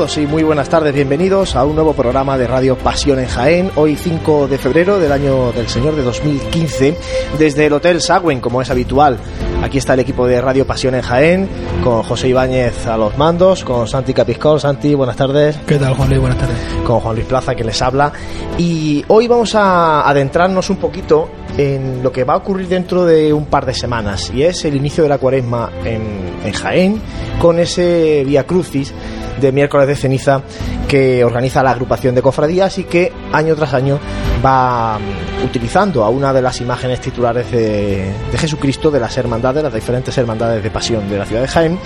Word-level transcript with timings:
Saludos 0.00 0.16
y 0.16 0.26
muy 0.26 0.42
buenas 0.42 0.70
tardes, 0.70 0.94
bienvenidos 0.94 1.54
a 1.56 1.64
un 1.66 1.74
nuevo 1.74 1.92
programa 1.92 2.38
de 2.38 2.46
Radio 2.46 2.74
Pasión 2.74 3.18
en 3.18 3.26
Jaén, 3.26 3.70
hoy 3.74 3.96
5 3.96 4.48
de 4.48 4.56
febrero 4.56 4.98
del 4.98 5.12
año 5.12 5.52
del 5.52 5.68
Señor 5.68 5.94
de 5.94 6.00
2015, 6.00 6.96
desde 7.38 7.66
el 7.66 7.72
Hotel 7.74 8.00
Sagüen, 8.00 8.40
como 8.40 8.62
es 8.62 8.70
habitual. 8.70 9.18
Aquí 9.62 9.76
está 9.76 9.92
el 9.92 10.00
equipo 10.00 10.26
de 10.26 10.40
Radio 10.40 10.66
Pasión 10.66 10.94
en 10.94 11.02
Jaén, 11.02 11.50
con 11.84 12.02
José 12.02 12.28
Ibáñez 12.28 12.86
a 12.86 12.96
los 12.96 13.18
mandos, 13.18 13.62
con 13.62 13.86
Santi 13.86 14.14
Capiscol. 14.14 14.58
Santi, 14.58 14.94
buenas 14.94 15.16
tardes. 15.16 15.58
¿Qué 15.66 15.76
tal, 15.76 15.92
Juan 15.92 16.08
Luis? 16.08 16.20
Buenas 16.20 16.38
tardes. 16.38 16.56
Con 16.86 17.00
Juan 17.00 17.16
Luis 17.16 17.26
Plaza, 17.26 17.54
que 17.54 17.64
les 17.64 17.82
habla. 17.82 18.10
Y 18.56 19.04
hoy 19.08 19.28
vamos 19.28 19.54
a 19.54 20.08
adentrarnos 20.08 20.70
un 20.70 20.78
poquito 20.78 21.28
en 21.58 22.02
lo 22.02 22.10
que 22.10 22.24
va 22.24 22.34
a 22.34 22.36
ocurrir 22.38 22.68
dentro 22.68 23.04
de 23.04 23.34
un 23.34 23.44
par 23.44 23.66
de 23.66 23.74
semanas, 23.74 24.32
y 24.34 24.44
es 24.44 24.64
el 24.64 24.76
inicio 24.76 25.02
de 25.02 25.10
la 25.10 25.18
cuaresma 25.18 25.70
en, 25.84 26.02
en 26.42 26.52
Jaén, 26.54 27.02
con 27.38 27.58
ese 27.58 28.24
Vía 28.24 28.46
Crucis 28.46 28.94
de 29.40 29.52
miércoles 29.52 29.86
de 29.86 29.96
ceniza 29.96 30.42
que 30.88 31.24
organiza 31.24 31.62
la 31.62 31.70
agrupación 31.70 32.14
de 32.14 32.22
cofradías 32.22 32.78
y 32.78 32.84
que 32.84 33.12
año 33.32 33.54
tras 33.56 33.74
año 33.74 33.98
va 34.44 34.98
utilizando 35.44 36.04
a 36.04 36.08
una 36.08 36.32
de 36.32 36.42
las 36.42 36.60
imágenes 36.60 37.00
titulares 37.00 37.50
de, 37.50 38.12
de 38.30 38.38
Jesucristo 38.38 38.90
de 38.90 39.00
las 39.00 39.16
hermandades, 39.16 39.62
las 39.62 39.74
diferentes 39.74 40.16
hermandades 40.18 40.62
de 40.62 40.70
pasión 40.70 41.08
de 41.08 41.18
la 41.18 41.26
ciudad 41.26 41.42
de 41.42 41.48
Jaén, 41.48 41.78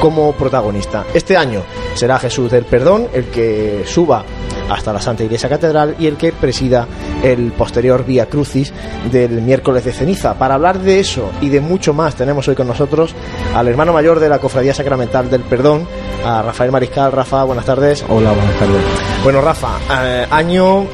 como 0.00 0.32
protagonista. 0.32 1.04
Este 1.14 1.36
año 1.36 1.62
será 1.94 2.18
Jesús 2.18 2.50
del 2.50 2.64
Perdón 2.64 3.08
el 3.12 3.26
que 3.26 3.84
suba 3.86 4.24
hasta 4.68 4.92
la 4.92 5.00
Santa 5.00 5.24
Iglesia 5.24 5.48
Catedral 5.48 5.96
y 5.98 6.06
el 6.06 6.16
que 6.16 6.32
presida 6.32 6.86
el 7.22 7.52
posterior 7.52 8.04
Vía 8.04 8.26
Crucis 8.26 8.72
del 9.10 9.42
miércoles 9.42 9.84
de 9.84 9.92
ceniza. 9.92 10.34
Para 10.34 10.54
hablar 10.54 10.78
de 10.78 11.00
eso 11.00 11.30
y 11.40 11.48
de 11.48 11.60
mucho 11.60 11.92
más 11.92 12.14
tenemos 12.14 12.48
hoy 12.48 12.54
con 12.54 12.66
nosotros 12.66 13.14
al 13.54 13.68
hermano 13.68 13.92
mayor 13.92 14.20
de 14.20 14.28
la 14.28 14.38
Cofradía 14.38 14.74
Sacramental 14.74 15.30
del 15.30 15.42
Perdón, 15.42 15.86
a 16.24 16.42
Rafael 16.42 16.70
Mariscal. 16.70 17.12
Rafa, 17.12 17.44
buenas 17.44 17.64
tardes. 17.64 18.04
Hola, 18.08 18.32
buenas 18.32 18.58
tardes. 18.58 18.82
Bueno, 19.22 19.40
Rafa, 19.40 19.78
eh, 20.04 20.26
año 20.30 20.86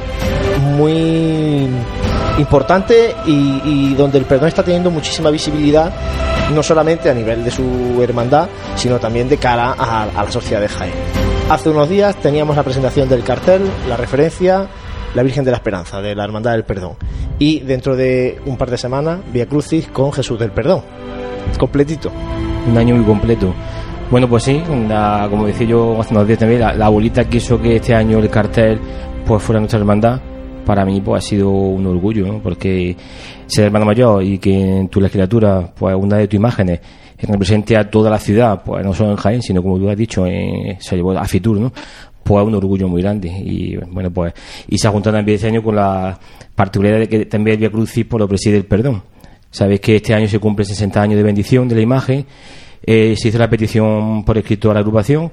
muy 0.75 1.67
importante 2.37 3.15
y, 3.25 3.61
y, 3.63 3.93
donde 3.95 4.17
el 4.17 4.25
perdón 4.25 4.47
está 4.47 4.63
teniendo 4.63 4.91
muchísima 4.91 5.29
visibilidad, 5.29 5.91
no 6.53 6.63
solamente 6.63 7.09
a 7.09 7.13
nivel 7.13 7.43
de 7.43 7.51
su 7.51 7.99
hermandad, 8.01 8.47
sino 8.75 8.99
también 8.99 9.27
de 9.27 9.37
cara 9.37 9.75
a, 9.77 10.03
a 10.03 10.23
la 10.23 10.31
sociedad 10.31 10.61
de 10.61 10.69
Jaén. 10.69 10.93
Hace 11.49 11.69
unos 11.69 11.89
días 11.89 12.15
teníamos 12.17 12.55
la 12.55 12.63
presentación 12.63 13.09
del 13.09 13.23
cartel, 13.23 13.63
la 13.87 13.97
referencia, 13.97 14.67
la 15.15 15.23
Virgen 15.23 15.43
de 15.43 15.51
la 15.51 15.57
Esperanza, 15.57 16.01
de 16.01 16.15
la 16.15 16.23
Hermandad 16.23 16.51
del 16.51 16.63
Perdón. 16.63 16.93
Y 17.39 17.61
dentro 17.61 17.95
de 17.95 18.39
un 18.45 18.57
par 18.57 18.69
de 18.69 18.77
semanas, 18.77 19.19
Vía 19.33 19.47
Crucis 19.47 19.87
con 19.87 20.11
Jesús 20.13 20.39
del 20.39 20.51
Perdón. 20.51 20.83
Completito. 21.57 22.11
Un 22.69 22.77
año 22.77 22.95
muy 22.95 23.05
completo. 23.05 23.53
Bueno, 24.11 24.27
pues 24.27 24.43
sí, 24.43 24.61
la, 24.87 25.27
como 25.29 25.45
decía 25.45 25.67
yo 25.67 26.01
hace 26.01 26.15
unos 26.15 26.25
días 26.25 26.39
también, 26.39 26.61
la, 26.61 26.73
la 26.73 26.87
abuelita 26.87 27.25
quiso 27.25 27.61
que 27.61 27.75
este 27.75 27.93
año 27.93 28.17
el 28.17 28.29
cartel 28.29 28.79
pues 29.25 29.43
fuera 29.43 29.59
nuestra 29.59 29.79
hermandad. 29.79 30.19
Para 30.65 30.83
mí 30.83 30.99
pues 30.99 31.23
ha 31.23 31.27
sido 31.27 31.51
un 31.51 31.85
orgullo, 31.85 32.25
¿no? 32.25 32.39
porque 32.41 32.95
ser 33.45 33.65
hermano 33.65 33.85
mayor 33.85 34.23
y 34.23 34.39
que 34.39 34.79
en 34.79 34.89
tu 34.89 34.99
legislatura 34.99 35.71
pues 35.75 35.95
una 35.95 36.17
de 36.17 36.27
tus 36.27 36.37
imágenes 36.37 36.79
represente 37.21 37.77
a 37.77 37.89
toda 37.89 38.09
la 38.09 38.17
ciudad, 38.17 38.63
pues 38.63 38.83
no 38.83 38.93
solo 38.93 39.11
en 39.11 39.17
Jaén, 39.17 39.41
sino 39.41 39.61
como 39.61 39.77
tú 39.77 39.89
has 39.89 39.97
dicho, 39.97 40.25
eh, 40.25 40.77
se 40.79 40.95
llevó 40.95 41.11
a 41.11 41.25
Fitur, 41.25 41.59
¿no? 41.59 41.71
Pues 42.23 42.45
un 42.45 42.55
orgullo 42.55 42.87
muy 42.87 43.01
grande. 43.01 43.27
Y 43.27 43.77
bueno, 43.77 44.11
pues, 44.11 44.33
y 44.67 44.77
se 44.77 44.87
ha 44.87 44.91
juntado 44.91 45.17
también 45.17 45.35
este 45.35 45.47
año 45.47 45.61
con 45.61 45.75
la 45.75 46.17
particularidad 46.55 46.99
de 47.01 47.09
que 47.09 47.25
también 47.25 47.55
el 47.55 47.59
Via 47.59 47.71
Crucis 47.71 48.05
por 48.05 48.19
lo 48.19 48.27
preside 48.27 48.57
el 48.57 48.65
perdón. 48.65 49.03
Sabéis 49.51 49.79
que 49.81 49.95
este 49.97 50.13
año 50.13 50.27
se 50.27 50.39
cumple 50.39 50.65
60 50.65 51.01
años 51.01 51.17
de 51.17 51.23
bendición 51.23 51.67
de 51.67 51.75
la 51.75 51.81
imagen, 51.81 52.25
eh, 52.83 53.15
se 53.17 53.29
hizo 53.29 53.37
la 53.37 53.49
petición 53.49 54.23
por 54.23 54.37
escrito 54.37 54.71
a 54.71 54.73
la 54.73 54.79
agrupación, 54.79 55.31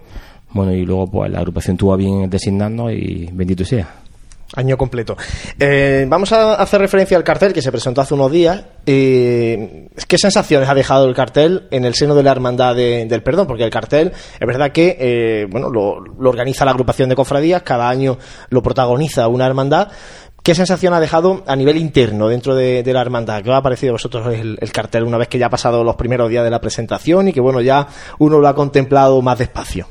bueno, 0.50 0.72
y 0.72 0.84
luego 0.84 1.06
pues 1.06 1.30
la 1.30 1.38
agrupación 1.38 1.76
tuvo 1.76 1.96
bien 1.96 2.30
designarnos 2.30 2.92
y 2.92 3.28
bendito 3.32 3.64
sea. 3.64 4.06
Año 4.54 4.78
completo. 4.78 5.16
Eh, 5.58 6.06
vamos 6.08 6.32
a 6.32 6.54
hacer 6.54 6.80
referencia 6.80 7.16
al 7.16 7.24
cartel 7.24 7.52
que 7.52 7.60
se 7.60 7.72
presentó 7.72 8.00
hace 8.00 8.14
unos 8.14 8.30
días. 8.30 8.64
Eh, 8.86 9.88
¿Qué 10.06 10.18
sensaciones 10.18 10.68
ha 10.68 10.74
dejado 10.74 11.08
el 11.08 11.16
cartel 11.16 11.66
en 11.72 11.84
el 11.84 11.94
seno 11.94 12.14
de 12.14 12.22
la 12.22 12.30
Hermandad 12.30 12.76
de, 12.76 13.06
del 13.06 13.24
Perdón? 13.24 13.48
Porque 13.48 13.64
el 13.64 13.70
cartel 13.70 14.12
es 14.38 14.46
verdad 14.46 14.70
que 14.70 14.96
eh, 15.00 15.46
bueno 15.50 15.68
lo, 15.68 16.00
lo, 16.00 16.30
organiza 16.30 16.64
la 16.64 16.70
agrupación 16.70 17.08
de 17.08 17.16
cofradías, 17.16 17.62
cada 17.62 17.88
año 17.88 18.18
lo 18.48 18.62
protagoniza 18.62 19.26
una 19.26 19.46
hermandad. 19.46 19.88
¿Qué 20.46 20.54
sensación 20.54 20.94
ha 20.94 21.00
dejado 21.00 21.42
a 21.48 21.56
nivel 21.56 21.76
interno 21.76 22.28
dentro 22.28 22.54
de, 22.54 22.84
la 22.86 23.00
hermandad? 23.00 23.42
¿Qué 23.42 23.50
os 23.50 23.56
ha 23.56 23.62
parecido 23.62 23.90
a 23.90 23.94
vosotros 23.94 24.32
el, 24.32 24.56
el, 24.60 24.70
cartel 24.70 25.02
una 25.02 25.18
vez 25.18 25.26
que 25.26 25.40
ya 25.40 25.46
ha 25.46 25.50
pasado 25.50 25.82
los 25.82 25.96
primeros 25.96 26.30
días 26.30 26.44
de 26.44 26.50
la 26.50 26.60
presentación 26.60 27.26
y 27.26 27.32
que 27.32 27.40
bueno 27.40 27.60
ya 27.60 27.88
uno 28.20 28.38
lo 28.38 28.46
ha 28.46 28.54
contemplado 28.54 29.20
más 29.22 29.40
despacio? 29.40 29.88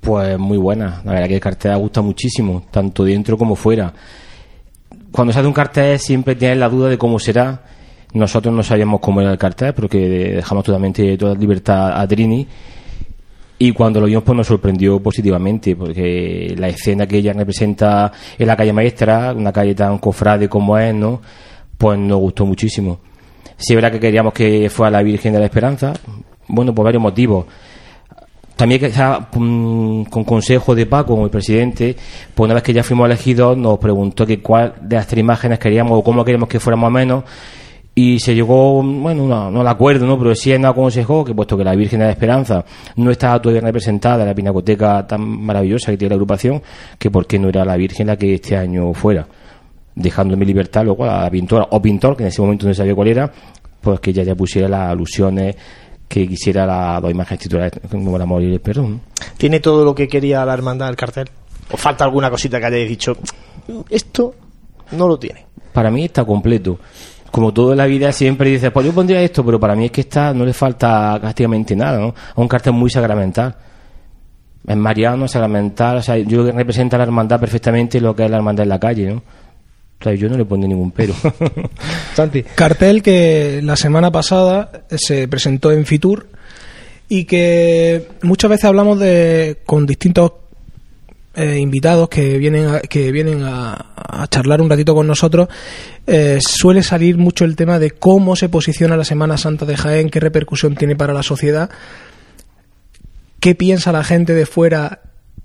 Pues 0.00 0.38
muy 0.38 0.56
buena. 0.56 1.02
La 1.04 1.12
verdad 1.12 1.28
que 1.28 1.34
el 1.34 1.40
cartel 1.42 1.76
gusta 1.76 2.00
muchísimo, 2.00 2.64
tanto 2.70 3.04
dentro 3.04 3.36
como 3.36 3.54
fuera. 3.56 3.92
Cuando 5.12 5.34
se 5.34 5.40
hace 5.40 5.48
un 5.48 5.52
cartel 5.52 5.98
siempre 5.98 6.34
tienes 6.34 6.56
la 6.56 6.70
duda 6.70 6.88
de 6.88 6.96
cómo 6.96 7.18
será. 7.18 7.62
Nosotros 8.14 8.54
no 8.54 8.62
sabíamos 8.62 9.00
cómo 9.00 9.20
era 9.20 9.32
el 9.32 9.38
cartel 9.38 9.74
porque 9.74 9.98
dejamos 10.36 10.64
totalmente 10.64 11.18
toda 11.18 11.34
libertad 11.34 12.00
a 12.00 12.08
Trini. 12.08 12.48
Y 13.58 13.72
cuando 13.72 14.00
lo 14.00 14.06
vimos 14.06 14.22
pues 14.22 14.36
nos 14.36 14.46
sorprendió 14.46 15.00
positivamente 15.00 15.74
porque 15.74 16.54
la 16.56 16.68
escena 16.68 17.06
que 17.06 17.18
ella 17.18 17.32
representa 17.32 18.12
en 18.38 18.46
la 18.46 18.56
calle 18.56 18.72
maestra, 18.72 19.32
una 19.36 19.52
calle 19.52 19.74
tan 19.74 19.98
cofrade 19.98 20.48
como 20.48 20.78
es, 20.78 20.94
¿no? 20.94 21.20
Pues 21.76 21.98
nos 21.98 22.18
gustó 22.18 22.46
muchísimo. 22.46 23.00
Sí, 23.56 23.72
es 23.72 23.74
verdad 23.74 23.90
que 23.90 24.00
queríamos 24.00 24.32
que 24.32 24.70
fuera 24.70 24.90
la 24.90 25.02
Virgen 25.02 25.32
de 25.32 25.40
la 25.40 25.46
Esperanza. 25.46 25.92
Bueno, 26.46 26.72
por 26.74 26.84
varios 26.84 27.02
motivos 27.02 27.46
también 28.58 28.80
que 28.80 28.90
con, 29.30 30.04
con 30.06 30.24
consejo 30.24 30.74
de 30.74 30.84
Paco, 30.84 31.22
el 31.22 31.30
presidente, 31.30 31.94
pues 32.34 32.44
una 32.44 32.54
vez 32.54 32.64
que 32.64 32.72
ya 32.72 32.82
fuimos 32.82 33.06
elegidos, 33.06 33.56
nos 33.56 33.78
preguntó 33.78 34.26
que 34.26 34.40
cuál 34.40 34.74
de 34.80 34.96
las 34.96 35.06
tres 35.06 35.20
imágenes 35.20 35.60
queríamos 35.60 35.92
o 35.96 36.02
cómo 36.02 36.24
queríamos 36.24 36.48
que 36.48 36.58
fuéramos 36.58 36.90
menos. 36.90 37.22
Y 38.00 38.20
se 38.20 38.32
llegó, 38.32 38.80
bueno, 38.80 39.26
no, 39.26 39.50
no 39.50 39.60
al 39.60 39.66
acuerdo, 39.66 40.06
¿no? 40.06 40.16
Pero 40.16 40.32
sí 40.32 40.56
nos 40.56 40.70
aconsejó 40.70 41.24
que, 41.24 41.34
puesto 41.34 41.56
que 41.56 41.64
la 41.64 41.74
Virgen 41.74 41.98
de 41.98 42.04
la 42.04 42.12
Esperanza 42.12 42.64
no 42.94 43.10
estaba 43.10 43.42
todavía 43.42 43.60
representada 43.60 44.22
en 44.22 44.28
la 44.28 44.34
pinacoteca 44.36 45.04
tan 45.04 45.20
maravillosa 45.20 45.90
que 45.90 45.96
tiene 45.96 46.10
la 46.10 46.14
agrupación, 46.14 46.62
que 46.96 47.10
por 47.10 47.26
qué 47.26 47.40
no 47.40 47.48
era 47.48 47.64
la 47.64 47.76
Virgen 47.76 48.06
la 48.06 48.16
que 48.16 48.34
este 48.34 48.56
año 48.56 48.94
fuera. 48.94 49.26
Dejando 49.96 50.36
mi 50.36 50.46
libertad 50.46 50.84
luego 50.84 51.06
a 51.06 51.24
la 51.24 51.30
pintora 51.30 51.66
o 51.72 51.82
pintor, 51.82 52.16
que 52.16 52.22
en 52.22 52.28
ese 52.28 52.40
momento 52.40 52.68
no 52.68 52.72
sabía 52.72 52.94
cuál 52.94 53.08
era, 53.08 53.32
pues 53.80 53.98
que 53.98 54.10
ella 54.10 54.22
ya 54.22 54.36
pusiera 54.36 54.68
las 54.68 54.90
alusiones 54.90 55.56
que 56.06 56.28
quisiera 56.28 56.64
las 56.64 57.02
dos 57.02 57.10
imágenes 57.10 57.42
titulares 57.42 57.72
como 57.90 58.14
el 58.14 58.22
amor 58.22 58.44
y 58.44 58.52
el 58.52 58.60
perdón. 58.60 59.00
¿Tiene 59.36 59.58
todo 59.58 59.84
lo 59.84 59.92
que 59.92 60.06
quería 60.06 60.44
la 60.44 60.54
hermandad 60.54 60.86
del 60.86 60.94
cartel? 60.94 61.28
¿O 61.72 61.76
falta 61.76 62.04
alguna 62.04 62.30
cosita 62.30 62.60
que 62.60 62.66
hayáis 62.66 62.88
dicho? 62.88 63.16
Esto 63.90 64.36
no 64.92 65.08
lo 65.08 65.18
tiene. 65.18 65.46
Para 65.72 65.90
mí 65.90 66.04
está 66.04 66.24
completo. 66.24 66.78
Como 67.30 67.52
toda 67.52 67.76
la 67.76 67.86
vida 67.86 68.10
siempre 68.12 68.50
dices, 68.50 68.70
pues 68.70 68.86
yo 68.86 68.92
pondría 68.92 69.20
esto, 69.22 69.44
pero 69.44 69.60
para 69.60 69.74
mí 69.74 69.86
es 69.86 69.90
que 69.90 70.02
está, 70.02 70.32
no 70.32 70.44
le 70.44 70.52
falta 70.52 71.18
prácticamente 71.20 71.76
nada, 71.76 71.98
¿no? 71.98 72.08
Es 72.08 72.36
un 72.36 72.48
cartel 72.48 72.72
muy 72.72 72.90
sacramental. 72.90 73.54
Es 74.66 74.76
mariano, 74.76 75.28
sacramental, 75.28 75.98
o 75.98 76.02
sea, 76.02 76.16
yo 76.18 76.26
creo 76.26 76.46
que 76.46 76.52
representa 76.52 76.96
a 76.96 76.98
la 76.98 77.04
hermandad 77.04 77.40
perfectamente 77.40 78.00
lo 78.00 78.14
que 78.14 78.24
es 78.24 78.30
la 78.30 78.38
hermandad 78.38 78.64
en 78.64 78.68
la 78.68 78.80
calle, 78.80 79.06
¿no? 79.06 79.22
O 80.00 80.04
sea, 80.04 80.14
yo 80.14 80.28
no 80.28 80.36
le 80.36 80.44
pongo 80.44 80.66
ningún 80.66 80.90
pero. 80.92 81.14
Santi. 82.14 82.42
Cartel 82.42 83.02
que 83.02 83.60
la 83.62 83.76
semana 83.76 84.12
pasada 84.12 84.84
se 84.90 85.26
presentó 85.26 85.72
en 85.72 85.84
Fitur 85.84 86.28
y 87.08 87.24
que 87.24 88.06
muchas 88.22 88.50
veces 88.50 88.66
hablamos 88.66 89.00
de 89.00 89.58
con 89.66 89.86
distintos 89.86 90.32
eh, 91.38 91.58
invitados 91.58 92.08
que 92.08 92.36
vienen 92.36 92.66
a, 92.66 92.80
que 92.80 93.12
vienen 93.12 93.44
a, 93.44 93.92
a, 93.94 94.26
charlar 94.26 94.60
un 94.60 94.68
ratito 94.68 94.92
con 94.94 95.06
nosotros 95.06 95.48
eh, 96.06 96.38
suele 96.40 96.82
salir 96.82 97.16
mucho 97.16 97.44
el 97.44 97.54
tema 97.54 97.78
de 97.78 97.92
cómo 97.92 98.34
se 98.34 98.48
posiciona 98.48 98.96
la 98.96 99.04
Semana 99.04 99.36
Santa 99.36 99.64
de 99.64 99.76
Jaén, 99.76 100.10
qué 100.10 100.20
repercusión 100.20 100.74
tiene 100.74 100.96
para 100.96 101.12
la 101.12 101.22
sociedad, 101.22 101.70
qué 103.40 103.54
piensa 103.54 103.92
la 103.92 104.02
gente 104.02 104.34
de 104.34 104.46
fuera 104.46 105.02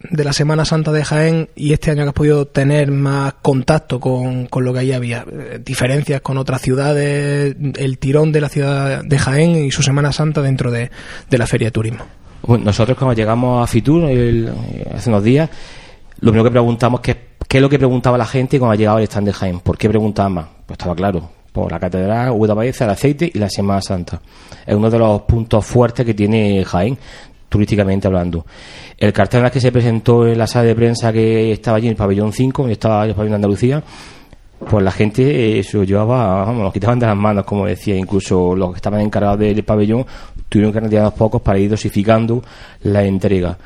de 0.09 0.23
la 0.23 0.33
Semana 0.33 0.65
Santa 0.65 0.91
de 0.91 1.05
Jaén 1.05 1.49
y 1.55 1.73
este 1.73 1.91
año 1.91 2.03
que 2.03 2.09
has 2.09 2.15
podido 2.15 2.47
tener 2.47 2.91
más 2.91 3.35
contacto 3.41 3.99
con, 3.99 4.47
con 4.47 4.65
lo 4.65 4.73
que 4.73 4.79
ahí 4.79 4.93
había, 4.93 5.25
diferencias 5.63 6.21
con 6.21 6.37
otras 6.37 6.61
ciudades, 6.61 7.55
el 7.75 7.97
tirón 7.99 8.31
de 8.31 8.41
la 8.41 8.49
ciudad 8.49 9.03
de 9.03 9.19
Jaén 9.19 9.65
y 9.65 9.69
su 9.69 9.83
Semana 9.83 10.11
Santa 10.11 10.41
dentro 10.41 10.71
de, 10.71 10.89
de 11.29 11.37
la 11.37 11.45
Feria 11.45 11.67
de 11.67 11.71
Turismo. 11.71 12.05
Nosotros 12.47 12.97
cuando 12.97 13.13
llegamos 13.13 13.63
a 13.63 13.67
Fitur 13.67 14.05
hace 14.93 15.09
unos 15.09 15.23
días, 15.23 15.49
lo 16.23 16.31
primero 16.31 16.45
que 16.45 16.51
preguntamos 16.51 17.01
es 17.03 17.17
qué 17.49 17.57
es 17.57 17.61
lo 17.61 17.69
que 17.69 17.77
preguntaba 17.77 18.17
la 18.17 18.25
gente 18.25 18.57
cuando 18.57 18.75
llegaba 18.75 18.97
al 18.97 19.03
stand 19.03 19.27
de 19.27 19.33
Jaén. 19.33 19.59
¿Por 19.59 19.77
qué 19.77 19.89
preguntaban 19.89 20.33
más? 20.33 20.45
Pues 20.65 20.79
estaba 20.79 20.95
claro, 20.95 21.29
por 21.51 21.69
la 21.69 21.79
catedral, 21.79 22.31
Hueda 22.31 22.55
el 22.63 22.89
aceite 22.89 23.29
y 23.33 23.37
la 23.37 23.49
Semana 23.49 23.81
Santa. 23.81 24.21
Es 24.65 24.73
uno 24.73 24.89
de 24.89 24.99
los 24.99 25.23
puntos 25.23 25.65
fuertes 25.65 26.05
que 26.05 26.13
tiene 26.13 26.63
Jaén 26.63 26.97
turísticamente 27.49 28.07
hablando. 28.07 28.45
El 28.97 29.11
cartel 29.11 29.51
que 29.51 29.59
se 29.59 29.71
presentó 29.71 30.25
en 30.25 30.37
la 30.37 30.47
sala 30.47 30.65
de 30.65 30.75
prensa 30.75 31.11
que 31.11 31.51
estaba 31.51 31.75
allí 31.75 31.87
en 31.87 31.91
el 31.91 31.97
pabellón 31.97 32.31
5, 32.31 32.61
donde 32.61 32.73
estaba 32.73 33.05
el 33.05 33.13
pabellón 33.13 33.31
de 33.31 33.35
Andalucía, 33.35 33.83
pues 34.69 34.81
la 34.81 34.91
gente 34.91 35.59
eh, 35.59 35.63
se 35.63 35.75
lo 35.75 35.83
llevaba, 35.83 36.45
vamos, 36.45 36.63
lo 36.63 36.71
quitaban 36.71 36.99
de 36.99 37.05
las 37.05 37.17
manos, 37.17 37.43
como 37.43 37.65
decía, 37.65 37.97
incluso 37.97 38.55
los 38.55 38.71
que 38.71 38.77
estaban 38.77 39.01
encargados 39.01 39.39
del 39.39 39.63
pabellón 39.63 40.05
tuvieron 40.47 40.71
que 40.71 40.79
retirar 40.79 41.03
unos 41.03 41.15
pocos 41.15 41.41
para 41.41 41.59
ir 41.59 41.69
dosificando 41.69 42.41
la 42.83 43.03
entrega. 43.03 43.57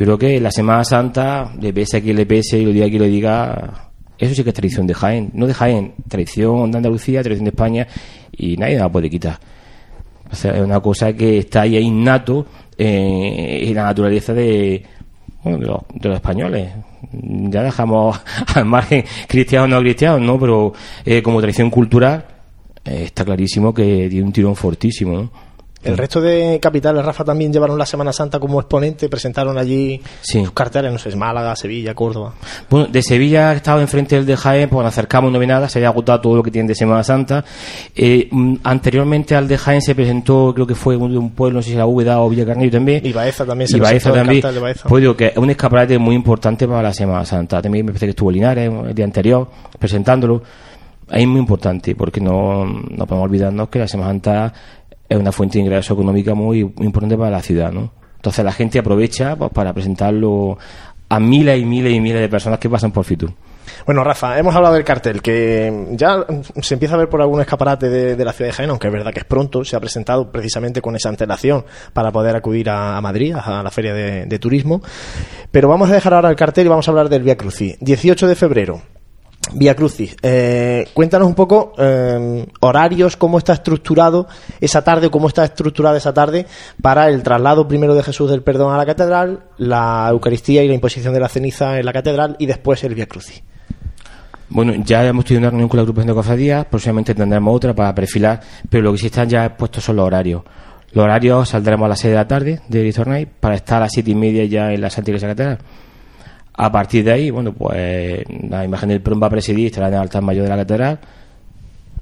Yo 0.00 0.06
creo 0.06 0.18
que 0.18 0.40
la 0.40 0.50
Semana 0.50 0.82
Santa, 0.82 1.52
le 1.60 1.74
pese 1.74 1.98
a 1.98 2.00
quien 2.00 2.16
le 2.16 2.24
pese 2.24 2.58
y 2.58 2.64
lo 2.64 2.72
diga 2.72 2.88
quien 2.88 3.02
lo 3.02 3.06
diga, 3.06 3.90
eso 4.16 4.34
sí 4.34 4.42
que 4.42 4.48
es 4.48 4.54
tradición 4.54 4.86
de 4.86 4.94
Jaén. 4.94 5.28
No 5.34 5.46
de 5.46 5.52
Jaén, 5.52 5.92
tradición 6.08 6.70
de 6.70 6.78
Andalucía, 6.78 7.22
tradición 7.22 7.44
de 7.44 7.50
España 7.50 7.86
y 8.32 8.56
nadie 8.56 8.78
la 8.78 8.90
puede 8.90 9.10
quitar. 9.10 9.38
O 10.32 10.34
sea, 10.34 10.52
es 10.52 10.62
una 10.62 10.80
cosa 10.80 11.12
que 11.12 11.40
está 11.40 11.60
ahí 11.60 11.76
innato 11.76 12.46
eh, 12.78 13.60
en 13.62 13.74
la 13.74 13.82
naturaleza 13.82 14.32
de, 14.32 14.82
bueno, 15.44 15.58
de, 15.58 15.66
los, 15.66 15.80
de 15.92 16.08
los 16.08 16.16
españoles. 16.16 16.70
Ya 17.12 17.62
dejamos 17.62 18.18
al 18.54 18.64
margen 18.64 19.04
cristianos 19.28 19.66
o 19.66 19.68
no 19.68 19.80
cristianos, 19.80 20.22
¿no? 20.22 20.40
Pero 20.40 20.72
eh, 21.04 21.20
como 21.20 21.40
tradición 21.40 21.68
cultural 21.68 22.24
eh, 22.86 23.02
está 23.04 23.22
clarísimo 23.22 23.74
que 23.74 24.08
tiene 24.08 24.24
un 24.24 24.32
tirón 24.32 24.56
fortísimo, 24.56 25.12
¿no? 25.12 25.49
El 25.82 25.96
resto 25.96 26.20
de 26.20 26.58
capitales, 26.60 27.02
Rafa, 27.04 27.24
también 27.24 27.50
llevaron 27.52 27.78
la 27.78 27.86
Semana 27.86 28.12
Santa 28.12 28.38
como 28.38 28.60
exponente, 28.60 29.08
presentaron 29.08 29.56
allí 29.56 30.00
Sí. 30.20 30.40
sus 30.40 30.52
carteles, 30.52 30.92
no 30.92 30.98
sé, 30.98 31.14
Málaga, 31.16 31.56
Sevilla, 31.56 31.94
Córdoba. 31.94 32.34
Bueno, 32.68 32.86
de 32.88 33.02
Sevilla, 33.02 33.52
que 33.52 33.56
estaba 33.56 33.80
enfrente 33.80 34.16
del 34.16 34.26
de 34.26 34.36
Jaén, 34.36 34.68
pues 34.68 34.84
nos 34.84 34.92
acercamos, 34.92 35.32
no 35.32 35.38
ve 35.38 35.46
nada, 35.46 35.68
se 35.70 35.78
había 35.78 35.88
agotado 35.88 36.20
todo 36.20 36.36
lo 36.36 36.42
que 36.42 36.50
tienen 36.50 36.66
de 36.66 36.74
Semana 36.74 37.02
Santa. 37.02 37.44
Eh, 37.96 38.28
mm, 38.30 38.56
anteriormente 38.62 39.34
al 39.34 39.48
de 39.48 39.56
Jaén 39.56 39.80
se 39.80 39.94
presentó, 39.94 40.52
creo 40.54 40.66
que 40.66 40.74
fue 40.74 40.96
un, 40.96 41.16
un 41.16 41.30
pueblo, 41.30 41.56
no 41.58 41.62
sé 41.62 41.70
si 41.70 41.74
era 41.76 41.86
Úbeda 41.86 42.20
o 42.20 42.28
Villacarnillo 42.28 42.70
también. 42.72 43.04
Y 43.06 43.12
Baeza 43.14 43.46
también 43.46 43.68
se 43.68 43.78
Y 43.78 43.80
Baeza 43.80 44.12
también. 44.12 44.42
de 44.42 44.58
Baeza. 44.60 44.88
Pues 44.88 45.00
digo 45.00 45.16
que 45.16 45.28
es 45.28 45.36
un 45.38 45.48
escaparate 45.48 45.98
muy 45.98 46.14
importante 46.14 46.68
para 46.68 46.82
la 46.82 46.92
Semana 46.92 47.24
Santa. 47.24 47.62
También 47.62 47.86
me 47.86 47.92
parece 47.92 48.04
que 48.04 48.10
estuvo 48.10 48.30
Linares 48.30 48.70
el 48.88 48.94
día 48.94 49.06
anterior 49.06 49.48
presentándolo. 49.78 50.42
Es 51.10 51.26
muy 51.26 51.40
importante 51.40 51.94
porque 51.96 52.20
no, 52.20 52.64
no 52.66 53.06
podemos 53.06 53.24
olvidarnos 53.28 53.68
que 53.68 53.78
la 53.80 53.88
Semana 53.88 54.10
Santa 54.10 54.52
es 55.10 55.18
una 55.18 55.32
fuente 55.32 55.58
de 55.58 55.64
ingreso 55.64 55.92
económica 55.92 56.34
muy, 56.34 56.60
importante 56.60 57.18
para 57.18 57.30
la 57.30 57.42
ciudad, 57.42 57.72
¿no? 57.72 57.92
Entonces 58.14 58.44
la 58.44 58.52
gente 58.52 58.78
aprovecha 58.78 59.34
pues, 59.34 59.50
para 59.50 59.72
presentarlo 59.72 60.56
a 61.08 61.18
miles 61.18 61.60
y 61.60 61.64
miles 61.64 61.92
y 61.92 62.00
miles 62.00 62.20
de 62.20 62.28
personas 62.28 62.60
que 62.60 62.70
pasan 62.70 62.92
por 62.92 63.04
Fitur. 63.04 63.32
Bueno, 63.84 64.04
Rafa, 64.04 64.38
hemos 64.38 64.54
hablado 64.54 64.74
del 64.76 64.84
cartel, 64.84 65.20
que 65.20 65.88
ya 65.92 66.24
se 66.60 66.74
empieza 66.74 66.94
a 66.94 66.98
ver 66.98 67.08
por 67.08 67.20
algún 67.20 67.40
escaparate 67.40 67.88
de, 67.88 68.24
la 68.24 68.32
ciudad 68.32 68.50
de 68.50 68.56
Jaén, 68.56 68.70
aunque 68.70 68.86
es 68.86 68.92
verdad 68.92 69.12
que 69.12 69.20
es 69.20 69.24
pronto, 69.24 69.64
se 69.64 69.74
ha 69.74 69.80
presentado 69.80 70.30
precisamente 70.30 70.80
con 70.80 70.94
esa 70.94 71.08
antelación 71.08 71.64
para 71.92 72.12
poder 72.12 72.36
acudir 72.36 72.70
a, 72.70 73.00
Madrid, 73.00 73.34
a 73.34 73.62
la 73.62 73.70
feria 73.70 73.92
de, 73.92 74.26
de 74.26 74.38
turismo. 74.38 74.80
Pero 75.50 75.68
vamos 75.68 75.90
a 75.90 75.94
dejar 75.94 76.14
ahora 76.14 76.30
el 76.30 76.36
cartel 76.36 76.66
y 76.66 76.68
vamos 76.68 76.86
a 76.86 76.90
hablar 76.92 77.08
del 77.08 77.22
Via 77.22 77.36
Crucis. 77.36 77.76
18 77.80 78.28
de 78.28 78.34
febrero. 78.36 78.82
Vía 79.52 79.74
Crucis, 79.74 80.16
eh, 80.22 80.86
cuéntanos 80.92 81.26
un 81.26 81.34
poco 81.34 81.72
eh, 81.78 82.46
horarios, 82.60 83.16
cómo 83.16 83.38
está 83.38 83.54
estructurado 83.54 84.28
esa 84.60 84.84
tarde, 84.84 85.10
cómo 85.10 85.28
está 85.28 85.44
estructurada 85.44 85.96
esa 85.96 86.12
tarde 86.12 86.46
para 86.80 87.08
el 87.08 87.22
traslado 87.22 87.66
primero 87.66 87.94
de 87.94 88.02
Jesús 88.02 88.30
del 88.30 88.42
Perdón 88.42 88.72
a 88.72 88.76
la 88.76 88.86
catedral, 88.86 89.44
la 89.56 90.08
Eucaristía 90.10 90.62
y 90.62 90.68
la 90.68 90.74
imposición 90.74 91.14
de 91.14 91.20
la 91.20 91.28
ceniza 91.28 91.78
en 91.78 91.86
la 91.86 91.92
catedral 91.92 92.36
y 92.38 92.46
después 92.46 92.84
el 92.84 92.94
Via 92.94 93.06
Crucis. 93.06 93.42
Bueno, 94.50 94.74
ya 94.84 95.06
hemos 95.06 95.24
tenido 95.24 95.40
una 95.40 95.50
reunión 95.50 95.68
con 95.68 95.78
la 95.78 95.82
agrupación 95.82 96.08
de 96.08 96.14
cofradías, 96.14 96.66
próximamente 96.66 97.14
tendremos 97.14 97.56
otra 97.56 97.74
para 97.74 97.94
perfilar, 97.94 98.40
pero 98.68 98.84
lo 98.84 98.92
que 98.92 98.98
sí 98.98 99.06
están 99.06 99.28
ya 99.28 99.56
puestos 99.56 99.82
son 99.82 99.96
los 99.96 100.06
horarios. 100.06 100.42
Los 100.92 101.04
horarios 101.04 101.48
saldremos 101.48 101.86
a 101.86 101.88
las 101.88 102.00
6 102.00 102.10
de 102.10 102.16
la 102.16 102.28
tarde 102.28 102.60
de 102.68 102.82
Ritornay 102.82 103.26
para 103.26 103.54
estar 103.54 103.78
a 103.78 103.86
las 103.86 103.92
7 103.92 104.10
y 104.10 104.14
media 104.14 104.44
ya 104.44 104.72
en 104.72 104.80
la 104.80 104.90
Santa 104.90 105.10
Iglesia 105.10 105.28
Catedral. 105.28 105.58
A 106.62 106.70
partir 106.70 107.02
de 107.02 107.10
ahí, 107.10 107.30
bueno, 107.30 107.54
pues 107.54 108.22
la 108.50 108.66
imagen 108.66 108.90
del 108.90 109.00
prom 109.00 109.18
va 109.22 109.28
a 109.28 109.30
presidir, 109.30 109.68
estará 109.68 109.88
en 109.88 109.94
el 109.94 110.00
altar 110.00 110.20
mayor 110.20 110.42
de 110.42 110.50
la 110.50 110.56
catedral 110.58 110.98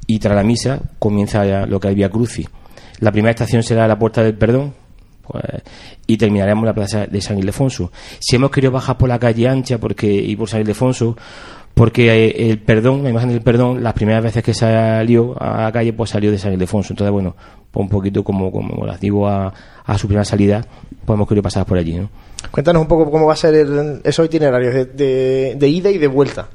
y 0.05 0.19
tras 0.19 0.35
la 0.35 0.43
misa 0.43 0.81
comienza 0.99 1.47
ya 1.47 1.65
lo 1.65 1.79
que 1.79 1.87
es 1.87 1.95
Vía 1.95 2.11
Crucis. 2.11 2.49
La 2.99 3.13
primera 3.13 3.31
estación 3.31 3.63
será 3.63 3.87
la 3.87 3.97
Puerta 3.97 4.21
del 4.21 4.35
Perdón 4.35 4.75
pues, 5.23 5.45
y 6.09 6.17
terminaremos 6.17 6.65
la 6.65 6.75
plaza 6.75 7.07
de 7.07 7.21
San 7.21 7.39
Ildefonso. 7.39 7.93
Si 8.19 8.35
hemos 8.35 8.51
querido 8.51 8.73
bajar 8.73 8.99
por 8.99 9.09
la 9.09 9.21
calle 9.21 9.47
ancha 9.47 9.79
porque 9.79 10.13
y 10.13 10.35
por 10.35 10.49
San 10.49 10.63
Ildefonso, 10.63 11.17
porque 11.73 12.27
eh, 12.27 12.51
el 12.51 12.59
perdón, 12.59 13.05
la 13.05 13.11
imagen 13.11 13.29
del 13.29 13.43
perdón, 13.43 13.81
las 13.81 13.93
primeras 13.93 14.25
veces 14.25 14.43
que 14.43 14.55
salió 14.55 15.41
a 15.41 15.63
la 15.63 15.71
calle, 15.71 15.93
pues 15.93 16.11
salió 16.11 16.33
de 16.33 16.38
San 16.38 16.53
Ildefonso. 16.53 16.95
Entonces, 16.95 17.12
bueno, 17.12 17.37
pues 17.71 17.85
un 17.85 17.88
poquito 17.88 18.25
como, 18.25 18.50
como 18.50 18.85
las 18.85 18.99
digo 18.99 19.29
a, 19.29 19.55
a 19.85 19.99
su 19.99 20.09
primera 20.09 20.25
salida, 20.25 20.67
pues 21.05 21.15
hemos 21.15 21.29
querido 21.29 21.45
pasar 21.45 21.65
por 21.65 21.79
allí, 21.79 21.95
¿no? 21.95 22.11
Cuéntanos 22.50 22.83
un 22.83 22.88
poco 22.88 23.11
cómo 23.11 23.26
va 23.26 23.33
a 23.33 23.37
ser 23.37 23.54
el- 23.54 24.00
esos 24.04 24.26
itinerarios 24.26 24.75
de, 24.95 25.54
de- 25.57 25.68
ida 25.68 25.90
y 25.90 25.99
de 25.99 26.07
vuelta. 26.07 26.49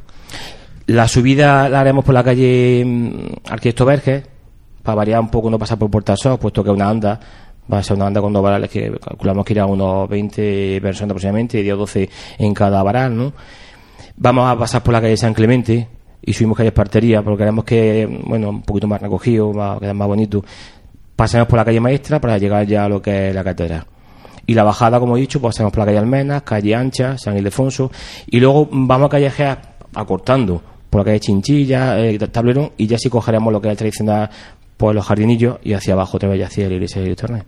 La 0.88 1.08
subida 1.08 1.70
la 1.70 1.82
haremos 1.82 2.04
por 2.04 2.14
la 2.14 2.24
calle 2.24 2.84
mm, 2.86 3.12
Arquitecto 3.50 3.86
Verges, 3.86 4.24
para 4.82 4.96
variar 4.96 5.20
un 5.22 5.30
poco, 5.30 5.50
no 5.50 5.58
pasar 5.60 5.78
por 5.78 5.90
Puerta 5.90 6.16
Sol, 6.18 6.38
puesto 6.40 6.64
que 6.64 6.70
una 6.70 6.90
anda, 6.90 7.20
va 7.72 7.78
a 7.78 7.84
ser 7.84 7.96
una 7.96 8.08
anda 8.08 8.20
con 8.22 8.34
dos 8.34 8.44
varales 8.44 8.70
que 8.70 8.92
calculamos 9.00 9.46
que 9.46 9.54
irá 9.54 9.66
unos 9.66 10.10
20 10.10 10.80
personas 10.82 11.12
aproximadamente, 11.12 11.60
y 11.60 11.64
10 11.64 11.74
o 11.76 11.78
12 11.78 12.10
en 12.40 12.54
cada 12.54 12.84
varal, 12.84 13.16
¿no? 13.16 13.34
Vamos 14.18 14.50
a 14.52 14.58
pasar 14.60 14.84
por 14.84 14.94
la 14.94 15.00
calle 15.02 15.16
San 15.16 15.34
Clemente 15.34 15.88
y 16.22 16.34
subimos 16.34 16.58
calle 16.58 16.68
Espartería, 16.70 17.22
porque 17.22 17.40
queremos 17.40 17.64
que, 17.64 18.22
bueno, 18.26 18.50
un 18.50 18.62
poquito 18.64 18.88
más 18.88 19.02
recogido, 19.02 19.54
va 19.54 19.74
a 19.76 19.80
quedar 19.80 19.96
más 19.96 20.08
bonito. 20.08 20.44
Pasaremos 21.16 21.48
por 21.48 21.58
la 21.58 21.66
calle 21.66 21.80
Maestra 21.80 22.20
para 22.20 22.38
llegar 22.38 22.66
ya 22.68 22.86
a 22.86 22.90
lo 22.90 23.02
que 23.02 23.30
es 23.30 23.36
la 23.36 23.44
catedral. 23.44 23.86
Y 24.46 24.54
la 24.54 24.64
bajada, 24.64 25.00
como 25.00 25.18
he 25.18 25.22
dicho, 25.22 25.40
pues 25.40 25.56
pasamos 25.56 25.72
por 25.72 25.80
la 25.80 25.86
calle 25.86 26.00
Almenas, 26.00 26.42
calle 26.44 26.76
Ancha, 26.76 27.18
San 27.18 27.38
Ildefonso, 27.38 27.92
y 28.28 28.40
luego 28.40 28.68
vamos 28.72 29.08
a 29.08 29.10
callejear 29.10 29.76
acortando 29.94 30.62
por 30.90 31.02
la 31.02 31.06
calle 31.06 31.20
Chinchilla, 31.20 32.00
eh, 32.00 32.18
Tablerón, 32.20 32.72
y 32.78 32.88
ya 32.88 32.98
sí 32.98 33.10
cogeremos 33.10 33.54
lo 33.54 33.62
que 33.62 33.72
es 33.72 33.78
tradicional, 33.78 34.30
pues 34.76 34.96
los 34.96 35.06
jardinillos, 35.06 35.58
y 35.64 35.74
hacia 35.74 35.94
abajo 35.94 36.18
otra 36.18 36.30
vez 36.30 36.46
hacia 36.46 36.68
la 36.68 36.74
iglesia 36.76 37.02
de 37.02 37.16
Torneo. 37.16 37.44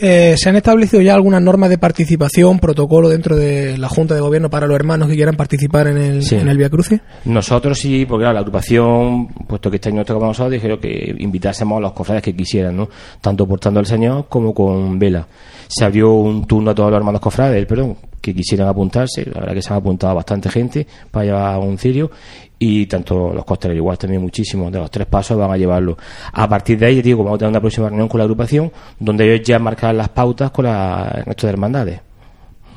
Eh, 0.00 0.34
¿Se 0.36 0.48
han 0.48 0.54
establecido 0.56 1.02
ya 1.02 1.14
algunas 1.14 1.42
normas 1.42 1.70
de 1.70 1.78
participación, 1.78 2.60
protocolo 2.60 3.08
dentro 3.08 3.36
de 3.36 3.76
la 3.78 3.88
Junta 3.88 4.14
de 4.14 4.20
Gobierno 4.20 4.48
para 4.48 4.66
los 4.68 4.76
hermanos 4.76 5.08
que 5.08 5.16
quieran 5.16 5.34
participar 5.36 5.88
en 5.88 5.96
el, 5.98 6.22
Sí. 6.22 6.36
en 6.36 6.48
el 6.48 6.56
Via 6.56 6.70
Crucis? 6.70 7.00
Nosotros 7.24 7.78
sí, 7.78 8.06
porque 8.06 8.22
claro, 8.22 8.34
la 8.34 8.40
agrupación, 8.40 9.26
puesto 9.48 9.70
que 9.70 9.76
este 9.76 9.88
año 9.88 9.98
nos 9.98 10.06
toca 10.06 10.24
a 10.24 10.28
nosotros, 10.28 10.52
dijeron 10.52 10.78
que 10.78 11.14
invitásemos 11.18 11.78
a 11.78 11.80
los 11.80 11.92
cofrades 11.92 12.22
que 12.22 12.34
quisieran, 12.36 12.76
¿no? 12.76 12.88
Tanto 13.20 13.46
portando 13.46 13.80
al 13.80 13.86
Señor 13.86 14.26
como 14.28 14.54
con 14.54 14.98
vela. 15.00 15.26
Se 15.66 15.84
abrió 15.84 16.12
un 16.12 16.46
turno 16.46 16.70
a 16.70 16.74
todos 16.74 16.90
los 16.90 16.98
hermanos 16.98 17.20
cofrades, 17.20 17.66
perdón, 17.66 17.96
que 18.20 18.34
quisieran 18.34 18.68
apuntarse. 18.68 19.24
La 19.26 19.40
verdad 19.40 19.54
que 19.54 19.62
se 19.62 19.72
han 19.72 19.78
apuntado 19.78 20.14
bastante 20.14 20.48
gente 20.50 20.86
para 21.10 21.24
llevar 21.26 21.58
un 21.58 21.78
cirio. 21.78 22.10
Y 22.58 22.86
tanto 22.86 23.32
los 23.32 23.44
costaleros 23.44 23.78
igual 23.78 23.98
también 23.98 24.20
muchísimos 24.20 24.72
de 24.72 24.78
los 24.78 24.90
tres 24.90 25.06
pasos 25.06 25.38
van 25.38 25.50
a 25.50 25.56
llevarlo. 25.56 25.96
A 26.32 26.48
partir 26.48 26.78
de 26.78 26.86
ahí, 26.86 27.02
digo, 27.02 27.22
vamos 27.22 27.36
a 27.36 27.38
tener 27.38 27.50
una 27.50 27.60
próxima 27.60 27.88
reunión 27.88 28.08
con 28.08 28.18
la 28.18 28.24
agrupación, 28.24 28.72
donde 28.98 29.32
ellos 29.32 29.46
ya 29.46 29.58
marcarán 29.58 29.96
las 29.96 30.08
pautas 30.08 30.50
con 30.50 30.64
la, 30.64 31.12
el 31.18 31.24
resto 31.24 31.46
de 31.46 31.52
hermandades. 31.52 32.07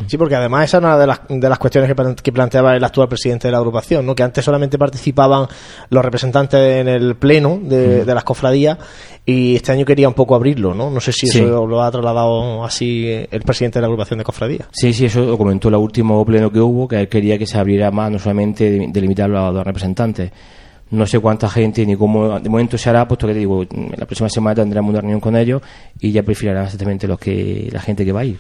Sí, 0.08 0.18
porque 0.18 0.36
además 0.36 0.66
esa 0.66 0.78
es 0.78 0.84
una 0.84 0.98
de 0.98 1.08
las, 1.08 1.22
de 1.30 1.50
las 1.50 1.58
cuestiones 1.60 1.88
que, 1.90 1.96
plan- 1.96 2.16
que 2.16 2.32
planteaba 2.32 2.76
el 2.76 2.84
actual 2.84 3.08
presidente 3.08 3.48
de 3.48 3.52
la 3.52 3.58
agrupación, 3.60 4.06
¿no? 4.06 4.16
que 4.16 4.24
antes 4.24 4.44
solamente 4.44 4.78
participaban 4.78 5.48
los 5.90 6.04
representantes 6.06 6.60
en 6.82 6.88
el 6.88 7.16
pleno 7.16 7.60
de, 7.62 8.06
de 8.06 8.14
las 8.16 8.24
cofradías 8.24 8.78
y 9.26 9.56
este 9.56 9.72
año 9.72 9.86
quería 9.86 10.08
un 10.08 10.14
poco 10.14 10.36
abrirlo. 10.36 10.74
No, 10.74 10.90
no 10.90 11.00
sé 11.00 11.12
si 11.12 11.28
Sí. 11.28 11.40
eso 11.40 11.66
lo 11.68 11.82
ha 11.82 11.92
trasladado 11.92 12.64
así 12.66 13.08
el 13.30 13.42
presidente 13.42 13.78
de 13.80 13.82
la 13.82 13.88
agrupación 13.88 14.20
de 14.20 14.26
cofradías. 14.26 14.68
Sí, 14.72 14.94
sí, 14.94 15.06
eso 15.06 15.22
lo 15.22 15.38
comentó 15.38 15.68
el 15.70 15.76
último 15.76 16.24
pleno 16.26 16.52
que 16.52 16.60
hubo, 16.60 16.88
que 16.88 17.00
él 17.02 17.08
quería 17.10 17.38
que 17.38 17.46
se 17.46 17.58
abriera 17.58 17.92
más, 17.92 18.12
no 18.12 18.20
solamente 18.20 18.70
de- 18.70 18.88
delimitarlo 18.90 19.40
a 19.40 19.46
los 19.48 19.56
dos 19.56 19.64
representantes. 19.66 20.32
No 20.90 21.06
sé 21.06 21.20
cuánta 21.20 21.48
gente 21.50 21.86
ni 21.86 21.96
cómo 21.96 22.38
de 22.38 22.50
momento 22.50 22.78
se 22.78 22.90
hará, 22.90 23.08
puesto 23.08 23.26
que 23.26 23.32
te 23.34 23.40
digo, 23.40 23.64
la 23.96 24.06
próxima 24.06 24.28
semana 24.28 24.56
tendremos 24.56 24.90
una 24.90 25.00
reunión 25.00 25.22
con 25.22 25.38
ellos 25.38 25.62
y 26.00 26.12
ya 26.12 26.22
perfilarán 26.22 26.66
exactamente 26.66 27.08
los 27.08 27.18
que 27.18 27.70
la 27.72 27.80
gente 27.80 28.04
que 28.04 28.12
va 28.12 28.20
a 28.20 28.26
ir. 28.26 28.38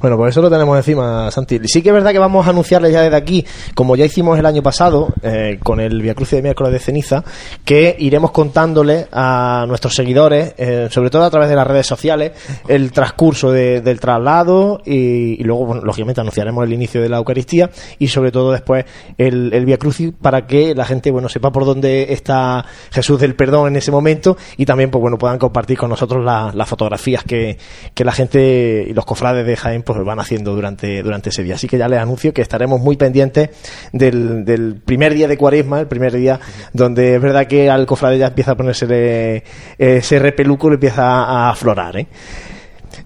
Bueno, 0.00 0.16
pues 0.16 0.30
eso 0.30 0.42
lo 0.42 0.50
tenemos 0.50 0.76
encima, 0.76 1.30
Santi. 1.30 1.58
Sí 1.64 1.82
que 1.82 1.88
es 1.90 1.94
verdad 1.94 2.12
que 2.12 2.18
vamos 2.18 2.46
a 2.46 2.50
anunciarles 2.50 2.92
ya 2.92 3.02
desde 3.02 3.16
aquí, 3.16 3.44
como 3.74 3.96
ya 3.96 4.04
hicimos 4.04 4.38
el 4.38 4.46
año 4.46 4.62
pasado, 4.62 5.08
eh, 5.22 5.58
con 5.62 5.80
el 5.80 6.00
Via 6.02 6.14
Crucis 6.14 6.36
de 6.36 6.42
miércoles 6.42 6.72
de 6.72 6.78
ceniza, 6.78 7.24
que 7.64 7.96
iremos 7.98 8.30
contándole 8.30 9.06
a 9.12 9.64
nuestros 9.68 9.94
seguidores, 9.94 10.54
eh, 10.58 10.88
sobre 10.90 11.10
todo 11.10 11.24
a 11.24 11.30
través 11.30 11.48
de 11.48 11.56
las 11.56 11.66
redes 11.66 11.86
sociales, 11.86 12.32
el 12.68 12.92
transcurso 12.92 13.50
de- 13.52 13.80
del 13.80 14.00
traslado 14.00 14.80
y, 14.84 15.42
luego, 15.44 15.66
bueno, 15.66 15.82
lógicamente, 15.82 16.20
anunciaremos 16.20 16.64
el 16.64 16.72
inicio 16.72 17.00
de 17.02 17.08
la 17.08 17.18
Eucaristía 17.18 17.70
y 17.98 18.08
sobre 18.08 18.32
todo 18.32 18.52
después 18.52 18.84
el, 19.16 19.52
el 19.52 19.64
Via 19.64 19.78
Crucis 19.78 20.12
para 20.20 20.46
que 20.46 20.74
la 20.74 20.84
gente, 20.84 21.10
bueno, 21.10 21.28
sepa 21.28 21.50
por 21.50 21.64
dónde 21.64 22.12
está 22.12 22.64
Jesús 22.90 23.20
del 23.20 23.34
Perdón 23.34 23.68
en 23.68 23.76
ese 23.76 23.90
momento 23.90 24.36
y 24.56 24.64
también, 24.66 24.90
pues 24.90 25.00
bueno, 25.00 25.18
puedan 25.18 25.38
compartir 25.38 25.78
con 25.78 25.90
nosotros 25.90 26.24
la- 26.24 26.50
las 26.54 26.68
fotografías 26.68 27.24
que, 27.24 27.58
que 27.94 28.04
la 28.04 28.12
gente 28.12 28.86
y 28.88 28.92
los 28.92 29.04
cofrades 29.04 29.46
de 29.46 29.56
Jaén 29.56 29.67
pues 29.84 30.04
van 30.04 30.20
haciendo 30.20 30.54
durante, 30.54 31.02
durante 31.02 31.30
ese 31.30 31.42
día. 31.42 31.54
Así 31.54 31.66
que 31.66 31.78
ya 31.78 31.88
les 31.88 31.98
anuncio 31.98 32.32
que 32.32 32.42
estaremos 32.42 32.80
muy 32.80 32.96
pendientes 32.96 33.50
del, 33.92 34.80
primer 34.84 35.14
día 35.14 35.28
de 35.28 35.36
cuaresma, 35.36 35.80
el 35.80 35.86
primer 35.86 36.12
día 36.12 36.40
donde 36.72 37.14
es 37.14 37.22
verdad 37.22 37.46
que 37.46 37.70
al 37.70 37.86
cofrade 37.86 38.18
ya 38.18 38.28
empieza 38.28 38.52
a 38.52 38.56
ponerse 38.56 39.44
ese 39.78 40.18
repeluco, 40.18 40.68
le 40.68 40.74
empieza 40.74 41.04
a 41.04 41.50
aflorar, 41.50 41.96
¿eh? 41.96 42.06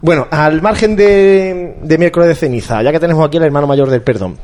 Bueno, 0.01 0.27
al 0.31 0.61
margen 0.61 0.95
de, 0.95 1.95
miércoles 1.97 2.27
de 2.27 2.35
ceniza, 2.35 2.81
ya 2.81 2.91
que 2.91 2.99
tenemos 2.99 3.25
aquí 3.25 3.37
al 3.37 3.43
hermano 3.43 3.67
mayor 3.67 3.89
del 3.89 4.01
perdón, 4.01 4.37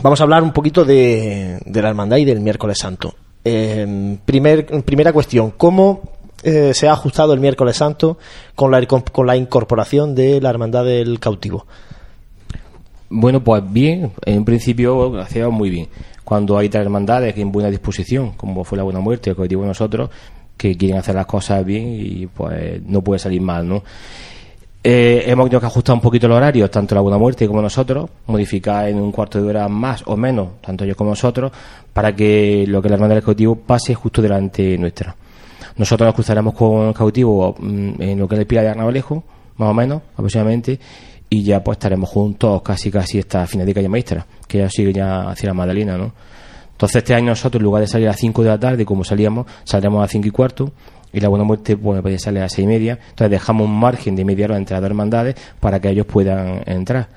vamos 0.00 0.20
a 0.20 0.24
hablar 0.24 0.42
un 0.42 0.52
poquito 0.52 0.84
de, 0.84 1.58
de 1.64 1.82
la 1.82 1.88
hermandad 1.88 2.18
y 2.18 2.24
del 2.24 2.40
miércoles 2.40 2.78
santo. 2.78 3.14
Eh, 3.44 4.18
primer, 4.24 4.66
primera 4.84 5.12
cuestión, 5.12 5.52
¿cómo 5.56 6.21
eh, 6.42 6.72
se 6.74 6.88
ha 6.88 6.92
ajustado 6.92 7.32
el 7.32 7.40
miércoles 7.40 7.76
santo 7.76 8.18
con 8.54 8.70
la, 8.70 8.84
con 8.86 9.26
la 9.26 9.36
incorporación 9.36 10.14
de 10.14 10.40
la 10.40 10.50
hermandad 10.50 10.84
del 10.84 11.18
cautivo? 11.20 11.66
Bueno, 13.10 13.44
pues 13.44 13.62
bien, 13.70 14.12
en 14.24 14.44
principio 14.44 15.20
hacíamos 15.20 15.52
muy 15.52 15.70
bien. 15.70 15.88
Cuando 16.24 16.56
hay 16.56 16.68
tres 16.68 16.82
hermandades 16.82 17.36
en 17.36 17.52
buena 17.52 17.70
disposición, 17.70 18.32
como 18.32 18.64
fue 18.64 18.78
la 18.78 18.84
Buena 18.84 19.00
Muerte, 19.00 19.34
que 19.34 19.48
digo 19.48 19.66
nosotros, 19.66 20.08
que 20.56 20.76
quieren 20.76 20.96
hacer 20.96 21.14
las 21.14 21.26
cosas 21.26 21.64
bien 21.64 21.92
y 21.92 22.26
pues 22.26 22.80
no 22.86 23.02
puede 23.02 23.18
salir 23.18 23.40
mal, 23.42 23.68
¿no? 23.68 23.82
Eh, 24.84 25.24
hemos 25.26 25.44
tenido 25.44 25.60
que 25.60 25.66
ajustar 25.66 25.94
un 25.94 26.00
poquito 26.00 26.26
el 26.26 26.32
horario, 26.32 26.68
tanto 26.70 26.94
la 26.94 27.02
Buena 27.02 27.18
Muerte 27.18 27.46
como 27.46 27.62
nosotros, 27.62 28.10
modificar 28.26 28.88
en 28.88 28.96
un 28.98 29.12
cuarto 29.12 29.40
de 29.40 29.48
hora 29.48 29.68
más 29.68 30.02
o 30.06 30.16
menos, 30.16 30.60
tanto 30.60 30.84
ellos 30.84 30.96
como 30.96 31.10
nosotros, 31.10 31.52
para 31.92 32.16
que 32.16 32.64
lo 32.66 32.80
que 32.80 32.88
la 32.88 32.94
hermandad 32.94 33.16
del 33.16 33.24
cautivo 33.24 33.56
pase 33.56 33.94
justo 33.94 34.22
delante 34.22 34.76
nuestra. 34.78 35.14
Nosotros 35.76 36.06
nos 36.06 36.14
cruzaremos 36.14 36.54
con 36.54 36.88
el 36.88 36.94
cautivo 36.94 37.54
mm, 37.58 38.00
en 38.00 38.18
lo 38.18 38.28
que 38.28 38.36
es 38.36 38.40
el 38.40 38.46
de 38.46 38.68
Arnavalejo, 38.68 39.24
más 39.56 39.70
o 39.70 39.74
menos, 39.74 40.02
aproximadamente, 40.14 40.78
y 41.28 41.42
ya 41.42 41.62
pues 41.62 41.76
estaremos 41.76 42.08
juntos 42.08 42.62
casi 42.62 42.90
casi 42.90 43.18
esta 43.18 43.46
final 43.46 43.66
de 43.66 43.74
calle 43.74 43.88
maestra, 43.88 44.26
que 44.46 44.58
ya 44.58 44.68
sigue 44.68 44.92
ya 44.92 45.30
hacia 45.30 45.48
la 45.48 45.54
Magdalena, 45.54 45.96
¿no? 45.96 46.12
Entonces 46.72 46.96
este 46.96 47.14
año 47.14 47.26
nosotros, 47.26 47.60
en 47.60 47.64
lugar 47.64 47.82
de 47.82 47.86
salir 47.86 48.08
a 48.08 48.10
las 48.10 48.20
5 48.20 48.42
de 48.42 48.48
la 48.48 48.58
tarde, 48.58 48.84
como 48.84 49.04
salíamos, 49.04 49.46
saldremos 49.64 49.98
a 49.98 50.02
las 50.02 50.10
5 50.10 50.28
y 50.28 50.30
cuarto, 50.30 50.72
y 51.12 51.20
la 51.20 51.28
buena 51.28 51.44
muerte 51.44 51.74
bueno, 51.74 52.02
puede 52.02 52.18
salir 52.18 52.40
a 52.40 52.42
las 52.44 52.52
seis 52.52 52.64
y 52.64 52.68
media. 52.68 52.98
Entonces 53.10 53.30
dejamos 53.30 53.68
un 53.68 53.78
margen 53.78 54.16
de 54.16 54.24
media 54.24 54.46
hora 54.46 54.56
entre 54.56 54.74
las 54.74 54.80
dos 54.80 54.90
hermandades 54.90 55.36
para 55.60 55.80
que 55.80 55.90
ellos 55.90 56.06
puedan 56.06 56.62
entrar. 56.66 57.08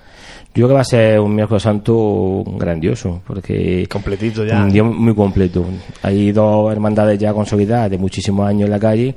Yo 0.55 0.67
creo 0.67 0.69
que 0.69 0.73
va 0.75 0.81
a 0.81 0.85
ser 0.85 1.19
un 1.19 1.35
miércoles 1.35 1.63
santo 1.63 2.43
grandioso, 2.57 3.21
porque... 3.27 3.85
Completito 3.91 4.45
ya. 4.45 4.63
Un 4.63 4.71
día 4.71 4.83
muy 4.83 5.13
completo. 5.13 5.65
Hay 6.01 6.31
dos 6.31 6.71
hermandades 6.71 7.19
ya 7.19 7.33
consolidadas 7.33 7.91
de 7.91 7.97
muchísimos 7.97 8.47
años 8.47 8.63
en 8.63 8.71
la 8.71 8.79
calle 8.79 9.13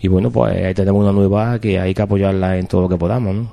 y 0.00 0.06
bueno, 0.06 0.30
pues 0.30 0.54
ahí 0.64 0.74
tenemos 0.74 1.02
una 1.02 1.10
nueva 1.10 1.58
que 1.58 1.80
hay 1.80 1.92
que 1.92 2.02
apoyarla 2.02 2.56
en 2.56 2.68
todo 2.68 2.82
lo 2.82 2.88
que 2.88 2.96
podamos, 2.96 3.34
¿no? 3.34 3.52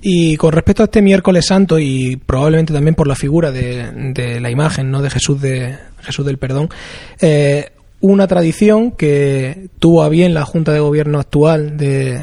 Y 0.00 0.36
con 0.36 0.52
respecto 0.52 0.82
a 0.82 0.86
este 0.86 1.00
miércoles 1.02 1.46
santo 1.46 1.78
y 1.78 2.16
probablemente 2.16 2.72
también 2.72 2.96
por 2.96 3.06
la 3.06 3.14
figura 3.14 3.52
de, 3.52 4.12
de 4.12 4.40
la 4.40 4.50
imagen 4.50 4.90
no 4.90 5.00
de 5.02 5.10
Jesús 5.10 5.40
de 5.40 5.78
Jesús 6.02 6.26
del 6.26 6.38
Perdón, 6.38 6.68
eh, 7.20 7.70
una 8.00 8.26
tradición 8.26 8.90
que 8.90 9.68
tuvo 9.78 10.02
a 10.02 10.08
bien 10.08 10.34
la 10.34 10.44
Junta 10.44 10.72
de 10.72 10.80
Gobierno 10.80 11.20
actual 11.20 11.76
de, 11.78 12.20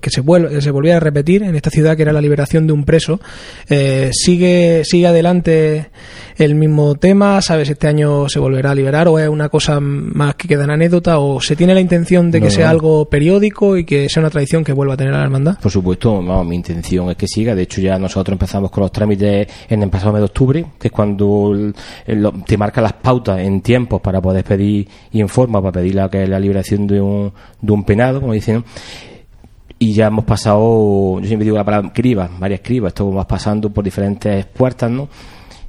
que 0.00 0.10
se, 0.10 0.20
vuelve, 0.20 0.60
se 0.60 0.70
volviera 0.70 0.96
a 0.96 1.00
repetir 1.00 1.42
en 1.42 1.54
esta 1.54 1.70
ciudad, 1.70 1.96
que 1.96 2.02
era 2.02 2.12
la 2.12 2.20
liberación 2.20 2.66
de 2.66 2.72
un 2.72 2.84
preso. 2.84 3.20
Eh, 3.68 4.10
sigue, 4.12 4.82
sigue 4.84 5.06
adelante 5.06 5.90
el 6.36 6.54
mismo 6.54 6.94
tema, 6.96 7.40
¿sabes? 7.42 7.70
Este 7.70 7.86
año 7.86 8.28
se 8.28 8.38
volverá 8.38 8.72
a 8.72 8.74
liberar 8.74 9.08
o 9.08 9.18
es 9.18 9.28
una 9.28 9.48
cosa 9.48 9.80
más 9.80 10.34
que 10.34 10.48
queda 10.48 10.64
en 10.64 10.70
anécdota 10.70 11.18
o 11.18 11.40
se 11.40 11.56
tiene 11.56 11.74
la 11.74 11.80
intención 11.80 12.30
de 12.30 12.40
que 12.40 12.50
sea 12.50 12.70
algo 12.70 13.04
periódico 13.06 13.76
y 13.76 13.84
que 13.84 14.08
sea 14.08 14.20
una 14.20 14.30
tradición 14.30 14.64
que 14.64 14.72
vuelva 14.72 14.94
a 14.94 14.96
tener 14.96 15.14
a 15.14 15.18
la 15.18 15.24
hermandad? 15.24 15.58
Por 15.60 15.70
supuesto, 15.70 16.20
mi 16.44 16.56
intención 16.56 17.10
es 17.10 17.16
que 17.16 17.26
siga. 17.26 17.54
De 17.54 17.62
hecho, 17.62 17.80
ya 17.80 17.98
nosotros 17.98 18.34
empezamos 18.34 18.70
con 18.70 18.82
los 18.82 18.92
trámites 18.92 19.46
en 19.68 19.82
el 19.82 19.90
pasado 19.90 20.12
mes 20.12 20.20
de 20.20 20.26
octubre, 20.26 20.64
que 20.78 20.88
es 20.88 20.92
cuando 20.92 21.72
te 22.46 22.56
marca 22.56 22.80
las 22.80 22.94
pautas 22.94 23.40
en 23.40 23.60
tiempos 23.60 24.00
para 24.00 24.20
poder 24.20 24.44
pedir 24.44 24.88
y 25.12 25.20
en 25.20 25.28
forma 25.28 25.60
para 25.60 25.72
pedir 25.72 25.94
la, 25.94 26.08
que 26.08 26.26
la 26.26 26.38
liberación 26.38 26.86
de 26.86 27.00
un, 27.00 27.32
de 27.60 27.72
un 27.72 27.84
penado, 27.84 28.20
como 28.20 28.32
dicen 28.32 28.64
y 29.82 29.94
ya 29.94 30.06
hemos 30.06 30.24
pasado, 30.24 31.18
yo 31.18 31.26
siempre 31.26 31.44
digo 31.44 31.56
la 31.56 31.64
palabra 31.64 31.92
cribas, 31.92 32.30
varias 32.38 32.60
cribas, 32.60 32.90
estamos 32.90 33.26
pasando 33.26 33.68
por 33.70 33.82
diferentes 33.82 34.46
puertas, 34.46 34.88
¿no? 34.88 35.08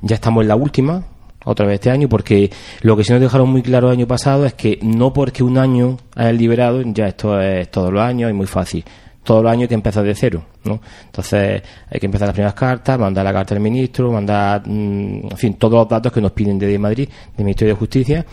Ya 0.03 0.13
estamos 0.13 0.43
en 0.43 0.49
la 0.49 0.55
última, 0.55 1.03
otra 1.43 1.65
vez 1.65 1.75
este 1.75 1.89
año, 1.89 2.07
porque 2.07 2.51
lo 2.83 2.95
que 2.95 3.03
sí 3.03 3.11
nos 3.11 3.21
dejaron 3.23 3.49
muy 3.49 3.63
claro 3.63 3.87
el 3.87 3.93
año 3.93 4.05
pasado 4.05 4.45
es 4.45 4.53
que 4.53 4.77
no 4.83 5.13
porque 5.13 5.41
un 5.41 5.57
año 5.57 5.97
hayan 6.13 6.37
liberado, 6.37 6.83
ya 6.83 7.07
esto 7.07 7.41
es 7.41 7.71
todos 7.71 7.91
los 7.91 8.03
años 8.03 8.29
y 8.29 8.33
muy 8.33 8.45
fácil. 8.45 8.85
Todos 9.23 9.41
los 9.41 9.51
años 9.51 9.63
hay 9.63 9.69
que 9.69 9.73
empezar 9.73 10.03
de 10.03 10.13
cero, 10.13 10.43
¿no? 10.63 10.79
Entonces 11.05 11.63
hay 11.89 11.99
que 11.99 12.05
empezar 12.05 12.27
las 12.27 12.35
primeras 12.35 12.53
cartas, 12.53 12.99
mandar 12.99 13.25
la 13.25 13.33
carta 13.33 13.55
al 13.55 13.61
ministro, 13.61 14.11
mandar, 14.11 14.61
mm, 14.63 15.31
en 15.31 15.37
fin, 15.37 15.55
todos 15.55 15.73
los 15.73 15.89
datos 15.89 16.11
que 16.11 16.21
nos 16.21 16.33
piden 16.33 16.59
desde 16.59 16.77
Madrid, 16.77 17.09
del 17.35 17.45
Ministerio 17.45 17.73
de 17.73 17.79
Justicia, 17.79 18.23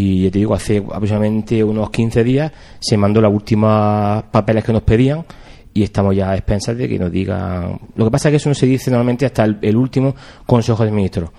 y 0.00 0.24
ya 0.24 0.30
te 0.30 0.38
digo, 0.38 0.54
hace 0.54 0.78
aproximadamente 0.78 1.62
unos 1.62 1.90
15 1.90 2.24
días 2.24 2.50
se 2.78 2.96
mandó 2.96 3.20
las 3.20 3.30
últimas 3.30 4.22
papeles 4.24 4.64
que 4.64 4.72
nos 4.72 4.82
pedían 4.82 5.26
y 5.74 5.82
estamos 5.82 6.16
ya 6.16 6.30
a 6.30 6.36
expensas 6.36 6.76
de 6.76 6.88
que 6.88 6.98
nos 6.98 7.12
digan. 7.12 7.78
Lo 7.96 8.06
que 8.06 8.10
pasa 8.10 8.28
es 8.28 8.32
que 8.32 8.36
eso 8.36 8.48
no 8.48 8.54
se 8.54 8.64
dice 8.64 8.90
normalmente 8.90 9.26
hasta 9.26 9.44
el, 9.44 9.76
último 9.76 10.14
Consejo 10.46 10.84
de 10.86 10.90
Ministros. 10.90 11.30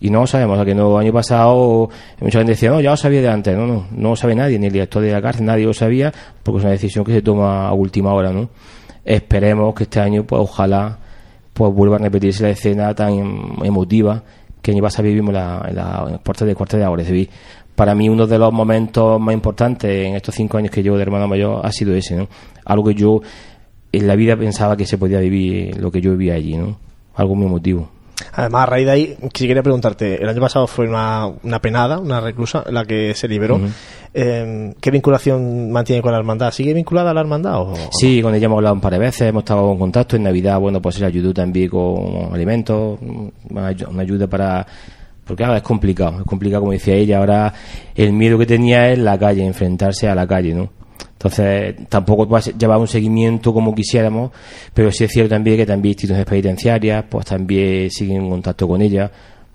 Y 0.00 0.10
no 0.10 0.20
lo 0.20 0.26
sabemos, 0.26 0.58
o 0.58 0.64
que 0.64 0.74
no, 0.74 0.98
año 0.98 1.12
pasado 1.12 1.88
mucha 2.20 2.38
gente 2.38 2.52
decía, 2.52 2.70
no, 2.70 2.80
ya 2.80 2.90
lo 2.90 2.96
sabía 2.98 3.22
de 3.22 3.28
antes, 3.28 3.56
no, 3.56 3.66
no, 3.66 3.86
no 3.90 4.10
lo 4.10 4.16
sabe 4.16 4.34
nadie, 4.34 4.58
ni 4.58 4.66
el 4.66 4.72
director 4.72 5.02
de 5.02 5.12
la 5.12 5.22
cárcel, 5.22 5.46
nadie 5.46 5.64
lo 5.64 5.72
sabía, 5.72 6.12
porque 6.42 6.58
es 6.58 6.64
una 6.64 6.72
decisión 6.72 7.04
que 7.04 7.12
se 7.12 7.22
toma 7.22 7.68
a 7.68 7.72
última 7.72 8.12
hora, 8.12 8.30
¿no? 8.30 8.50
Esperemos 9.04 9.74
que 9.74 9.84
este 9.84 10.00
año, 10.00 10.24
pues 10.24 10.42
ojalá, 10.42 10.98
pues 11.54 11.72
vuelva 11.72 11.96
a 11.96 11.98
repetirse 12.00 12.42
la 12.42 12.50
escena 12.50 12.94
tan 12.94 13.12
emotiva 13.64 14.22
que 14.62 14.70
el 14.70 14.84
año 14.84 15.02
vivimos 15.02 15.34
la, 15.34 15.66
en, 15.68 15.76
la, 15.76 16.06
las 16.08 16.20
puertas 16.20 16.46
del 16.46 16.56
cuartel 16.56 16.80
de 16.80 17.04
Civil 17.04 17.30
para 17.74 17.94
mí 17.94 18.08
uno 18.08 18.26
de 18.26 18.38
los 18.38 18.52
momentos 18.52 19.20
más 19.20 19.34
importantes 19.34 20.06
en 20.06 20.14
estos 20.14 20.34
cinco 20.34 20.58
años 20.58 20.70
que 20.70 20.82
llevo 20.82 20.96
de 20.96 21.02
hermano 21.02 21.26
mayor 21.26 21.64
ha 21.64 21.72
sido 21.72 21.94
ese, 21.94 22.16
¿no? 22.16 22.28
Algo 22.64 22.84
que 22.88 22.94
yo 22.94 23.20
en 23.92 24.06
la 24.06 24.16
vida 24.16 24.36
pensaba 24.36 24.76
que 24.76 24.86
se 24.86 24.98
podía 24.98 25.20
vivir 25.20 25.76
lo 25.76 25.90
que 25.90 26.00
yo 26.00 26.12
vivía 26.12 26.34
allí, 26.34 26.56
¿no? 26.56 26.78
Algo 27.14 27.34
muy 27.34 27.46
emotivo. 27.46 27.88
Además, 28.34 28.62
a 28.62 28.66
raíz 28.66 28.86
de 28.86 28.92
ahí, 28.92 29.16
si 29.34 29.46
quería 29.46 29.62
preguntarte, 29.62 30.22
el 30.22 30.28
año 30.28 30.40
pasado 30.40 30.66
fue 30.66 30.88
una, 30.88 31.26
una 31.42 31.60
penada, 31.60 31.98
una 31.98 32.20
reclusa, 32.20 32.64
la 32.70 32.84
que 32.84 33.14
se 33.14 33.26
liberó. 33.28 33.60
Em, 34.14 34.74
¿Qué 34.74 34.90
vinculación 34.90 35.70
mantiene 35.72 36.02
con 36.02 36.12
la 36.12 36.18
hermandad? 36.18 36.52
¿Sigue 36.52 36.72
vinculada 36.72 37.10
a 37.10 37.14
la 37.14 37.20
hermandad? 37.20 37.60
O, 37.60 37.74
sí, 37.90 38.22
con 38.22 38.34
ella 38.34 38.46
hemos 38.46 38.56
hablado 38.56 38.74
un 38.74 38.80
par 38.80 38.92
de 38.92 38.98
veces, 38.98 39.22
hemos 39.22 39.42
estado 39.42 39.72
en 39.72 39.78
contacto. 39.78 40.16
En 40.16 40.22
Navidad, 40.22 40.58
bueno, 40.60 40.80
pues 40.80 40.94
se 40.94 41.00
le 41.00 41.08
ayudó 41.08 41.34
también 41.34 41.68
con 41.68 42.32
alimentos, 42.32 42.98
una 43.50 44.02
ayuda 44.02 44.26
para 44.26 44.66
porque 45.24 45.44
ahora 45.44 45.58
es 45.58 45.62
complicado, 45.62 46.20
es 46.20 46.26
complicado 46.26 46.62
como 46.62 46.72
decía 46.72 46.94
ella, 46.94 47.18
ahora 47.18 47.52
el 47.94 48.12
miedo 48.12 48.38
que 48.38 48.46
tenía 48.46 48.90
es 48.90 48.98
la 48.98 49.18
calle, 49.18 49.44
enfrentarse 49.44 50.08
a 50.08 50.14
la 50.14 50.26
calle, 50.26 50.54
¿no? 50.54 50.70
Entonces, 51.12 51.76
tampoco 51.88 52.38
llevar 52.38 52.78
un 52.78 52.88
seguimiento 52.88 53.54
como 53.54 53.74
quisiéramos, 53.74 54.32
pero 54.74 54.90
sí 54.90 55.04
es 55.04 55.12
cierto 55.12 55.30
también 55.30 55.56
que 55.56 55.66
también 55.66 55.90
instituciones 55.90 56.26
penitenciarias, 56.26 57.04
pues 57.08 57.26
también 57.26 57.90
siguen 57.90 58.22
en 58.22 58.30
contacto 58.30 58.66
con 58.66 58.82
ella, 58.82 59.10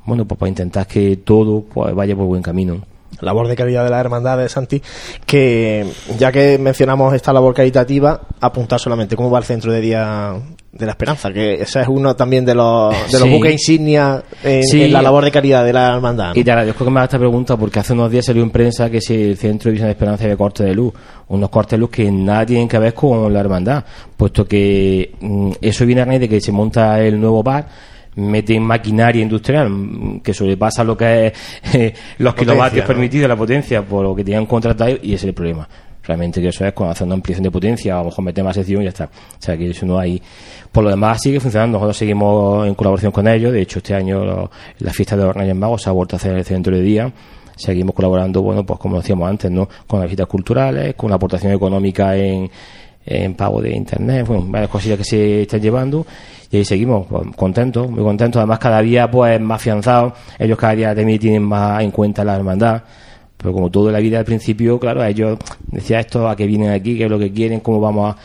bueno, 0.06 0.26
pues 0.26 0.40
para 0.40 0.50
intentar 0.50 0.88
que 0.88 1.18
todo 1.18 1.64
pues, 1.64 1.94
vaya 1.94 2.16
por 2.16 2.26
buen 2.26 2.42
camino 2.42 2.82
labor 3.22 3.48
de 3.48 3.56
calidad 3.56 3.84
de 3.84 3.90
la 3.90 4.00
hermandad 4.00 4.38
de 4.38 4.50
Santi, 4.50 4.82
que 5.26 5.86
ya 6.18 6.32
que 6.32 6.58
mencionamos 6.58 7.14
esta 7.14 7.34
labor 7.34 7.54
caritativa, 7.54 8.22
apuntar 8.40 8.80
solamente 8.80 9.16
cómo 9.16 9.32
va 9.32 9.40
el 9.40 9.46
centro 9.46 9.72
de 9.72 9.82
día 9.82 10.36
de 10.78 10.86
la 10.86 10.92
esperanza, 10.92 11.32
que 11.32 11.56
ese 11.56 11.82
es 11.82 11.88
uno 11.88 12.16
también 12.16 12.46
de 12.46 12.56
los, 12.56 12.94
de 13.12 13.20
los 13.20 13.30
buques 13.30 13.52
insignia 13.52 14.24
en, 14.44 14.94
la 14.94 15.02
labor 15.02 15.24
de 15.24 15.32
caridad 15.32 15.66
de 15.66 15.74
la 15.74 15.96
hermandad. 15.96 16.36
Y 16.36 16.44
te 16.44 16.52
agradezco 16.52 16.86
que 16.86 16.92
me 16.92 17.00
hagas 17.00 17.10
esta 17.10 17.20
pregunta 17.20 17.58
porque 17.58 17.80
hace 17.80 17.94
unos 17.94 18.12
días 18.12 18.26
salió 18.26 18.44
en 18.44 18.52
prensa 18.52 18.90
que 18.90 19.02
si 19.02 19.14
el 19.14 19.38
centro 19.38 19.70
de 19.70 19.74
visión 19.74 19.88
de 19.88 19.92
esperanza 19.92 20.28
de 20.28 20.38
corte 20.38 20.64
de 20.64 20.74
luz, 20.74 20.94
unos 21.30 21.50
cortes 21.50 21.72
de 21.72 21.78
luz 21.78 21.90
que 21.90 22.12
nada 22.12 22.46
tienen 22.46 22.68
que 22.68 22.80
ver 22.80 22.94
con 22.94 23.34
la 23.34 23.40
hermandad, 23.40 23.84
puesto 24.16 24.46
que 24.46 25.14
mm, 25.20 25.52
eso 25.62 25.86
viene 25.86 26.02
a 26.02 26.06
raíz 26.06 26.22
de 26.22 26.30
que 26.30 26.40
se 26.42 26.52
monta 26.52 27.02
el 27.02 27.20
nuevo 27.20 27.44
bar 27.44 27.68
meten 28.18 28.64
maquinaria 28.64 29.22
industrial 29.22 30.20
que 30.24 30.34
sobrepasa 30.34 30.84
lo 30.84 30.98
que 30.98 31.28
es 31.28 31.34
eh, 31.76 31.94
los 32.18 32.34
kilovatios 32.34 32.86
permitidos, 32.86 33.30
la 33.30 33.36
potencia, 33.36 33.84
por 33.84 34.04
lo 34.04 34.16
que 34.16 34.24
tienen 34.24 34.46
contratado, 34.46 34.92
y 35.02 35.14
ese 35.14 35.16
es 35.16 35.24
el 35.26 35.34
problema. 35.34 35.68
Realmente 36.08 36.42
que 36.42 36.48
eso 36.48 36.66
es 36.66 36.74
cuando 36.74 36.94
hacen 36.94 37.08
una 37.08 37.16
ampliación 37.16 37.44
de 37.44 37.52
potencia, 37.52 37.96
a 37.96 38.00
lo 38.00 38.06
mejor 38.06 38.24
meten 38.24 38.46
más 38.46 38.56
sección 38.56 38.82
y 38.82 38.86
ya 38.86 38.90
está. 38.90 39.06
O 39.06 39.42
sea 39.42 39.58
que 39.58 39.70
eso 39.70 39.86
no 39.86 40.00
hay. 40.00 40.22
Por 40.72 40.84
lo 40.84 40.90
demás 40.90 41.22
sigue 41.22 41.40
funcionando, 41.40 41.78
nosotros 41.78 41.98
seguimos 41.98 42.66
en 42.66 42.76
colaboración 42.76 43.12
con 43.12 43.28
ellos, 43.28 43.52
de 43.52 43.62
hecho 43.62 43.80
este 43.80 43.94
año 43.94 44.50
la 44.80 44.94
fiesta 44.94 45.18
de 45.18 45.26
los 45.26 45.36
Reyes 45.36 45.56
Magos 45.56 45.82
se 45.84 45.90
ha 45.90 45.92
vuelto 45.92 46.16
a 46.16 46.18
hacer 46.18 46.36
el 46.36 46.46
centro 46.46 46.76
de 46.76 46.82
día 46.82 47.14
seguimos 47.58 47.96
colaborando, 47.96 48.44
bueno, 48.44 48.64
pues 48.64 48.80
como 48.80 48.98
decíamos 48.98 49.28
antes, 49.28 49.50
¿no? 49.50 49.68
Con 49.88 50.00
las 50.00 50.08
visitas 50.08 50.28
culturales, 50.28 50.94
con 50.94 51.10
la 51.10 51.16
aportación 51.16 51.52
económica 51.52 52.16
en, 52.16 52.50
en 53.06 53.34
pago 53.34 53.62
de 53.62 53.76
internet, 53.76 54.28
bueno, 54.28 54.46
varias 54.48 54.70
cosillas 54.70 54.98
que 54.98 55.04
se 55.04 55.42
están 55.42 55.62
llevando 55.62 56.06
y 56.52 56.58
ahí 56.58 56.66
seguimos 56.66 57.08
pues, 57.08 57.24
contentos, 57.36 57.90
muy 57.90 58.04
contentos, 58.04 58.40
además 58.40 58.60
cada 58.60 58.82
día 58.82 59.10
pues 59.10 59.40
más 59.40 59.62
afianzados, 59.62 60.14
ellos 60.38 60.58
cada 60.58 60.76
día 60.76 60.96
también 60.96 61.20
tienen 61.20 61.44
más 61.44 61.82
en 61.82 61.92
cuenta 61.92 62.24
la 62.24 62.36
hermandad, 62.36 62.84
pero 63.38 63.54
como 63.54 63.70
todo 63.70 63.92
la 63.92 64.00
vida 64.00 64.20
al 64.20 64.26
principio, 64.26 64.80
claro, 64.80 65.04
ellos 65.04 65.38
decía 65.68 66.00
esto, 66.00 66.28
a 66.28 66.36
qué 66.36 66.46
vienen 66.48 66.72
aquí, 66.72 66.98
qué 66.98 67.06
es 67.06 67.10
lo 67.10 67.20
que 67.20 67.32
quieren, 67.32 67.60
cómo 67.60 67.80
vamos 67.80 68.16
a... 68.16 68.18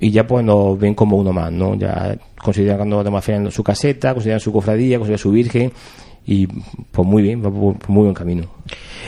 Y 0.00 0.10
ya 0.10 0.26
pues 0.26 0.44
nos 0.44 0.78
ven 0.78 0.94
como 0.94 1.16
uno 1.16 1.32
más, 1.32 1.52
¿no? 1.52 1.74
Ya 1.74 2.16
consideran 2.40 2.88
cuando 2.88 3.20
en 3.26 3.50
su 3.50 3.64
caseta, 3.64 4.14
consideran 4.14 4.40
su 4.40 4.52
cofradía, 4.52 4.96
consideran 4.98 5.18
su 5.18 5.32
virgen 5.32 5.72
y 6.24 6.46
pues 6.46 7.06
muy 7.06 7.22
bien, 7.22 7.42
por 7.42 7.52
muy 7.52 8.02
buen 8.02 8.14
camino. 8.14 8.44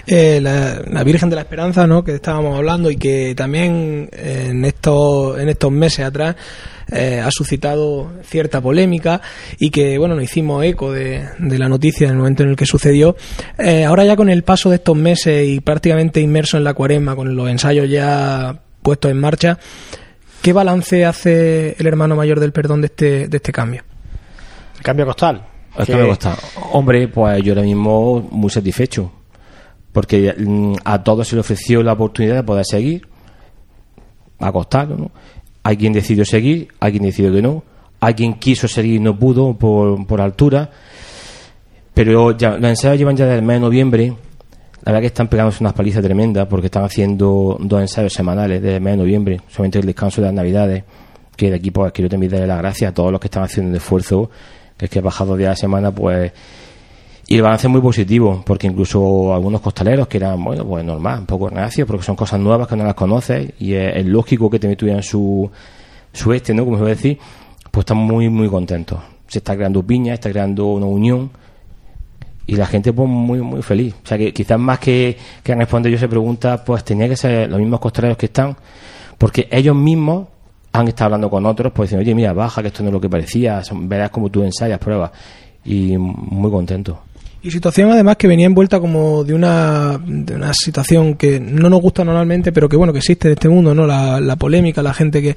Eh, 0.07 0.41
la, 0.41 1.05
Virgen 1.05 1.31
de 1.31 1.37
la 1.37 1.43
Esperanza, 1.43 1.87
¿no? 1.87 2.05
Que 2.05 2.15
estábamos 2.15 2.57
hablando 2.57 2.91
y 2.91 2.97
que 2.97 3.35
también 3.35 4.09
en 4.13 4.65
estos 4.65 5.39
en 5.39 5.49
estos 5.49 5.71
meses 5.71 6.05
atrás 6.05 6.37
eh, 6.91 7.21
ha 7.25 7.31
suscitado 7.31 8.11
cierta 8.25 8.61
polémica 8.61 9.21
y 9.59 9.71
que 9.71 9.99
bueno 9.99 10.15
nos 10.15 10.25
hicimos 10.25 10.65
eco 10.65 10.93
de, 10.93 11.25
la 11.39 11.69
noticia 11.69 12.07
en 12.07 12.13
el 12.13 12.19
momento 12.19 12.43
en 12.43 12.51
el 12.51 12.57
que 12.57 12.67
sucedió. 12.67 13.17
Eh, 13.59 13.85
ahora 13.85 14.05
ya 14.05 14.17
con 14.17 14.29
el 14.29 14.43
paso 14.43 14.71
de 14.71 14.77
estos 14.77 14.97
meses 14.97 15.47
y 15.47 15.61
prácticamente 15.61 16.21
inmerso 16.21 16.57
en 16.57 16.65
la 16.65 16.75
cuaresma, 16.75 17.15
con 17.15 17.35
los 17.37 17.49
ensayos 17.49 17.89
ya 17.89 18.61
puestos 18.83 19.11
en 19.11 19.21
marcha, 19.21 19.59
¿qué 20.43 20.53
balance 20.53 21.05
hace 21.05 21.77
el 21.79 21.87
hermano 21.87 22.17
mayor 22.17 22.41
del 22.41 22.53
perdón 22.53 22.81
de 22.81 22.87
este 22.87 23.29
de 23.29 23.37
este 23.37 23.53
cambio? 23.53 23.85
El 24.77 24.83
cambio 24.83 25.07
costal. 25.07 25.47
El 25.79 25.87
cambio 25.87 26.09
costal. 26.09 26.37
Hombre, 26.73 27.07
pues 27.09 27.43
yo 27.43 27.53
ahora 27.53 27.63
mismo 27.63 28.29
muy 28.31 28.51
satisfecho. 28.51 29.20
Porque 29.93 30.35
mm, 30.37 30.75
a 30.85 31.03
todos 31.03 31.29
se 31.29 31.37
le 31.37 31.41
ofreció 31.41 31.83
la 31.83 31.95
oportunidad 31.95 32.37
de 32.37 32.43
poder 32.43 32.65
seguir 32.65 33.09
a 34.39 34.53
costal, 34.53 34.97
¿no? 34.97 35.11
Hay 35.63 35.77
quien 35.77 35.93
decidió 35.93 36.25
seguir, 36.25 36.69
hay 36.81 36.93
quien 36.93 37.05
decidió 37.05 37.33
que 37.33 37.43
no, 37.43 37.63
hay 38.01 38.15
quien 38.15 38.35
quiso 38.35 38.67
seguir 38.67 38.95
y 38.95 39.01
no 39.01 39.19
pudo 39.19 39.55
por, 39.55 40.07
por 40.07 40.21
altura. 40.21 40.71
Pero 41.93 42.37
ya, 42.37 42.57
los 42.57 42.71
ensayos 42.71 42.99
llevan 42.99 43.17
ya 43.17 43.27
desde 43.27 43.39
el 43.39 43.45
mes 43.45 43.57
de 43.57 43.61
noviembre. 43.61 44.15
La 44.85 44.93
verdad 44.93 45.01
que 45.01 45.07
están 45.09 45.29
pegándose 45.29 45.63
unas 45.63 45.75
palizas 45.75 46.03
tremendas 46.03 46.47
porque 46.47 46.67
están 46.67 46.85
haciendo 46.85 47.59
dos 47.61 47.81
ensayos 47.83 48.15
semanales 48.15 48.63
desde 48.63 48.77
el 48.77 48.83
mes 48.83 48.95
de 48.95 48.97
noviembre, 48.97 49.41
solamente 49.49 49.79
el 49.79 49.87
descanso 49.87 50.23
de 50.23 50.29
las 50.29 50.35
navidades. 50.35 50.85
Que 51.37 51.51
de 51.51 51.57
aquí 51.57 51.71
pues 51.71 51.93
quiero 51.93 52.09
también 52.09 52.33
darle 52.33 52.47
las 52.47 52.59
gracias 52.59 52.91
a 52.91 52.95
todos 52.95 53.13
los 53.13 53.21
que 53.21 53.27
están 53.27 53.43
haciendo 53.43 53.71
el 53.71 53.77
esfuerzo, 53.77 54.31
que 54.79 54.87
es 54.87 54.91
que 54.91 55.01
bajado 55.03 55.37
días 55.37 55.51
de 55.51 55.57
semana, 55.57 55.95
pues 55.95 56.33
y 57.33 57.37
el 57.37 57.43
balance 57.43 57.69
es 57.69 57.71
muy 57.71 57.81
positivo, 57.81 58.43
porque 58.45 58.67
incluso 58.67 59.33
algunos 59.33 59.61
costaleros 59.61 60.09
que 60.09 60.17
eran, 60.17 60.43
bueno, 60.43 60.67
pues 60.67 60.85
normal, 60.85 61.21
un 61.21 61.27
poco 61.27 61.49
reacios, 61.49 61.87
porque 61.87 62.03
son 62.03 62.17
cosas 62.17 62.41
nuevas 62.41 62.67
que 62.67 62.75
no 62.75 62.83
las 62.83 62.95
conoces 62.95 63.53
y 63.61 63.73
es, 63.75 64.05
lógico 64.05 64.51
que 64.51 64.59
también 64.59 64.77
tuvieran 64.77 65.05
su, 65.05 65.49
su 66.13 66.33
este, 66.33 66.53
¿no? 66.53 66.65
Como 66.65 66.77
se 66.77 66.81
puede 66.81 66.95
decir, 66.97 67.19
pues 67.71 67.83
están 67.83 67.99
muy, 67.99 68.29
muy 68.29 68.49
contentos. 68.49 68.99
Se 69.29 69.39
está 69.39 69.55
creando 69.55 69.81
piña, 69.81 70.15
está 70.15 70.29
creando 70.29 70.73
una 70.73 70.87
unión 70.87 71.31
y 72.49 72.57
la 72.57 72.67
gente 72.67 72.93
pues 72.93 73.09
muy, 73.09 73.41
muy 73.43 73.63
feliz. 73.63 73.95
O 74.03 74.09
sea 74.09 74.19
que 74.19 74.33
quizás 74.33 74.59
más 74.59 74.81
que, 74.81 75.17
que 75.45 75.55
responder 75.55 75.93
yo 75.93 75.99
se 75.99 76.09
pregunta, 76.09 76.65
pues 76.65 76.83
tenía 76.83 77.09
que 77.09 77.15
ser 77.15 77.49
los 77.49 77.61
mismos 77.61 77.79
costaleros 77.79 78.19
que 78.19 78.27
están, 78.27 78.57
porque 79.19 79.47
ellos 79.53 79.77
mismos 79.77 80.27
han 80.73 80.89
estado 80.89 81.05
hablando 81.05 81.31
con 81.31 81.47
otros, 81.47 81.73
pues 81.73 81.91
diciendo, 81.91 82.03
oye, 82.03 82.15
mira, 82.17 82.33
baja, 82.33 82.61
que 82.61 82.69
esto 82.69 82.83
no 82.83 82.89
es 82.89 82.93
lo 82.93 83.01
que 83.01 83.09
parecía, 83.09 83.63
verás 83.73 84.11
como 84.11 84.31
tú 84.31 84.43
ensayas, 84.43 84.81
pruebas. 84.81 85.13
Y 85.65 85.97
muy 85.97 86.51
contentos. 86.51 86.97
Y 87.43 87.51
situación 87.51 87.91
además 87.91 88.17
que 88.17 88.29
venía 88.29 88.45
envuelta 88.45 88.81
como 88.81 89.25
de 89.25 89.33
una, 89.33 89.99
de 90.05 90.35
una 90.35 90.53
situación 90.53 91.15
que 91.15 91.41
no 91.41 91.71
nos 91.71 91.81
gusta 91.81 92.05
normalmente, 92.05 92.53
pero 92.53 92.69
que 92.69 92.77
bueno, 92.77 92.93
que 92.93 92.99
existe 92.99 93.29
en 93.29 93.33
este 93.33 93.49
mundo, 93.49 93.75
¿no? 93.75 93.87
La, 93.87 94.37
polémica, 94.37 94.83
la 94.83 94.93
gente 94.93 95.23
que, 95.23 95.37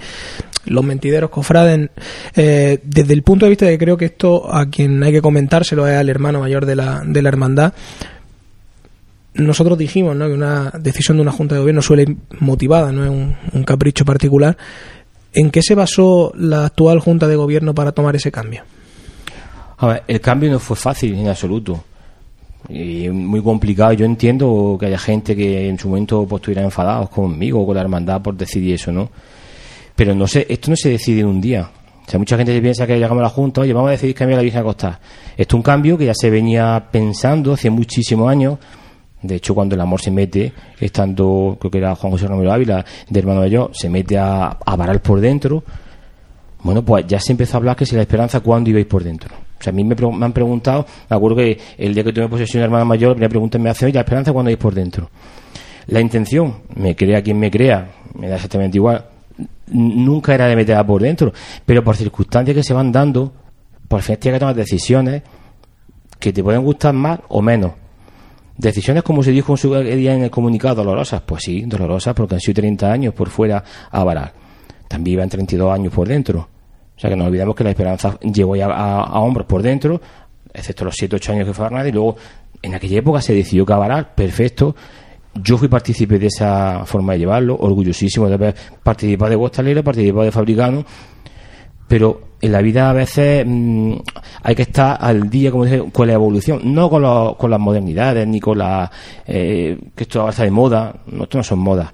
los 0.65 0.83
mentideros 0.83 1.29
cofraden, 1.29 1.91
eh, 2.35 2.79
desde 2.83 3.13
el 3.13 3.23
punto 3.23 3.45
de 3.45 3.51
vista 3.51 3.65
de 3.65 3.71
que 3.73 3.77
creo 3.77 3.95
que 3.95 4.05
esto 4.05 4.53
a 4.53 4.65
quien 4.65 5.01
hay 5.01 5.13
que 5.13 5.21
comentárselo 5.21 5.87
es 5.87 5.95
al 5.95 6.09
hermano 6.09 6.41
mayor 6.41 6.65
de 6.65 6.75
la, 6.75 7.03
de 7.05 7.21
la 7.21 7.29
hermandad. 7.29 7.73
Nosotros 9.35 9.77
dijimos, 9.77 10.13
¿no? 10.13 10.27
Que 10.27 10.33
una 10.33 10.71
decisión 10.77 11.17
de 11.17 11.21
una 11.21 11.31
junta 11.31 11.55
de 11.55 11.61
gobierno 11.61 11.81
suele 11.81 12.17
motivada, 12.39 12.91
no 12.91 13.05
es 13.05 13.09
un, 13.09 13.33
un 13.53 13.63
capricho 13.63 14.03
particular. 14.03 14.57
¿En 15.33 15.51
qué 15.51 15.61
se 15.61 15.73
basó 15.73 16.33
la 16.35 16.65
actual 16.65 16.99
junta 16.99 17.29
de 17.29 17.37
gobierno 17.37 17.73
para 17.73 17.93
tomar 17.93 18.13
ese 18.17 18.29
cambio? 18.29 18.63
A 19.77 19.87
ver, 19.87 20.03
el 20.07 20.19
cambio 20.19 20.51
no 20.51 20.59
fue 20.59 20.75
fácil 20.75 21.15
en 21.15 21.29
absoluto 21.29 21.83
y 22.69 23.09
muy 23.09 23.41
complicado. 23.41 23.93
Yo 23.93 24.05
entiendo 24.05 24.77
que 24.79 24.87
haya 24.87 24.97
gente 24.97 25.35
que 25.35 25.67
en 25.67 25.77
su 25.77 25.89
momento 25.89 26.25
pues, 26.27 26.41
estuviera 26.41 26.61
enfadados 26.61 27.09
conmigo 27.09 27.61
o 27.61 27.65
con 27.65 27.75
la 27.75 27.81
hermandad 27.81 28.21
por 28.21 28.35
decidir 28.35 28.75
eso, 28.75 28.91
¿no? 28.91 29.09
Pero 29.95 30.15
no 30.15 30.27
sé, 30.27 30.45
esto 30.49 30.71
no 30.71 30.77
se 30.77 30.89
decide 30.89 31.21
en 31.21 31.27
un 31.27 31.41
día. 31.41 31.69
O 32.05 32.09
sea, 32.09 32.19
mucha 32.19 32.35
gente 32.35 32.59
piensa 32.61 32.85
que 32.85 32.95
llegamos 32.95 33.19
a 33.19 33.23
la 33.23 33.29
Junta, 33.29 33.61
oye, 33.61 33.73
vamos 33.73 33.89
a 33.89 33.91
decidir 33.91 34.15
cambiar 34.15 34.37
la 34.37 34.43
Virgen 34.43 34.61
a 34.61 34.63
Costa. 34.63 34.99
Esto 35.37 35.55
es 35.55 35.57
un 35.57 35.61
cambio 35.61 35.97
que 35.97 36.05
ya 36.05 36.13
se 36.13 36.29
venía 36.29 36.87
pensando 36.91 37.53
hace 37.53 37.69
muchísimos 37.69 38.29
años. 38.29 38.57
De 39.21 39.35
hecho, 39.35 39.55
cuando 39.55 39.75
el 39.75 39.81
amor 39.81 40.01
se 40.01 40.11
mete, 40.11 40.51
estando, 40.79 41.55
creo 41.59 41.71
que 41.71 41.77
era 41.77 41.95
Juan 41.95 42.11
José 42.11 42.27
Romero 42.27 42.51
Ávila, 42.51 42.83
de 43.09 43.19
hermano 43.19 43.41
de 43.41 43.49
yo, 43.49 43.69
se 43.73 43.89
mete 43.89 44.17
a, 44.17 44.47
a 44.47 44.75
varar 44.75 45.01
por 45.01 45.21
dentro. 45.21 45.63
Bueno, 46.61 46.83
pues 46.83 47.07
ya 47.07 47.19
se 47.19 47.31
empezó 47.31 47.55
a 47.55 47.59
hablar 47.59 47.77
que 47.77 47.85
si 47.85 47.95
la 47.95 48.01
esperanza, 48.01 48.41
¿cuándo 48.41 48.69
ibais 48.69 48.85
por 48.85 49.03
dentro? 49.03 49.33
O 49.63 49.65
sea, 49.65 49.71
a 49.71 49.73
mí 49.73 49.85
me, 49.85 49.95
han 50.25 50.33
preguntado, 50.33 50.85
me 51.09 51.15
acuerdo 51.15 51.37
que 51.37 51.57
el 51.77 51.93
día 51.93 52.03
que 52.03 52.11
tuve 52.11 52.27
posesión 52.27 52.59
de 52.59 52.65
hermana 52.65 52.83
mayor, 52.83 53.11
la 53.11 53.15
primera 53.15 53.29
pregunta 53.29 53.57
me 53.59 53.69
hace, 53.69 53.85
oye, 53.85 53.97
esperanza 53.97 54.33
cuando 54.33 54.49
hay 54.49 54.57
por 54.57 54.73
dentro. 54.73 55.09
La 55.87 56.01
intención, 56.01 56.55
me 56.75 56.97
crea 56.97 57.21
quien 57.21 57.39
me 57.39 57.49
crea, 57.49 57.91
me 58.15 58.27
da 58.27 58.35
exactamente 58.35 58.77
igual, 58.77 59.05
nunca 59.67 60.33
era 60.33 60.47
de 60.47 60.57
meterla 60.57 60.85
por 60.85 61.01
dentro, 61.01 61.31
pero 61.65 61.81
por 61.81 61.95
circunstancias 61.95 62.53
que 62.53 62.61
se 62.61 62.73
van 62.73 62.91
dando, 62.91 63.31
por 63.87 64.01
fin 64.01 64.17
tienes 64.17 64.35
que 64.35 64.39
tomar 64.41 64.55
decisiones 64.55 65.23
que 66.19 66.33
te 66.33 66.43
pueden 66.43 66.61
gustar 66.61 66.93
más 66.93 67.21
o 67.29 67.41
menos. 67.41 67.71
Decisiones, 68.57 69.03
como 69.03 69.23
se 69.23 69.31
dijo 69.31 69.53
en 69.53 69.57
su 69.57 69.73
día 69.73 70.13
en 70.13 70.23
el 70.23 70.29
comunicado, 70.29 70.75
dolorosas. 70.75 71.21
Pues 71.21 71.43
sí, 71.43 71.61
dolorosas 71.61 72.13
porque 72.13 72.35
han 72.35 72.41
sido 72.41 72.55
30 72.55 72.91
años 72.91 73.13
por 73.13 73.29
fuera 73.29 73.63
a 73.89 74.03
varar. 74.03 74.33
También 74.89 75.13
iban 75.13 75.29
32 75.29 75.73
años 75.73 75.93
por 75.93 76.05
dentro. 76.05 76.49
O 76.95 76.99
sea 76.99 77.09
que 77.09 77.15
no 77.15 77.25
olvidemos 77.25 77.55
que 77.55 77.63
la 77.63 77.71
esperanza 77.71 78.17
llegó 78.21 78.55
ya 78.55 78.67
a, 78.67 79.19
hombros 79.19 79.47
por 79.47 79.61
dentro, 79.61 79.99
excepto 80.53 80.85
los 80.85 80.95
7 80.95 81.15
8 81.15 81.31
años 81.33 81.47
que 81.47 81.53
fue 81.53 81.65
Arnada, 81.65 81.89
y 81.89 81.91
luego 81.91 82.15
en 82.61 82.75
aquella 82.75 82.99
época 82.99 83.21
se 83.21 83.33
decidió 83.33 83.65
cabarar, 83.65 84.15
perfecto. 84.15 84.75
Yo 85.35 85.57
fui 85.57 85.67
partícipe 85.67 86.19
de 86.19 86.27
esa 86.27 86.85
forma 86.85 87.13
de 87.13 87.19
llevarlo, 87.19 87.57
orgullosísimo 87.59 88.27
de 88.27 88.35
haber 88.35 88.55
participado 88.83 89.31
de 89.31 89.35
Guastalero, 89.35 89.83
participado 89.83 90.23
de 90.23 90.31
Fabricano, 90.31 90.85
pero 91.87 92.33
en 92.43 92.51
la 92.51 92.61
vida 92.61 92.89
a 92.89 92.93
veces 92.93 93.45
mm, 93.47 93.93
hay 94.43 94.55
que 94.55 94.63
estar 94.63 94.97
al 94.99 95.29
día, 95.29 95.49
como 95.49 95.65
dice, 95.65 95.83
con 95.91 96.07
la 96.07 96.13
evolución, 96.13 96.61
no 96.73 96.89
con, 96.89 97.35
con 97.35 97.49
las 97.49 97.59
modernidades, 97.59 98.27
ni 98.27 98.39
con 98.39 98.57
la. 98.57 98.91
Eh, 99.25 99.77
que 99.95 100.03
esto 100.03 100.27
está 100.27 100.43
de 100.43 100.51
moda, 100.51 100.93
no, 101.07 101.23
esto 101.23 101.37
no 101.37 101.43
son 101.43 101.59
modas. 101.59 101.93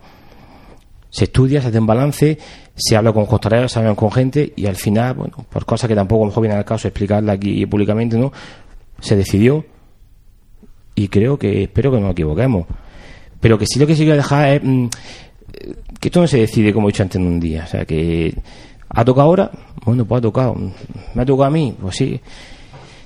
Se 1.10 1.26
estudia, 1.26 1.62
se 1.62 1.70
hace 1.70 1.80
un 1.80 1.88
balance 1.88 2.38
se 2.80 2.96
habla 2.96 3.12
con 3.12 3.26
costaleros, 3.26 3.72
se 3.72 3.80
habla 3.80 3.94
con 3.94 4.12
gente 4.12 4.54
y 4.56 4.66
al 4.66 4.76
final, 4.76 5.14
bueno, 5.14 5.46
por 5.50 5.66
cosas 5.66 5.88
que 5.88 5.96
tampoco 5.96 6.24
a 6.24 6.26
lo 6.26 6.30
mejor 6.30 6.42
viene 6.44 6.58
al 6.58 6.66
caso 6.66 6.88
explicarla 6.88 7.34
aquí 7.34 7.66
públicamente, 7.66 8.18
¿no? 8.18 8.32
Se 9.02 9.18
decidió 9.18 9.66
y 10.96 11.10
creo 11.10 11.38
que, 11.38 11.64
espero 11.64 11.92
que 11.92 11.98
no 11.98 12.04
nos 12.04 12.12
equivoquemos. 12.14 12.68
Pero 13.42 13.58
que 13.58 13.66
sí 13.66 13.80
lo 13.80 13.88
que 13.88 13.96
sí 13.96 14.04
quiero 14.04 14.16
dejar 14.16 14.50
es 14.50 14.62
mm, 14.64 14.88
que 16.00 16.08
esto 16.08 16.22
no 16.22 16.28
se 16.28 16.40
decide, 16.40 16.74
como 16.74 16.88
he 16.88 16.92
dicho 16.92 17.04
antes, 17.04 17.20
en 17.20 17.28
un 17.28 17.40
día. 17.40 17.64
O 17.66 17.68
sea, 17.68 17.86
que 17.86 18.34
ha 18.90 19.04
tocado 19.04 19.28
ahora, 19.28 19.52
bueno, 19.84 20.06
pues 20.06 20.20
ha 20.20 20.22
tocado. 20.22 20.56
¿Me 21.14 21.22
ha 21.22 21.26
tocado 21.26 21.46
a 21.46 21.50
mí? 21.50 21.76
Pues 21.80 21.98
sí. 21.98 22.20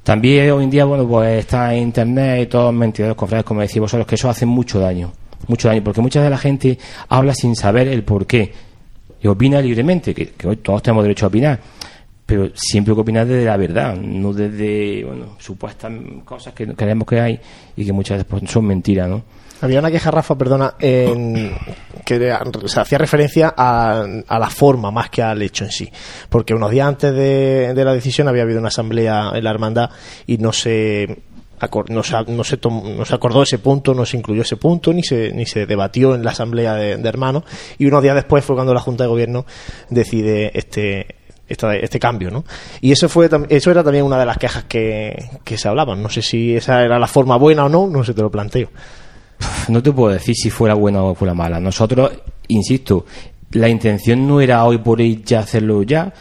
También 0.03 0.51
hoy 0.51 0.65
en 0.65 0.69
día, 0.69 0.85
bueno, 0.85 1.07
pues 1.07 1.39
está 1.39 1.73
en 1.73 1.83
internet 1.83 2.43
y 2.43 2.45
todos 2.47 2.73
mentirosos, 2.73 3.15
cofrades, 3.15 3.45
como 3.45 3.61
decís 3.61 3.79
vosotros, 3.79 4.05
que 4.05 4.15
eso 4.15 4.29
hace 4.29 4.45
mucho 4.45 4.79
daño. 4.79 5.11
Mucho 5.47 5.67
daño, 5.67 5.83
porque 5.83 6.01
mucha 6.01 6.21
de 6.21 6.29
la 6.29 6.37
gente 6.37 6.77
habla 7.09 7.33
sin 7.33 7.55
saber 7.55 7.87
el 7.87 8.03
por 8.03 8.25
qué 8.25 8.53
y 9.23 9.27
opina 9.27 9.61
libremente, 9.61 10.13
que, 10.13 10.33
hoy 10.45 10.57
todos 10.57 10.83
tenemos 10.83 11.03
derecho 11.03 11.25
a 11.25 11.29
opinar, 11.29 11.59
pero 12.25 12.49
siempre 12.53 12.93
que 12.93 13.01
opinar 13.01 13.25
desde 13.25 13.45
la 13.45 13.55
verdad, 13.55 13.95
no 13.95 14.33
desde 14.33 15.03
bueno, 15.05 15.35
supuestas 15.39 15.91
cosas 16.25 16.53
que 16.53 16.67
creemos 16.67 17.07
que 17.07 17.19
hay 17.19 17.39
y 17.75 17.85
que 17.85 17.93
muchas 17.93 18.25
veces 18.27 18.49
son 18.49 18.65
mentiras, 18.65 19.09
¿no? 19.09 19.23
Había 19.61 19.79
una 19.79 19.89
queja, 19.89 20.11
Rafa, 20.11 20.37
perdona, 20.37 20.73
en, 20.77 21.53
que 22.05 22.35
se 22.65 22.79
hacía 22.81 22.97
referencia 22.97 23.53
a, 23.55 24.05
a, 24.27 24.39
la 24.39 24.49
forma 24.49 24.91
más 24.91 25.09
que 25.09 25.21
al 25.21 25.41
hecho 25.41 25.63
en 25.63 25.71
sí. 25.71 25.89
Porque 26.27 26.53
unos 26.53 26.69
días 26.69 26.85
antes 26.85 27.13
de, 27.13 27.73
de 27.73 27.85
la 27.85 27.93
decisión 27.93 28.27
había 28.27 28.43
habido 28.43 28.59
una 28.59 28.67
asamblea 28.67 29.31
en 29.33 29.41
la 29.41 29.49
hermandad 29.49 29.89
y 30.27 30.37
no 30.37 30.51
se 30.51 31.17
no 31.89 32.03
se, 32.03 32.15
no, 32.27 32.43
se 32.43 32.57
se 33.05 33.15
acordó 33.15 33.43
ese 33.43 33.59
punto, 33.59 33.93
no 33.93 34.05
se 34.05 34.17
incluyó 34.17 34.41
ese 34.41 34.57
punto, 34.57 34.93
ni 34.93 35.03
se, 35.03 35.31
ni 35.33 35.45
se 35.45 35.65
debatió 35.65 36.15
en 36.15 36.23
la 36.23 36.31
asamblea 36.31 36.75
de, 36.75 36.93
hermanos, 37.07 37.43
y 37.77 37.85
unos 37.85 38.01
días 38.01 38.15
después 38.15 38.43
fue 38.43 38.55
cuando 38.55 38.73
la 38.73 38.79
Junta 38.79 39.03
de 39.03 39.09
Gobierno 39.09 39.45
decide 39.89 40.51
este, 40.57 41.15
este 41.47 41.99
cambio, 41.99 42.31
¿no? 42.31 42.43
Y 42.81 42.91
eso 42.91 43.09
fue 43.09 43.29
eso 43.49 43.71
era 43.71 43.83
también 43.83 44.05
una 44.05 44.19
de 44.19 44.25
las 44.25 44.37
quejas 44.37 44.65
que, 44.65 45.29
que 45.43 45.57
se 45.57 45.67
hablaban. 45.67 46.01
No 46.01 46.09
sé 46.09 46.21
si 46.21 46.55
esa 46.55 46.83
era 46.83 46.99
la 46.99 47.07
forma 47.07 47.37
buena 47.37 47.65
o 47.65 47.69
no, 47.69 47.87
no 47.87 48.03
sé, 48.03 48.13
te 48.13 48.21
lo 48.21 48.31
planteo. 48.31 48.69
No 49.67 49.83
te 49.83 49.91
puedo 49.91 50.13
decir 50.13 50.35
si 50.35 50.49
fuera 50.49 50.73
buena 50.73 51.03
o 51.03 51.15
fuera 51.15 51.33
mala. 51.33 51.59
Nosotros, 51.59 52.11
insisto, 52.47 53.05
la 53.51 53.69
intención 53.69 54.27
no 54.27 54.41
era 54.41 54.63
hoy 54.65 54.77
por 54.77 54.99
hoy 54.99 55.21
ya 55.25 55.39
hacerlo 55.39 55.83
ya, 55.83 56.13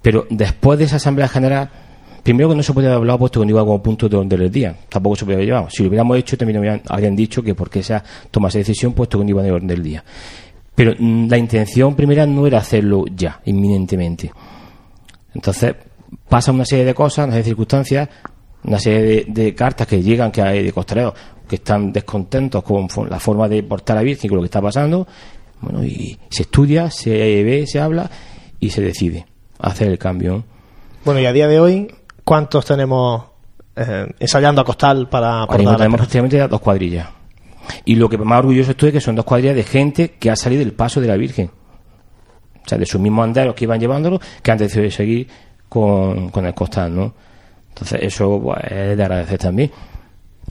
pero 0.00 0.26
después 0.30 0.78
de 0.78 0.86
esa 0.86 0.96
asamblea 0.96 1.28
general 1.28 1.70
Primero 2.22 2.50
que 2.50 2.54
no 2.54 2.62
se 2.62 2.72
podía 2.72 2.94
hablado 2.94 3.18
puesto 3.18 3.40
que 3.40 3.46
no 3.46 3.50
iba 3.50 3.64
como 3.64 3.82
punto 3.82 4.08
de 4.08 4.16
orden 4.16 4.28
del 4.28 4.50
día. 4.50 4.76
Tampoco 4.88 5.16
se 5.16 5.24
podía 5.24 5.36
haber 5.36 5.46
llevado. 5.46 5.70
Si 5.70 5.82
lo 5.82 5.88
hubiéramos 5.88 6.16
hecho, 6.18 6.36
también 6.36 6.82
habrían, 6.88 7.16
dicho 7.16 7.42
que 7.42 7.54
porque 7.54 7.80
esa 7.80 8.02
toma 8.30 8.48
esa 8.48 8.58
decisión 8.58 8.92
puesto 8.92 9.18
que 9.18 9.24
no 9.24 9.30
iba 9.30 9.42
de 9.42 9.50
orden 9.50 9.66
del 9.66 9.82
día. 9.82 10.04
Pero 10.74 10.92
mm, 10.96 11.28
la 11.28 11.36
intención 11.36 11.96
primera 11.96 12.24
no 12.24 12.46
era 12.46 12.58
hacerlo 12.58 13.04
ya, 13.14 13.40
inminentemente. 13.44 14.30
Entonces, 15.34 15.74
pasa 16.28 16.52
una 16.52 16.64
serie 16.64 16.84
de 16.84 16.94
cosas, 16.94 17.24
una 17.24 17.32
serie 17.32 17.42
de 17.42 17.50
circunstancias, 17.50 18.08
una 18.64 18.78
serie 18.78 19.24
de, 19.26 19.54
cartas 19.54 19.86
que 19.88 20.00
llegan 20.00 20.30
que 20.30 20.42
hay 20.42 20.62
de 20.62 20.72
costaleros 20.72 21.14
que 21.48 21.56
están 21.56 21.92
descontentos 21.92 22.62
con 22.62 22.88
la 23.10 23.18
forma 23.18 23.48
de 23.48 23.62
portar 23.64 23.98
a 23.98 24.02
Virgen 24.02 24.28
con 24.28 24.36
lo 24.36 24.42
que 24.42 24.46
está 24.46 24.62
pasando. 24.62 25.06
Bueno, 25.60 25.84
y 25.84 26.18
se 26.28 26.42
estudia, 26.42 26.90
se 26.90 27.10
ve, 27.42 27.66
se 27.66 27.80
habla 27.80 28.10
y 28.58 28.70
se 28.70 28.80
decide 28.80 29.26
hacer 29.58 29.88
el 29.88 29.98
cambio. 29.98 30.44
Bueno, 31.04 31.20
y 31.20 31.26
a 31.26 31.32
día 31.32 31.48
de 31.48 31.60
hoy, 31.60 31.88
¿Cuántos 32.24 32.64
tenemos 32.64 33.24
eh, 33.76 34.06
ensayando 34.18 34.60
a 34.60 34.64
costal 34.64 35.08
para... 35.08 35.46
para 35.46 35.76
tenemos 35.76 35.98
prácticamente 35.98 36.38
dos 36.46 36.60
cuadrillas. 36.60 37.08
Y 37.84 37.94
lo 37.94 38.08
que 38.08 38.18
más 38.18 38.40
orgulloso 38.40 38.72
estoy 38.72 38.88
es 38.88 38.94
que 38.94 39.00
son 39.00 39.14
dos 39.14 39.24
cuadrillas 39.24 39.56
de 39.56 39.62
gente 39.62 40.10
que 40.18 40.30
ha 40.30 40.36
salido 40.36 40.60
del 40.60 40.72
paso 40.72 41.00
de 41.00 41.08
la 41.08 41.16
Virgen. 41.16 41.50
O 42.64 42.68
sea, 42.68 42.78
de 42.78 42.86
sus 42.86 43.00
mismos 43.00 43.24
anderos 43.24 43.54
que 43.54 43.64
iban 43.64 43.80
llevándolo, 43.80 44.20
que 44.42 44.50
han 44.50 44.58
decidido 44.58 44.90
seguir 44.90 45.28
con, 45.68 46.30
con 46.30 46.46
el 46.46 46.54
costal, 46.54 46.94
¿no? 46.94 47.14
Entonces 47.70 48.00
eso 48.02 48.40
pues, 48.42 48.58
es 48.70 48.96
de 48.96 49.02
agradecer 49.02 49.38
también. 49.38 49.70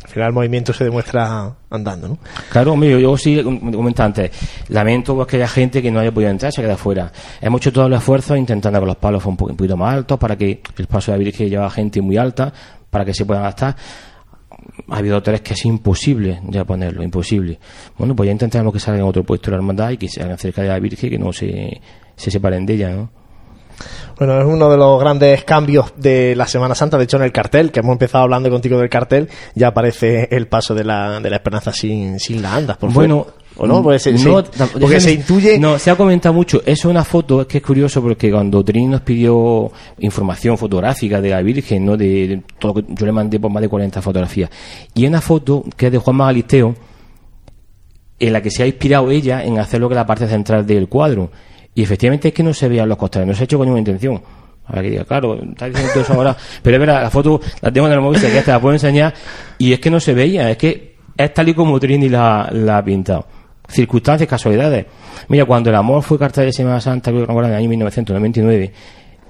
Al 0.04 0.10
final 0.10 0.28
el 0.30 0.34
movimiento 0.34 0.74
se 0.74 0.84
demuestra 0.84 1.54
andando, 1.70 2.08
¿no? 2.10 2.18
Claro, 2.50 2.74
hombre, 2.74 3.00
yo, 3.02 3.16
sí, 3.18 3.42
comentaba 3.44 4.08
antes, 4.08 4.32
lamento 4.70 5.26
que 5.28 5.38
haya 5.38 5.48
gente 5.48 5.82
que 5.82 5.92
no 5.92 6.00
haya 6.00 6.12
podido 6.12 6.32
entrar, 6.32 6.52
se 6.52 6.62
queda 6.62 6.76
fuera. 6.76 7.12
Hemos 7.40 7.62
hecho 7.62 7.72
todo 7.72 7.88
el 7.88 7.94
esfuerzo 7.94 8.36
intentando 8.36 8.80
que 8.80 8.86
los 8.88 8.96
palos 8.98 9.22
fueran 9.24 9.34
un, 9.34 9.38
po- 9.38 9.46
un 9.52 9.56
poquito 9.58 9.78
más 9.78 9.94
altos 9.96 10.18
para 10.20 10.36
que 10.36 10.62
el 10.78 10.88
paso 10.88 11.12
de 11.12 11.18
la 11.18 11.24
Virgen 11.24 11.50
lleva 11.50 11.70
gente 11.70 12.02
muy 12.02 12.18
alta, 12.18 12.52
para 12.90 13.06
que 13.06 13.14
se 13.14 13.26
puedan 13.26 13.44
adaptar. 13.44 13.76
Ha 14.90 14.98
habido 14.98 15.18
hoteles 15.18 15.42
que 15.42 15.54
es 15.54 15.66
imposible 15.66 16.42
ya 16.50 16.66
ponerlo, 16.66 17.04
imposible. 17.04 17.60
Bueno, 17.98 18.16
pues 18.16 18.28
ya 18.28 18.32
intentaremos 18.34 18.74
que 18.74 18.80
salgan 18.80 19.02
en 19.02 19.08
otro 19.08 19.24
puesto 19.24 19.46
de 19.50 19.52
la 19.52 19.58
hermandad 19.58 19.92
y 19.92 19.98
que 19.98 20.08
se 20.10 20.22
cerca 20.38 20.62
de 20.62 20.68
la 20.68 20.80
Virgen 20.80 21.10
que 21.10 21.18
no 21.20 21.32
se 21.32 21.80
separen 22.16 22.66
de 22.66 22.74
ella, 22.74 22.90
¿no? 22.90 23.21
Bueno, 24.18 24.40
es 24.40 24.46
uno 24.46 24.70
de 24.70 24.78
los 24.78 25.00
grandes 25.00 25.44
cambios 25.44 25.94
de 25.98 26.36
la 26.36 26.48
Semana 26.48 26.76
Santa. 26.76 26.98
De 26.98 27.04
hecho, 27.06 27.18
en 27.18 27.24
el 27.24 27.32
cartel, 27.32 27.72
que 27.72 27.80
hemos 27.80 27.94
empezado 27.94 28.24
hablando 28.24 28.50
contigo 28.50 28.78
del 28.80 28.90
cartel, 28.90 29.30
ya 29.56 29.68
aparece 29.70 30.28
el 30.32 30.48
paso 30.48 30.76
de 30.76 30.84
la, 30.84 31.20
de 31.20 31.30
la 31.30 31.38
esperanza 31.38 31.72
sin, 31.74 32.20
sin 32.20 32.42
la 32.42 32.56
andas. 32.56 32.78
Por 32.78 32.92
Bueno, 32.94 33.24
fuera. 33.24 33.38
¿O 33.58 33.68
no? 33.68 33.84
Porque 33.84 34.00
se, 34.00 34.14
no, 34.14 34.18
se- 34.18 34.28
tam- 34.30 34.70
porque 34.72 34.80
déjame- 34.88 35.00
se 35.02 35.12
intuye. 35.12 35.60
No, 35.60 35.78
se 35.78 35.92
ha 35.92 35.96
comentado 35.98 36.34
mucho. 36.34 36.60
Eso 36.62 36.72
es 36.72 36.86
una 36.86 37.04
foto, 37.04 37.42
es 37.42 37.48
que 37.48 37.58
es 37.58 37.64
curioso 37.64 38.02
porque 38.02 38.32
cuando 38.32 38.64
Trini 38.64 38.88
nos 38.88 39.02
pidió 39.02 39.70
información 40.00 40.58
fotográfica 40.58 41.20
de 41.20 41.30
la 41.32 41.42
Virgen, 41.42 41.86
¿no? 41.86 41.98
De, 41.98 42.28
de 42.28 42.42
todo 42.58 42.74
lo 42.74 42.82
que 42.82 42.94
yo 42.94 43.06
le 43.06 43.12
mandé 43.12 43.40
por 43.42 43.52
más 43.52 43.62
de 43.62 43.68
40 43.68 44.02
fotografías. 44.02 44.50
Y 44.94 45.06
una 45.06 45.20
foto 45.20 45.66
que 45.76 45.88
es 45.88 45.92
de 45.92 45.98
Juan 45.98 46.16
Magalisteo, 46.16 46.76
en 48.20 48.34
la 48.34 48.42
que 48.42 48.52
se 48.52 48.64
ha 48.64 48.68
inspirado 48.68 49.10
ella 49.12 49.44
en 49.44 49.58
hacer 49.60 49.82
lo 49.82 49.90
que 49.90 49.96
es 49.96 49.98
la 49.98 50.06
parte 50.06 50.28
central 50.28 50.66
del 50.66 50.88
cuadro. 50.88 51.32
Y 51.76 51.84
efectivamente 51.84 52.30
es 52.30 52.34
que 52.34 52.44
no 52.44 52.54
se 52.54 52.68
veían 52.68 52.90
los 52.90 52.98
costados, 52.98 53.28
no 53.28 53.34
se 53.34 53.42
ha 53.42 53.46
hecho 53.46 53.58
con 53.58 53.66
ninguna 53.68 53.80
intención. 53.80 54.22
Ahora 54.68 54.82
que 54.84 54.90
diga, 54.92 55.04
claro, 55.06 55.36
está 55.42 55.68
diciendo 55.68 55.92
todo 55.94 56.04
eso 56.04 56.14
ahora. 56.14 56.38
Pero 56.62 56.76
es 56.76 56.80
verdad, 56.80 57.02
la 57.02 57.10
foto 57.10 57.40
la 57.62 57.72
tengo 57.72 57.88
en 57.88 57.94
el 57.94 58.02
móvil, 58.02 58.20
si 58.20 58.28
te 58.28 58.44
la 58.52 58.60
puedo 58.60 58.74
enseñar. 58.74 59.14
Y 59.58 59.74
es 59.74 59.80
que 59.80 59.90
no 59.90 60.00
se 60.00 60.14
veía, 60.14 60.50
es 60.50 60.58
que 60.58 60.96
es 61.18 61.34
tal 61.34 61.50
y 61.50 61.54
como 61.54 61.80
Trini 61.80 62.10
la, 62.10 62.50
la 62.52 62.78
ha 62.78 62.84
pintado. 62.86 63.26
Circunstancias, 63.68 64.30
casualidades. 64.30 64.86
Mira, 65.30 65.46
cuando 65.46 65.70
el 65.70 65.76
amor 65.76 66.04
fue 66.04 66.20
carta 66.20 66.42
de 66.42 66.52
Semana 66.52 66.82
Santa, 66.82 67.10
creo 67.12 67.22
que 67.24 67.28
recuerdo, 67.28 67.48
en 67.50 67.54
el 67.56 67.60
año 67.60 67.70
1999, 67.70 68.74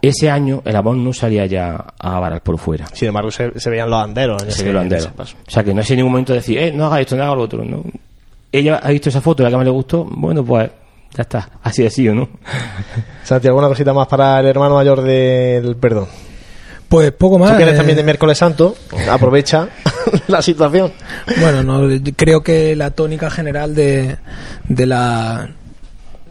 ese 0.01 0.29
año 0.31 0.63
el 0.65 0.75
amor 0.75 0.95
no 0.97 1.13
salía 1.13 1.45
ya 1.45 1.85
a 1.99 2.19
varar 2.19 2.41
por 2.41 2.57
fuera. 2.57 2.87
Sin 2.93 3.07
embargo, 3.09 3.29
se, 3.29 3.59
se 3.59 3.69
veían 3.69 3.89
los 3.89 4.03
anderos. 4.03 4.41
en 4.43 4.49
Se 4.51 4.55
ese- 4.55 4.63
ve 4.65 4.73
lo 4.73 4.79
en 4.79 4.83
andero. 4.85 5.01
ese 5.03 5.11
paso. 5.11 5.35
O 5.47 5.51
sea, 5.51 5.63
que 5.63 5.73
no 5.73 5.81
es 5.81 5.91
en 5.91 5.97
ningún 5.97 6.11
momento 6.11 6.33
decir, 6.33 6.57
eh, 6.57 6.71
no 6.71 6.87
haga 6.87 6.99
esto, 7.01 7.15
no 7.15 7.23
haga 7.23 7.35
lo 7.35 7.41
otro. 7.43 7.63
¿no? 7.63 7.83
Ella 8.51 8.79
ha 8.81 8.89
visto 8.89 9.09
esa 9.09 9.21
foto, 9.21 9.43
la 9.43 9.49
que 9.49 9.55
más 9.57 9.65
le 9.65 9.71
gustó, 9.71 10.05
bueno, 10.05 10.43
pues 10.43 10.69
ya 11.15 11.23
está, 11.23 11.49
así 11.63 11.83
de 11.83 11.89
sí 11.89 12.07
o 12.07 12.15
no. 12.15 12.29
Santi, 13.23 13.47
¿alguna 13.47 13.67
cosita 13.67 13.93
más 13.93 14.07
para 14.07 14.39
el 14.39 14.45
hermano 14.47 14.75
mayor 14.75 15.01
del 15.01 15.75
perdón? 15.75 16.07
Pues 16.87 17.11
poco 17.13 17.39
más. 17.39 17.51
Tú 17.51 17.57
que 17.57 17.63
eres 17.63 17.75
eh, 17.75 17.77
también 17.77 17.95
de 17.95 18.03
miércoles 18.03 18.37
santo, 18.37 18.75
aprovecha 19.09 19.69
la 20.27 20.41
situación. 20.41 20.91
Bueno, 21.39 21.63
no, 21.63 21.87
creo 22.17 22.41
que 22.41 22.75
la 22.75 22.91
tónica 22.91 23.29
general 23.29 23.73
de, 23.73 24.17
de 24.67 24.85
la 24.85 25.51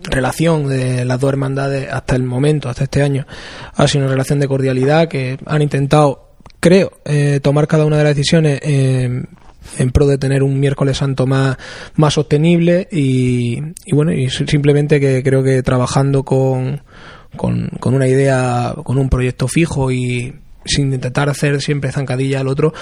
relación 0.02 0.68
de 0.68 1.04
las 1.04 1.20
dos 1.20 1.30
hermandades 1.30 1.90
hasta 1.90 2.16
el 2.16 2.22
momento, 2.22 2.68
hasta 2.68 2.84
este 2.84 3.02
año, 3.02 3.26
ha 3.74 3.88
sido 3.88 4.04
una 4.04 4.12
relación 4.12 4.38
de 4.38 4.48
cordialidad 4.48 5.08
que 5.08 5.38
han 5.46 5.62
intentado, 5.62 6.30
creo, 6.60 6.92
eh, 7.04 7.40
tomar 7.42 7.66
cada 7.66 7.84
una 7.84 7.98
de 7.98 8.04
las 8.04 8.16
decisiones 8.16 8.60
eh, 8.62 9.24
en 9.78 9.90
pro 9.90 10.06
de 10.06 10.18
tener 10.18 10.42
un 10.42 10.58
miércoles 10.58 10.98
santo 10.98 11.26
más, 11.26 11.56
más 11.94 12.14
sostenible 12.14 12.88
y, 12.90 13.58
y 13.84 13.94
bueno, 13.94 14.12
y 14.12 14.30
simplemente 14.30 15.00
que 15.00 15.22
creo 15.22 15.42
que 15.42 15.62
trabajando 15.62 16.22
con, 16.24 16.82
con, 17.36 17.68
con 17.80 17.94
una 17.94 18.08
idea, 18.08 18.74
con 18.84 18.98
un 18.98 19.08
proyecto 19.08 19.48
fijo 19.48 19.90
y 19.90 20.34
sin 20.64 20.92
intentar 20.92 21.28
hacer 21.28 21.60
siempre 21.60 21.92
zancadilla 21.92 22.40
al 22.40 22.48
otro, 22.48 22.72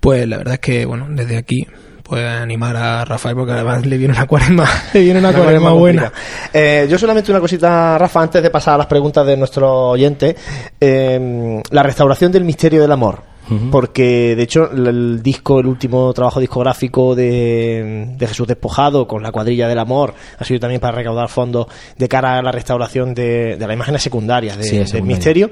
pues 0.00 0.26
la 0.26 0.38
verdad 0.38 0.54
es 0.54 0.60
que, 0.60 0.86
bueno, 0.86 1.06
desde 1.10 1.36
aquí, 1.36 1.66
pues 2.02 2.24
animar 2.24 2.76
a 2.76 3.04
Rafael 3.04 3.34
porque 3.34 3.52
además 3.52 3.84
le 3.84 3.98
viene 3.98 4.14
una 4.14 4.26
cuaresma, 4.26 4.68
le 4.94 5.00
viene 5.00 5.18
una, 5.18 5.30
Una 5.30 5.38
cuaresma 5.38 5.72
buena. 5.72 6.12
Eh, 6.52 6.86
yo 6.88 6.98
solamente 6.98 7.30
una 7.30 7.40
cosita, 7.40 7.98
Rafa, 7.98 8.22
antes 8.22 8.42
de 8.42 8.50
pasar 8.50 8.74
a 8.74 8.78
las 8.78 8.86
preguntas 8.86 9.26
de 9.26 9.36
nuestro 9.36 9.90
oyente. 9.90 10.36
Eh, 10.80 11.62
la 11.70 11.82
restauración 11.82 12.32
del 12.32 12.44
misterio 12.44 12.80
del 12.80 12.92
amor. 12.92 13.35
Porque, 13.70 14.34
de 14.36 14.42
hecho, 14.42 14.70
el, 14.72 15.22
disco, 15.22 15.60
el 15.60 15.66
último 15.66 16.12
trabajo 16.12 16.40
discográfico 16.40 17.14
de, 17.14 18.14
de 18.18 18.26
Jesús 18.26 18.46
Despojado 18.46 19.06
con 19.06 19.22
la 19.22 19.30
cuadrilla 19.30 19.68
del 19.68 19.78
amor 19.78 20.14
ha 20.38 20.44
sido 20.44 20.58
también 20.60 20.80
para 20.80 20.96
recaudar 20.96 21.28
fondos 21.28 21.66
de 21.96 22.08
cara 22.08 22.38
a 22.38 22.42
la 22.42 22.50
restauración 22.50 23.14
de, 23.14 23.56
de 23.56 23.66
las 23.66 23.74
imágenes 23.74 24.02
secundarias 24.02 24.56
de- 24.58 24.64
Sí, 24.64 24.76
del 24.92 25.02
misterio. 25.04 25.50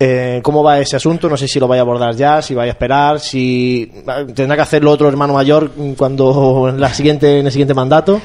Eh, 0.00 0.40
¿Cómo 0.44 0.62
va 0.62 0.78
ese 0.78 0.94
asunto? 0.96 1.28
No 1.28 1.36
sé 1.36 1.48
si 1.48 1.58
lo 1.58 1.66
vaya 1.66 1.82
a 1.82 1.84
abordar 1.84 2.14
ya, 2.14 2.40
si 2.40 2.54
vaya 2.54 2.70
a 2.70 2.74
esperar, 2.74 3.18
si 3.20 3.90
tendrá 4.34 4.54
que 4.56 4.62
hacerlo 4.62 4.92
otro 4.92 5.08
hermano 5.08 5.34
mayor 5.34 5.72
cuando 5.96 6.68
en 6.68 6.80
la 6.80 6.94
siguiente 6.94 7.40
en 7.40 7.46
el 7.46 7.52
siguiente 7.52 7.74
mandato. 7.74 8.20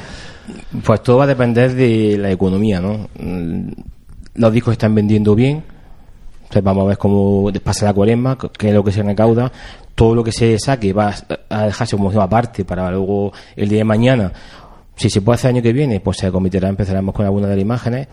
Pues 0.86 1.02
todo 1.02 1.18
va 1.18 1.24
a 1.24 1.28
depender 1.28 1.74
de 1.74 2.18
la 2.20 2.30
economía, 2.32 2.80
¿no? 2.80 3.08
Los 4.36 4.54
discos 4.54 4.74
están 4.74 4.94
vendiendo 4.94 5.34
bien. 5.36 5.64
Entonces 6.54 6.66
vamos 6.66 6.84
a 6.84 6.88
ver 6.90 6.98
cómo 7.00 7.52
pasa 7.64 7.88
la 7.88 7.94
cuaresma, 7.94 8.38
qué 8.38 8.68
es 8.68 8.76
lo 8.76 8.84
que 8.84 8.92
se 8.92 9.02
recauda. 9.02 9.52
Todo 9.96 10.14
lo 10.14 10.24
que 10.24 10.32
se 10.32 10.60
saque 10.60 10.94
va 10.94 11.12
a 11.50 11.66
dejarse 11.66 11.98
como 11.98 12.12
aparte 12.22 12.64
para 12.64 12.92
luego 12.92 13.34
el 13.56 13.70
día 13.70 13.80
de 13.80 13.84
mañana. 13.84 14.32
Si 14.96 15.10
se 15.10 15.22
puede 15.22 15.38
hacer 15.38 15.50
el 15.50 15.56
año 15.56 15.64
que 15.64 15.74
viene, 15.74 16.00
pues 16.00 16.18
se 16.18 16.32
comitirá, 16.32 16.70
empezaremos 16.70 17.16
con 17.16 17.26
algunas 17.26 17.50
de 17.50 17.56
las 17.56 17.62
imágenes. 17.64 18.08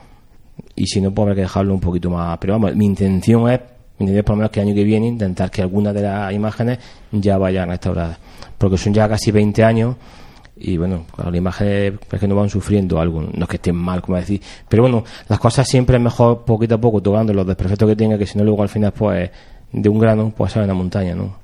Y 0.74 0.86
si 0.86 1.02
no, 1.02 1.10
pues 1.10 1.24
habrá 1.24 1.34
que 1.34 1.42
dejarlo 1.42 1.74
un 1.74 1.80
poquito 1.80 2.08
más. 2.08 2.38
Pero 2.38 2.54
vamos, 2.54 2.74
mi 2.74 2.86
intención 2.86 3.50
es, 3.50 3.60
mi 3.98 4.06
intención 4.06 4.16
es 4.16 4.24
por 4.24 4.32
lo 4.32 4.36
menos 4.38 4.50
que 4.52 4.60
el 4.60 4.68
año 4.68 4.74
que 4.74 4.84
viene 4.84 5.06
intentar 5.06 5.50
que 5.50 5.60
algunas 5.60 5.92
de 5.92 6.00
las 6.00 6.32
imágenes 6.32 6.78
ya 7.12 7.36
vayan 7.36 7.68
restauradas. 7.68 8.16
Porque 8.56 8.78
son 8.78 8.94
ya 8.94 9.06
casi 9.06 9.30
20 9.30 9.62
años 9.62 9.96
y 10.60 10.76
bueno, 10.76 11.04
claro, 11.14 11.30
las 11.30 11.38
imágenes 11.38 11.94
es 12.10 12.20
que 12.20 12.28
no 12.28 12.36
van 12.36 12.50
sufriendo 12.50 13.00
algo, 13.00 13.22
no 13.22 13.42
es 13.42 13.48
que 13.48 13.56
estén 13.56 13.76
mal, 13.76 14.02
como 14.02 14.18
decir, 14.18 14.40
pero 14.68 14.82
bueno, 14.82 15.04
las 15.28 15.38
cosas 15.38 15.66
siempre 15.66 15.96
es 15.96 16.02
mejor 16.02 16.44
poquito 16.44 16.74
a 16.74 16.78
poco 16.78 17.00
tocando 17.00 17.32
los 17.32 17.46
desperfectos 17.46 17.88
que 17.88 17.96
tenga, 17.96 18.18
que 18.18 18.26
si 18.26 18.38
no 18.38 18.44
luego 18.44 18.62
al 18.62 18.68
final 18.68 18.92
pues 18.92 19.30
de 19.72 19.88
un 19.88 19.98
grano 19.98 20.32
pues 20.36 20.52
sale 20.52 20.66
una 20.66 20.74
montaña, 20.74 21.14
¿no? 21.14 21.40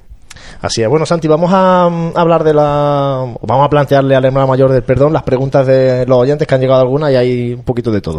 Así 0.61 0.83
es. 0.83 0.89
Bueno, 0.89 1.07
Santi, 1.07 1.29
vamos 1.29 1.51
a 1.53 1.89
mm, 1.89 2.13
hablar 2.17 2.45
de 2.45 2.55
la. 2.55 3.35
Vamos 3.41 3.67
a 3.67 3.71
plantearle 3.71 4.15
al 4.15 4.25
hermano 4.25 4.47
mayor 4.47 4.71
del 4.71 4.83
perdón 4.83 5.13
las 5.13 5.23
preguntas 5.23 5.67
de 5.67 6.05
los 6.07 6.19
oyentes 6.19 6.47
que 6.47 6.55
han 6.55 6.61
llegado 6.61 6.83
algunas 6.83 7.11
y 7.13 7.17
hay 7.17 7.53
un 7.55 7.63
poquito 7.63 7.91
de 7.91 8.01
todo. 8.01 8.19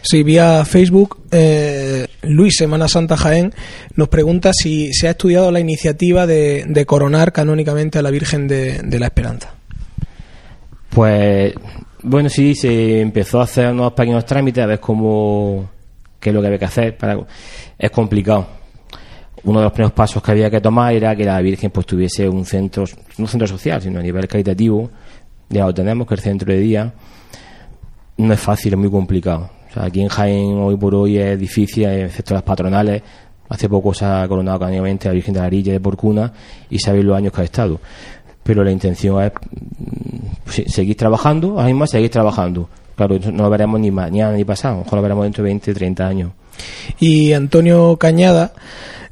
Sí, 0.00 0.22
vía 0.22 0.64
Facebook, 0.64 1.18
eh, 1.30 2.06
Luis 2.22 2.56
Semana 2.56 2.88
Santa 2.88 3.16
Jaén 3.16 3.52
nos 3.96 4.08
pregunta 4.08 4.52
si 4.52 4.92
se 4.92 5.08
ha 5.08 5.10
estudiado 5.10 5.50
la 5.50 5.60
iniciativa 5.60 6.26
de, 6.26 6.64
de 6.66 6.86
coronar 6.86 7.32
canónicamente 7.32 7.98
a 7.98 8.02
la 8.02 8.10
Virgen 8.10 8.48
de, 8.48 8.80
de 8.82 8.98
la 8.98 9.06
Esperanza. 9.06 9.57
Pues 10.90 11.54
bueno, 12.02 12.28
sí, 12.28 12.54
se 12.54 13.00
empezó 13.00 13.40
a 13.40 13.44
hacer 13.44 13.70
unos 13.72 13.92
pequeños 13.92 14.24
trámites 14.24 14.62
a 14.62 14.66
ver 14.66 14.80
cómo, 14.80 15.68
qué 16.20 16.30
es 16.30 16.34
lo 16.34 16.40
que 16.40 16.46
había 16.46 16.58
que 16.58 16.64
hacer. 16.64 16.96
Para, 16.96 17.18
es 17.78 17.90
complicado. 17.90 18.46
Uno 19.44 19.60
de 19.60 19.64
los 19.64 19.72
primeros 19.72 19.92
pasos 19.92 20.22
que 20.22 20.32
había 20.32 20.50
que 20.50 20.60
tomar 20.60 20.92
era 20.92 21.14
que 21.14 21.24
la 21.24 21.40
Virgen 21.40 21.70
pues 21.70 21.86
tuviese 21.86 22.28
un 22.28 22.44
centro, 22.44 22.84
no 23.16 23.24
un 23.24 23.28
centro 23.28 23.46
social, 23.46 23.80
sino 23.80 24.00
a 24.00 24.02
nivel 24.02 24.26
caritativo. 24.26 24.90
Ya 25.48 25.64
lo 25.64 25.72
tenemos, 25.72 26.06
que 26.06 26.14
el 26.14 26.20
centro 26.20 26.52
de 26.52 26.58
día 26.58 26.92
no 28.18 28.34
es 28.34 28.40
fácil, 28.40 28.72
es 28.74 28.78
muy 28.78 28.90
complicado. 28.90 29.50
O 29.70 29.72
sea, 29.72 29.84
aquí 29.84 30.02
en 30.02 30.08
Jaén 30.08 30.58
hoy 30.58 30.76
por 30.76 30.94
hoy 30.94 31.18
es 31.18 31.38
difícil, 31.38 31.84
excepto 31.86 32.34
las 32.34 32.42
patronales. 32.42 33.02
Hace 33.48 33.68
poco 33.68 33.94
se 33.94 34.04
ha 34.04 34.26
coronado 34.28 34.58
canónicamente 34.58 35.08
la 35.08 35.14
Virgen 35.14 35.34
de 35.34 35.40
la 35.40 35.46
Arilla 35.46 35.72
de 35.72 35.80
Porcuna 35.80 36.32
y 36.68 36.78
sabéis 36.78 37.04
los 37.04 37.16
años 37.16 37.32
que 37.32 37.40
ha 37.40 37.44
estado. 37.44 37.80
Pero 38.42 38.64
la 38.64 38.70
intención 38.70 39.22
es 39.22 39.32
mm, 39.32 40.50
se- 40.50 40.68
seguir 40.68 40.96
trabajando, 40.96 41.60
ahora 41.60 41.86
seguir 41.86 42.10
trabajando. 42.10 42.68
Claro, 42.96 43.18
no 43.32 43.44
lo 43.44 43.50
veremos 43.50 43.78
ni 43.80 43.90
mañana 43.90 44.32
ni 44.36 44.44
pasado, 44.44 44.74
a 44.74 44.78
lo 44.78 44.84
mejor 44.84 44.96
lo 44.98 45.02
veremos 45.02 45.24
dentro 45.24 45.44
de 45.44 45.50
20, 45.50 45.74
30 45.74 46.06
años. 46.06 46.32
Y 46.98 47.32
Antonio 47.32 47.96
Cañada 47.96 48.52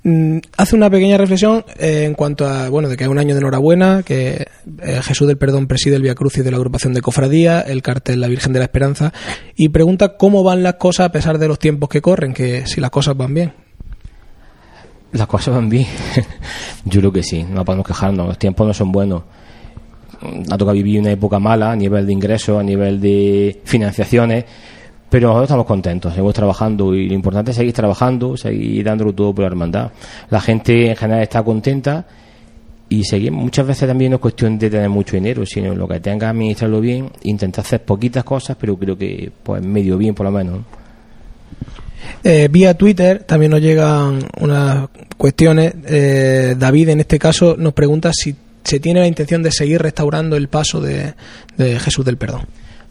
mm, 0.03 0.39
hace 0.57 0.75
una 0.75 0.91
pequeña 0.91 1.17
reflexión 1.17 1.65
eh, 1.79 2.03
en 2.05 2.15
cuanto 2.15 2.49
a, 2.49 2.69
bueno, 2.69 2.89
de 2.89 2.97
que 2.97 3.05
es 3.05 3.11
un 3.11 3.19
año 3.19 3.35
de 3.37 3.41
enhorabuena, 3.41 4.03
que 4.05 4.47
eh, 4.83 5.01
Jesús 5.05 5.29
del 5.29 5.39
Perdón 5.39 5.69
preside 5.69 5.95
el 5.95 6.03
Via 6.03 6.17
Crucis 6.17 6.43
de 6.45 6.51
la 6.51 6.57
agrupación 6.57 6.95
de 6.95 7.01
Cofradía, 7.03 7.61
el 7.61 7.83
cartel 7.83 8.21
La 8.21 8.27
Virgen 8.27 8.53
de 8.53 8.59
la 8.59 8.65
Esperanza, 8.65 9.13
y 9.55 9.69
pregunta 9.69 10.17
cómo 10.17 10.43
van 10.43 10.65
las 10.65 10.75
cosas 10.75 11.07
a 11.07 11.13
pesar 11.13 11.39
de 11.39 11.47
los 11.47 11.61
tiempos 11.61 11.89
que 11.89 12.01
corren, 12.03 12.33
que 12.35 12.67
si 12.67 12.81
las 12.81 12.91
cosas 12.91 13.17
van 13.17 13.35
bien. 13.35 13.53
Las 15.13 15.27
cosas 15.27 15.55
van 15.55 15.69
bien. 15.69 15.87
Yo 16.85 17.01
creo 17.01 17.13
que 17.13 17.23
sí, 17.23 17.45
no 17.45 17.65
podemos 17.65 17.87
quejarnos, 17.87 18.27
los 18.27 18.39
tiempos 18.39 18.67
no 18.67 18.75
son 18.75 18.93
buenos. 18.93 19.23
Mm, 20.21 20.53
Ha 20.53 20.59
tocado 20.59 20.73
vivir 20.73 21.01
una 21.01 21.13
época 21.13 21.39
mala 21.39 21.73
a 21.73 21.77
nivel 21.77 22.07
de 22.07 22.13
ingresos, 22.13 22.59
a 22.59 22.63
nivel 22.63 23.01
de 23.01 23.61
financiaciones, 23.65 24.45
pero 25.09 25.29
nosotros 25.29 25.45
estamos 25.45 25.67
contentos, 25.67 26.13
seguimos 26.13 26.35
trabajando 26.35 26.95
y 26.95 27.09
lo 27.09 27.15
importante 27.15 27.53
es 27.53 27.57
seguir 27.57 27.73
trabajando, 27.73 28.37
seguir 28.37 28.85
dándolo 28.85 29.15
todo 29.15 29.35
por 29.35 29.43
la 29.43 29.47
hermandad. 29.49 29.93
La 30.31 30.41
gente 30.41 30.91
en 30.91 30.97
general 30.97 31.23
está 31.23 31.43
contenta 31.43 32.05
y 32.89 33.05
seguimos. 33.05 33.43
Muchas 33.43 33.67
veces 33.67 33.89
también 33.89 34.11
no 34.11 34.17
es 34.17 34.21
cuestión 34.21 34.59
de 34.59 34.69
tener 34.69 34.89
mucho 34.89 35.17
dinero, 35.17 35.47
sino 35.47 35.75
lo 35.75 35.87
que 35.89 36.01
tenga 36.01 36.31
administrarlo 36.31 36.81
bien, 36.81 37.11
intentar 37.23 37.65
hacer 37.65 37.85
poquitas 37.85 38.25
cosas, 38.25 38.57
pero 38.61 38.77
creo 38.77 38.99
que 38.99 39.31
pues 39.43 39.63
medio 39.63 39.97
bien 39.97 40.15
por 40.15 40.27
lo 40.27 40.33
menos. 40.33 40.61
Eh, 42.23 42.49
vía 42.51 42.75
Twitter 42.75 43.25
también 43.25 43.53
nos 43.53 43.61
llegan 43.61 44.21
unas 44.41 44.89
cuestiones. 45.17 45.75
Eh, 45.87 46.55
David, 46.59 46.91
en 46.91 47.01
este 47.01 47.19
caso, 47.19 47.57
nos 47.59 47.73
pregunta 47.73 48.11
si 48.13 48.35
se 48.65 48.81
tiene 48.81 49.01
la 49.01 49.07
intención 49.07 49.43
de 49.43 49.53
seguir 49.53 49.81
restaurando 49.81 50.37
el 50.37 50.49
paso 50.49 50.81
de, 50.81 51.15
de 51.57 51.79
Jesús 51.79 52.05
del 52.05 52.17
Perdón. 52.17 52.47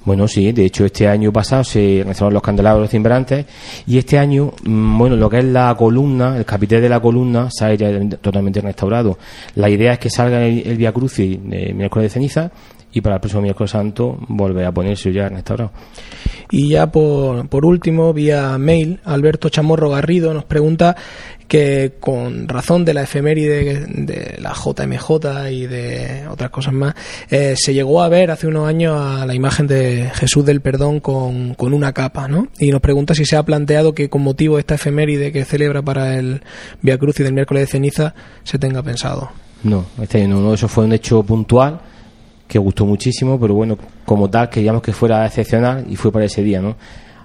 Bueno, 0.06 0.28
sí, 0.28 0.52
de 0.52 0.66
hecho 0.66 0.86
este 0.86 1.08
año 1.08 1.34
pasado 1.34 1.64
se 1.64 2.04
restauraron 2.06 2.36
los 2.36 2.44
candelabros 2.44 2.92
cimbrantes 2.92 3.46
y 3.88 3.98
este 3.98 4.20
año, 4.20 4.54
mm, 4.64 4.98
bueno, 5.00 5.16
lo 5.16 5.28
que 5.28 5.40
es 5.40 5.46
la 5.46 5.76
columna, 5.76 6.38
el 6.38 6.46
capitel 6.46 6.80
de 6.80 6.90
la 6.90 7.00
columna, 7.00 7.50
sale 7.50 7.76
ya 7.76 7.90
totalmente 8.22 8.62
restaurado. 8.62 9.18
La 9.56 9.68
idea 9.68 9.94
es 9.94 10.00
que 10.00 10.12
salga 10.12 10.46
el, 10.46 10.60
el 10.68 10.78
Via 10.78 10.92
Crucis 10.92 11.40
de 11.44 11.74
miércoles 11.74 12.06
de 12.06 12.10
ceniza 12.14 12.52
y 12.96 13.02
para 13.02 13.16
el 13.16 13.22
próximo 13.22 13.42
miércoles 13.42 13.72
santo 13.72 14.18
volver 14.30 14.66
a 14.66 14.72
ponerse 14.72 15.12
ya 15.12 15.28
restaurado. 15.28 15.72
Y 16.50 16.70
ya 16.70 16.88
por, 16.88 17.50
por 17.50 17.66
último, 17.66 18.14
vía 18.14 18.58
mail, 18.58 19.02
Alberto 19.04 19.50
Chamorro 19.50 19.90
Garrido 19.90 20.34
nos 20.34 20.46
pregunta 20.46 20.96
que 21.50 21.96
con 22.00 22.48
razón 22.48 22.86
de 22.86 22.94
la 22.94 23.04
efeméride 23.04 23.86
de 23.88 24.38
la 24.40 24.54
JMJ 24.54 25.52
y 25.52 25.68
de 25.68 26.26
otras 26.30 26.50
cosas 26.52 26.74
más, 26.74 26.96
eh, 27.30 27.56
se 27.58 27.74
llegó 27.74 28.02
a 28.02 28.08
ver 28.08 28.32
hace 28.32 28.48
unos 28.48 28.66
años 28.66 28.98
a 28.98 29.26
la 29.26 29.36
imagen 29.36 29.68
de 29.68 30.10
Jesús 30.14 30.46
del 30.46 30.62
Perdón 30.62 31.02
con, 31.02 31.54
con 31.56 31.74
una 31.74 31.92
capa, 31.92 32.30
¿no? 32.30 32.48
Y 32.60 32.72
nos 32.72 32.80
pregunta 32.80 33.14
si 33.14 33.26
se 33.26 33.36
ha 33.36 33.44
planteado 33.44 33.94
que 33.94 34.10
con 34.10 34.22
motivo 34.22 34.56
de 34.56 34.62
esta 34.62 34.76
efeméride 34.76 35.34
que 35.34 35.44
celebra 35.44 35.82
para 35.82 36.18
el 36.18 36.44
Via 36.82 36.98
Cruz 36.98 37.20
y 37.20 37.24
del 37.24 37.34
miércoles 37.34 37.64
de 37.64 37.68
ceniza 37.68 38.16
se 38.46 38.58
tenga 38.58 38.82
pensado. 38.82 39.32
No, 39.64 39.86
este 40.02 40.26
no, 40.30 40.54
eso 40.54 40.70
fue 40.70 40.86
un 40.86 40.94
hecho 40.94 41.22
puntual 41.24 41.82
que 42.48 42.60
gustó 42.60 42.86
muchísimo, 42.86 43.40
pero 43.40 43.54
bueno, 43.54 43.78
como 44.06 44.30
tal, 44.30 44.50
queríamos 44.50 44.82
que 44.82 44.94
fuera 44.94 45.26
excepcional 45.26 45.86
y 45.90 45.96
fue 45.96 46.12
para 46.12 46.26
ese 46.26 46.44
día, 46.44 46.62
¿no? 46.62 46.76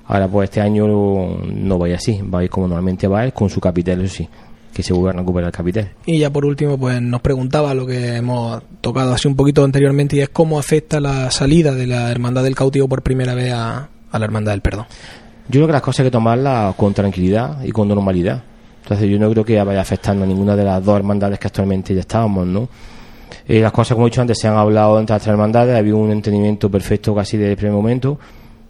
Ahora, 0.06 0.26
pues 0.26 0.50
este 0.50 0.60
año 0.60 0.86
no 0.88 1.78
vaya 1.78 1.96
así, 1.96 2.20
va 2.22 2.40
a 2.40 2.44
ir 2.44 2.50
como 2.50 2.66
normalmente 2.66 3.06
va 3.06 3.20
a 3.20 3.26
ir, 3.26 3.32
con 3.32 3.48
su 3.48 3.60
capital, 3.60 4.00
eso 4.00 4.16
sí, 4.16 4.28
que 4.72 4.82
se 4.82 4.92
vuelva 4.92 5.10
a 5.10 5.20
recuperar 5.20 5.48
el 5.48 5.52
capital. 5.52 5.90
Y 6.06 6.18
ya 6.18 6.30
por 6.30 6.44
último, 6.44 6.76
pues 6.78 7.00
nos 7.00 7.20
preguntaba 7.20 7.74
lo 7.74 7.86
que 7.86 8.16
hemos 8.16 8.62
tocado 8.80 9.12
así 9.12 9.28
un 9.28 9.36
poquito 9.36 9.62
anteriormente 9.62 10.16
y 10.16 10.20
es 10.20 10.30
cómo 10.30 10.58
afecta 10.58 10.98
la 10.98 11.30
salida 11.30 11.72
de 11.72 11.86
la 11.86 12.10
Hermandad 12.10 12.42
del 12.42 12.56
Cautivo 12.56 12.88
por 12.88 13.02
primera 13.02 13.34
vez 13.34 13.52
a, 13.52 13.88
a 14.10 14.18
la 14.18 14.24
Hermandad 14.24 14.52
del 14.52 14.62
Perdón. 14.62 14.86
Yo 15.48 15.58
creo 15.58 15.66
que 15.66 15.72
las 15.72 15.82
cosas 15.82 16.00
hay 16.00 16.06
que 16.06 16.10
tomarlas 16.12 16.74
con 16.74 16.94
tranquilidad 16.94 17.62
y 17.62 17.70
con 17.70 17.86
normalidad. 17.88 18.42
Entonces 18.82 19.08
yo 19.08 19.18
no 19.18 19.30
creo 19.30 19.44
que 19.44 19.62
vaya 19.62 19.80
afectando 19.80 20.24
a 20.24 20.26
ninguna 20.26 20.56
de 20.56 20.64
las 20.64 20.84
dos 20.84 20.96
hermandades 20.96 21.38
que 21.38 21.46
actualmente 21.46 21.94
ya 21.94 22.00
estábamos, 22.00 22.46
¿no? 22.46 22.68
Eh, 23.46 23.60
las 23.60 23.72
cosas, 23.72 23.94
como 23.94 24.06
he 24.06 24.10
dicho 24.10 24.20
antes, 24.20 24.38
se 24.38 24.48
han 24.48 24.56
hablado 24.56 24.98
entre 24.98 25.16
las 25.16 25.26
hermandades, 25.26 25.76
había 25.76 25.94
un 25.94 26.10
entendimiento 26.10 26.70
perfecto 26.70 27.14
casi 27.14 27.36
desde 27.36 27.52
el 27.52 27.56
primer 27.56 27.74
momento. 27.74 28.18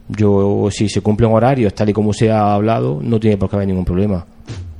Yo, 0.08 0.68
si 0.70 0.88
se 0.88 1.00
cumplen 1.00 1.32
horarios 1.32 1.74
tal 1.74 1.88
y 1.88 1.92
como 1.92 2.12
se 2.12 2.30
ha 2.30 2.54
hablado, 2.54 2.98
no 3.00 3.20
tiene 3.20 3.36
por 3.36 3.48
qué 3.48 3.56
haber 3.56 3.68
ningún 3.68 3.84
problema. 3.84 4.24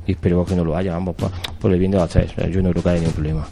Y 0.05 0.13
espero 0.13 0.43
que 0.43 0.55
no 0.55 0.65
lo 0.65 0.75
haya, 0.75 0.93
vamos, 0.93 1.15
por, 1.15 1.71
el 1.71 1.79
bien 1.79 1.91
de 1.91 1.97
las 1.97 2.09
tres. 2.09 2.31
Yo 2.49 2.61
no 2.61 2.71
creo 2.71 2.83
que 2.83 2.89
haya 2.89 2.99
ningún 2.99 3.13
problema. 3.13 3.47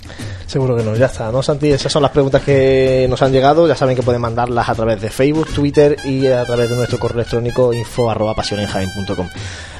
Seguro 0.45 0.75
que 0.75 0.83
no, 0.83 0.95
ya 0.95 1.05
está, 1.05 1.31
¿no, 1.31 1.43
Santi? 1.43 1.71
Esas 1.71 1.91
son 1.91 2.01
las 2.01 2.11
preguntas 2.11 2.41
que 2.41 3.05
nos 3.07 3.21
han 3.21 3.31
llegado. 3.31 3.67
Ya 3.67 3.75
saben 3.75 3.95
que 3.95 4.01
pueden 4.01 4.19
mandarlas 4.19 4.67
a 4.67 4.73
través 4.73 4.99
de 4.99 5.09
Facebook, 5.09 5.47
Twitter 5.53 5.95
y 6.05 6.25
a 6.27 6.43
través 6.43 6.69
de 6.69 6.75
nuestro 6.75 6.97
correo 6.97 7.19
electrónico 7.19 7.71
info 7.71 8.11
pasionenjaen.com. 8.35 9.27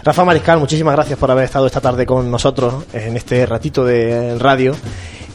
Rafa 0.04 0.24
Mariscal, 0.24 0.60
muchísimas 0.60 0.96
gracias 0.96 1.18
por 1.20 1.32
haber 1.32 1.46
estado 1.46 1.66
esta 1.66 1.82
tarde 1.82 2.06
con 2.06 2.30
nosotros 2.30 2.86
en 2.94 3.18
este 3.18 3.46
ratito 3.46 3.84
de 3.84 4.38
radio. 4.38 4.76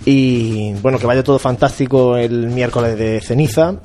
Y 0.04 0.74
bueno, 0.74 0.98
que 0.98 1.06
vaya 1.06 1.22
todo 1.22 1.38
fantástico 1.38 2.16
el 2.16 2.48
miércoles 2.48 2.98
de 2.98 3.20
ceniza. 3.20 3.76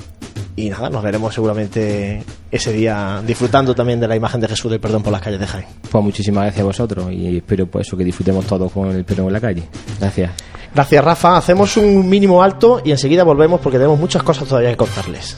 Y 0.56 0.70
nada, 0.70 0.90
nos 0.90 1.02
veremos 1.02 1.34
seguramente 1.34 2.22
ese 2.52 2.74
día 2.74 3.22
disfrutando 3.26 3.74
también 3.74 4.00
de 4.00 4.08
la 4.08 4.16
imagen 4.16 4.42
de 4.42 4.48
Jesús 4.50 4.70
del 4.70 4.82
Perdón 4.82 5.04
por 5.04 5.14
las 5.14 5.22
calles 5.22 5.40
de 5.40 5.48
Jaén. 5.48 5.66
Pues 5.90 6.04
muchísimas 6.04 6.44
gracias 6.44 6.62
a 6.62 6.66
vosotros 6.66 7.12
y 7.12 7.38
espero 7.38 7.66
pues 7.68 7.88
eso 7.88 7.96
que 7.96 8.04
disfrutemos 8.04 8.46
todos 8.46 8.70
con 8.72 8.90
el 8.90 9.06
perdón 9.06 9.28
en 9.28 9.34
la 9.34 9.40
calle. 9.40 9.64
Gracias. 10.00 10.32
Gracias, 10.74 11.04
Rafa. 11.04 11.38
Hacemos 11.38 11.78
un 11.78 12.08
mínimo 12.10 12.44
alto 12.44 12.82
y 12.84 12.92
enseguida 12.92 13.24
volvemos 13.24 13.62
porque 13.62 13.78
tenemos 13.78 14.00
muchas 14.00 14.22
cosas 14.22 14.48
todavía 14.48 14.72
que 14.72 14.78
contarles. 14.78 15.38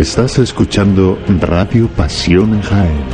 Estás 0.00 0.38
escuchando 0.38 1.18
Radio 1.40 1.86
Pasión 1.88 2.54
en 2.54 2.62
Jaén. 2.62 3.04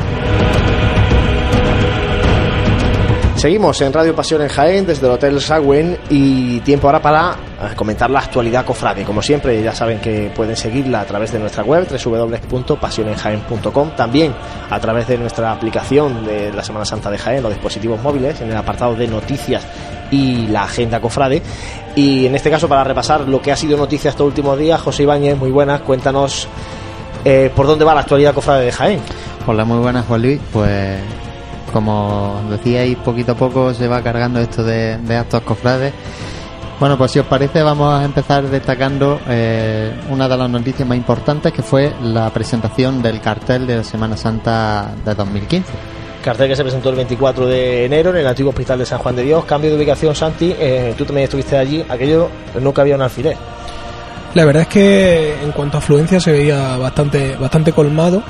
Seguimos 3.34 3.80
en 3.80 3.92
Radio 3.92 4.14
Pasión 4.14 4.42
en 4.42 4.48
Jaén 4.48 4.86
desde 4.86 5.06
el 5.06 5.12
Hotel 5.12 5.40
Sagüen 5.40 5.98
y 6.08 6.60
tiempo 6.60 6.86
ahora 6.86 7.02
para 7.02 7.32
eh, 7.32 7.74
comentar 7.74 8.08
la 8.08 8.20
actualidad 8.20 8.64
cofrade. 8.64 9.02
Como 9.02 9.20
siempre, 9.20 9.60
ya 9.64 9.74
saben 9.74 9.98
que 9.98 10.30
pueden 10.34 10.54
seguirla 10.54 11.00
a 11.00 11.04
través 11.04 11.32
de 11.32 11.40
nuestra 11.40 11.64
web 11.64 11.88
www.pasionenjaén.com, 11.88 13.90
también 13.96 14.32
a 14.70 14.78
través 14.78 15.08
de 15.08 15.18
nuestra 15.18 15.50
aplicación 15.50 16.24
de 16.24 16.52
la 16.52 16.62
Semana 16.62 16.84
Santa 16.84 17.10
de 17.10 17.18
Jaén, 17.18 17.42
los 17.42 17.52
dispositivos 17.52 18.00
móviles, 18.00 18.40
en 18.40 18.52
el 18.52 18.56
apartado 18.56 18.94
de 18.94 19.08
noticias 19.08 19.66
y 20.12 20.46
la 20.46 20.62
agenda 20.62 21.00
cofrade. 21.00 21.42
Y 21.94 22.26
en 22.26 22.34
este 22.36 22.50
caso, 22.50 22.68
para 22.68 22.84
repasar 22.84 23.28
lo 23.28 23.42
que 23.42 23.52
ha 23.52 23.56
sido 23.56 23.76
noticia 23.76 24.10
estos 24.10 24.26
últimos 24.26 24.58
días, 24.58 24.80
José 24.80 25.02
Ibáñez, 25.02 25.36
muy 25.36 25.50
buenas, 25.50 25.80
cuéntanos 25.80 26.48
eh, 27.26 27.50
por 27.54 27.66
dónde 27.66 27.84
va 27.84 27.92
la 27.92 28.02
actualidad 28.02 28.32
cofrade 28.32 28.66
de 28.66 28.72
Jaén. 28.72 29.00
Hola, 29.48 29.64
muy 29.64 29.78
buenas, 29.78 30.06
Juan 30.06 30.22
Luis. 30.22 30.40
Pues 30.52 30.96
como 31.72 32.40
decíais, 32.48 32.96
poquito 32.98 33.32
a 33.32 33.34
poco 33.34 33.74
se 33.74 33.88
va 33.88 34.00
cargando 34.00 34.38
esto 34.38 34.62
de, 34.62 34.96
de 34.98 35.16
actos 35.16 35.42
cofrades. 35.42 35.92
Bueno, 36.78 36.96
pues 36.96 37.10
si 37.10 37.18
os 37.18 37.26
parece 37.26 37.62
vamos 37.62 37.92
a 37.92 38.04
empezar 38.04 38.44
destacando 38.44 39.18
eh, 39.28 39.92
una 40.10 40.28
de 40.28 40.36
las 40.36 40.48
noticias 40.48 40.86
más 40.86 40.96
importantes 40.96 41.52
que 41.52 41.62
fue 41.62 41.92
la 42.00 42.30
presentación 42.30 43.02
del 43.02 43.20
cartel 43.20 43.66
de 43.66 43.78
la 43.78 43.84
Semana 43.84 44.16
Santa 44.16 44.94
de 45.04 45.14
2015. 45.14 45.72
Cartel 46.22 46.48
que 46.48 46.56
se 46.56 46.62
presentó 46.62 46.90
el 46.90 46.96
24 46.96 47.46
de 47.46 47.86
enero 47.86 48.10
en 48.10 48.18
el 48.18 48.26
antiguo 48.26 48.50
hospital 48.50 48.78
de 48.78 48.86
San 48.86 48.98
Juan 48.98 49.16
de 49.16 49.22
Dios. 49.22 49.44
Cambio 49.46 49.70
de 49.70 49.76
ubicación, 49.76 50.14
Santi. 50.14 50.54
Eh, 50.58 50.94
tú 50.96 51.04
también 51.04 51.24
estuviste 51.24 51.56
allí. 51.56 51.84
Aquello 51.88 52.28
nunca 52.60 52.82
había 52.82 52.94
un 52.94 53.02
alfiler. 53.02 53.36
La 54.34 54.44
verdad 54.44 54.62
es 54.62 54.68
que 54.68 55.42
en 55.42 55.52
cuanto 55.52 55.76
a 55.76 55.80
afluencia 55.80 56.20
se 56.20 56.32
veía 56.32 56.76
bastante, 56.76 57.36
bastante 57.36 57.72
colmado. 57.72 58.22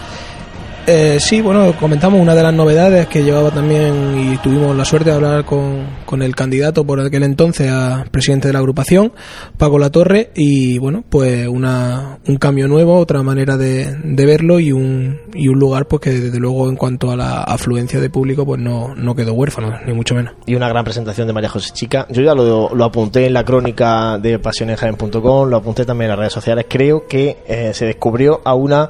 Eh, 0.89 1.19
sí, 1.19 1.41
bueno, 1.41 1.75
comentamos 1.81 2.21
una 2.21 2.33
de 2.37 2.45
las 2.45 2.55
novedades 2.55 3.09
que 3.09 3.25
llevaba 3.25 3.51
también 3.51 4.17
y 4.17 4.37
tuvimos 4.37 4.77
la 4.77 4.85
suerte 4.85 5.11
de 5.11 5.17
hablar 5.17 5.45
con, 5.45 5.85
con 6.07 6.23
el 6.23 6.37
candidato 6.37 6.87
por 6.87 7.01
aquel 7.01 7.25
entonces 7.25 7.73
a 7.73 8.05
presidente 8.09 8.47
de 8.47 8.53
la 8.53 8.61
agrupación, 8.61 9.13
Paco 9.59 9.81
Latorre, 9.81 10.31
y 10.37 10.79
bueno, 10.79 11.05
pues 11.09 11.49
una, 11.49 12.21
un 12.29 12.37
cambio 12.37 12.69
nuevo, 12.69 12.99
otra 12.99 13.25
manera 13.25 13.57
de, 13.57 13.97
de 13.97 14.27
verlo 14.27 14.61
y 14.61 14.71
un, 14.71 15.19
y 15.35 15.49
un 15.49 15.59
lugar 15.59 15.89
pues 15.89 16.03
que 16.03 16.11
desde 16.11 16.39
luego 16.39 16.69
en 16.69 16.77
cuanto 16.77 17.11
a 17.11 17.17
la 17.17 17.43
afluencia 17.43 17.99
de 17.99 18.09
público 18.09 18.47
pues 18.47 18.61
no, 18.61 18.95
no 18.95 19.17
quedó 19.17 19.33
huérfano, 19.33 19.81
ni 19.85 19.93
mucho 19.93 20.15
menos. 20.15 20.35
Y 20.47 20.55
una 20.55 20.69
gran 20.69 20.85
presentación 20.85 21.27
de 21.27 21.33
María 21.33 21.49
José 21.49 21.73
Chica. 21.73 22.07
Yo 22.11 22.23
ya 22.23 22.33
lo, 22.33 22.73
lo 22.73 22.85
apunté 22.85 23.27
en 23.27 23.33
la 23.33 23.45
crónica 23.45 24.19
de 24.19 24.39
pasionenjaen.com, 24.39 25.49
lo 25.49 25.57
apunté 25.57 25.85
también 25.85 26.07
en 26.07 26.11
las 26.11 26.19
redes 26.21 26.33
sociales. 26.33 26.67
Creo 26.69 27.09
que 27.09 27.39
eh, 27.49 27.73
se 27.75 27.87
descubrió 27.87 28.41
a 28.45 28.55
una 28.55 28.89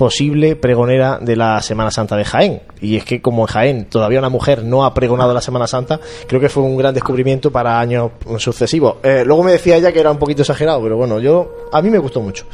posible 0.00 0.56
pregonera 0.56 1.18
de 1.20 1.36
la 1.36 1.60
Semana 1.60 1.90
Santa 1.90 2.16
de 2.16 2.24
Jaén. 2.24 2.62
Y 2.80 2.96
es 2.96 3.04
que 3.04 3.20
como 3.20 3.42
en 3.42 3.46
Jaén 3.48 3.84
todavía 3.84 4.18
una 4.18 4.30
mujer 4.30 4.64
no 4.64 4.86
ha 4.86 4.94
pregonado 4.94 5.34
la 5.34 5.42
Semana 5.42 5.66
Santa, 5.66 6.00
creo 6.26 6.40
que 6.40 6.48
fue 6.48 6.62
un 6.62 6.78
gran 6.78 6.94
descubrimiento 6.94 7.52
para 7.52 7.78
años 7.78 8.12
sucesivos. 8.38 8.96
Eh, 9.02 9.24
luego 9.26 9.42
me 9.42 9.52
decía 9.52 9.76
ella 9.76 9.92
que 9.92 10.00
era 10.00 10.10
un 10.10 10.16
poquito 10.16 10.40
exagerado, 10.40 10.82
pero 10.82 10.96
bueno, 10.96 11.20
yo 11.20 11.68
a 11.70 11.82
mí 11.82 11.90
me 11.90 11.98
gustó 11.98 12.22
mucho. 12.22 12.46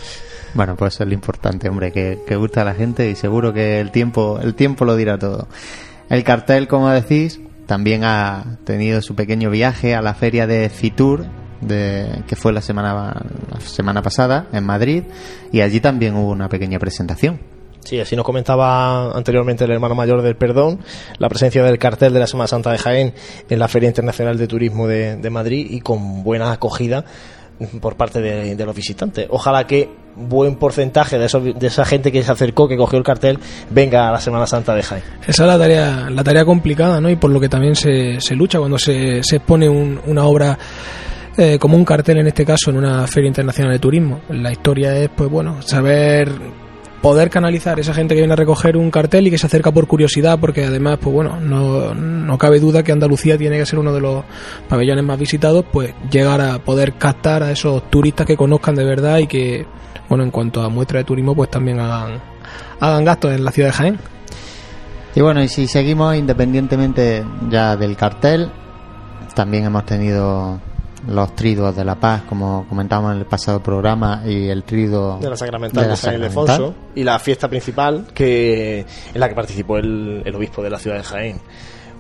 Bueno, 0.55 0.75
pues 0.75 0.95
eso 0.95 1.05
es 1.05 1.09
lo 1.09 1.15
importante, 1.15 1.69
hombre, 1.69 1.93
que, 1.93 2.19
que 2.27 2.35
gusta 2.35 2.63
a 2.63 2.65
la 2.65 2.75
gente 2.75 3.09
y 3.09 3.15
seguro 3.15 3.53
que 3.53 3.79
el 3.79 3.93
tiempo, 3.93 4.41
el 4.43 4.57
tiempo 4.57 4.85
lo 4.85 4.97
dirá 4.97 5.17
todo. 5.17 5.47
El 6.11 6.25
cartel, 6.25 6.67
como 6.67 6.91
decís, 6.91 7.39
también 7.67 8.03
ha 8.03 8.59
tenido 8.65 9.01
su 9.03 9.15
pequeño 9.15 9.51
viaje 9.51 9.95
a 9.95 10.03
la 10.03 10.15
feria 10.15 10.49
de 10.49 10.69
Fitur, 10.69 11.27
de, 11.61 12.23
que 12.27 12.37
fue 12.37 12.53
la 12.53 12.61
semana, 12.61 13.23
la 13.51 13.61
semana 13.61 14.03
pasada 14.03 14.47
en 14.53 14.65
Madrid, 14.65 15.05
y 15.53 15.61
allí 15.61 15.81
también 15.81 16.15
hubo 16.15 16.31
una 16.31 16.49
pequeña 16.49 16.79
presentación. 16.79 17.41
Sí, 17.87 18.01
así 18.01 18.17
nos 18.17 18.25
comentaba 18.25 19.13
anteriormente 19.13 19.65
el 19.65 19.71
hermano 19.71 19.95
mayor 19.95 20.21
del 20.21 20.35
Perdón, 20.35 20.81
la 21.19 21.29
presencia 21.29 21.63
del 21.63 21.79
cartel 21.79 22.13
de 22.13 22.19
la 22.19 22.27
Semana 22.27 22.49
Santa 22.49 22.73
de 22.73 22.79
Jaén 22.79 23.15
en 23.49 23.59
la 23.61 23.69
Feria 23.69 23.89
Internacional 23.89 24.37
de 24.37 24.49
Turismo 24.49 24.89
de, 24.89 25.17
de 25.17 25.31
Madrid 25.31 25.69
y 25.71 25.81
con 25.81 26.25
buena 26.25 26.51
acogida 26.51 27.05
por 27.81 27.97
parte 27.97 28.21
de, 28.21 28.57
de, 28.57 28.67
los 28.67 28.75
visitantes. 28.75 29.29
Ojalá 29.31 29.69
que 29.69 29.89
buen 30.17 30.57
porcentaje 30.57 31.17
de, 31.17 31.27
eso, 31.27 31.41
de 31.41 31.67
esa 31.67 31.85
gente 31.85 32.11
que 32.11 32.23
se 32.23 32.33
acercó, 32.33 32.67
que 32.69 32.77
cogió 32.77 32.99
el 32.99 33.05
cartel, 33.05 33.39
venga 33.71 34.09
a 34.09 34.13
la 34.13 34.21
Semana 34.21 34.49
Santa 34.49 34.75
de 34.75 34.83
Jaén. 34.83 35.05
Esa 35.27 35.45
es 35.45 35.49
la 35.49 35.59
tarea, 35.59 36.11
la 36.11 36.25
tarea 36.25 36.45
complicada, 36.45 37.01
¿no? 37.01 37.09
Y 37.09 37.17
por 37.17 37.31
lo 37.31 37.41
que 37.41 37.49
también 37.49 37.77
se, 37.77 38.21
se 38.21 38.35
lucha 38.35 38.59
cuando 38.59 38.79
se, 38.79 39.23
se 39.23 39.37
expone 39.37 39.69
un, 39.69 40.01
una 40.07 40.25
obra 40.25 40.59
eh, 41.37 41.59
como 41.59 41.77
un 41.77 41.85
cartel 41.85 42.19
en 42.19 42.29
este 42.29 42.45
caso 42.45 42.71
en 42.71 42.79
una 42.79 43.07
feria 43.07 43.29
internacional 43.29 43.73
de 43.73 43.79
turismo. 43.79 44.21
La 44.31 44.53
historia 44.53 44.97
es, 44.97 45.11
pues 45.15 45.31
bueno, 45.31 45.61
saber 45.63 46.31
poder 47.03 47.31
canalizar 47.31 47.79
esa 47.79 47.95
gente 47.95 48.15
que 48.15 48.21
viene 48.21 48.33
a 48.33 48.37
recoger 48.37 48.77
un 48.77 48.91
cartel 48.91 49.27
y 49.27 49.31
que 49.31 49.39
se 49.39 49.47
acerca 49.47 49.71
por 49.71 49.87
curiosidad, 49.87 50.41
porque 50.41 50.65
además, 50.65 50.99
pues 51.01 51.15
bueno, 51.15 51.39
no, 51.39 51.95
no 51.95 52.39
cabe 52.39 52.59
duda 52.59 52.83
que 52.83 52.91
Andalucía 52.91 53.39
tiene 53.39 53.59
que 53.59 53.67
ser 53.67 53.79
uno 53.79 53.93
de 53.93 54.01
los 54.01 54.25
pabellones 54.69 55.05
más 55.05 55.19
visitados, 55.19 55.65
pues 55.71 55.95
llegar 56.11 56.41
a 56.41 56.59
poder 56.59 56.95
captar 56.95 57.43
a 57.43 57.53
esos 57.53 57.89
turistas 57.91 58.27
que 58.27 58.37
conozcan 58.37 58.75
de 58.75 58.85
verdad 58.85 59.19
y 59.19 59.27
que, 59.27 59.67
bueno, 60.09 60.25
en 60.25 60.31
cuanto 60.31 60.63
a 60.63 60.69
muestra 60.69 60.99
de 60.99 61.05
turismo, 61.05 61.35
pues 61.37 61.51
también 61.51 61.79
hagan, 61.79 62.21
hagan 62.81 63.05
gastos 63.05 63.33
en 63.35 63.45
la 63.45 63.53
ciudad 63.53 63.69
de 63.69 63.75
Jaén. 63.75 63.99
Y 65.15 65.21
bueno, 65.21 65.43
y 65.43 65.49
si 65.49 65.67
seguimos 65.67 66.17
independientemente 66.17 67.25
ya 67.49 67.77
del 67.77 67.97
cartel, 67.97 68.51
también 69.35 69.65
hemos 69.65 69.87
tenido 69.87 70.61
los 71.09 71.35
triduos 71.35 71.75
de 71.77 71.85
la 71.85 71.95
paz, 71.95 72.23
como 72.29 72.67
comentamos 72.69 73.13
en 73.13 73.19
el 73.19 73.27
pasado 73.27 73.63
programa, 73.63 74.23
y 74.27 74.49
el 74.49 74.65
triduo 74.65 75.19
de 75.21 75.31
la 75.31 75.37
Sacramental 75.37 75.85
de, 75.85 75.89
la 75.91 75.97
San 75.97 76.15
Ildefonso, 76.15 76.75
y 76.95 77.05
la 77.05 77.19
fiesta 77.19 77.49
principal 77.49 78.07
que 78.13 78.81
en 78.81 79.21
la 79.21 79.29
que 79.29 79.35
participó 79.35 79.79
el, 79.79 80.23
el 80.25 80.35
obispo 80.35 80.63
de 80.63 80.71
la 80.71 80.79
ciudad 80.79 80.97
de 80.97 81.03
Jaén 81.05 81.41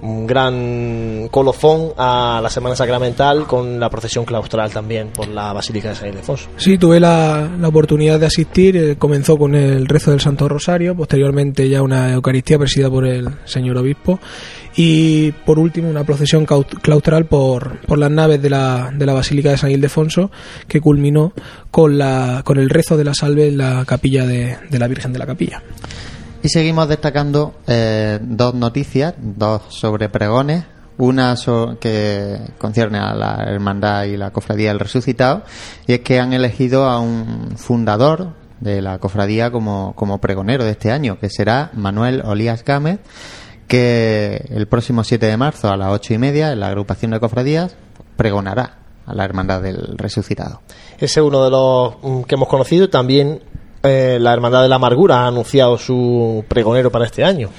un 0.02 0.26
gran 0.26 1.28
colofón 1.30 1.92
a 1.96 2.40
la 2.42 2.50
Semana 2.50 2.76
Sacramental 2.76 3.46
con 3.46 3.80
la 3.80 3.88
procesión 3.88 4.24
claustral 4.24 4.70
también 4.70 5.08
por 5.08 5.28
la 5.28 5.52
Basílica 5.52 5.90
de 5.90 5.94
San 5.94 6.08
Ildefonso. 6.08 6.48
Sí, 6.56 6.78
tuve 6.78 7.00
la, 7.00 7.50
la 7.58 7.68
oportunidad 7.68 8.20
de 8.20 8.26
asistir, 8.26 8.76
eh, 8.76 8.96
comenzó 8.96 9.36
con 9.36 9.54
el 9.54 9.86
rezo 9.86 10.10
del 10.10 10.20
Santo 10.20 10.48
Rosario, 10.48 10.94
posteriormente 10.94 11.68
ya 11.68 11.82
una 11.82 12.12
Eucaristía 12.12 12.58
presidida 12.58 12.90
por 12.90 13.06
el 13.06 13.28
señor 13.44 13.78
obispo 13.78 14.20
y 14.76 15.32
por 15.32 15.58
último 15.58 15.88
una 15.88 16.04
procesión 16.04 16.44
claustral 16.44 17.24
por, 17.24 17.80
por 17.80 17.98
las 17.98 18.10
naves 18.10 18.42
de 18.42 18.50
la, 18.50 18.92
de 18.94 19.06
la 19.06 19.14
Basílica 19.14 19.50
de 19.50 19.56
San 19.56 19.70
Ildefonso 19.70 20.30
que 20.68 20.80
culminó 20.80 21.32
con, 21.70 21.96
la, 21.96 22.42
con 22.44 22.58
el 22.58 22.68
rezo 22.68 22.96
de 22.96 23.04
la 23.04 23.14
salve 23.14 23.48
en 23.48 23.58
la 23.58 23.84
capilla 23.86 24.26
de, 24.26 24.58
de 24.68 24.78
la 24.78 24.86
Virgen 24.88 25.12
de 25.12 25.18
la 25.18 25.26
Capilla. 25.26 25.62
Y 26.42 26.48
seguimos 26.48 26.88
destacando 26.88 27.54
eh, 27.66 28.18
dos 28.22 28.54
noticias, 28.54 29.14
dos 29.18 29.62
sobre 29.68 30.08
pregones. 30.08 30.64
Una 30.98 31.36
so 31.36 31.76
que 31.78 32.38
concierne 32.56 32.98
a 32.98 33.14
la 33.14 33.44
hermandad 33.46 34.04
y 34.04 34.16
la 34.16 34.30
cofradía 34.30 34.70
del 34.70 34.80
resucitado, 34.80 35.42
y 35.86 35.92
es 35.92 36.00
que 36.00 36.20
han 36.20 36.32
elegido 36.32 36.86
a 36.86 37.00
un 37.00 37.52
fundador 37.56 38.32
de 38.60 38.80
la 38.80 38.98
cofradía 38.98 39.50
como, 39.50 39.92
como 39.94 40.22
pregonero 40.22 40.64
de 40.64 40.70
este 40.70 40.90
año, 40.90 41.18
que 41.18 41.28
será 41.28 41.70
Manuel 41.74 42.22
Olías 42.24 42.64
Gámez, 42.64 43.00
que 43.68 44.46
el 44.48 44.68
próximo 44.68 45.04
7 45.04 45.26
de 45.26 45.36
marzo 45.36 45.68
a 45.68 45.76
las 45.76 45.92
ocho 45.92 46.14
y 46.14 46.18
media 46.18 46.52
en 46.52 46.60
la 46.60 46.68
agrupación 46.68 47.10
de 47.10 47.20
cofradías 47.20 47.76
pregonará 48.16 48.78
a 49.04 49.14
la 49.14 49.24
hermandad 49.24 49.62
del 49.62 49.98
resucitado. 49.98 50.62
Ese 50.96 51.20
es 51.20 51.26
uno 51.26 51.44
de 51.44 51.50
los 51.50 52.26
que 52.26 52.34
hemos 52.34 52.48
conocido. 52.48 52.88
También 52.88 53.40
eh, 53.86 54.18
la 54.18 54.32
Hermandad 54.32 54.62
de 54.62 54.68
la 54.68 54.76
Amargura 54.76 55.20
ha 55.20 55.26
anunciado 55.28 55.78
su 55.78 56.44
pregonero 56.48 56.90
para 56.90 57.06
este 57.06 57.24
año. 57.24 57.50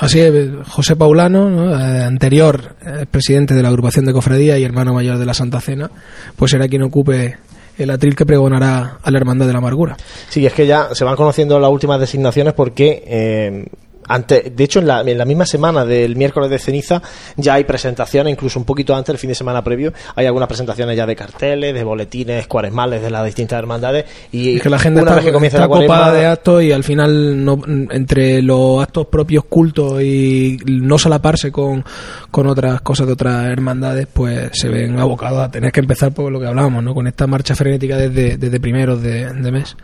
Así 0.00 0.18
es, 0.18 0.32
José 0.68 0.96
Paulano, 0.96 1.50
¿no? 1.50 1.78
eh, 1.78 2.02
anterior 2.02 2.74
eh, 2.86 3.04
presidente 3.10 3.54
de 3.54 3.62
la 3.62 3.68
agrupación 3.68 4.06
de 4.06 4.14
cofradía 4.14 4.58
y 4.58 4.64
hermano 4.64 4.94
mayor 4.94 5.18
de 5.18 5.26
la 5.26 5.34
Santa 5.34 5.60
Cena, 5.60 5.90
pues 6.36 6.52
será 6.52 6.68
quien 6.68 6.82
ocupe 6.82 7.36
el 7.76 7.90
atril 7.90 8.16
que 8.16 8.24
pregonará 8.24 8.98
a 9.02 9.10
la 9.10 9.18
Hermandad 9.18 9.46
de 9.46 9.52
la 9.52 9.58
Amargura. 9.58 9.98
Sí, 10.30 10.44
es 10.46 10.54
que 10.54 10.66
ya 10.66 10.94
se 10.94 11.04
van 11.04 11.16
conociendo 11.16 11.58
las 11.60 11.70
últimas 11.70 12.00
designaciones 12.00 12.54
porque 12.54 13.04
eh, 13.06 13.66
ante, 14.10 14.50
de 14.50 14.64
hecho, 14.64 14.80
en 14.80 14.88
la, 14.88 15.02
en 15.02 15.16
la 15.16 15.24
misma 15.24 15.46
semana 15.46 15.84
del 15.84 16.16
miércoles 16.16 16.50
de 16.50 16.58
ceniza 16.58 17.00
ya 17.36 17.54
hay 17.54 17.64
presentaciones, 17.64 18.32
incluso 18.32 18.58
un 18.58 18.64
poquito 18.64 18.94
antes, 18.94 19.12
el 19.12 19.18
fin 19.18 19.28
de 19.28 19.36
semana 19.36 19.62
previo, 19.62 19.92
hay 20.16 20.26
algunas 20.26 20.48
presentaciones 20.48 20.96
ya 20.96 21.06
de 21.06 21.14
carteles, 21.14 21.72
de 21.72 21.84
boletines 21.84 22.48
cuaresmales 22.48 23.02
de 23.02 23.10
las 23.10 23.24
distintas 23.24 23.60
hermandades. 23.60 24.06
Y 24.32 24.56
Es 24.56 24.62
que 24.62 24.68
la 24.68 24.80
gente 24.80 25.00
una 25.00 25.12
está, 25.12 25.16
vez 25.16 25.24
que 25.26 25.32
comienza 25.32 25.58
está 25.58 25.64
la 25.64 25.68
cuaresma, 25.68 25.96
copada 25.96 26.12
de 26.12 26.26
actos 26.26 26.62
y 26.64 26.72
al 26.72 26.82
final 26.82 27.44
no, 27.44 27.60
entre 27.90 28.42
los 28.42 28.82
actos 28.82 29.06
propios 29.06 29.44
cultos 29.44 30.02
y 30.02 30.58
no 30.66 30.98
solaparse 30.98 31.52
con, 31.52 31.84
con 32.32 32.48
otras 32.48 32.80
cosas 32.80 33.06
de 33.06 33.12
otras 33.12 33.46
hermandades, 33.46 34.08
pues 34.12 34.50
se 34.54 34.68
ven 34.68 34.98
abocados 34.98 35.38
a 35.38 35.50
tener 35.50 35.70
que 35.70 35.80
empezar 35.80 36.12
por 36.12 36.32
lo 36.32 36.40
que 36.40 36.48
hablábamos, 36.48 36.82
¿no? 36.82 36.94
Con 36.94 37.06
esta 37.06 37.28
marcha 37.28 37.54
frenética 37.54 37.96
desde, 37.96 38.36
desde 38.36 38.58
primeros 38.58 39.00
de, 39.00 39.32
de 39.32 39.52
mes. 39.52 39.76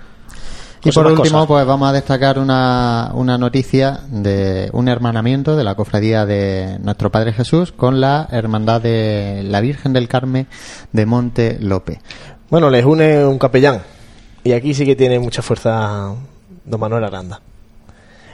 Y 0.86 0.92
por 0.92 1.06
último, 1.06 1.24
cosas. 1.24 1.46
pues 1.46 1.66
vamos 1.66 1.88
a 1.88 1.92
destacar 1.92 2.38
una, 2.38 3.10
una 3.14 3.38
noticia 3.38 4.00
de 4.08 4.70
un 4.72 4.88
hermanamiento 4.88 5.56
de 5.56 5.64
la 5.64 5.74
cofradía 5.74 6.26
de 6.26 6.78
nuestro 6.80 7.10
Padre 7.10 7.32
Jesús 7.32 7.72
con 7.72 8.00
la 8.00 8.28
hermandad 8.30 8.80
de 8.80 9.42
la 9.44 9.60
Virgen 9.60 9.92
del 9.92 10.06
Carmen 10.06 10.46
de 10.92 11.06
Monte 11.06 11.58
Lope. 11.60 12.00
Bueno, 12.50 12.70
les 12.70 12.84
une 12.84 13.24
un 13.24 13.38
capellán. 13.38 13.82
Y 14.44 14.52
aquí 14.52 14.74
sí 14.74 14.86
que 14.86 14.94
tiene 14.94 15.18
mucha 15.18 15.42
fuerza 15.42 16.14
don 16.64 16.80
Manuel 16.80 17.02
Aranda. 17.02 17.40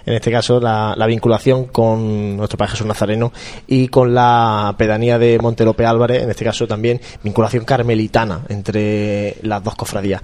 En 0.05 0.15
este 0.15 0.31
caso, 0.31 0.61
la, 0.61 0.95
la 0.97 1.07
vinculación 1.07 1.67
con 1.67 2.37
nuestro 2.37 2.59
Padre 2.59 2.73
Jesús 2.73 2.87
Nazareno 2.87 3.33
y 3.67 3.89
con 3.89 4.13
la 4.13 4.75
pedanía 4.77 5.19
de 5.19 5.39
Montelope 5.39 5.87
Álvarez, 5.87 6.25
en 6.25 6.31
este 6.31 6.45
caso 6.45 6.67
también 6.67 7.01
vinculación 7.23 7.65
carmelitana 7.65 8.43
entre 8.49 9.37
las 9.43 9.63
dos 9.63 9.75
cofradías. 9.75 10.21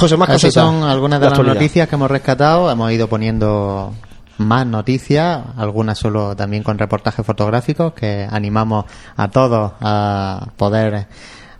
José, 0.00 0.16
más 0.16 0.28
Esas 0.30 0.42
cositas 0.42 0.64
son 0.64 0.82
algunas 0.82 1.20
de, 1.20 1.26
las 1.26 1.32
actualidad. 1.32 1.54
noticias 1.54 1.88
que 1.88 1.94
hemos 1.94 2.10
rescatado. 2.10 2.70
Hemos 2.70 2.90
ido 2.90 3.08
poniendo 3.08 3.92
más 4.38 4.66
noticias, 4.66 5.42
algunas 5.56 5.98
solo 5.98 6.34
también 6.34 6.62
con 6.62 6.78
reportajes 6.78 7.24
fotográficos 7.24 7.92
que 7.92 8.26
animamos 8.30 8.86
a 9.16 9.28
todos 9.28 9.72
a 9.80 10.48
poder 10.56 11.06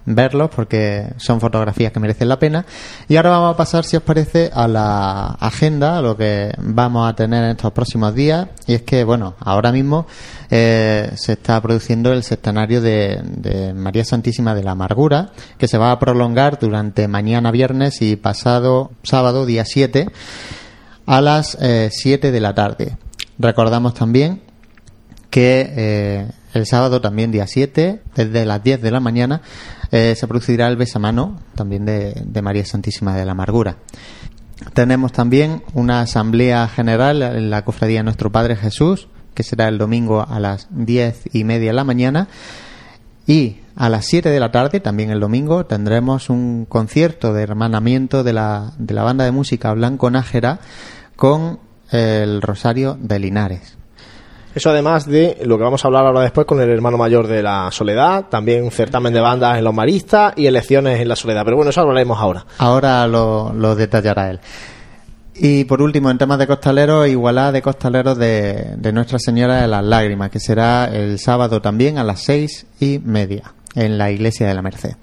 verlos 0.07 0.51
porque 0.55 1.13
son 1.17 1.41
fotografías 1.41 1.93
que 1.93 2.01
merecen 2.01 2.29
la 2.29 2.39
pena. 2.39 2.65
Y 3.09 3.17
ahora 3.17 3.31
vamos 3.31 3.55
a 3.55 3.57
pasar, 3.57 3.85
si 3.85 3.97
os 3.97 4.03
parece, 4.03 4.51
a 4.53 4.69
la 4.69 5.27
agenda, 5.41 5.99
a 5.99 6.03
lo 6.03 6.17
que 6.17 6.53
vamos 6.59 7.09
a 7.09 7.15
tener 7.15 7.45
en 7.45 7.51
estos 7.51 7.73
próximos 7.73 8.15
días. 8.15 8.49
Y 8.67 8.75
es 8.75 8.83
que, 8.83 9.05
bueno, 9.05 9.35
ahora 9.41 9.73
mismo 9.73 10.07
eh, 10.51 11.11
se 11.17 11.33
está 11.33 11.61
produciendo 11.61 12.13
el 12.13 12.23
sextenario 12.23 12.81
de, 12.81 13.21
de 13.25 13.75
María 13.75 14.05
Santísima 14.05 14.55
de 14.55 14.63
la 14.63 14.73
Amargura, 14.73 15.31
que 15.59 15.69
se 15.69 15.79
va 15.79 15.93
a 15.93 15.99
prolongar 15.99 16.59
durante 16.59 17.09
mañana 17.09 17.51
viernes 17.51 18.03
y 18.03 18.17
pasado 18.17 18.91
sábado, 19.03 19.47
día 19.47 19.65
7, 19.65 20.09
a 21.07 21.21
las 21.21 21.57
eh, 21.61 21.89
7 21.91 22.31
de 22.31 22.41
la 22.41 22.55
tarde. 22.55 22.97
Recordamos 23.39 23.95
también 23.95 24.43
que 25.31 25.73
eh, 25.77 26.31
el 26.55 26.67
sábado 26.67 27.01
también 27.01 27.31
día 27.31 27.47
7, 27.47 28.03
desde 28.15 28.45
las 28.45 28.63
10 28.63 28.83
de 28.83 28.91
la 28.91 29.01
mañana, 29.01 29.43
eh, 29.93 30.15
se 30.17 30.27
producirá 30.27 30.69
el 30.69 30.77
besamano 30.77 31.41
también 31.55 31.85
de, 31.85 32.15
de 32.25 32.43
María 32.43 32.65
Santísima 32.65 33.17
de 33.17 33.25
la 33.25 33.33
Amargura. 33.33 33.77
Tenemos 34.75 35.13
también 35.13 35.63
una 35.75 36.03
asamblea 36.03 36.69
general 36.69 37.23
en 37.23 37.51
la 37.51 37.65
cofradía 37.65 38.03
Nuestro 38.03 38.31
Padre 38.31 38.57
Jesús, 38.57 39.09
que 39.35 39.43
será 39.43 39.69
el 39.69 39.79
domingo 39.79 40.27
a 40.27 40.39
las 40.39 40.69
10 40.71 41.31
y 41.33 41.45
media 41.45 41.71
de 41.71 41.75
la 41.75 41.85
mañana. 41.85 42.29
Y 43.27 43.59
a 43.77 43.89
las 43.89 44.07
7 44.07 44.29
de 44.29 44.41
la 44.41 44.51
tarde, 44.53 44.81
también 44.81 45.11
el 45.11 45.21
domingo, 45.21 45.65
tendremos 45.65 46.31
un 46.31 46.67
concierto 46.67 47.33
de 47.33 47.43
hermanamiento 47.43 48.23
de 48.23 48.33
la, 48.33 48.73
de 48.79 48.93
la 48.93 49.03
banda 49.03 49.25
de 49.25 49.31
música 49.31 49.73
Blanco 49.73 50.11
Nájera 50.11 50.61
con 51.17 51.59
el 51.91 52.43
Rosario 52.43 52.99
de 53.01 53.19
Linares. 53.19 53.80
Eso 54.55 54.71
además 54.71 55.07
de 55.07 55.39
lo 55.45 55.57
que 55.59 55.63
vamos 55.65 55.85
a 55.85 55.89
hablar 55.89 56.07
ahora 56.07 56.23
después 56.23 56.47
con 56.47 56.61
el 56.61 56.69
hermano 56.71 56.99
mayor 56.99 57.29
de 57.29 57.43
la 57.43 57.69
Soledad, 57.71 58.25
también 58.29 58.65
un 58.65 58.73
certamen 58.73 59.13
de 59.13 59.21
bandas 59.21 59.59
en 59.59 59.65
los 59.65 59.73
maristas 59.73 60.33
y 60.37 60.47
elecciones 60.47 61.01
en 61.01 61.09
la 61.09 61.15
Soledad. 61.17 61.45
Pero 61.45 61.57
bueno, 61.57 61.71
eso 61.71 61.81
hablaremos 61.83 62.19
ahora. 62.19 62.45
Ahora 62.59 63.07
lo, 63.07 63.53
lo 63.53 63.77
detallará 63.77 64.31
él. 64.31 64.41
Y 65.43 65.65
por 65.65 65.81
último, 65.81 66.11
en 66.11 66.19
temas 66.19 66.39
de 66.39 66.47
costaleros, 66.49 67.07
igualdad 67.09 67.53
de 67.53 67.63
costaleros 67.63 68.19
de, 68.19 68.75
de 68.77 68.93
Nuestra 68.93 69.19
Señora 69.19 69.63
de 69.63 69.69
las 69.69 69.85
Lágrimas, 69.85 70.31
que 70.31 70.41
será 70.41 70.87
el 70.87 71.19
sábado 71.21 71.63
también 71.63 71.97
a 71.99 72.05
las 72.05 72.21
seis 72.21 72.67
y 72.81 72.99
media 72.99 73.53
en 73.77 73.97
la 73.99 74.11
Iglesia 74.11 74.49
de 74.49 74.55
la 74.55 74.63
Merced. 74.63 74.97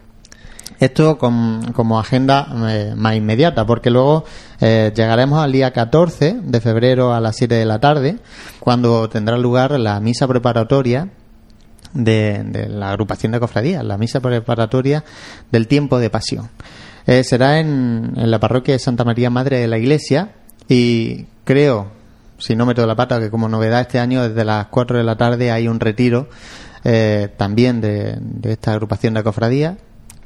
Esto 0.80 1.18
con- 1.18 1.72
como 1.74 2.00
agenda 2.00 2.48
eh, 2.70 2.94
más 2.96 3.16
inmediata, 3.16 3.66
porque 3.66 3.90
luego 3.90 4.26
eh, 4.60 4.92
llegaremos 4.96 5.40
al 5.40 5.52
día 5.52 5.72
14 5.72 6.40
de 6.44 6.62
febrero 6.62 7.14
a 7.14 7.20
las 7.20 7.36
7 7.36 7.56
de 7.56 7.66
la 7.66 7.80
tarde, 7.80 8.18
cuando 8.60 9.08
tendrá 9.10 9.38
lugar 9.38 9.80
la 9.80 10.00
misa 10.00 10.28
preparatoria 10.28 11.10
de, 11.94 12.44
de 12.44 12.68
la 12.68 12.92
agrupación 12.92 13.32
de 13.32 13.40
cofradías, 13.40 13.84
la 13.84 13.98
misa 13.98 14.20
preparatoria 14.20 15.04
del 15.52 15.68
tiempo 15.68 16.00
de 16.00 16.10
pasión. 16.10 16.50
Eh, 17.08 17.24
será 17.24 17.60
en, 17.60 18.12
la 18.16 18.40
parroquia 18.40 18.74
de 18.74 18.80
Santa 18.80 19.06
María 19.06 19.30
Madre 19.30 19.60
de 19.60 19.68
la 19.68 19.78
Iglesia 19.78 20.34
y 20.68 21.26
creo, 21.46 21.92
si 22.38 22.54
no 22.54 22.66
meto 22.66 22.86
la 22.86 22.98
pata, 22.98 23.20
que 23.20 23.32
como 23.32 23.48
novedad 23.48 23.80
este 23.80 24.00
año 24.00 24.28
desde 24.28 24.44
las 24.44 24.68
4 24.68 24.98
de 24.98 25.04
la 25.06 25.16
tarde 25.16 25.50
hay 25.50 25.70
un 25.70 25.80
retiro 25.80 26.28
eh, 26.84 27.30
también 27.38 27.80
de, 27.80 28.18
de 28.20 28.52
esta 28.52 28.74
agrupación 28.74 29.14
de 29.14 29.24
cofradías 29.24 29.78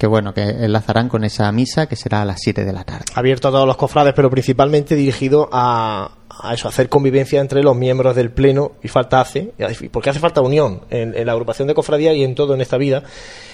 que 0.01 0.07
bueno, 0.07 0.33
que 0.33 0.41
enlazarán 0.41 1.09
con 1.09 1.23
esa 1.23 1.51
misa 1.51 1.85
que 1.85 1.95
será 1.95 2.23
a 2.23 2.25
las 2.25 2.39
7 2.41 2.65
de 2.65 2.73
la 2.73 2.83
tarde. 2.83 3.05
abierto 3.13 3.49
a 3.49 3.51
todos 3.51 3.67
los 3.67 3.77
cofrades, 3.77 4.15
pero 4.15 4.31
principalmente 4.31 4.95
dirigido 4.95 5.47
a, 5.51 6.17
a 6.27 6.55
eso, 6.55 6.67
a 6.67 6.71
hacer 6.71 6.89
convivencia 6.89 7.39
entre 7.39 7.61
los 7.61 7.75
miembros 7.75 8.15
del 8.15 8.31
pleno 8.31 8.71
y 8.81 8.87
falta 8.87 9.21
hace, 9.21 9.53
porque 9.91 10.09
hace 10.09 10.19
falta 10.19 10.41
unión 10.41 10.81
en, 10.89 11.15
en 11.15 11.27
la 11.27 11.33
agrupación 11.33 11.67
de 11.67 11.75
cofradía 11.75 12.15
y 12.15 12.23
en 12.23 12.33
todo 12.33 12.55
en 12.55 12.61
esta 12.61 12.77
vida, 12.77 13.03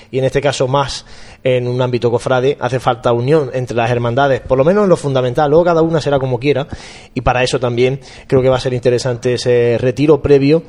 y 0.10 0.20
en 0.20 0.24
este 0.24 0.39
caso 0.39 0.70
más 0.70 1.06
en 1.43 1.68
un 1.68 1.82
ámbito 1.82 2.10
cofrade, 2.10 2.56
hace 2.62 2.80
falta 2.80 3.12
unión 3.12 3.52
entre 3.54 3.76
las 3.76 3.91
hermandades, 3.91 4.39
por 4.39 4.58
lo 4.58 4.64
menos 4.64 4.86
en 4.86 4.89
lo 4.89 4.95
fundamental, 4.95 5.50
luego 5.50 5.66
cada 5.66 5.82
una 5.82 6.00
será 6.00 6.18
como 6.18 6.39
quiera, 6.39 6.66
y 7.14 7.20
para 7.20 7.43
eso 7.43 7.60
también 7.60 8.00
creo 8.26 8.41
que 8.41 8.48
va 8.48 8.56
a 8.56 8.62
ser 8.62 8.74
interesante 8.74 9.34
ese 9.34 9.78
retiro 9.82 10.22
previo 10.22 10.64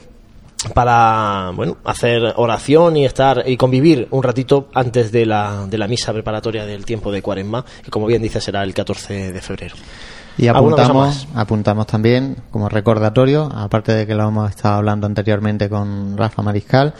para 0.74 1.52
bueno 1.54 1.76
hacer 1.84 2.34
oración 2.36 2.96
y 2.96 3.04
estar 3.04 3.44
y 3.46 3.56
convivir 3.56 4.08
un 4.10 4.22
ratito 4.22 4.68
antes 4.74 5.12
de 5.12 5.24
la, 5.24 5.66
de 5.68 5.78
la 5.78 5.86
misa 5.86 6.12
preparatoria 6.12 6.66
del 6.66 6.84
tiempo 6.84 7.12
de 7.12 7.22
cuaresma 7.22 7.64
que 7.82 7.90
como 7.90 8.06
bien 8.06 8.22
dice 8.22 8.40
será 8.40 8.62
el 8.62 8.74
14 8.74 9.32
de 9.32 9.40
febrero. 9.40 9.76
Y 10.36 10.46
¿Alguna 10.46 10.76
cosa 10.76 10.84
apuntamos, 10.84 11.28
apuntamos 11.34 11.86
también 11.86 12.36
como 12.50 12.68
recordatorio, 12.68 13.50
aparte 13.52 13.92
de 13.92 14.06
que 14.06 14.14
lo 14.14 14.28
hemos 14.28 14.50
estado 14.50 14.76
hablando 14.76 15.06
anteriormente 15.06 15.68
con 15.68 16.16
Rafa 16.16 16.42
Mariscal, 16.42 16.94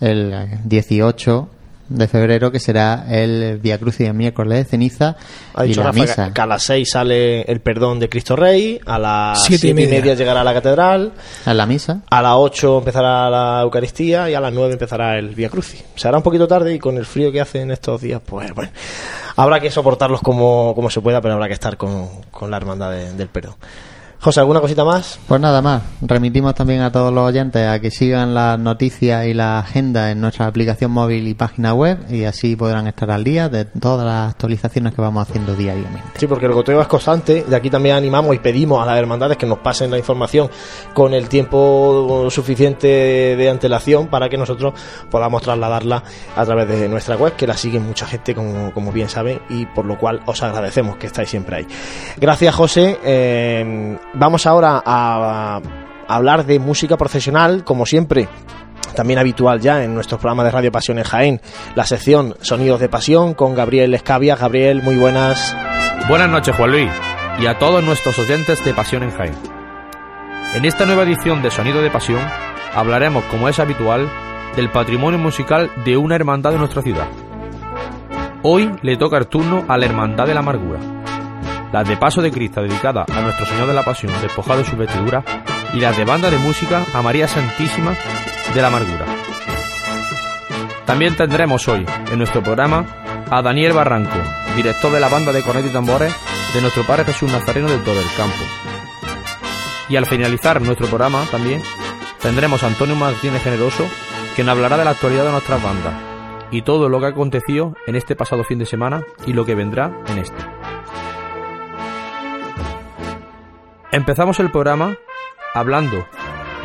el 0.00 0.58
18 0.64 1.48
de 1.94 2.08
febrero 2.08 2.50
que 2.50 2.58
será 2.60 3.04
el 3.08 3.58
Via 3.62 3.78
Crucis 3.78 4.06
de 4.06 4.12
miércoles 4.12 4.58
de 4.58 4.64
ceniza 4.64 5.16
ha 5.54 5.64
y 5.64 5.68
dicho 5.68 5.80
la 5.80 5.88
Rafa 5.88 6.00
misa. 6.00 6.32
que 6.34 6.40
a 6.40 6.46
las 6.46 6.62
6 6.64 6.90
sale 6.90 7.42
el 7.42 7.60
perdón 7.60 7.98
de 8.00 8.08
Cristo 8.08 8.34
Rey 8.36 8.80
a 8.86 8.98
las 8.98 9.42
Siete 9.44 9.60
7 9.62 9.66
y 9.66 9.70
y 9.70 9.74
media. 9.74 10.00
media 10.00 10.14
llegará 10.14 10.40
a 10.40 10.44
la 10.44 10.54
catedral 10.54 11.12
En 11.46 11.56
la 11.56 11.66
misa. 11.66 12.00
a 12.10 12.22
las 12.22 12.32
8 12.36 12.78
empezará 12.78 13.28
la 13.30 13.60
Eucaristía 13.62 14.28
y 14.30 14.34
a 14.34 14.40
las 14.40 14.52
9 14.52 14.72
empezará 14.72 15.18
el 15.18 15.34
Via 15.34 15.48
Crucis. 15.48 15.84
Se 15.94 16.08
hará 16.08 16.16
un 16.16 16.22
poquito 16.22 16.46
tarde 16.48 16.74
y 16.74 16.78
con 16.78 16.96
el 16.96 17.06
frío 17.06 17.30
que 17.32 17.40
hace 17.40 17.60
en 17.60 17.70
estos 17.70 18.00
días, 18.00 18.20
pues 18.24 18.52
bueno, 18.54 18.70
habrá 19.36 19.60
que 19.60 19.70
soportarlos 19.70 20.20
como, 20.20 20.72
como 20.74 20.90
se 20.90 21.00
pueda, 21.00 21.20
pero 21.20 21.34
habrá 21.34 21.48
que 21.48 21.54
estar 21.54 21.76
con, 21.76 22.08
con 22.30 22.50
la 22.50 22.56
hermandad 22.56 22.90
de- 22.90 23.12
del 23.12 23.28
perdón. 23.28 23.54
José, 24.22 24.38
¿alguna 24.38 24.60
cosita 24.60 24.84
más? 24.84 25.18
Pues 25.26 25.40
nada 25.40 25.60
más, 25.62 25.82
remitimos 26.00 26.54
también 26.54 26.82
a 26.82 26.92
todos 26.92 27.12
los 27.12 27.24
oyentes 27.24 27.66
a 27.66 27.80
que 27.80 27.90
sigan 27.90 28.34
las 28.34 28.56
noticias 28.56 29.26
y 29.26 29.34
la 29.34 29.58
agenda 29.58 30.12
en 30.12 30.20
nuestra 30.20 30.46
aplicación 30.46 30.92
móvil 30.92 31.26
y 31.26 31.34
página 31.34 31.74
web 31.74 31.98
y 32.08 32.22
así 32.22 32.54
podrán 32.54 32.86
estar 32.86 33.10
al 33.10 33.24
día 33.24 33.48
de 33.48 33.64
todas 33.64 34.06
las 34.06 34.30
actualizaciones 34.30 34.94
que 34.94 35.02
vamos 35.02 35.28
haciendo 35.28 35.56
diariamente. 35.56 36.08
Sí, 36.14 36.28
porque 36.28 36.46
el 36.46 36.52
goteo 36.52 36.80
es 36.80 36.86
constante. 36.86 37.42
De 37.42 37.56
aquí 37.56 37.68
también 37.68 37.96
animamos 37.96 38.36
y 38.36 38.38
pedimos 38.38 38.80
a 38.80 38.86
las 38.86 38.96
hermandades 38.96 39.36
que 39.36 39.44
nos 39.44 39.58
pasen 39.58 39.90
la 39.90 39.98
información 39.98 40.48
con 40.94 41.14
el 41.14 41.28
tiempo 41.28 42.28
suficiente 42.30 42.86
de 42.86 43.50
antelación 43.50 44.06
para 44.06 44.28
que 44.28 44.38
nosotros 44.38 44.72
podamos 45.10 45.42
trasladarla 45.42 46.04
a 46.36 46.44
través 46.44 46.68
de 46.68 46.88
nuestra 46.88 47.16
web, 47.16 47.34
que 47.34 47.48
la 47.48 47.56
sigue 47.56 47.80
mucha 47.80 48.06
gente, 48.06 48.36
como, 48.36 48.72
como 48.72 48.92
bien 48.92 49.08
saben, 49.08 49.40
y 49.48 49.66
por 49.66 49.84
lo 49.84 49.98
cual 49.98 50.20
os 50.26 50.40
agradecemos 50.44 50.94
que 50.94 51.08
estáis 51.08 51.28
siempre 51.28 51.56
ahí. 51.56 51.66
Gracias, 52.18 52.54
José. 52.54 53.00
Eh, 53.02 53.98
vamos 54.14 54.46
ahora 54.46 54.82
a, 54.84 55.60
hablar 56.08 56.44
de 56.44 56.58
música 56.58 56.96
profesional, 56.96 57.64
como 57.64 57.86
siempre 57.86 58.28
también 58.94 59.18
habitual 59.18 59.60
ya 59.60 59.82
en 59.82 59.94
nuestros 59.94 60.20
programas 60.20 60.44
de 60.44 60.50
Radio 60.50 60.72
Pasión 60.72 60.98
en 60.98 61.04
Jaén, 61.04 61.40
la 61.74 61.86
sección 61.86 62.34
Sonidos 62.42 62.80
de 62.80 62.90
Pasión 62.90 63.32
con 63.32 63.54
Gabriel 63.54 63.94
Escavia. 63.94 64.36
Gabriel, 64.36 64.82
muy 64.82 64.96
buenas. 64.96 65.56
Buenas 66.08 66.28
noches, 66.28 66.54
Juan 66.56 66.72
Luis, 66.72 66.90
y 67.38 67.46
a 67.46 67.58
todos 67.58 67.82
nuestros 67.82 68.18
oyentes 68.18 68.62
de 68.64 68.74
Pasión 68.74 69.02
en 69.02 69.12
Jaén. 69.12 69.34
En 70.54 70.66
esta 70.66 70.84
nueva 70.84 71.04
edición 71.04 71.40
de 71.42 71.50
Sonido 71.50 71.80
de 71.80 71.90
Pasión 71.90 72.20
hablaremos, 72.74 73.24
como 73.24 73.48
es 73.48 73.58
habitual, 73.58 74.10
del 74.56 74.70
patrimonio 74.70 75.18
musical 75.18 75.70
de 75.84 75.96
una 75.96 76.16
hermandad 76.16 76.52
de 76.52 76.58
nuestra 76.58 76.82
ciudad. 76.82 77.08
Hoy 78.42 78.70
le 78.82 78.96
toca 78.96 79.16
el 79.16 79.28
turno 79.28 79.64
a 79.68 79.78
la 79.78 79.86
Hermandad 79.86 80.26
de 80.26 80.34
la 80.34 80.40
Amargura, 80.40 80.80
las 81.72 81.88
de 81.88 81.96
Paso 81.96 82.20
de 82.20 82.30
Cristo 82.30 82.62
dedicada 82.62 83.04
a 83.10 83.20
Nuestro 83.22 83.46
Señor 83.46 83.66
de 83.66 83.74
la 83.74 83.82
Pasión 83.82 84.12
despojado 84.20 84.58
de 84.58 84.64
sus 84.66 84.78
vestiduras 84.78 85.24
y 85.72 85.80
las 85.80 85.96
de 85.96 86.04
banda 86.04 86.30
de 86.30 86.38
música 86.38 86.84
a 86.92 87.02
María 87.02 87.26
Santísima 87.26 87.96
de 88.54 88.60
la 88.62 88.68
Amargura. 88.68 89.06
También 90.84 91.16
tendremos 91.16 91.66
hoy 91.68 91.86
en 92.10 92.18
nuestro 92.18 92.42
programa 92.42 92.84
a 93.30 93.40
Daniel 93.40 93.72
Barranco, 93.72 94.18
director 94.54 94.92
de 94.92 95.00
la 95.00 95.08
banda 95.08 95.32
de 95.32 95.42
cornetas 95.42 95.70
y 95.70 95.72
tambores 95.72 96.14
de 96.52 96.60
nuestro 96.60 96.84
Padre 96.84 97.06
Jesús 97.06 97.32
Nazareno 97.32 97.70
de 97.70 97.78
todo 97.78 97.98
el 97.98 98.12
campo. 98.16 98.44
Y 99.88 99.96
al 99.96 100.06
finalizar 100.06 100.60
nuestro 100.60 100.86
programa 100.88 101.24
también 101.30 101.62
tendremos 102.20 102.62
a 102.62 102.66
Antonio 102.66 102.96
Martínez 102.96 103.42
Generoso, 103.42 103.88
que 104.36 104.44
nos 104.44 104.52
hablará 104.52 104.76
de 104.76 104.84
la 104.84 104.90
actualidad 104.90 105.24
de 105.24 105.32
nuestras 105.32 105.62
bandas 105.62 105.94
y 106.50 106.60
todo 106.60 106.90
lo 106.90 107.00
que 107.00 107.06
ha 107.06 107.10
acontecido 107.10 107.74
en 107.86 107.96
este 107.96 108.14
pasado 108.14 108.44
fin 108.44 108.58
de 108.58 108.66
semana 108.66 109.02
y 109.26 109.32
lo 109.32 109.46
que 109.46 109.54
vendrá 109.54 109.90
en 110.08 110.18
este. 110.18 110.61
Empezamos 113.94 114.40
el 114.40 114.50
programa 114.50 114.96
hablando 115.52 116.06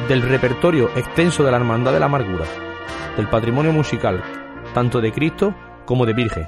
del 0.07 0.21
repertorio 0.21 0.87
extenso 0.95 1.43
de 1.43 1.51
la 1.51 1.57
Hermandad 1.57 1.91
de 1.91 1.99
la 1.99 2.05
Amargura, 2.05 2.45
del 3.17 3.27
patrimonio 3.27 3.73
musical, 3.73 4.23
tanto 4.73 5.01
de 5.01 5.11
Cristo 5.11 5.53
como 5.85 6.05
de 6.05 6.13
Virgen. 6.13 6.47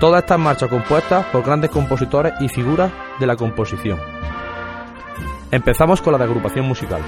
Todas 0.00 0.24
estas 0.24 0.40
marchas 0.40 0.68
compuestas 0.68 1.24
por 1.26 1.44
grandes 1.44 1.70
compositores 1.70 2.32
y 2.40 2.48
figuras 2.48 2.90
de 3.20 3.28
la 3.28 3.36
composición. 3.36 4.00
Empezamos 5.52 6.02
con 6.02 6.10
la 6.10 6.18
de 6.18 6.24
agrupación 6.24 6.66
musical. 6.66 7.00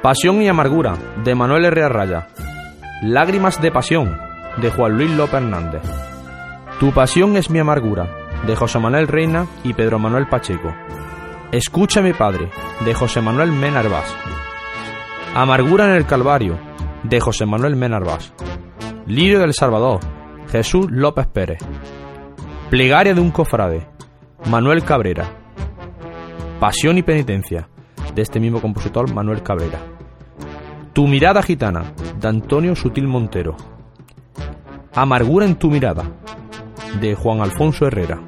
Pasión 0.00 0.40
y 0.40 0.48
amargura 0.48 0.94
de 1.22 1.34
Manuel 1.34 1.66
Herrera 1.66 1.90
Raya. 1.90 2.28
Lágrimas 3.02 3.60
de 3.60 3.72
pasión 3.72 4.18
de 4.56 4.70
Juan 4.70 4.96
Luis 4.96 5.10
López 5.10 5.34
Hernández. 5.34 5.82
Tu 6.80 6.92
pasión 6.92 7.36
es 7.36 7.50
mi 7.50 7.58
amargura 7.58 8.08
de 8.46 8.56
José 8.56 8.78
Manuel 8.78 9.08
Reina 9.08 9.46
y 9.64 9.74
Pedro 9.74 9.98
Manuel 9.98 10.28
Pacheco. 10.28 10.74
Escúchame 11.52 12.14
Padre 12.14 12.50
de 12.84 12.94
José 12.94 13.20
Manuel 13.20 13.52
Menarvás. 13.52 14.14
Amargura 15.34 15.86
en 15.86 15.92
el 15.92 16.06
Calvario 16.06 16.58
de 17.02 17.20
José 17.20 17.46
Manuel 17.46 17.76
Menarvás. 17.76 18.32
Lirio 19.06 19.40
del 19.40 19.54
Salvador 19.54 20.00
Jesús 20.50 20.86
López 20.90 21.26
Pérez. 21.26 21.58
Plegaria 22.70 23.14
de 23.14 23.20
un 23.20 23.30
cofrade 23.30 23.86
Manuel 24.50 24.82
Cabrera. 24.82 25.24
Pasión 26.58 26.96
y 26.96 27.02
penitencia 27.02 27.68
de 28.14 28.22
este 28.22 28.40
mismo 28.40 28.60
compositor 28.60 29.12
Manuel 29.12 29.42
Cabrera. 29.42 29.78
Tu 30.92 31.06
mirada 31.06 31.42
gitana, 31.42 31.92
de 32.18 32.28
Antonio 32.28 32.74
Sutil 32.74 33.06
Montero. 33.06 33.56
Amargura 34.94 35.44
en 35.44 35.56
tu 35.56 35.70
mirada, 35.70 36.04
de 37.00 37.14
Juan 37.14 37.40
Alfonso 37.40 37.86
Herrera. 37.86 38.20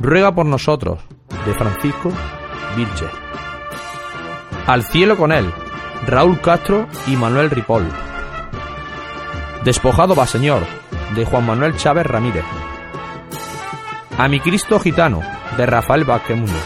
Ruega 0.00 0.34
por 0.34 0.46
nosotros, 0.46 1.00
de 1.46 1.54
Francisco 1.54 2.10
Vilche. 2.76 3.06
Al 4.66 4.82
cielo 4.82 5.16
con 5.16 5.30
él, 5.30 5.52
Raúl 6.06 6.40
Castro 6.40 6.86
y 7.06 7.16
Manuel 7.16 7.50
Ripoll. 7.50 7.86
Despojado 9.64 10.14
va 10.14 10.26
Señor, 10.26 10.62
de 11.14 11.24
Juan 11.24 11.46
Manuel 11.46 11.76
Chávez 11.76 12.06
Ramírez. 12.06 12.44
A 14.18 14.28
mi 14.28 14.40
Cristo 14.40 14.78
gitano, 14.80 15.20
de 15.56 15.66
Rafael 15.66 16.04
Vázquez 16.04 16.36
Muñoz. 16.36 16.64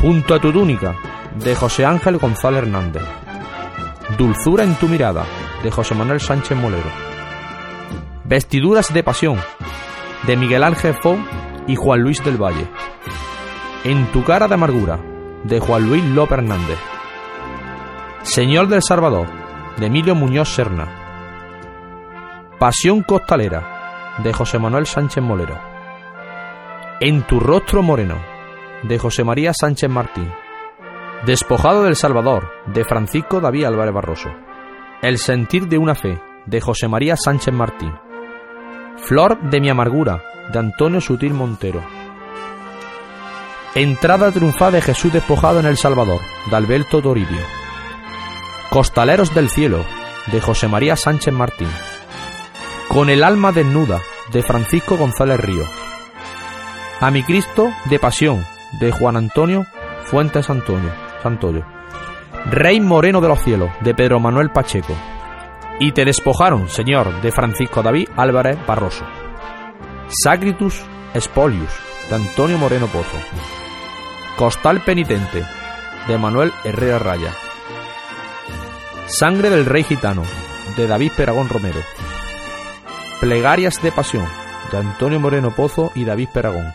Junto 0.00 0.34
a 0.34 0.40
tu 0.40 0.52
túnica, 0.52 0.94
de 1.36 1.54
José 1.54 1.84
Ángel 1.84 2.18
González 2.18 2.62
Hernández. 2.62 3.02
Dulzura 4.18 4.64
en 4.64 4.74
tu 4.74 4.88
mirada, 4.88 5.24
de 5.62 5.70
José 5.70 5.94
Manuel 5.94 6.20
Sánchez 6.20 6.56
Molero. 6.56 7.09
Vestiduras 8.30 8.94
de 8.94 9.02
pasión, 9.02 9.40
de 10.24 10.36
Miguel 10.36 10.62
Ángel 10.62 10.94
Fo 10.94 11.18
y 11.66 11.74
Juan 11.74 12.00
Luis 12.00 12.22
del 12.22 12.40
Valle. 12.40 12.68
En 13.82 14.06
tu 14.12 14.22
cara 14.22 14.46
de 14.46 14.54
amargura, 14.54 15.00
de 15.42 15.58
Juan 15.58 15.88
Luis 15.88 16.04
López 16.04 16.38
Hernández. 16.38 16.78
Señor 18.22 18.68
del 18.68 18.84
Salvador, 18.84 19.26
de 19.78 19.86
Emilio 19.86 20.14
Muñoz 20.14 20.48
Serna. 20.48 20.86
Pasión 22.60 23.02
costalera, 23.02 24.14
de 24.22 24.32
José 24.32 24.60
Manuel 24.60 24.86
Sánchez 24.86 25.24
Molero. 25.24 25.58
En 27.00 27.26
tu 27.26 27.40
rostro 27.40 27.82
moreno, 27.82 28.14
de 28.84 28.96
José 28.96 29.24
María 29.24 29.50
Sánchez 29.52 29.90
Martín. 29.90 30.32
Despojado 31.26 31.82
del 31.82 31.96
Salvador, 31.96 32.48
de 32.66 32.84
Francisco 32.84 33.40
David 33.40 33.64
Álvarez 33.64 33.92
Barroso. 33.92 34.30
El 35.02 35.18
sentir 35.18 35.66
de 35.66 35.78
una 35.78 35.96
fe, 35.96 36.22
de 36.46 36.60
José 36.60 36.86
María 36.86 37.16
Sánchez 37.16 37.52
Martín. 37.52 37.92
Flor 39.04 39.40
de 39.40 39.60
mi 39.60 39.68
amargura, 39.68 40.22
de 40.52 40.58
Antonio 40.58 41.00
Sutil 41.00 41.34
Montero. 41.34 41.82
Entrada 43.74 44.30
triunfal 44.30 44.72
de 44.72 44.82
Jesús 44.82 45.12
despojado 45.12 45.60
en 45.60 45.66
El 45.66 45.76
Salvador, 45.76 46.20
de 46.50 46.56
Alberto 46.56 47.00
Toribio. 47.00 47.40
Costaleros 48.70 49.34
del 49.34 49.48
cielo, 49.48 49.84
de 50.30 50.40
José 50.40 50.68
María 50.68 50.96
Sánchez 50.96 51.34
Martín. 51.34 51.68
Con 52.88 53.10
el 53.10 53.24
alma 53.24 53.52
desnuda, 53.52 54.00
de 54.32 54.42
Francisco 54.42 54.96
González 54.96 55.40
Río. 55.40 55.64
A 57.00 57.10
mi 57.10 57.22
Cristo 57.22 57.70
de 57.86 57.98
pasión, 57.98 58.44
de 58.80 58.92
Juan 58.92 59.16
Antonio 59.16 59.66
Fuentes 60.04 60.50
Antonio, 60.50 60.90
Santoyo. 61.22 61.64
Rey 62.46 62.80
Moreno 62.80 63.20
de 63.20 63.28
los 63.28 63.40
cielos, 63.42 63.70
de 63.80 63.94
Pedro 63.94 64.18
Manuel 64.18 64.50
Pacheco. 64.50 64.92
Y 65.82 65.92
te 65.92 66.04
despojaron, 66.04 66.68
Señor, 66.68 67.22
de 67.22 67.32
Francisco 67.32 67.82
David 67.82 68.10
Álvarez 68.14 68.58
Barroso. 68.66 69.06
Sacritus 70.22 70.84
Spolius, 71.18 71.72
de 72.10 72.16
Antonio 72.16 72.58
Moreno 72.58 72.86
Pozo. 72.86 73.16
Costal 74.36 74.82
Penitente, 74.84 75.42
de 76.06 76.18
Manuel 76.18 76.52
Herrera 76.64 76.98
Raya. 76.98 77.32
Sangre 79.06 79.48
del 79.48 79.64
Rey 79.64 79.82
Gitano, 79.82 80.22
de 80.76 80.86
David 80.86 81.12
Peragón 81.16 81.48
Romero. 81.48 81.80
Plegarias 83.18 83.82
de 83.82 83.90
Pasión, 83.90 84.26
de 84.70 84.76
Antonio 84.76 85.18
Moreno 85.18 85.50
Pozo 85.50 85.92
y 85.94 86.04
David 86.04 86.28
Peragón. 86.34 86.74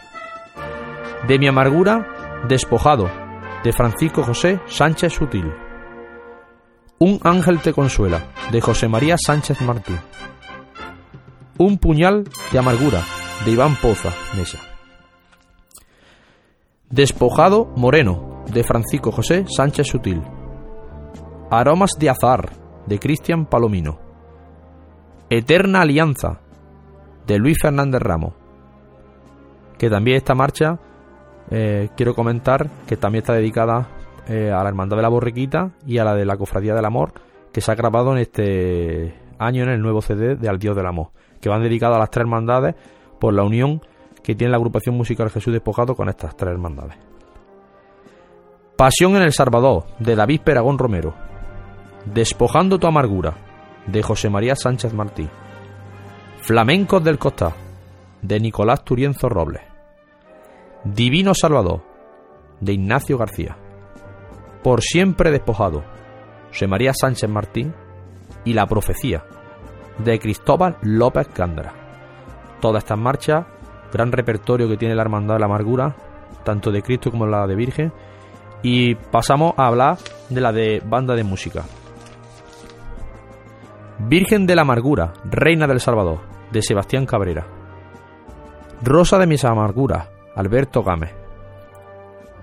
De 1.28 1.38
mi 1.38 1.48
amargura, 1.48 2.42
despojado, 2.48 3.12
de 3.64 3.72
Francisco 3.72 4.24
José 4.24 4.60
Sánchez 4.66 5.14
Sutil. 5.14 5.65
Un 6.98 7.20
ángel 7.24 7.60
te 7.60 7.74
consuela, 7.74 8.24
de 8.54 8.62
José 8.62 8.88
María 8.88 9.18
Sánchez 9.18 9.60
Martín. 9.60 10.00
Un 11.58 11.78
puñal 11.78 12.24
de 12.54 12.60
amargura, 12.60 13.02
de 13.44 13.52
Iván 13.52 13.76
Poza 13.76 14.14
Mesa. 14.38 14.60
Despojado 16.90 17.66
Moreno, 17.76 18.46
de 18.50 18.64
Francisco 18.64 19.12
José 19.12 19.44
Sánchez 19.46 19.88
Sutil. 19.88 20.24
Aromas 21.52 21.92
de 22.00 22.10
azar, 22.10 22.54
de 22.86 22.98
Cristian 22.98 23.46
Palomino. 23.46 24.00
Eterna 25.30 25.82
Alianza, 25.82 26.40
de 27.28 27.38
Luis 27.40 27.58
Fernández 27.62 28.02
Ramos. 28.02 28.36
Que 29.78 29.90
también 29.90 30.16
esta 30.16 30.34
marcha, 30.34 30.80
eh, 31.52 31.90
quiero 31.98 32.16
comentar, 32.16 32.70
que 32.88 32.96
también 32.96 33.24
está 33.24 33.34
dedicada 33.34 33.90
eh, 34.28 34.52
a 34.52 34.64
la 34.64 34.70
Hermandad 34.70 34.98
de 34.98 35.04
la 35.04 35.10
Borriquita 35.10 35.72
y 35.86 35.98
a 35.98 36.04
la 36.04 36.16
de 36.16 36.26
la 36.26 36.38
Cofradía 36.38 36.74
del 36.74 36.86
Amor, 36.86 37.14
que 37.52 37.62
se 37.62 37.72
ha 37.72 37.76
grabado 37.76 38.12
en 38.14 38.20
este 38.20 39.16
año 39.38 39.64
en 39.64 39.70
el 39.70 39.82
nuevo 39.82 40.02
CD 40.02 40.36
de 40.36 40.50
Al 40.50 40.60
Dios 40.60 40.76
del 40.76 40.86
Amor, 40.86 41.10
que 41.42 41.50
van 41.50 41.62
dedicados 41.62 41.96
a 41.96 42.00
las 42.00 42.10
tres 42.10 42.22
hermandades 42.22 42.76
por 43.20 43.34
la 43.34 43.44
unión 43.44 43.82
que 44.24 44.36
tiene 44.36 44.52
la 44.52 44.58
agrupación 44.58 44.96
musical 44.96 45.30
Jesús 45.30 45.54
Despojado 45.54 45.96
con 45.96 46.10
estas 46.10 46.36
tres 46.36 46.52
hermandades. 46.52 46.98
Pasión 48.76 49.16
en 49.16 49.22
el 49.22 49.32
Salvador, 49.32 49.86
de 50.00 50.16
David 50.16 50.42
Peragón 50.42 50.78
Romero. 50.78 51.14
Despojando 52.06 52.78
tu 52.78 52.88
amargura, 52.88 53.36
de 53.88 54.04
José 54.04 54.30
María 54.30 54.56
Sánchez 54.56 54.94
Martí. 54.94 55.30
Flamencos 56.42 57.04
del 57.04 57.18
Costa, 57.18 57.54
de 58.22 58.40
Nicolás 58.40 58.84
Turienzo 58.84 59.30
Robles. 59.30 59.62
Divino 60.84 61.34
Salvador, 61.34 61.84
de 62.60 62.74
Ignacio 62.74 63.18
García. 63.18 63.58
Por 64.66 64.82
siempre 64.82 65.30
despojado, 65.30 65.84
José 66.48 66.66
María 66.66 66.92
Sánchez 66.92 67.30
Martín. 67.30 67.76
Y 68.46 68.54
La 68.54 68.66
Profecía, 68.66 69.24
de 70.00 70.18
Cristóbal 70.18 70.78
López 70.82 71.28
Cándara. 71.28 71.72
Todas 72.62 72.84
estas 72.84 72.98
marchas, 72.98 73.46
gran 73.94 74.12
repertorio 74.12 74.68
que 74.68 74.78
tiene 74.78 74.96
la 74.96 75.04
Hermandad 75.04 75.36
de 75.36 75.40
la 75.42 75.46
Amargura, 75.46 75.96
tanto 76.44 76.72
de 76.72 76.82
Cristo 76.82 77.12
como 77.12 77.28
la 77.28 77.46
de 77.46 77.56
Virgen. 77.56 77.94
Y 78.64 78.96
pasamos 78.96 79.54
a 79.56 79.68
hablar 79.68 80.00
de 80.30 80.42
la 80.42 80.52
de 80.52 80.82
banda 80.84 81.14
de 81.14 81.24
música. 81.24 81.64
Virgen 84.00 84.48
de 84.48 84.56
la 84.56 84.64
Amargura, 84.64 85.14
Reina 85.26 85.68
del 85.68 85.80
Salvador, 85.80 86.22
de 86.52 86.64
Sebastián 86.64 87.06
Cabrera. 87.06 87.46
Rosa 88.82 89.20
de 89.20 89.28
mis 89.28 89.46
amarguras, 89.46 90.10
Alberto 90.36 90.82
Gámez. 90.82 91.14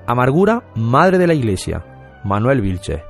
Amargura, 0.07 0.63
Madre 0.77 1.19
de 1.19 1.27
la 1.27 1.35
Iglesia, 1.35 1.92
Manuel 2.25 2.61
Vilche. 2.61 3.05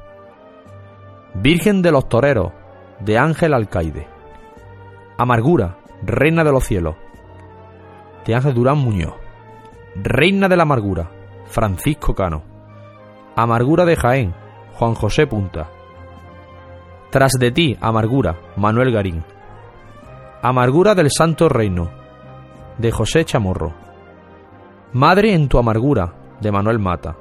Virgen 1.34 1.82
de 1.82 1.92
los 1.92 2.08
Toreros, 2.08 2.52
de 3.00 3.18
Ángel 3.18 3.54
Alcaide. 3.54 4.06
Amargura, 5.18 5.76
Reina 6.02 6.44
de 6.44 6.52
los 6.52 6.64
Cielos, 6.64 6.96
de 8.24 8.34
Ángel 8.34 8.54
Durán 8.54 8.78
Muñoz. 8.78 9.14
Reina 9.94 10.48
de 10.48 10.56
la 10.56 10.62
Amargura, 10.62 11.10
Francisco 11.46 12.14
Cano. 12.14 12.42
Amargura 13.36 13.84
de 13.84 13.96
Jaén, 13.96 14.34
Juan 14.74 14.94
José 14.94 15.26
Punta. 15.26 15.68
Tras 17.10 17.32
de 17.32 17.50
ti, 17.50 17.76
Amargura, 17.80 18.38
Manuel 18.56 18.90
Garín. 18.90 19.22
Amargura 20.40 20.94
del 20.94 21.10
Santo 21.10 21.48
Reino, 21.48 21.90
de 22.78 22.90
José 22.90 23.24
Chamorro. 23.24 23.74
Madre 24.92 25.34
en 25.34 25.48
tu 25.48 25.58
amargura, 25.58 26.14
de 26.40 26.50
Manuel 26.50 26.78
Mata. 26.78 27.16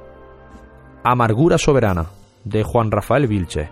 Amargura 1.04 1.58
soberana, 1.58 2.06
de 2.44 2.62
Juan 2.62 2.92
Rafael 2.92 3.26
Vilche. 3.26 3.68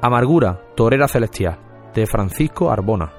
Amargura, 0.00 0.60
torera 0.76 1.08
celestial, 1.08 1.58
de 1.92 2.06
Francisco 2.06 2.70
Arbona. 2.70 3.10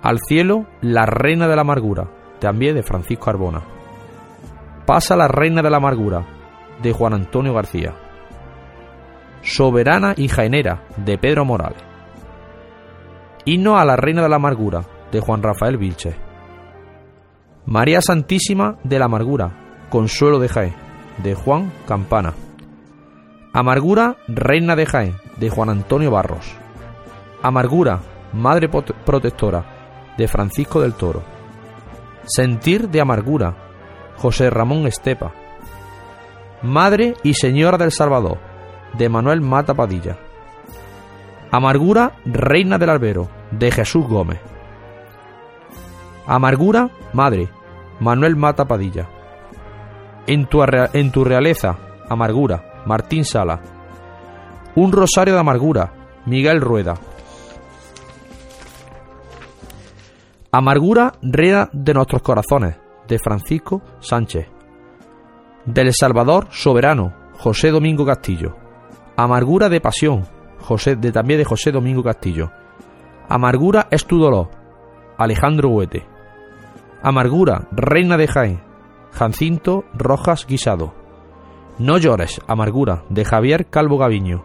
Al 0.00 0.18
cielo, 0.20 0.64
la 0.80 1.04
reina 1.04 1.46
de 1.46 1.54
la 1.54 1.60
amargura, 1.60 2.08
también 2.38 2.76
de 2.76 2.82
Francisco 2.82 3.28
Arbona. 3.28 3.60
Pasa 4.86 5.16
la 5.16 5.28
reina 5.28 5.60
de 5.60 5.68
la 5.68 5.76
amargura, 5.76 6.24
de 6.82 6.92
Juan 6.94 7.12
Antonio 7.12 7.52
García. 7.52 7.94
Soberana 9.42 10.14
y 10.16 10.28
jaenera, 10.28 10.84
de 10.96 11.18
Pedro 11.18 11.44
Morales. 11.44 11.84
Himno 13.44 13.76
a 13.76 13.84
la 13.84 13.96
reina 13.96 14.22
de 14.22 14.30
la 14.30 14.36
amargura, 14.36 14.80
de 15.12 15.20
Juan 15.20 15.42
Rafael 15.42 15.76
Vilche. 15.76 16.16
María 17.66 18.00
Santísima 18.00 18.78
de 18.82 18.98
la 18.98 19.04
amargura, 19.04 19.86
Consuelo 19.90 20.38
de 20.38 20.48
Jaén, 20.48 20.85
de 21.18 21.34
Juan 21.34 21.72
Campana. 21.86 22.34
Amargura, 23.52 24.16
Reina 24.28 24.76
de 24.76 24.86
Jaén, 24.86 25.16
de 25.36 25.48
Juan 25.48 25.70
Antonio 25.70 26.10
Barros. 26.10 26.56
Amargura, 27.42 28.00
Madre 28.32 28.68
Protectora, 28.68 30.14
de 30.18 30.28
Francisco 30.28 30.80
del 30.80 30.94
Toro. 30.94 31.22
Sentir 32.24 32.88
de 32.88 33.00
amargura, 33.00 33.54
José 34.16 34.50
Ramón 34.50 34.86
Estepa. 34.86 35.32
Madre 36.62 37.14
y 37.22 37.34
Señora 37.34 37.78
del 37.78 37.92
Salvador, 37.92 38.38
de 38.94 39.08
Manuel 39.08 39.40
Mata 39.40 39.74
Padilla. 39.74 40.18
Amargura, 41.50 42.12
Reina 42.24 42.76
del 42.76 42.90
Albero, 42.90 43.28
de 43.52 43.70
Jesús 43.70 44.06
Gómez. 44.06 44.40
Amargura, 46.26 46.90
Madre, 47.12 47.48
Manuel 48.00 48.36
Mata 48.36 48.66
Padilla. 48.66 49.08
En 50.26 50.46
tu, 50.46 50.62
en 50.62 51.12
tu 51.12 51.24
realeza, 51.24 51.78
Amargura, 52.08 52.82
Martín 52.86 53.24
Sala. 53.24 53.60
Un 54.74 54.92
rosario 54.92 55.34
de 55.34 55.40
amargura, 55.40 55.92
Miguel 56.26 56.60
Rueda. 56.60 56.94
Amargura, 60.52 61.12
reina 61.22 61.68
de 61.72 61.94
nuestros 61.94 62.22
corazones, 62.22 62.76
de 63.06 63.18
Francisco 63.18 63.82
Sánchez. 64.00 64.48
Del 65.64 65.92
Salvador 65.92 66.48
soberano, 66.50 67.12
José 67.38 67.70
Domingo 67.70 68.06
Castillo. 68.06 68.56
Amargura 69.16 69.68
de 69.68 69.80
pasión, 69.80 70.26
José, 70.60 70.96
de, 70.96 71.12
también 71.12 71.38
de 71.38 71.44
José 71.44 71.72
Domingo 71.72 72.02
Castillo. 72.02 72.50
Amargura 73.28 73.88
es 73.90 74.06
tu 74.06 74.18
dolor, 74.18 74.50
Alejandro 75.18 75.70
Huete. 75.70 76.06
Amargura, 77.02 77.68
reina 77.72 78.16
de 78.16 78.28
Jaén, 78.28 78.65
Jacinto 79.16 79.84
Rojas 79.94 80.46
Guisado. 80.46 80.92
No 81.78 81.96
llores, 81.96 82.38
amargura, 82.46 83.04
de 83.08 83.24
Javier 83.24 83.66
Calvo 83.70 83.96
Gaviño. 83.96 84.44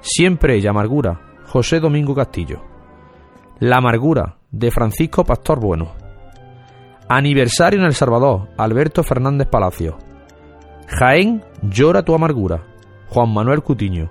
Siempre 0.00 0.56
ella, 0.56 0.70
amargura, 0.70 1.20
José 1.46 1.78
Domingo 1.78 2.12
Castillo. 2.12 2.60
La 3.60 3.76
amargura, 3.76 4.38
de 4.50 4.72
Francisco 4.72 5.24
Pastor 5.24 5.60
Bueno. 5.60 5.92
Aniversario 7.08 7.78
en 7.78 7.86
El 7.86 7.94
Salvador, 7.94 8.48
Alberto 8.56 9.04
Fernández 9.04 9.46
Palacio. 9.46 9.96
Jaén, 10.88 11.44
llora 11.62 12.02
tu 12.02 12.12
amargura, 12.12 12.64
Juan 13.10 13.32
Manuel 13.32 13.62
Cutiño. 13.62 14.10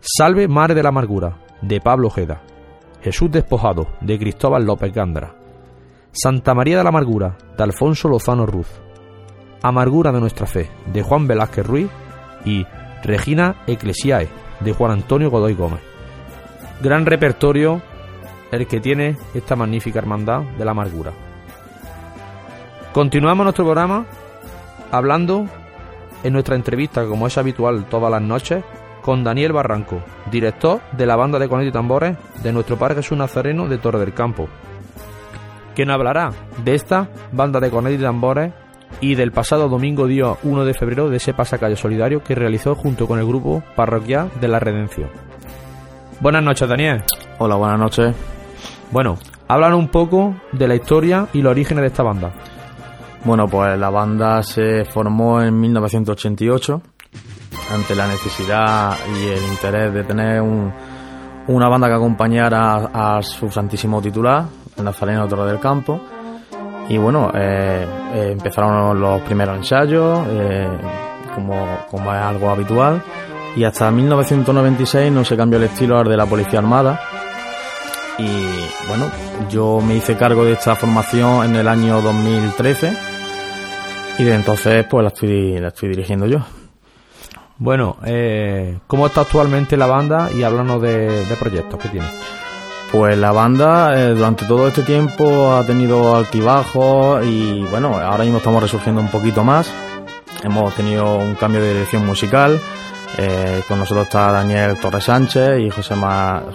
Salve 0.00 0.48
Madre 0.48 0.74
de 0.74 0.82
la 0.82 0.90
Amargura, 0.90 1.38
de 1.62 1.80
Pablo 1.80 2.08
Ojeda. 2.08 2.42
Jesús 3.00 3.30
Despojado, 3.30 3.86
de 4.02 4.18
Cristóbal 4.18 4.66
López 4.66 4.92
Gándara. 4.92 5.34
Santa 6.12 6.52
María 6.52 6.76
de 6.76 6.82
la 6.82 6.90
Amargura, 6.90 7.38
de 7.56 7.64
Alfonso 7.64 8.06
Lozano 8.06 8.44
Ruz. 8.44 8.68
Amargura 9.62 10.12
de 10.12 10.20
nuestra 10.20 10.46
fe, 10.46 10.70
de 10.86 11.02
Juan 11.02 11.26
Velázquez 11.26 11.66
Ruiz. 11.66 11.88
Y 12.44 12.66
Regina 13.02 13.56
Ecclesiae, 13.66 14.28
de 14.60 14.72
Juan 14.72 14.92
Antonio 14.92 15.30
Godoy 15.30 15.54
Gómez. 15.54 15.80
Gran 16.82 17.06
repertorio 17.06 17.82
el 18.50 18.66
que 18.66 18.80
tiene 18.80 19.16
esta 19.34 19.56
magnífica 19.56 19.98
hermandad 19.98 20.42
de 20.42 20.64
la 20.64 20.72
amargura. 20.72 21.12
Continuamos 22.92 23.44
nuestro 23.44 23.64
programa 23.64 24.06
hablando 24.90 25.46
en 26.22 26.32
nuestra 26.32 26.56
entrevista, 26.56 27.06
como 27.06 27.26
es 27.26 27.38
habitual 27.38 27.84
todas 27.84 28.10
las 28.10 28.22
noches, 28.22 28.64
con 29.02 29.24
Daniel 29.24 29.52
Barranco, 29.52 30.02
director 30.30 30.80
de 30.92 31.06
la 31.06 31.16
banda 31.16 31.38
de 31.38 31.48
cornetas 31.48 31.70
y 31.70 31.72
tambores 31.72 32.16
de 32.42 32.52
nuestro 32.52 32.76
Padre 32.76 32.96
Jesús 32.96 33.16
Nazareno 33.16 33.68
de 33.68 33.78
Torre 33.78 34.00
del 34.00 34.12
Campo, 34.12 34.48
que 35.74 35.86
nos 35.86 35.94
hablará 35.94 36.32
de 36.62 36.74
esta 36.74 37.08
banda 37.32 37.60
de 37.60 37.70
cornetas 37.70 38.00
y 38.00 38.02
tambores 38.02 38.52
y 39.00 39.14
del 39.14 39.32
pasado 39.32 39.68
domingo 39.68 40.06
día 40.06 40.34
1 40.42 40.64
de 40.64 40.74
febrero 40.74 41.08
de 41.08 41.16
ese 41.16 41.34
pasacalle 41.34 41.76
solidario 41.76 42.22
que 42.22 42.34
realizó 42.34 42.74
junto 42.74 43.06
con 43.06 43.18
el 43.18 43.26
grupo 43.26 43.62
parroquial 43.74 44.30
de 44.40 44.48
la 44.48 44.60
Redención. 44.60 45.08
Buenas 46.20 46.42
noches, 46.42 46.68
Daniel. 46.68 47.02
Hola, 47.38 47.56
buenas 47.56 47.78
noches. 47.78 48.14
Bueno, 48.90 49.18
hablan 49.48 49.74
un 49.74 49.88
poco 49.88 50.34
de 50.52 50.68
la 50.68 50.74
historia 50.74 51.26
y 51.32 51.40
los 51.40 51.50
orígenes 51.50 51.82
de 51.82 51.88
esta 51.88 52.02
banda. 52.02 52.32
Bueno, 53.24 53.46
pues 53.46 53.78
la 53.78 53.90
banda 53.90 54.42
se 54.42 54.84
formó 54.84 55.42
en 55.42 55.58
1988 55.58 56.82
ante 57.72 57.94
la 57.94 58.06
necesidad 58.06 58.96
y 59.14 59.28
el 59.28 59.42
interés 59.44 59.94
de 59.94 60.04
tener 60.04 60.42
una 60.42 61.68
banda 61.68 61.88
que 61.88 61.94
acompañara 61.94 62.90
a, 62.92 63.22
su 63.22 63.50
santísimo 63.50 64.02
titular, 64.02 64.44
el 64.76 64.84
Nazareno 64.84 65.28
Toro 65.28 65.46
del 65.46 65.60
Campo. 65.60 66.00
Y 66.90 66.98
bueno, 66.98 67.30
eh, 67.34 67.86
eh, 68.14 68.28
empezaron 68.32 69.00
los 69.00 69.22
primeros 69.22 69.56
ensayos, 69.56 70.26
eh, 70.28 70.68
como, 71.34 71.86
como 71.90 72.12
es 72.12 72.20
algo 72.20 72.50
habitual, 72.50 73.02
y 73.56 73.64
hasta 73.64 73.90
1996 73.90 75.10
no 75.10 75.24
se 75.24 75.36
cambió 75.36 75.58
el 75.58 75.64
estilo 75.64 76.02
de 76.04 76.16
la 76.16 76.26
Policía 76.26 76.58
Armada. 76.58 77.00
Y 78.18 78.46
bueno, 78.86 79.06
yo 79.48 79.80
me 79.80 79.94
hice 79.94 80.16
cargo 80.16 80.44
de 80.44 80.52
esta 80.52 80.76
formación 80.76 81.46
en 81.46 81.56
el 81.56 81.68
año 81.68 82.02
2013 82.02 82.92
y 84.18 84.24
de 84.24 84.34
entonces 84.34 84.84
pues 84.84 85.02
la 85.02 85.08
estoy, 85.08 85.58
la 85.58 85.68
estoy 85.68 85.88
dirigiendo 85.88 86.26
yo. 86.26 86.40
Bueno, 87.56 87.98
eh, 88.04 88.78
¿cómo 88.86 89.06
está 89.06 89.22
actualmente 89.22 89.76
la 89.76 89.86
banda? 89.86 90.30
Y 90.32 90.42
háblanos 90.42 90.80
de, 90.80 91.24
proyectos 91.38 91.78
que 91.78 91.88
tiene. 91.88 92.06
Pues 92.92 93.16
la 93.16 93.30
banda 93.30 93.94
eh, 93.96 94.14
durante 94.14 94.46
todo 94.46 94.66
este 94.66 94.82
tiempo 94.82 95.54
ha 95.54 95.64
tenido 95.64 96.16
altibajos 96.16 97.24
y 97.24 97.62
bueno, 97.70 97.98
ahora 97.98 98.24
mismo 98.24 98.38
estamos 98.38 98.62
resurgiendo 98.62 99.00
un 99.00 99.10
poquito 99.10 99.44
más. 99.44 99.72
Hemos 100.42 100.74
tenido 100.74 101.16
un 101.18 101.34
cambio 101.36 101.60
de 101.60 101.72
dirección 101.72 102.04
musical. 102.04 102.60
Eh, 103.16 103.62
con 103.68 103.78
nosotros 103.78 104.06
está 104.06 104.32
Daniel 104.32 104.76
Torres 104.78 105.04
Sánchez 105.04 105.60
y 105.60 105.70
José, 105.70 105.94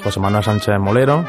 José 0.04 0.20
Manuel 0.20 0.44
Sánchez 0.44 0.78
Molero. 0.80 1.24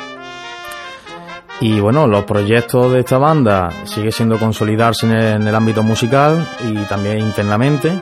Y 1.60 1.78
bueno, 1.80 2.06
los 2.06 2.24
proyectos 2.24 2.92
de 2.92 3.00
esta 3.00 3.18
banda 3.18 3.70
sigue 3.84 4.10
siendo 4.10 4.38
consolidarse 4.38 5.06
en 5.06 5.46
el 5.46 5.54
ámbito 5.54 5.82
musical 5.82 6.46
y 6.64 6.74
también 6.84 7.20
internamente 7.20 8.00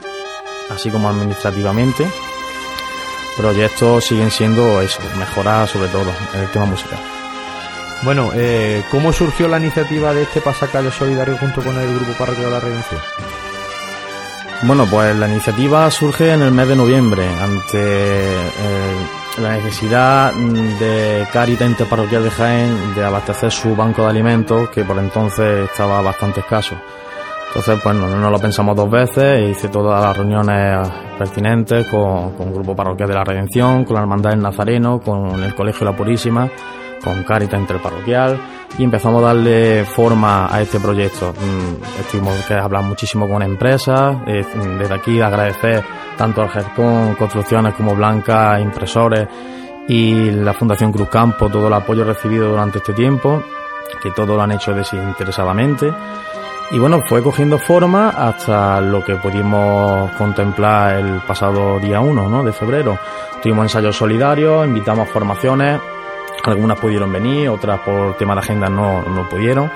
así 0.70 0.90
como 0.90 1.08
administrativamente. 1.08 2.06
Proyectos 3.36 4.04
siguen 4.04 4.30
siendo 4.30 4.80
eso, 4.80 5.00
mejorar 5.18 5.68
sobre 5.68 5.88
todo 5.88 6.12
en 6.34 6.40
el 6.40 6.50
tema 6.50 6.66
musical. 6.66 6.98
Bueno, 8.02 8.30
eh, 8.34 8.84
¿cómo 8.90 9.12
surgió 9.12 9.48
la 9.48 9.58
iniciativa 9.58 10.12
de 10.12 10.22
este 10.22 10.40
pasacalle 10.40 10.90
solidario 10.90 11.36
junto 11.38 11.62
con 11.62 11.76
el 11.76 11.94
Grupo 11.94 12.12
Parroquia 12.18 12.44
de 12.44 12.50
la 12.50 12.60
Redención? 12.60 13.00
Bueno, 14.62 14.86
pues 14.86 15.16
la 15.16 15.28
iniciativa 15.28 15.90
surge 15.90 16.32
en 16.32 16.42
el 16.42 16.50
mes 16.50 16.68
de 16.68 16.76
noviembre 16.76 17.26
ante 17.26 17.78
eh, 17.78 18.96
la 19.38 19.56
necesidad 19.56 20.32
de 20.32 21.26
Caritas 21.32 21.68
Interparroquial 21.68 22.24
de 22.24 22.30
Jaén 22.30 22.94
de 22.94 23.04
abastecer 23.04 23.50
su 23.50 23.74
banco 23.74 24.02
de 24.02 24.10
alimentos 24.10 24.70
que 24.70 24.84
por 24.84 24.98
entonces 24.98 25.68
estaba 25.68 26.00
bastante 26.00 26.40
escaso. 26.40 26.76
Entonces, 27.54 27.80
pues 27.84 27.94
no, 27.94 28.30
lo 28.30 28.38
pensamos 28.40 28.74
dos 28.74 28.90
veces, 28.90 29.48
hice 29.48 29.68
todas 29.68 30.02
las 30.02 30.16
reuniones 30.16 30.88
pertinentes 31.16 31.86
con, 31.86 32.34
el 32.40 32.52
Grupo 32.52 32.74
Parroquial 32.74 33.08
de 33.08 33.14
la 33.14 33.22
Redención, 33.22 33.84
con 33.84 33.94
la 33.94 34.00
Hermandad 34.00 34.30
del 34.30 34.40
Nazareno, 34.40 34.98
con 34.98 35.40
el 35.40 35.54
Colegio 35.54 35.84
La 35.86 35.94
Purísima, 35.96 36.50
con 37.04 37.22
Caritas 37.22 37.60
Interparroquial 37.60 38.40
y 38.76 38.82
empezamos 38.82 39.22
a 39.22 39.26
darle 39.26 39.84
forma 39.84 40.52
a 40.52 40.62
este 40.62 40.80
proyecto. 40.80 41.32
Mm, 41.32 42.00
estuvimos 42.00 42.44
que 42.44 42.54
hablar 42.54 42.82
muchísimo 42.82 43.28
con 43.28 43.40
empresas, 43.40 44.16
eh, 44.26 44.44
desde 44.76 44.94
aquí 44.94 45.20
agradecer 45.20 45.84
tanto 46.18 46.42
al 46.42 46.50
GERCON, 46.50 47.14
Construcciones 47.14 47.74
como 47.74 47.94
Blanca, 47.94 48.58
impresores 48.58 49.28
y 49.86 50.32
la 50.32 50.54
Fundación 50.54 50.90
Cruz 50.90 51.08
Campo, 51.08 51.48
todo 51.48 51.68
el 51.68 51.74
apoyo 51.74 52.02
recibido 52.02 52.48
durante 52.48 52.78
este 52.78 52.94
tiempo, 52.94 53.40
que 54.02 54.10
todo 54.10 54.34
lo 54.34 54.42
han 54.42 54.50
hecho 54.50 54.74
desinteresadamente. 54.74 55.92
Y 56.70 56.78
bueno, 56.78 57.00
fue 57.06 57.22
cogiendo 57.22 57.58
forma 57.58 58.08
hasta 58.08 58.80
lo 58.80 59.04
que 59.04 59.16
pudimos 59.16 60.10
contemplar 60.12 60.96
el 60.96 61.20
pasado 61.20 61.78
día 61.78 62.00
1 62.00 62.28
¿no? 62.28 62.42
de 62.42 62.52
febrero. 62.52 62.98
Tuvimos 63.42 63.64
ensayos 63.66 63.96
solidarios, 63.96 64.66
invitamos 64.66 65.08
formaciones, 65.08 65.80
algunas 66.44 66.78
pudieron 66.78 67.12
venir, 67.12 67.48
otras 67.48 67.80
por 67.80 68.16
tema 68.16 68.34
de 68.34 68.40
agenda 68.40 68.68
no, 68.68 69.02
no 69.02 69.28
pudieron. 69.28 69.70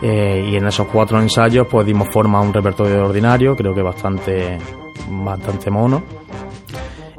Eh, 0.00 0.48
y 0.50 0.56
en 0.56 0.66
esos 0.66 0.86
cuatro 0.88 1.20
ensayos 1.20 1.66
pues 1.70 1.86
dimos 1.86 2.08
forma 2.12 2.38
a 2.38 2.42
un 2.42 2.52
repertorio 2.52 3.04
ordinario, 3.04 3.54
creo 3.56 3.74
que 3.74 3.82
bastante, 3.82 4.58
bastante 5.08 5.70
mono. 5.70 6.02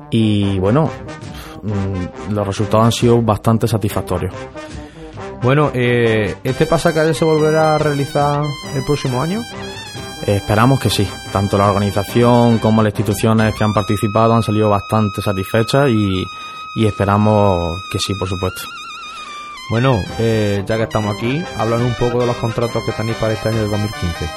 Y 0.09 0.59
bueno, 0.59 0.89
mm, 1.61 2.33
los 2.33 2.47
resultados 2.47 2.85
han 2.85 2.91
sido 2.91 3.21
bastante 3.21 3.67
satisfactorios. 3.67 4.33
Bueno, 5.43 5.71
eh, 5.73 6.35
¿este 6.45 6.65
pasacalle 6.65 7.13
se 7.13 7.25
volverá 7.25 7.75
a 7.75 7.77
realizar 7.77 8.41
el 8.73 8.83
próximo 8.85 9.21
año? 9.21 9.41
Eh, 10.25 10.37
esperamos 10.37 10.79
que 10.79 10.89
sí. 10.89 11.05
Tanto 11.33 11.57
la 11.57 11.67
organización 11.67 12.59
como 12.59 12.81
las 12.81 12.91
instituciones 12.91 13.53
que 13.53 13.63
han 13.63 13.73
participado 13.73 14.33
han 14.33 14.41
salido 14.41 14.69
bastante 14.69 15.21
satisfechas 15.21 15.89
y, 15.89 16.23
y 16.75 16.85
esperamos 16.85 17.77
que 17.91 17.99
sí, 17.99 18.13
por 18.15 18.29
supuesto. 18.29 18.61
Bueno, 19.69 20.01
eh, 20.17 20.63
ya 20.65 20.77
que 20.77 20.83
estamos 20.83 21.15
aquí, 21.15 21.43
hablan 21.57 21.81
un 21.81 21.93
poco 21.95 22.19
de 22.19 22.27
los 22.27 22.37
contratos 22.37 22.81
que 22.85 22.93
tenéis 22.93 23.17
para 23.17 23.33
este 23.33 23.49
año 23.49 23.63
de 23.63 23.67
2015. 23.67 24.29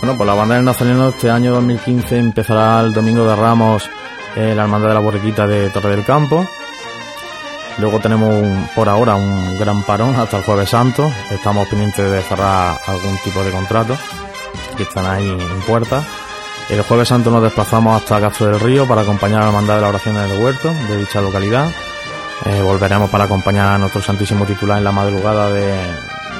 Bueno, 0.00 0.16
pues 0.16 0.26
la 0.28 0.34
banda 0.34 0.54
del 0.54 0.64
Nazareno 0.64 1.08
este 1.08 1.28
año 1.28 1.54
2015 1.54 2.18
empezará 2.18 2.80
el 2.80 2.92
domingo 2.92 3.26
de 3.26 3.34
Ramos 3.34 3.88
eh, 4.36 4.54
la 4.54 4.64
Hermandad 4.64 4.88
de 4.88 4.94
la 4.94 5.00
Borriquita 5.00 5.46
de 5.46 5.70
Torre 5.70 5.96
del 5.96 6.04
Campo. 6.04 6.46
Luego 7.78 8.00
tenemos 8.00 8.32
un- 8.32 8.68
por 8.74 8.88
ahora 8.88 9.16
un 9.16 9.58
gran 9.58 9.82
parón 9.82 10.14
hasta 10.16 10.38
el 10.38 10.44
Jueves 10.44 10.70
Santo. 10.70 11.10
Estamos 11.30 11.68
pendientes 11.68 12.10
de 12.10 12.22
cerrar 12.22 12.78
algún 12.86 13.18
tipo 13.18 13.42
de 13.44 13.50
contrato 13.50 13.96
que 14.76 14.84
están 14.84 15.04
ahí 15.06 15.28
en 15.28 15.60
puerta. 15.66 16.02
El 16.70 16.82
Jueves 16.82 17.08
Santo 17.08 17.30
nos 17.30 17.42
desplazamos 17.42 18.00
hasta 18.00 18.20
Castro 18.20 18.46
del 18.46 18.60
Río 18.60 18.86
para 18.86 19.02
acompañar 19.02 19.40
a 19.40 19.44
la 19.44 19.48
Hermandad 19.50 19.76
de 19.76 19.80
la 19.82 19.88
Oración 19.88 20.14
del 20.14 20.42
Huerto 20.42 20.72
de 20.88 20.96
dicha 20.96 21.20
localidad. 21.20 21.68
Eh, 22.46 22.60
volveremos 22.62 23.08
para 23.10 23.24
acompañar 23.24 23.68
a 23.68 23.78
nuestro 23.78 24.00
Santísimo 24.02 24.44
Titular 24.46 24.78
en 24.78 24.84
la 24.84 24.92
madrugada 24.92 25.50
de- 25.50 25.94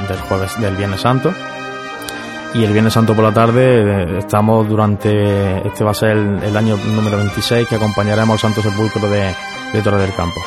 del 0.08 0.20
jueves 0.28 0.58
del 0.60 0.74
Viernes 0.76 1.00
Santo. 1.02 1.32
Y 2.54 2.64
el 2.64 2.72
Viernes 2.72 2.94
Santo 2.94 3.14
por 3.14 3.24
la 3.24 3.32
tarde 3.32 3.82
eh, 3.82 4.18
estamos 4.18 4.66
durante, 4.68 5.66
este 5.68 5.84
va 5.84 5.90
a 5.90 5.94
ser 5.94 6.10
el, 6.12 6.42
el 6.42 6.56
año 6.56 6.76
número 6.76 7.18
26 7.18 7.68
que 7.68 7.74
acompañaremos 7.76 8.32
al 8.34 8.38
Santo 8.38 8.62
Sepulcro 8.62 9.08
de 9.10 9.34
Torre 9.84 10.00
del 10.00 10.14
Campo. 10.14 10.40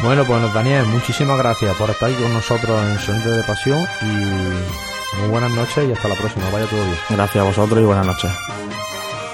Bueno, 0.00 0.24
pues 0.24 0.54
Daniel, 0.54 0.86
muchísimas 0.86 1.36
gracias 1.38 1.74
por 1.76 1.90
estar 1.90 2.08
aquí 2.08 2.22
con 2.22 2.32
nosotros 2.32 2.80
en 2.86 2.98
Sonido 3.00 3.36
de 3.36 3.42
Pasión 3.42 3.84
y 4.02 5.16
muy 5.20 5.28
buenas 5.28 5.50
noches 5.50 5.88
y 5.88 5.92
hasta 5.92 6.08
la 6.08 6.14
próxima. 6.14 6.48
Vaya 6.50 6.66
todo 6.66 6.84
bien. 6.84 6.96
Gracias 7.10 7.42
a 7.42 7.48
vosotros 7.48 7.80
y 7.80 7.84
buenas 7.84 8.06
noches. 8.06 8.30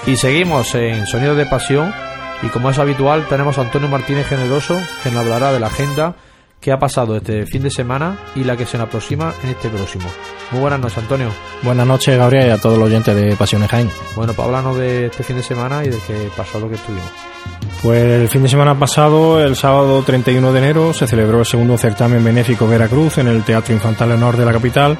Y 0.07 0.15
seguimos 0.15 0.73
en 0.73 1.05
Sonido 1.05 1.35
de 1.35 1.45
Pasión 1.45 1.93
y 2.41 2.47
como 2.47 2.71
es 2.71 2.79
habitual 2.79 3.27
tenemos 3.27 3.59
a 3.59 3.61
Antonio 3.61 3.87
Martínez 3.89 4.27
Generoso 4.27 4.79
que 5.03 5.11
nos 5.11 5.23
hablará 5.23 5.51
de 5.51 5.59
la 5.59 5.67
agenda 5.67 6.15
que 6.59 6.71
ha 6.71 6.79
pasado 6.79 7.17
este 7.17 7.45
fin 7.45 7.63
de 7.63 7.69
semana 7.69 8.17
y 8.35 8.43
la 8.43 8.57
que 8.57 8.65
se 8.65 8.77
nos 8.77 8.87
aproxima 8.87 9.33
en 9.43 9.49
este 9.49 9.69
próximo. 9.69 10.05
Muy 10.51 10.61
buenas 10.61 10.79
noches, 10.79 10.97
Antonio. 10.97 11.29
Buenas 11.63 11.87
noches, 11.87 12.17
Gabriel, 12.17 12.47
y 12.47 12.51
a 12.51 12.57
todos 12.57 12.77
los 12.77 12.87
oyentes 12.87 13.15
de 13.15 13.35
Pasiones 13.35 13.69
Jaén. 13.69 13.89
Bueno, 14.15 14.33
pues 14.33 14.47
háblanos 14.47 14.77
de 14.77 15.07
este 15.07 15.23
fin 15.23 15.35
de 15.35 15.43
semana 15.43 15.83
y 15.83 15.89
del 15.89 15.99
que 16.01 16.29
pasado 16.35 16.69
que 16.69 16.75
estuvimos. 16.75 17.09
Pues 17.81 18.21
el 18.21 18.29
fin 18.29 18.43
de 18.43 18.49
semana 18.49 18.77
pasado, 18.77 19.43
el 19.43 19.55
sábado 19.55 20.01
31 20.03 20.51
de 20.51 20.59
enero, 20.59 20.93
se 20.93 21.07
celebró 21.07 21.39
el 21.39 21.45
segundo 21.45 21.77
certamen 21.77 22.23
benéfico 22.23 22.67
Veracruz 22.67 23.19
en 23.19 23.27
el 23.27 23.43
Teatro 23.43 23.73
Infantil 23.73 24.11
Honor 24.11 24.37
de 24.37 24.45
la 24.45 24.53
capital, 24.53 24.97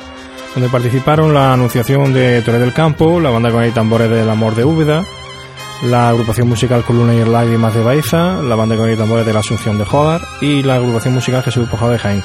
donde 0.54 0.70
participaron 0.70 1.34
la 1.34 1.54
Anunciación 1.54 2.14
de 2.14 2.42
Torre 2.42 2.60
del 2.60 2.74
Campo, 2.74 3.20
la 3.20 3.30
banda 3.30 3.52
con 3.52 3.66
y 3.66 3.72
tambores 3.72 4.10
del 4.10 4.30
Amor 4.30 4.56
de 4.56 4.66
Úbeda, 4.66 5.04
la 5.84 6.10
agrupación 6.10 6.48
musical 6.48 6.84
Columna 6.84 7.14
y 7.14 7.26
Lágrimas 7.26 7.74
de 7.74 7.84
Baeza, 7.84 8.42
la 8.42 8.56
banda 8.56 8.78
con 8.78 8.92
y 8.92 8.96
tambores 8.96 9.26
de 9.26 9.34
la 9.34 9.40
Asunción 9.40 9.78
de 9.78 9.86
Jodar 9.86 10.22
y 10.42 10.64
la 10.64 10.76
agrupación 10.76 11.14
musical 11.14 11.44
Jesús 11.44 11.64
Despojado 11.64 11.92
de 11.92 12.00
Jaén. 12.00 12.24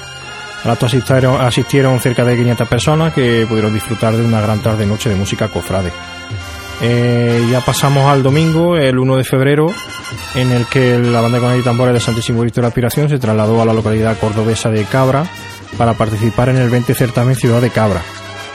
Al 0.64 0.70
acto 0.70 0.86
asistieron, 0.86 1.40
asistieron 1.40 1.98
cerca 2.00 2.24
de 2.24 2.36
500 2.36 2.68
personas 2.68 3.12
que 3.14 3.46
pudieron 3.48 3.72
disfrutar 3.72 4.14
de 4.14 4.24
una 4.24 4.40
gran 4.40 4.60
tarde-noche 4.60 5.08
de 5.08 5.16
música 5.16 5.48
cofrade. 5.48 5.90
Eh, 6.82 7.46
ya 7.50 7.60
pasamos 7.60 8.04
al 8.06 8.22
domingo, 8.22 8.76
el 8.76 8.98
1 8.98 9.16
de 9.16 9.24
febrero, 9.24 9.72
en 10.34 10.52
el 10.52 10.66
que 10.66 10.98
la 10.98 11.20
banda 11.20 11.40
con 11.40 11.58
y 11.58 11.62
tambores 11.62 11.94
de 11.94 12.00
Santísimo 12.00 12.40
Cristo 12.40 12.60
de 12.60 12.62
la 12.62 12.68
Aspiración 12.68 13.08
se 13.08 13.18
trasladó 13.18 13.60
a 13.60 13.66
la 13.66 13.74
localidad 13.74 14.18
cordobesa 14.18 14.70
de 14.70 14.84
Cabra 14.84 15.24
para 15.76 15.94
participar 15.94 16.48
en 16.48 16.56
el 16.56 16.70
20 16.70 16.94
certamen 16.94 17.36
Ciudad 17.36 17.60
de 17.60 17.70
Cabra, 17.70 18.02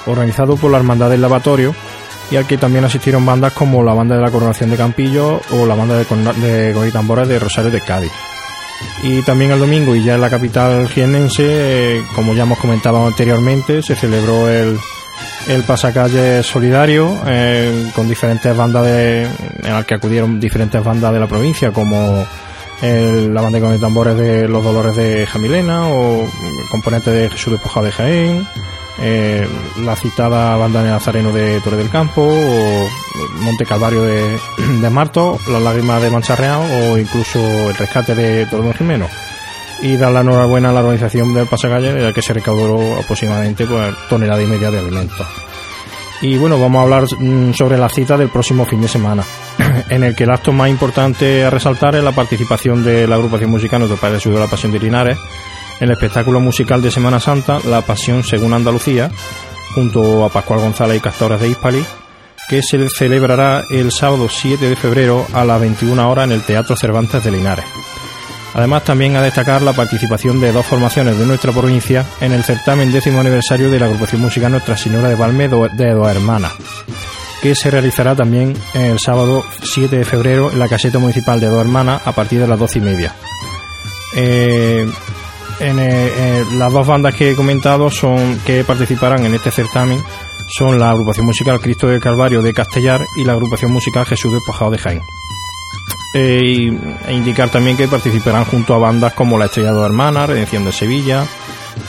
organizado 0.07 0.57
por 0.57 0.71
la 0.71 0.77
Hermandad 0.77 1.09
del 1.09 1.21
Lavatorio 1.21 1.75
y 2.31 2.35
al 2.37 2.47
que 2.47 2.57
también 2.57 2.85
asistieron 2.85 3.25
bandas 3.25 3.53
como 3.53 3.83
la 3.83 3.93
banda 3.93 4.15
de 4.15 4.21
la 4.21 4.31
Coronación 4.31 4.69
de 4.69 4.77
Campillo 4.77 5.41
o 5.51 5.65
la 5.65 5.75
banda 5.75 5.95
de, 5.97 6.05
de 6.05 6.73
con 6.73 6.87
y 6.87 6.91
tambores 6.91 7.27
de 7.27 7.39
Rosario 7.39 7.71
de 7.71 7.81
Cádiz. 7.81 8.11
Y 9.03 9.21
también 9.21 9.51
el 9.51 9.59
domingo, 9.59 9.95
y 9.95 10.03
ya 10.03 10.15
en 10.15 10.21
la 10.21 10.29
capital 10.29 10.87
jiennense, 10.89 11.43
eh, 11.47 12.03
como 12.13 12.33
ya 12.33 12.43
hemos 12.43 12.59
comentado 12.59 13.05
anteriormente, 13.05 13.81
se 13.81 13.95
celebró 13.95 14.49
el, 14.49 14.77
el 15.47 15.63
pasacalle 15.63 16.43
solidario 16.43 17.15
eh, 17.25 17.91
con 17.95 18.09
diferentes 18.09 18.55
bandas 18.55 18.85
de, 18.85 19.23
en 19.23 19.83
que 19.83 19.93
acudieron 19.93 20.39
diferentes 20.39 20.83
bandas 20.83 21.13
de 21.13 21.19
la 21.19 21.27
provincia 21.27 21.71
como 21.71 22.25
la 22.81 23.41
banda 23.41 23.59
con 23.59 23.79
tambores 23.79 24.15
de 24.15 24.47
los 24.47 24.63
Dolores 24.63 24.95
de 24.95 25.25
Jamilena 25.25 25.87
o 25.87 26.29
componente 26.69 27.09
de 27.09 27.29
Jesús 27.29 27.53
Despojado 27.53 27.85
de 27.87 27.91
Jaén 27.91 28.47
eh, 28.99 29.47
la 29.83 29.95
citada 29.95 30.55
banda 30.57 30.83
de 30.83 30.89
Nazareno 30.89 31.31
de 31.31 31.59
Torre 31.61 31.77
del 31.77 31.89
Campo 31.89 32.21
o 32.21 32.89
Monte 33.41 33.65
Calvario 33.65 34.03
de, 34.03 34.39
de 34.81 34.89
Marto 34.89 35.39
las 35.49 35.61
lágrimas 35.61 36.01
de 36.01 36.09
Mancharreao 36.09 36.63
o 36.63 36.97
incluso 36.97 37.39
el 37.69 37.75
rescate 37.75 38.15
de 38.15 38.45
Torre 38.45 38.73
Jimeno. 38.73 39.07
Y 39.81 39.97
dar 39.97 40.11
la 40.13 40.21
enhorabuena 40.21 40.69
a 40.69 40.73
la 40.73 40.79
organización 40.79 41.33
del 41.33 41.47
pasacalle 41.47 41.93
de 41.93 42.01
la 42.01 42.13
que 42.13 42.21
se 42.21 42.33
recaudó 42.33 42.97
aproximadamente 42.97 43.65
pues, 43.65 43.93
tonelada 44.09 44.41
y 44.41 44.45
media 44.45 44.71
de 44.71 44.79
alimentos 44.79 45.27
y 46.21 46.37
bueno, 46.37 46.59
vamos 46.59 46.79
a 46.79 46.83
hablar 46.83 47.03
mm, 47.19 47.53
sobre 47.53 47.77
la 47.77 47.89
cita 47.89 48.17
del 48.17 48.29
próximo 48.29 48.65
fin 48.65 48.81
de 48.81 48.87
semana, 48.87 49.23
en 49.89 50.03
el 50.03 50.15
que 50.15 50.23
el 50.23 50.31
acto 50.31 50.51
más 50.51 50.69
importante 50.69 51.43
a 51.43 51.49
resaltar 51.49 51.95
es 51.95 52.03
la 52.03 52.13
participación 52.13 52.83
de 52.83 53.07
la 53.07 53.15
agrupación 53.15 53.51
musical 53.51 53.79
Nuestro 53.79 53.99
Padre 53.99 54.15
Jesús 54.15 54.33
de 54.33 54.39
la 54.39 54.47
Pasión 54.47 54.71
de 54.71 54.79
Linares 54.79 55.17
el 55.79 55.91
espectáculo 55.91 56.39
musical 56.39 56.81
de 56.81 56.91
Semana 56.91 57.19
Santa, 57.19 57.59
La 57.65 57.81
Pasión 57.81 58.23
según 58.23 58.53
Andalucía, 58.53 59.09
junto 59.73 60.23
a 60.25 60.29
Pascual 60.29 60.59
González 60.61 60.97
y 60.97 61.01
Castores 61.01 61.39
de 61.41 61.49
Hispali, 61.49 61.83
que 62.47 62.61
se 62.61 62.87
celebrará 62.89 63.63
el 63.71 63.91
sábado 63.91 64.27
7 64.29 64.69
de 64.69 64.75
febrero 64.75 65.25
a 65.33 65.43
las 65.43 65.59
21 65.59 66.09
horas 66.09 66.25
en 66.25 66.31
el 66.31 66.41
Teatro 66.43 66.75
Cervantes 66.75 67.23
de 67.23 67.31
Linares. 67.31 67.65
Además, 68.53 68.83
también 68.85 69.17
a 69.17 69.21
destacar 69.21 69.61
la 69.61 69.73
participación 69.73 70.39
de 70.39 70.53
dos 70.53 70.65
formaciones 70.65 71.17
de 71.19 71.25
nuestra 71.25 71.51
provincia 71.51 72.05
en 72.21 72.31
el 72.31 72.43
certamen 72.45 72.91
décimo 72.93 73.19
aniversario 73.19 73.69
de 73.69 73.79
la 73.79 73.87
agrupación 73.87 74.21
musical 74.21 74.49
Nuestra 74.51 74.77
Señora 74.77 75.09
de 75.09 75.15
Valme 75.15 75.49
do- 75.49 75.67
de 75.67 75.91
Dos 75.93 76.07
Hermanas, 76.09 76.53
que 77.41 77.53
se 77.53 77.69
realizará 77.69 78.15
también 78.15 78.55
el 78.73 78.97
sábado 78.99 79.43
7 79.61 79.97
de 79.97 80.05
febrero 80.05 80.51
en 80.53 80.59
la 80.59 80.69
caseta 80.69 80.99
municipal 80.99 81.39
de 81.41 81.47
Dos 81.47 81.59
Hermanas 81.59 82.01
a 82.05 82.13
partir 82.13 82.39
de 82.39 82.47
las 82.47 82.57
doce 82.57 82.79
y 82.79 82.81
media. 82.83 83.13
Eh, 84.15 84.89
en, 85.59 85.79
eh, 85.79 85.83
eh, 85.89 86.45
las 86.53 86.71
dos 86.71 86.85
bandas 86.85 87.15
que 87.15 87.31
he 87.31 87.35
comentado 87.35 87.89
son 87.89 88.39
que 88.45 88.63
participarán 88.63 89.25
en 89.25 89.33
este 89.35 89.51
certamen 89.51 90.01
son 90.47 90.79
la 90.79 90.91
agrupación 90.91 91.25
musical 91.25 91.59
Cristo 91.59 91.87
del 91.87 92.01
Calvario 92.01 92.41
de 92.41 92.53
Castellar 92.53 93.01
y 93.15 93.23
la 93.23 93.33
agrupación 93.33 93.71
musical 93.71 94.05
Jesús 94.05 94.33
Despojado 94.33 94.71
de 94.71 94.77
Jaén. 94.77 95.01
Eh, 96.13 96.71
e 97.07 97.13
indicar 97.13 97.49
también 97.49 97.75
que 97.75 97.87
participarán 97.87 98.45
junto 98.45 98.73
a 98.73 98.77
bandas 98.77 99.13
como 99.13 99.37
La 99.37 99.45
Estrella 99.45 99.71
de 99.71 99.75
Dos 99.75 99.85
Hermanas, 99.85 100.29
Redención 100.29 100.63
de 100.63 100.71
Sevilla, 100.71 101.25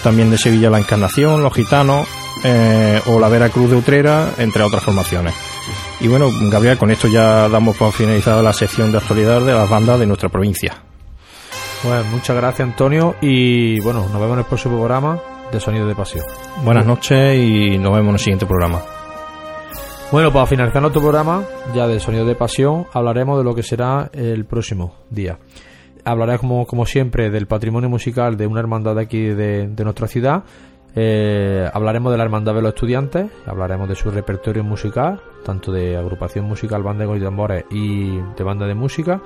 también 0.02 0.30
de 0.30 0.38
Sevilla 0.38 0.70
La 0.70 0.78
Encarnación, 0.78 1.42
Los 1.42 1.54
Gitanos 1.54 2.08
eh, 2.42 3.00
o 3.06 3.20
la 3.20 3.28
Veracruz 3.28 3.70
de 3.70 3.76
Utrera, 3.76 4.32
entre 4.38 4.62
otras 4.62 4.82
formaciones. 4.82 5.34
Y 6.00 6.08
bueno, 6.08 6.30
Gabriel, 6.50 6.76
con 6.76 6.90
esto 6.90 7.08
ya 7.08 7.48
damos 7.48 7.76
por 7.76 7.92
finalizada 7.92 8.42
la 8.42 8.52
sección 8.52 8.90
de 8.90 8.98
actualidad 8.98 9.40
de 9.42 9.52
las 9.52 9.68
bandas 9.68 9.98
de 9.98 10.06
nuestra 10.06 10.28
provincia. 10.28 10.85
Pues 11.86 12.04
muchas 12.06 12.34
gracias, 12.34 12.68
Antonio, 12.68 13.14
y 13.20 13.78
bueno, 13.80 14.00
nos 14.00 14.14
vemos 14.14 14.32
en 14.32 14.38
el 14.40 14.44
próximo 14.44 14.76
programa 14.76 15.20
de 15.52 15.60
Sonido 15.60 15.86
de 15.86 15.94
Pasión. 15.94 16.24
Buenas 16.64 16.84
noches 16.84 17.38
y 17.38 17.78
nos 17.78 17.92
vemos 17.92 18.08
en 18.08 18.14
el 18.14 18.18
siguiente 18.18 18.44
programa. 18.44 18.82
Bueno, 20.10 20.32
para 20.32 20.46
finalizar 20.46 20.82
nuestro 20.82 21.00
programa, 21.00 21.44
ya 21.76 21.86
de 21.86 22.00
Sonido 22.00 22.24
de 22.24 22.34
Pasión, 22.34 22.86
hablaremos 22.92 23.38
de 23.38 23.44
lo 23.44 23.54
que 23.54 23.62
será 23.62 24.10
el 24.12 24.46
próximo 24.46 24.96
día. 25.10 25.38
Hablaré, 26.04 26.38
como, 26.38 26.66
como 26.66 26.86
siempre, 26.86 27.30
del 27.30 27.46
patrimonio 27.46 27.88
musical 27.88 28.36
de 28.36 28.48
una 28.48 28.58
hermandad 28.58 28.96
de 28.96 29.02
aquí 29.02 29.20
de, 29.20 29.68
de 29.68 29.84
nuestra 29.84 30.08
ciudad. 30.08 30.42
Eh, 30.96 31.70
hablaremos 31.72 32.10
de 32.10 32.18
la 32.18 32.24
hermandad 32.24 32.54
de 32.54 32.62
los 32.62 32.74
estudiantes, 32.74 33.30
hablaremos 33.46 33.88
de 33.88 33.94
su 33.94 34.10
repertorio 34.10 34.64
musical, 34.64 35.20
tanto 35.44 35.70
de 35.70 35.96
agrupación 35.96 36.46
musical, 36.46 36.82
banda 36.82 37.06
de 37.06 37.20
tambores 37.20 37.64
y 37.70 38.16
de 38.16 38.42
banda 38.42 38.66
de 38.66 38.74
música. 38.74 39.20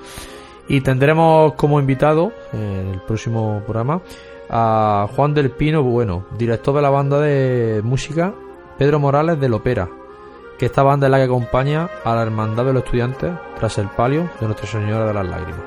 Y 0.71 0.83
tendremos 0.83 1.55
como 1.55 1.81
invitado 1.81 2.33
en 2.53 2.91
el 2.95 3.01
próximo 3.01 3.61
programa 3.67 4.03
a 4.49 5.09
Juan 5.17 5.35
del 5.35 5.51
Pino 5.51 5.83
Bueno, 5.83 6.27
director 6.39 6.77
de 6.77 6.81
la 6.81 6.91
banda 6.91 7.19
de 7.19 7.81
música 7.83 8.33
Pedro 8.79 9.01
Morales 9.01 9.41
del 9.41 9.53
Opera, 9.53 9.89
que 10.57 10.67
esta 10.67 10.85
banda 10.85 11.09
es 11.09 11.11
la 11.11 11.17
que 11.19 11.25
acompaña 11.25 11.89
a 12.05 12.15
la 12.15 12.23
Hermandad 12.23 12.65
de 12.67 12.73
los 12.73 12.85
Estudiantes 12.85 13.33
tras 13.59 13.79
el 13.79 13.89
palio 13.89 14.31
de 14.41 14.47
Nuestra 14.47 14.69
Señora 14.69 15.07
de 15.07 15.15
las 15.15 15.27
Lágrimas. 15.27 15.65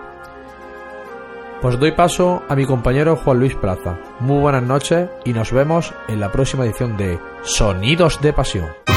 Pues 1.61 1.77
doy 1.77 1.91
paso 1.91 2.41
a 2.47 2.55
mi 2.55 2.65
compañero 2.65 3.17
Juan 3.17 3.39
Luis 3.39 3.55
Plaza. 3.55 3.99
Muy 4.21 4.39
buenas 4.39 4.63
noches 4.63 5.09
y 5.25 5.33
nos 5.33 5.51
vemos 5.51 5.93
en 6.07 6.21
la 6.21 6.31
próxima 6.31 6.63
edición 6.63 6.95
de 6.95 7.19
Sonidos 7.41 8.21
de 8.21 8.31
Pasión. 8.31 8.92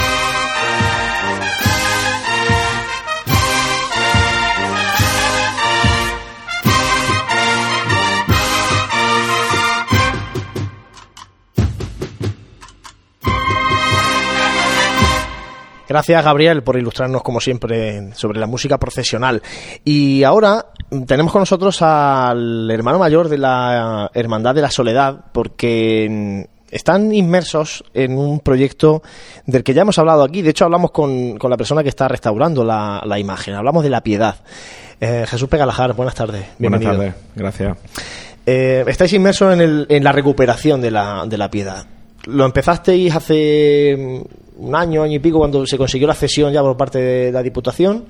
Gracias, 15.97 16.23
Gabriel, 16.23 16.63
por 16.63 16.77
ilustrarnos, 16.77 17.23
como 17.23 17.41
siempre, 17.41 18.13
sobre 18.13 18.39
la 18.39 18.47
música 18.47 18.77
profesional. 18.77 19.41
Y 19.83 20.25
ahora 20.25 20.67
tenemos 21.07 21.33
con 21.33 21.41
nosotros 21.41 21.81
al 21.81 22.71
hermano 22.71 22.99
mayor 22.99 23.31
de 23.31 23.39
la 23.39 24.11
Hermandad 24.13 24.55
de 24.55 24.61
la 24.61 24.71
Soledad, 24.71 25.25
porque 25.33 26.47
están 26.71 27.15
inmersos 27.15 27.83
en 27.95 28.19
un 28.19 28.41
proyecto 28.41 29.03
del 29.47 29.65
que 29.65 29.73
ya 29.73 29.81
hemos 29.81 29.99
hablado 29.99 30.23
aquí. 30.23 30.43
De 30.43 30.51
hecho, 30.51 30.67
hablamos 30.67 30.91
con, 30.91 31.39
la 31.39 31.57
persona 31.57 31.83
que 31.83 31.89
está 31.89 32.09
restaurando 32.09 32.63
la, 32.63 33.19
imagen. 33.19 33.55
Hablamos 33.55 33.83
de 33.83 33.89
la 33.89 34.03
piedad. 34.03 34.37
Eh, 35.01 35.25
Jesús 35.27 35.49
Pegalajar, 35.49 35.95
buenas 35.95 36.15
tardes. 36.15 36.45
Bienvenido. 36.59 36.95
Buenas 36.95 37.15
tardes, 37.15 37.33
gracias. 37.35 37.79
Eh, 38.45 38.85
estáis 38.87 39.15
inmersos 39.15 39.55
en, 39.55 39.63
el, 39.63 39.87
en 39.89 40.05
la 40.05 40.13
recuperación 40.13 40.83
de 40.83 40.91
la, 40.91 41.25
de 41.27 41.39
la 41.39 41.51
piedad. 41.51 41.87
Lo 42.27 42.45
empezasteis 42.45 43.17
hace 43.17 44.27
un 44.59 44.75
año, 44.75 45.03
año 45.03 45.15
y 45.15 45.19
pico, 45.19 45.39
cuando 45.39 45.67
se 45.67 45.79
consiguió 45.79 46.07
la 46.07 46.15
cesión 46.15 46.53
ya 46.53 46.63
por 46.63 46.77
parte 46.77 46.99
de 46.99 47.33
la 47.33 47.43
Diputación. 47.43 48.05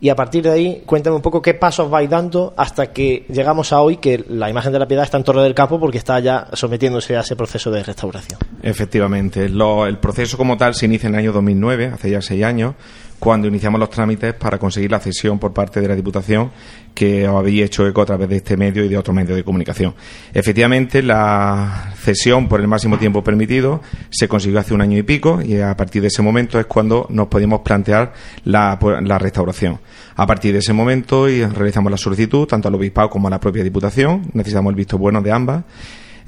Y 0.00 0.08
a 0.08 0.16
partir 0.16 0.42
de 0.42 0.50
ahí, 0.50 0.82
cuéntame 0.84 1.16
un 1.16 1.22
poco 1.22 1.40
qué 1.40 1.54
pasos 1.54 1.88
vais 1.88 2.10
dando 2.10 2.52
hasta 2.56 2.92
que 2.92 3.24
llegamos 3.28 3.72
a 3.72 3.80
hoy, 3.80 3.96
que 3.96 4.24
la 4.28 4.50
imagen 4.50 4.72
de 4.72 4.78
la 4.78 4.86
piedad 4.86 5.04
está 5.04 5.16
en 5.16 5.24
Torre 5.24 5.42
del 5.42 5.54
Campo 5.54 5.78
porque 5.80 5.98
está 5.98 6.18
ya 6.20 6.48
sometiéndose 6.52 7.16
a 7.16 7.20
ese 7.20 7.36
proceso 7.36 7.70
de 7.70 7.82
restauración. 7.82 8.38
Efectivamente, 8.62 9.44
el 9.46 9.98
proceso 9.98 10.36
como 10.36 10.56
tal 10.56 10.74
se 10.74 10.86
inicia 10.86 11.06
en 11.08 11.14
el 11.14 11.20
año 11.20 11.32
2009, 11.32 11.92
hace 11.94 12.10
ya 12.10 12.20
seis 12.20 12.44
años, 12.44 12.74
cuando 13.18 13.48
iniciamos 13.48 13.80
los 13.80 13.90
trámites 13.90 14.34
para 14.34 14.58
conseguir 14.58 14.90
la 14.90 15.00
cesión 15.00 15.38
por 15.38 15.52
parte 15.52 15.80
de 15.80 15.88
la 15.88 15.96
Diputación 15.96 16.50
que 16.94 17.26
os 17.26 17.36
habéis 17.36 17.64
hecho 17.64 17.86
eco 17.86 18.02
a 18.02 18.06
través 18.06 18.28
de 18.28 18.36
este 18.36 18.56
medio 18.56 18.84
y 18.84 18.88
de 18.88 18.96
otros 18.96 19.14
medios 19.14 19.36
de 19.36 19.42
comunicación. 19.42 19.94
Efectivamente, 20.32 21.02
la 21.02 21.92
cesión 21.96 22.48
por 22.48 22.60
el 22.60 22.68
máximo 22.68 22.98
tiempo 22.98 23.24
permitido 23.24 23.80
se 24.10 24.28
consiguió 24.28 24.60
hace 24.60 24.74
un 24.74 24.80
año 24.80 24.96
y 24.96 25.02
pico 25.02 25.40
y 25.42 25.60
a 25.60 25.76
partir 25.76 26.02
de 26.02 26.08
ese 26.08 26.22
momento 26.22 26.60
es 26.60 26.66
cuando 26.66 27.06
nos 27.10 27.26
podíamos 27.26 27.62
plantear 27.62 28.12
la, 28.44 28.78
la 29.02 29.18
restauración. 29.18 29.80
A 30.16 30.26
partir 30.26 30.52
de 30.52 30.60
ese 30.60 30.72
momento 30.72 31.28
y 31.28 31.44
realizamos 31.44 31.90
la 31.90 31.98
solicitud 31.98 32.46
tanto 32.46 32.68
al 32.68 32.74
obispado 32.76 33.10
como 33.10 33.26
a 33.26 33.30
la 33.30 33.40
propia 33.40 33.64
Diputación. 33.64 34.30
Necesitamos 34.32 34.70
el 34.70 34.76
visto 34.76 34.96
bueno 34.96 35.20
de 35.20 35.32
ambas 35.32 35.64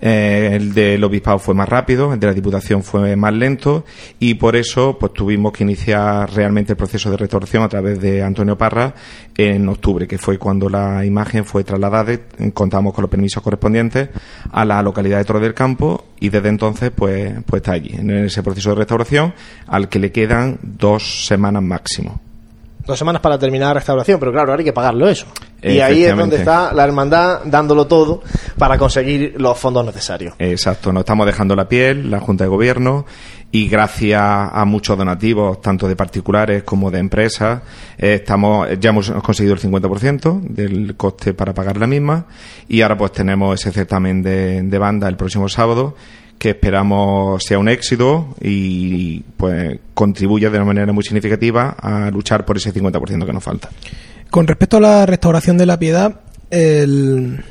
eh, 0.00 0.50
el 0.52 0.74
del 0.74 1.02
obispado 1.04 1.38
fue 1.38 1.54
más 1.54 1.68
rápido, 1.68 2.12
el 2.12 2.20
de 2.20 2.26
la 2.26 2.34
diputación 2.34 2.82
fue 2.82 3.16
más 3.16 3.32
lento 3.32 3.84
y 4.18 4.34
por 4.34 4.56
eso 4.56 4.98
pues 4.98 5.12
tuvimos 5.12 5.52
que 5.52 5.64
iniciar 5.64 6.30
realmente 6.32 6.72
el 6.72 6.76
proceso 6.76 7.10
de 7.10 7.16
restauración 7.16 7.62
a 7.62 7.68
través 7.68 8.00
de 8.00 8.22
Antonio 8.22 8.58
Parra 8.58 8.94
en 9.36 9.68
octubre, 9.68 10.06
que 10.06 10.18
fue 10.18 10.38
cuando 10.38 10.68
la 10.68 11.04
imagen 11.04 11.44
fue 11.44 11.64
trasladada, 11.64 12.18
contamos 12.52 12.92
con 12.92 13.02
los 13.02 13.10
permisos 13.10 13.42
correspondientes 13.42 14.10
a 14.50 14.64
la 14.64 14.82
localidad 14.82 15.18
de 15.18 15.24
Torre 15.24 15.40
del 15.40 15.54
Campo 15.54 16.06
y 16.20 16.28
desde 16.28 16.48
entonces 16.48 16.90
pues, 16.94 17.32
pues 17.46 17.60
está 17.60 17.72
allí, 17.72 17.94
en 17.94 18.10
ese 18.10 18.42
proceso 18.42 18.70
de 18.70 18.76
restauración 18.76 19.32
al 19.66 19.88
que 19.88 19.98
le 19.98 20.12
quedan 20.12 20.58
dos 20.62 21.26
semanas 21.26 21.62
máximo 21.62 22.25
dos 22.86 22.98
semanas 22.98 23.20
para 23.20 23.38
terminar 23.38 23.68
la 23.68 23.74
restauración, 23.74 24.20
pero 24.20 24.32
claro, 24.32 24.50
ahora 24.50 24.60
hay 24.60 24.64
que 24.64 24.72
pagarlo 24.72 25.08
eso. 25.08 25.26
Y 25.62 25.80
ahí 25.80 26.04
es 26.04 26.16
donde 26.16 26.36
está 26.36 26.72
la 26.72 26.84
hermandad 26.84 27.40
dándolo 27.44 27.86
todo 27.86 28.22
para 28.56 28.78
conseguir 28.78 29.34
los 29.38 29.58
fondos 29.58 29.84
necesarios. 29.84 30.34
Exacto, 30.38 30.92
nos 30.92 31.00
estamos 31.00 31.26
dejando 31.26 31.56
la 31.56 31.68
piel, 31.68 32.10
la 32.10 32.20
Junta 32.20 32.44
de 32.44 32.48
Gobierno, 32.48 33.04
y 33.50 33.68
gracias 33.68 34.20
a 34.20 34.64
muchos 34.64 34.96
donativos, 34.98 35.60
tanto 35.60 35.88
de 35.88 35.96
particulares 35.96 36.62
como 36.62 36.90
de 36.90 36.98
empresas, 36.98 37.62
eh, 37.98 38.14
estamos, 38.14 38.68
ya 38.78 38.90
hemos 38.90 39.10
conseguido 39.10 39.54
el 39.54 39.60
50% 39.60 40.40
del 40.42 40.96
coste 40.96 41.34
para 41.34 41.54
pagar 41.54 41.78
la 41.78 41.86
misma, 41.86 42.26
y 42.68 42.82
ahora 42.82 42.96
pues 42.96 43.12
tenemos 43.12 43.58
ese 43.58 43.72
certamen 43.72 44.22
de, 44.22 44.62
de 44.62 44.78
banda 44.78 45.08
el 45.08 45.16
próximo 45.16 45.48
sábado 45.48 45.96
que 46.38 46.50
esperamos 46.50 47.42
sea 47.44 47.58
un 47.58 47.68
éxito 47.68 48.34
y 48.40 49.20
pues 49.36 49.78
contribuya 49.94 50.50
de 50.50 50.58
una 50.58 50.66
manera 50.66 50.92
muy 50.92 51.02
significativa 51.02 51.70
a 51.70 52.10
luchar 52.10 52.44
por 52.44 52.56
ese 52.56 52.72
50% 52.72 53.24
que 53.24 53.32
nos 53.32 53.42
falta. 53.42 53.70
Con 54.30 54.46
respecto 54.46 54.76
a 54.78 54.80
la 54.80 55.06
restauración 55.06 55.56
de 55.56 55.66
la 55.66 55.78
piedad, 55.78 56.20
¿en 56.50 57.42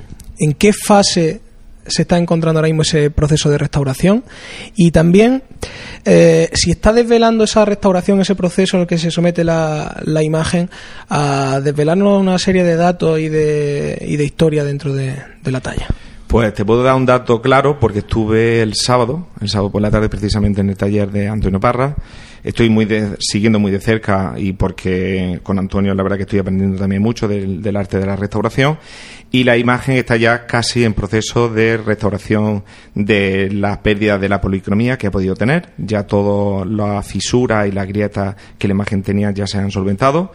qué 0.58 0.72
fase 0.74 1.42
se 1.88 2.02
está 2.02 2.18
encontrando 2.18 2.60
ahora 2.60 2.68
mismo 2.68 2.82
ese 2.82 3.10
proceso 3.12 3.50
de 3.50 3.58
restauración? 3.58 4.24
Y 4.76 4.92
también, 4.92 5.44
eh, 6.04 6.50
si 6.54 6.72
está 6.72 6.94
desvelando 6.94 7.44
esa 7.44 7.66
restauración, 7.66 8.22
ese 8.22 8.36
proceso 8.36 8.78
en 8.78 8.82
el 8.82 8.88
que 8.88 8.98
se 8.98 9.12
somete 9.12 9.44
la 9.44 10.24
imagen, 10.24 10.70
a 11.10 11.60
desvelarnos 11.64 12.22
una 12.22 12.38
serie 12.38 12.64
de 12.64 12.76
datos 12.76 13.20
y 13.20 13.30
de, 13.30 14.06
y 14.08 14.18
de 14.18 14.26
historia 14.26 14.64
dentro 14.64 14.94
de 14.94 15.16
la 15.44 15.62
talla. 15.62 15.88
Pues 16.28 16.54
te 16.54 16.66
puedo 16.66 16.84
dar 16.84 16.96
un 16.96 17.06
dato 17.06 17.42
claro 17.42 17.80
porque 17.80 18.00
estuve 18.00 18.62
el 18.62 18.74
sábado, 18.76 19.28
el 19.42 19.50
sábado 19.50 19.72
por 19.72 19.82
la 19.82 19.92
tarde 19.92 20.10
precisamente 20.10 20.62
en 20.62 20.70
el 20.70 20.78
taller 20.78 21.12
de 21.12 21.28
Antonio 21.28 21.60
Parra. 21.60 21.96
Estoy 22.46 22.70
muy 22.70 22.88
siguiendo 23.18 23.60
muy 23.60 23.72
de 23.72 23.80
cerca 23.80 24.36
y 24.38 24.54
porque 24.54 25.40
con 25.42 25.58
Antonio 25.58 25.96
la 25.96 26.04
verdad 26.04 26.18
que 26.18 26.24
estoy 26.24 26.38
aprendiendo 26.38 26.78
también 26.78 27.02
mucho 27.02 27.28
del, 27.28 27.76
arte 27.76 27.98
de 27.98 28.06
la 28.06 28.16
restauración 28.16 28.78
y 29.32 29.46
la 29.46 29.58
imagen 29.58 29.98
está 29.98 30.16
ya 30.16 30.46
casi 30.46 30.84
en 30.84 30.94
proceso 30.94 31.50
de 31.50 31.78
restauración 31.78 32.64
de 32.94 33.50
la 33.50 33.82
pérdida 33.82 34.20
de 34.20 34.30
la 34.30 34.42
policromía 34.42 34.96
que 34.96 35.08
ha 35.08 35.12
podido 35.12 35.34
tener. 35.34 35.70
Ya 35.80 36.04
todas 36.04 36.68
las 36.68 37.08
fisuras 37.08 37.68
y 37.68 37.72
las 37.72 37.88
grietas 37.88 38.36
que 38.60 38.68
la 38.68 38.76
imagen 38.76 39.02
tenía 39.02 39.32
ya 39.32 39.48
se 39.48 39.58
han 39.58 39.72
solventado 39.72 40.32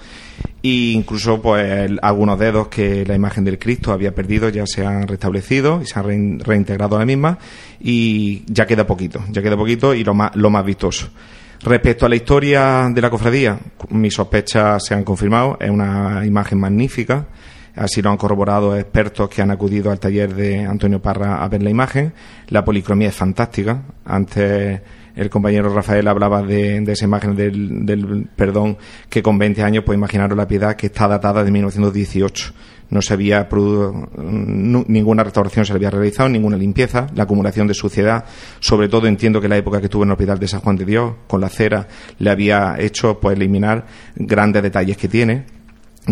e 0.64 0.90
incluso 0.92 1.40
pues 1.40 1.92
algunos 2.02 2.40
dedos 2.40 2.66
que 2.66 3.06
la 3.06 3.14
imagen 3.14 3.44
del 3.44 3.60
Cristo 3.60 3.92
había 3.92 4.16
perdido 4.16 4.48
ya 4.48 4.66
se 4.66 4.84
han 4.84 5.06
restablecido 5.06 5.80
y 5.80 5.86
se 5.86 5.96
han 5.96 6.40
reintegrado 6.40 6.96
a 6.96 6.98
la 6.98 7.06
misma 7.06 7.38
y 7.78 8.42
ya 8.52 8.66
queda 8.66 8.84
poquito, 8.84 9.22
ya 9.30 9.42
queda 9.42 9.56
poquito 9.56 9.94
y 9.94 10.02
lo 10.02 10.12
más, 10.12 10.34
lo 10.34 10.50
más 10.50 10.64
vistoso. 10.64 11.08
Respecto 11.62 12.06
a 12.06 12.08
la 12.08 12.16
historia 12.16 12.88
de 12.90 13.02
la 13.02 13.10
cofradía, 13.10 13.58
mis 13.90 14.14
sospechas 14.14 14.82
se 14.82 14.94
han 14.94 15.04
confirmado, 15.04 15.58
es 15.60 15.68
una 15.68 16.24
imagen 16.24 16.58
magnífica, 16.58 17.26
así 17.76 18.00
lo 18.00 18.08
han 18.08 18.16
corroborado 18.16 18.74
expertos 18.78 19.28
que 19.28 19.42
han 19.42 19.50
acudido 19.50 19.90
al 19.90 20.00
taller 20.00 20.34
de 20.34 20.64
Antonio 20.64 21.02
Parra 21.02 21.44
a 21.44 21.48
ver 21.48 21.62
la 21.62 21.68
imagen, 21.68 22.14
la 22.48 22.64
policromía 22.64 23.08
es 23.08 23.14
fantástica, 23.14 23.82
antes 24.06 24.80
el 25.14 25.30
compañero 25.30 25.72
Rafael 25.72 26.06
hablaba 26.08 26.42
de, 26.42 26.82
esa 26.86 27.04
imagen 27.04 27.36
del, 27.36 28.28
perdón 28.36 28.78
que 29.08 29.22
con 29.22 29.38
20 29.38 29.62
años, 29.62 29.84
pues 29.84 29.96
imaginaros 29.96 30.36
la 30.36 30.46
piedad 30.46 30.76
que 30.76 30.86
está 30.86 31.08
datada 31.08 31.44
de 31.44 31.50
1918. 31.50 32.52
No 32.90 33.00
se 33.02 33.14
había 33.14 33.48
ninguna 34.18 35.22
restauración 35.22 35.64
se 35.64 35.72
había 35.72 35.90
realizado, 35.90 36.28
ninguna 36.28 36.56
limpieza, 36.56 37.06
la 37.14 37.22
acumulación 37.22 37.68
de 37.68 37.74
suciedad, 37.74 38.24
sobre 38.58 38.88
todo 38.88 39.06
entiendo 39.06 39.40
que 39.40 39.48
la 39.48 39.56
época 39.56 39.78
que 39.78 39.84
estuvo 39.84 40.02
en 40.02 40.08
el 40.08 40.14
hospital 40.14 40.40
de 40.40 40.48
San 40.48 40.60
Juan 40.60 40.76
de 40.76 40.84
Dios, 40.84 41.14
con 41.28 41.40
la 41.40 41.48
cera, 41.48 41.86
le 42.18 42.30
había 42.30 42.74
hecho 42.80 43.20
pues 43.20 43.36
eliminar 43.36 43.86
grandes 44.16 44.64
detalles 44.64 44.96
que 44.96 45.06
tiene 45.06 45.59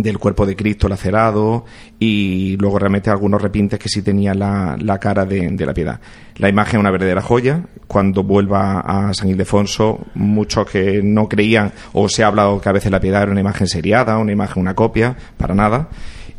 del 0.03 0.19
cuerpo 0.19 0.47
de 0.47 0.57
Cristo 0.57 0.89
lacerado 0.89 1.65
y 1.99 2.57
luego 2.57 2.79
realmente 2.79 3.11
algunos 3.11 3.41
repintes 3.41 3.79
que 3.79 3.89
sí 3.89 4.03
tenía 4.03 4.35
la, 4.35 4.77
la 4.81 4.99
cara 4.99 5.25
de, 5.25 5.49
de, 5.51 5.67
la 5.67 5.75
piedad. 5.75 6.01
La 6.37 6.49
imagen 6.49 6.77
es 6.77 6.81
una 6.81 6.91
verdadera 6.91 7.23
joya. 7.23 7.63
Cuando 7.87 8.23
vuelva 8.23 8.81
a 8.81 9.15
San 9.15 9.29
Ildefonso, 9.29 10.07
muchos 10.15 10.67
que 10.71 11.03
no 11.03 11.29
creían 11.29 11.73
o 11.93 12.09
se 12.09 12.23
ha 12.23 12.29
hablado 12.29 12.61
que 12.61 12.69
a 12.69 12.73
veces 12.73 12.93
la 12.93 13.01
piedad 13.01 13.23
era 13.23 13.33
una 13.33 13.41
imagen 13.41 13.67
seriada, 13.67 14.19
una 14.19 14.33
imagen, 14.33 14.61
una 14.61 14.75
copia, 14.75 15.17
para 15.37 15.55
nada. 15.55 15.89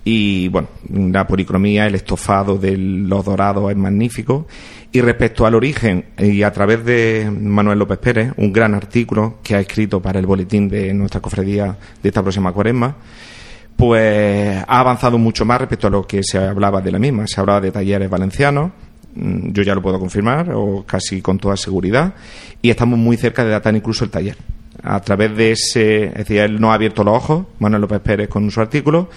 Y 0.04 0.48
bueno, 0.48 0.70
la 0.90 1.28
policromía, 1.28 1.86
el 1.86 1.96
estofado 1.96 2.58
de 2.58 2.78
los 2.78 3.26
dorados 3.26 3.70
es 3.70 3.78
magnífico. 3.78 4.48
Y 4.92 5.02
respecto 5.02 5.46
al 5.46 5.54
origen, 5.54 6.06
y 6.18 6.42
a 6.42 6.52
través 6.52 6.84
de 6.84 7.32
Manuel 7.32 7.78
López 7.78 8.00
Pérez, 8.00 8.34
un 8.38 8.52
gran 8.52 8.74
artículo 8.74 9.38
que 9.44 9.54
ha 9.54 9.60
escrito 9.60 10.02
para 10.02 10.18
el 10.18 10.26
boletín 10.26 10.68
de 10.68 10.94
nuestra 10.96 11.22
cofradía 11.22 11.78
de 12.02 12.10
esta 12.10 12.24
próxima 12.24 12.52
cuaresma, 12.52 12.96
pues 13.80 14.62
ha 14.68 14.80
avanzado 14.82 15.18
mucho 15.18 15.46
más 15.46 15.58
respecto 15.58 15.88
a 15.88 15.90
lo 15.90 16.06
que 16.06 16.22
se 16.22 16.38
hablaba 16.38 16.82
de 16.82 16.92
la 16.92 17.00
misma. 17.00 17.26
Se 17.28 17.40
hablaba 17.40 17.62
de 17.62 17.72
talleres 17.72 18.10
valencianos, 18.10 18.72
mm, 19.16 19.54
yo 19.54 19.64
ya 19.64 19.74
lo 19.74 19.82
puedo 19.82 19.98
confirmar, 19.98 20.52
o 20.54 20.84
casi 20.86 21.22
con 21.22 21.40
toda 21.40 21.56
seguridad, 21.56 22.14
y 22.62 22.72
estamos 22.72 23.00
muy 23.00 23.16
cerca 23.16 23.46
de 23.46 23.52
datar 23.52 23.74
incluso 23.74 24.04
el 24.04 24.10
taller. 24.12 24.36
A 24.84 25.00
través 25.00 25.34
de 25.38 25.54
ese, 25.54 26.08
es 26.08 26.14
decir, 26.14 26.40
él 26.42 26.60
no 26.60 26.72
ha 26.72 26.74
abierto 26.74 27.06
los 27.06 27.16
ojos, 27.16 27.46
Manuel 27.60 27.84
López 27.84 28.02
Pérez 28.02 28.28
con 28.28 28.52
su 28.52 28.60
artículo, 28.60 29.10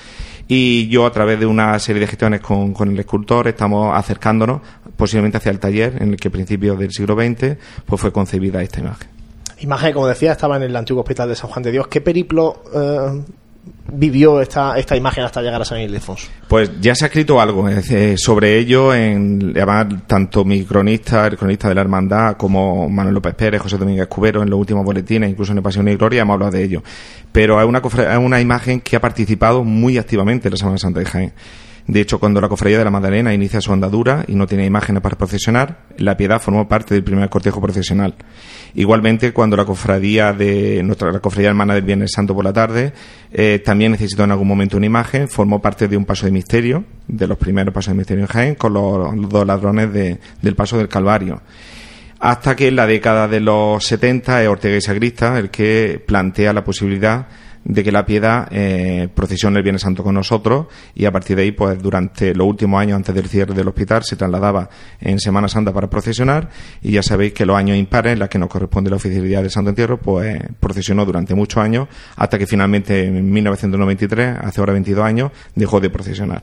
y 0.46 0.86
yo 0.86 1.06
a 1.06 1.10
través 1.10 1.40
de 1.40 1.46
una 1.46 1.76
serie 1.80 1.98
de 1.98 2.06
gestiones 2.06 2.40
con, 2.40 2.72
con 2.72 2.88
el 2.88 3.00
escultor 3.00 3.48
estamos 3.48 3.92
acercándonos 3.96 4.60
posiblemente 4.96 5.38
hacia 5.38 5.50
el 5.50 5.58
taller 5.58 6.00
en 6.00 6.10
el 6.10 6.16
que 6.18 6.28
a 6.28 6.30
principios 6.30 6.78
del 6.78 6.92
siglo 6.92 7.16
XX 7.16 7.56
pues 7.84 8.00
fue 8.00 8.12
concebida 8.12 8.62
esta 8.62 8.78
imagen. 8.78 9.08
Imagen, 9.58 9.92
como 9.92 10.06
decía, 10.06 10.32
estaba 10.32 10.56
en 10.56 10.64
el 10.64 10.76
antiguo 10.76 11.02
hospital 11.02 11.28
de 11.28 11.36
San 11.36 11.50
Juan 11.50 11.62
de 11.62 11.70
Dios. 11.70 11.86
¿Qué 11.86 12.00
periplo 12.00 12.62
eh, 12.74 13.22
vivió 13.92 14.40
esta, 14.40 14.78
esta 14.78 14.96
imagen 14.96 15.24
hasta 15.24 15.40
llegar 15.40 15.62
a 15.62 15.64
San 15.64 15.80
Ildefonso? 15.80 16.28
Pues 16.48 16.80
ya 16.80 16.94
se 16.94 17.04
ha 17.04 17.08
escrito 17.08 17.40
algo 17.40 17.68
sobre 18.16 18.58
ello, 18.58 18.94
en, 18.94 19.52
además 19.54 19.86
tanto 20.06 20.44
mi 20.44 20.64
cronista, 20.64 21.26
el 21.26 21.36
cronista 21.36 21.68
de 21.68 21.74
la 21.74 21.82
hermandad, 21.82 22.36
como 22.36 22.88
Manuel 22.88 23.14
López 23.14 23.34
Pérez, 23.34 23.62
José 23.62 23.78
Domínguez 23.78 24.06
Cubero, 24.08 24.42
en 24.42 24.50
los 24.50 24.58
últimos 24.58 24.84
boletines, 24.84 25.30
incluso 25.30 25.52
en 25.52 25.62
Pasión 25.62 25.88
y 25.88 25.96
Gloria, 25.96 26.22
hemos 26.22 26.34
hablado 26.34 26.52
de 26.52 26.64
ello. 26.64 26.82
Pero 27.30 27.60
es 27.60 27.66
una, 27.66 27.78
es 27.78 28.18
una 28.18 28.40
imagen 28.40 28.80
que 28.80 28.96
ha 28.96 29.00
participado 29.00 29.64
muy 29.64 29.98
activamente 29.98 30.48
en 30.48 30.52
la 30.52 30.58
Semana 30.58 30.78
Santa 30.78 31.00
de 31.00 31.06
Jaén. 31.06 31.32
De 31.86 32.00
hecho, 32.00 32.20
cuando 32.20 32.40
la 32.40 32.48
Cofradía 32.48 32.78
de 32.78 32.84
la 32.84 32.90
Magdalena 32.90 33.34
inicia 33.34 33.60
su 33.60 33.72
andadura 33.72 34.24
y 34.28 34.34
no 34.34 34.46
tiene 34.46 34.64
imágenes 34.64 35.02
para 35.02 35.16
procesionar, 35.16 35.86
la 35.98 36.16
Piedad 36.16 36.40
formó 36.40 36.68
parte 36.68 36.94
del 36.94 37.02
primer 37.02 37.28
cortejo 37.28 37.60
procesional. 37.60 38.14
Igualmente, 38.74 39.32
cuando 39.32 39.56
la 39.56 39.64
Cofradía 39.64 40.32
de 40.32 40.82
nuestra 40.82 41.12
la 41.12 41.20
Cofradía 41.20 41.50
Hermana 41.50 41.74
del 41.74 41.84
Viernes 41.84 42.12
Santo 42.12 42.34
por 42.34 42.44
la 42.44 42.52
tarde 42.52 42.92
eh, 43.30 43.60
también 43.64 43.92
necesitó 43.92 44.24
en 44.24 44.30
algún 44.30 44.48
momento 44.48 44.76
una 44.76 44.86
imagen, 44.86 45.28
formó 45.28 45.60
parte 45.60 45.88
de 45.88 45.96
un 45.96 46.04
paso 46.04 46.26
de 46.26 46.32
misterio, 46.32 46.84
de 47.06 47.26
los 47.26 47.36
primeros 47.36 47.74
pasos 47.74 47.92
de 47.92 47.98
misterio 47.98 48.24
en 48.24 48.28
Jaén, 48.28 48.54
con 48.54 48.72
los, 48.72 49.28
dos 49.28 49.46
ladrones 49.46 49.92
de, 49.92 50.18
del 50.40 50.54
paso 50.54 50.78
del 50.78 50.88
Calvario. 50.88 51.42
Hasta 52.18 52.54
que 52.54 52.68
en 52.68 52.76
la 52.76 52.86
década 52.86 53.28
de 53.28 53.40
los 53.40 53.84
70 53.84 54.42
es 54.42 54.48
Ortega 54.48 54.76
y 54.76 54.80
Sagrista 54.80 55.38
el 55.38 55.50
que 55.50 56.02
plantea 56.06 56.52
la 56.52 56.64
posibilidad 56.64 57.26
de 57.64 57.84
que 57.84 57.92
la 57.92 58.04
piedad 58.04 58.48
eh, 58.50 59.08
procesione 59.14 59.58
el 59.58 59.62
Viernes 59.62 59.82
Santo 59.82 60.02
con 60.02 60.14
nosotros 60.14 60.66
y 60.94 61.04
a 61.04 61.12
partir 61.12 61.36
de 61.36 61.42
ahí, 61.42 61.52
pues 61.52 61.80
durante 61.80 62.34
los 62.34 62.46
últimos 62.46 62.80
años 62.80 62.96
antes 62.96 63.14
del 63.14 63.28
cierre 63.28 63.54
del 63.54 63.68
hospital 63.68 64.02
se 64.04 64.16
trasladaba 64.16 64.68
en 65.00 65.18
Semana 65.18 65.48
Santa 65.48 65.72
para 65.72 65.88
procesionar 65.88 66.48
y 66.82 66.92
ya 66.92 67.02
sabéis 67.02 67.32
que 67.32 67.46
los 67.46 67.56
años 67.56 67.76
impares 67.76 68.14
en 68.14 68.18
los 68.18 68.28
que 68.28 68.38
nos 68.38 68.48
corresponde 68.48 68.90
la 68.90 68.96
oficialidad 68.96 69.42
del 69.42 69.50
Santo 69.50 69.70
Entierro, 69.70 69.98
pues 70.00 70.40
procesionó 70.58 71.04
durante 71.04 71.34
muchos 71.34 71.62
años 71.62 71.88
hasta 72.16 72.38
que 72.38 72.46
finalmente 72.46 73.04
en 73.04 73.30
1993, 73.30 74.38
hace 74.40 74.60
ahora 74.60 74.72
22 74.72 75.04
años, 75.04 75.30
dejó 75.54 75.80
de 75.80 75.90
procesionar. 75.90 76.42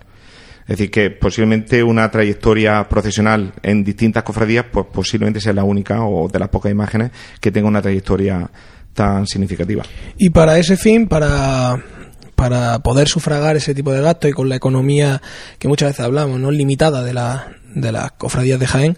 Es 0.69 0.77
decir, 0.77 0.91
que 0.91 1.09
posiblemente 1.09 1.81
una 1.81 2.11
trayectoria 2.11 2.87
procesional 2.87 3.53
en 3.63 3.83
distintas 3.83 4.21
cofradías, 4.21 4.65
pues 4.71 4.85
posiblemente 4.93 5.41
sea 5.41 5.51
la 5.51 5.63
única 5.63 6.03
o 6.03 6.27
de 6.27 6.37
las 6.37 6.49
pocas 6.49 6.71
imágenes 6.71 7.09
que 7.41 7.51
tenga 7.51 7.67
una 7.67 7.81
trayectoria 7.81 8.51
tan 8.93 9.27
significativa. 9.27 9.83
Y 10.17 10.29
para 10.29 10.57
ese 10.57 10.77
fin, 10.77 11.07
para 11.07 11.81
para 12.39 12.79
poder 12.79 13.09
sufragar 13.09 13.57
ese 13.57 13.75
tipo 13.75 13.91
de 13.91 14.01
gastos 14.01 14.29
y 14.29 14.33
con 14.33 14.47
la 14.47 14.55
economía 14.55 15.21
que 15.57 15.67
muchas 15.67 15.89
veces 15.89 16.05
hablamos, 16.05 16.39
no 16.39 16.51
limitada 16.51 17.03
de, 17.03 17.13
la, 17.13 17.51
de 17.75 17.91
las 17.91 18.13
cofradías 18.13 18.57
de 18.61 18.65
Jaén, 18.65 18.97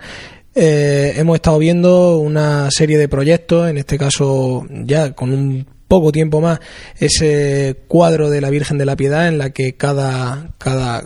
eh, 0.54 1.14
hemos 1.16 1.38
estado 1.38 1.58
viendo 1.58 2.18
una 2.18 2.70
serie 2.70 3.00
de 3.00 3.08
proyectos, 3.08 3.68
en 3.68 3.80
este 3.80 3.98
caso 3.98 4.68
ya 4.70 5.14
con 5.14 5.34
un 5.34 5.66
poco 5.88 6.12
tiempo 6.12 6.40
más, 6.40 6.60
ese 7.00 7.78
cuadro 7.88 8.30
de 8.30 8.42
la 8.42 8.52
Virgen 8.52 8.78
de 8.78 8.86
la 8.86 8.96
Piedad 8.96 9.28
en 9.28 9.40
la 9.40 9.50
que 9.50 9.76
cada, 9.76 10.52
cada 10.60 11.04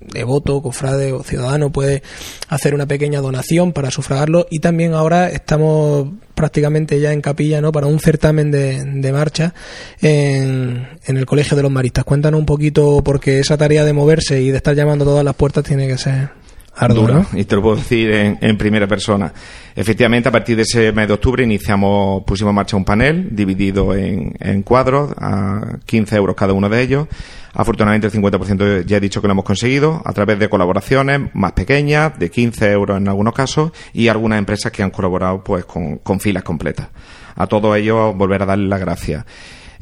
devoto, 0.00 0.62
cofrade 0.62 1.12
o 1.12 1.22
ciudadano 1.22 1.70
puede 1.70 2.02
hacer 2.48 2.74
una 2.74 2.86
pequeña 2.86 3.20
donación 3.20 3.72
para 3.72 3.90
sufragarlo 3.90 4.46
y 4.50 4.60
también 4.60 4.94
ahora 4.94 5.28
estamos 5.28 6.08
prácticamente 6.34 6.98
ya 7.00 7.12
en 7.12 7.20
capilla 7.20 7.60
¿no? 7.60 7.70
para 7.70 7.86
un 7.86 8.00
certamen 8.00 8.50
de, 8.50 8.82
de 8.82 9.12
marcha 9.12 9.52
en, 10.00 10.88
en, 11.04 11.16
el 11.16 11.26
Colegio 11.26 11.56
de 11.56 11.62
los 11.62 11.70
Maristas. 11.70 12.04
Cuéntanos 12.04 12.40
un 12.40 12.46
poquito 12.46 13.02
porque 13.04 13.40
esa 13.40 13.58
tarea 13.58 13.84
de 13.84 13.92
moverse 13.92 14.40
y 14.40 14.50
de 14.50 14.56
estar 14.56 14.74
llamando 14.74 15.04
a 15.04 15.08
todas 15.08 15.24
las 15.24 15.34
puertas 15.34 15.64
tiene 15.64 15.86
que 15.86 15.98
ser 15.98 16.30
ardua. 16.74 17.26
y 17.34 17.44
te 17.44 17.56
lo 17.56 17.62
puedo 17.62 17.76
decir 17.76 18.10
en, 18.10 18.38
en, 18.40 18.56
primera 18.56 18.86
persona. 18.86 19.32
Efectivamente, 19.74 20.28
a 20.28 20.32
partir 20.32 20.56
de 20.56 20.62
ese 20.62 20.92
mes 20.92 21.08
de 21.08 21.14
octubre 21.14 21.44
iniciamos, 21.44 22.22
pusimos 22.24 22.50
en 22.50 22.54
marcha 22.54 22.76
un 22.76 22.84
panel 22.84 23.28
dividido 23.32 23.94
en, 23.94 24.34
en 24.40 24.62
cuadros 24.62 25.12
a 25.18 25.78
15 25.84 26.16
euros 26.16 26.36
cada 26.36 26.52
uno 26.52 26.68
de 26.68 26.80
ellos 26.80 27.08
Afortunadamente 27.52 28.06
el 28.06 28.12
50% 28.12 28.84
ya 28.84 28.96
he 28.96 29.00
dicho 29.00 29.20
que 29.20 29.26
lo 29.26 29.32
hemos 29.32 29.44
conseguido 29.44 30.02
a 30.04 30.12
través 30.12 30.38
de 30.38 30.48
colaboraciones 30.48 31.34
más 31.34 31.52
pequeñas, 31.52 32.18
de 32.18 32.30
15 32.30 32.70
euros 32.70 32.98
en 32.98 33.08
algunos 33.08 33.34
casos, 33.34 33.72
y 33.92 34.08
algunas 34.08 34.38
empresas 34.38 34.70
que 34.70 34.82
han 34.82 34.90
colaborado 34.90 35.42
pues 35.42 35.64
con, 35.64 36.20
filas 36.20 36.42
completas. 36.42 36.88
A 37.36 37.46
todos 37.46 37.76
ellos 37.76 38.16
volver 38.16 38.42
a 38.42 38.46
darles 38.46 38.68
las 38.68 38.80
gracias. 38.80 39.24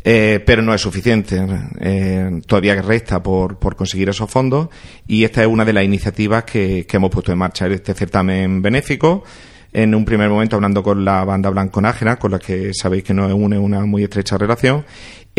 Eh, 0.04 0.42
pero 0.46 0.62
no 0.62 0.72
es 0.72 0.80
suficiente. 0.80 1.44
Eh, 1.80 2.40
todavía 2.46 2.80
resta 2.80 3.22
por, 3.22 3.58
por, 3.58 3.76
conseguir 3.76 4.08
esos 4.08 4.30
fondos 4.30 4.68
y 5.06 5.24
esta 5.24 5.42
es 5.42 5.48
una 5.48 5.64
de 5.64 5.72
las 5.72 5.84
iniciativas 5.84 6.44
que, 6.44 6.86
que 6.88 6.96
hemos 6.96 7.10
puesto 7.10 7.32
en 7.32 7.38
marcha, 7.38 7.66
este 7.66 7.94
certamen 7.94 8.62
benéfico 8.62 9.24
en 9.72 9.94
un 9.94 10.04
primer 10.04 10.30
momento 10.30 10.56
hablando 10.56 10.82
con 10.82 11.04
la 11.04 11.24
banda 11.24 11.50
Blanco 11.50 11.80
Nájera, 11.80 12.16
con 12.16 12.32
la 12.32 12.38
que 12.38 12.72
sabéis 12.72 13.04
que 13.04 13.14
nos 13.14 13.32
une 13.32 13.58
una 13.58 13.84
muy 13.84 14.02
estrecha 14.02 14.38
relación, 14.38 14.84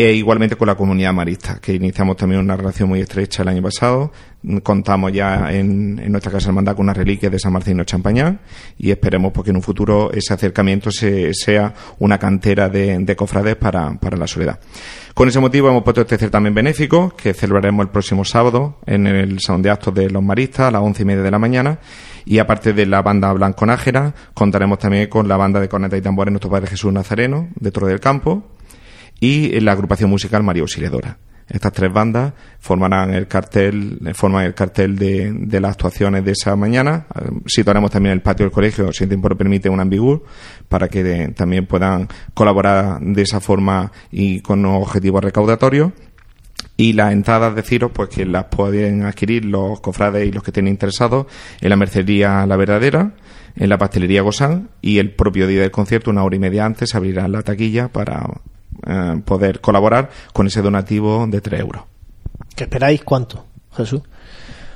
e 0.00 0.14
igualmente 0.14 0.56
con 0.56 0.66
la 0.66 0.76
comunidad 0.76 1.12
marista, 1.12 1.58
que 1.60 1.74
iniciamos 1.74 2.16
también 2.16 2.40
una 2.40 2.56
relación 2.56 2.88
muy 2.88 3.00
estrecha 3.00 3.42
el 3.42 3.48
año 3.48 3.62
pasado. 3.62 4.10
Contamos 4.62 5.12
ya 5.12 5.52
en, 5.52 5.96
nuestra 6.10 6.32
casa 6.32 6.48
hermandad 6.48 6.74
con 6.74 6.84
una 6.84 6.94
reliquia 6.94 7.28
de 7.28 7.38
San 7.38 7.52
Martín 7.52 7.84
Champañán 7.84 8.40
y 8.78 8.90
esperemos 8.90 9.30
porque 9.30 9.50
en 9.50 9.56
un 9.56 9.62
futuro 9.62 10.10
ese 10.10 10.32
acercamiento 10.32 10.90
se, 10.90 11.34
sea 11.34 11.74
una 11.98 12.16
cantera 12.16 12.70
de, 12.70 12.98
de 12.98 13.14
cofrades 13.14 13.56
para, 13.56 13.98
la 14.16 14.26
soledad. 14.26 14.58
Con 15.12 15.28
ese 15.28 15.38
motivo 15.38 15.68
hemos 15.68 15.82
puesto 15.82 16.00
este 16.00 16.16
certamen 16.16 16.54
benéfico 16.54 17.14
que 17.14 17.34
celebraremos 17.34 17.84
el 17.84 17.90
próximo 17.90 18.24
sábado 18.24 18.78
en 18.86 19.06
el 19.06 19.38
Salón 19.40 19.60
de 19.60 19.68
Actos 19.68 19.94
de 19.94 20.08
los 20.08 20.22
Maristas 20.22 20.68
a 20.68 20.70
las 20.70 20.80
once 20.80 21.02
y 21.02 21.04
media 21.04 21.22
de 21.22 21.30
la 21.30 21.38
mañana 21.38 21.78
y 22.24 22.38
aparte 22.38 22.72
de 22.72 22.86
la 22.86 23.02
banda 23.02 23.30
Blanco 23.34 23.66
Nájera 23.66 24.14
contaremos 24.32 24.78
también 24.78 25.10
con 25.10 25.28
la 25.28 25.36
banda 25.36 25.60
de 25.60 25.68
corneta 25.68 25.98
y 25.98 26.00
tambores 26.00 26.32
Nuestro 26.32 26.50
Padre 26.50 26.68
Jesús 26.68 26.90
Nazareno 26.90 27.48
de 27.56 27.70
Torre 27.70 27.88
del 27.88 28.00
Campo 28.00 28.44
y 29.20 29.60
la 29.60 29.72
agrupación 29.72 30.10
musical 30.10 30.42
María 30.42 30.62
Auxiliadora. 30.62 31.18
Estas 31.50 31.72
tres 31.72 31.92
bandas 31.92 32.32
formarán 32.60 33.12
el 33.12 33.26
cartel, 33.26 33.98
forman 34.14 34.44
el 34.44 34.54
cartel 34.54 34.96
de, 34.96 35.32
de, 35.32 35.60
las 35.60 35.72
actuaciones 35.72 36.24
de 36.24 36.32
esa 36.32 36.54
mañana. 36.54 37.06
Situaremos 37.44 37.90
también 37.90 38.12
el 38.12 38.22
patio 38.22 38.46
del 38.46 38.52
colegio, 38.52 38.92
si 38.92 39.02
el 39.02 39.10
tiempo 39.10 39.28
lo 39.28 39.36
permite, 39.36 39.68
un 39.68 39.80
ambigú, 39.80 40.22
para 40.68 40.86
que 40.86 41.02
de, 41.02 41.28
también 41.28 41.66
puedan 41.66 42.06
colaborar 42.34 43.00
de 43.00 43.22
esa 43.22 43.40
forma 43.40 43.90
y 44.12 44.40
con 44.40 44.64
objetivos 44.64 45.24
recaudatorios. 45.24 45.92
Y 46.76 46.92
las 46.92 47.12
entradas, 47.12 47.54
deciros, 47.54 47.90
pues 47.92 48.10
que 48.10 48.24
las 48.24 48.44
pueden 48.44 49.04
adquirir 49.04 49.44
los 49.44 49.80
cofrades 49.80 50.28
y 50.28 50.32
los 50.32 50.44
que 50.44 50.50
estén 50.50 50.68
interesados 50.68 51.26
en 51.60 51.68
la 51.68 51.76
mercería 51.76 52.46
La 52.46 52.56
Verdadera, 52.56 53.14
en 53.56 53.68
la 53.68 53.76
pastelería 53.76 54.22
Gosán, 54.22 54.70
y 54.80 54.98
el 54.98 55.14
propio 55.14 55.48
día 55.48 55.62
del 55.62 55.72
concierto, 55.72 56.10
una 56.10 56.22
hora 56.22 56.36
y 56.36 56.38
media 56.38 56.64
antes, 56.64 56.94
abrirá 56.94 57.26
la 57.26 57.42
taquilla 57.42 57.88
para 57.88 58.24
eh, 58.86 59.20
poder 59.24 59.60
colaborar 59.60 60.10
con 60.32 60.46
ese 60.46 60.62
donativo 60.62 61.26
de 61.26 61.40
3 61.40 61.60
euros. 61.60 61.82
¿Qué 62.54 62.64
esperáis 62.64 63.02
cuánto, 63.02 63.44
Jesús? 63.76 64.02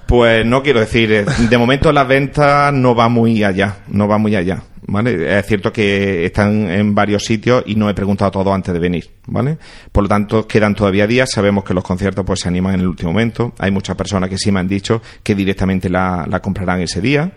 Pues 0.06 0.44
no 0.44 0.62
quiero 0.62 0.80
decir, 0.80 1.10
eh, 1.12 1.24
de 1.48 1.58
momento 1.58 1.90
las 1.90 2.06
ventas 2.06 2.72
no 2.72 2.94
va 2.94 3.08
muy 3.08 3.42
allá, 3.42 3.78
no 3.88 4.06
va 4.06 4.18
muy 4.18 4.36
allá, 4.36 4.62
¿vale? 4.86 5.38
Es 5.38 5.46
cierto 5.46 5.72
que 5.72 6.26
están 6.26 6.70
en 6.70 6.94
varios 6.94 7.24
sitios 7.24 7.64
y 7.66 7.74
no 7.74 7.88
he 7.88 7.94
preguntado 7.94 8.30
todo 8.30 8.52
antes 8.52 8.74
de 8.74 8.80
venir, 8.80 9.10
¿vale? 9.26 9.56
Por 9.90 10.04
lo 10.04 10.08
tanto, 10.08 10.46
quedan 10.46 10.74
todavía 10.74 11.06
días, 11.06 11.30
sabemos 11.30 11.64
que 11.64 11.72
los 11.72 11.82
conciertos 11.82 12.24
pues 12.26 12.40
se 12.40 12.48
animan 12.48 12.74
en 12.74 12.80
el 12.80 12.88
último 12.88 13.12
momento, 13.12 13.54
hay 13.58 13.70
muchas 13.70 13.96
personas 13.96 14.28
que 14.28 14.36
sí 14.36 14.52
me 14.52 14.60
han 14.60 14.68
dicho 14.68 15.00
que 15.22 15.34
directamente 15.34 15.88
la, 15.88 16.26
la 16.28 16.40
comprarán 16.40 16.82
ese 16.82 17.00
día, 17.00 17.32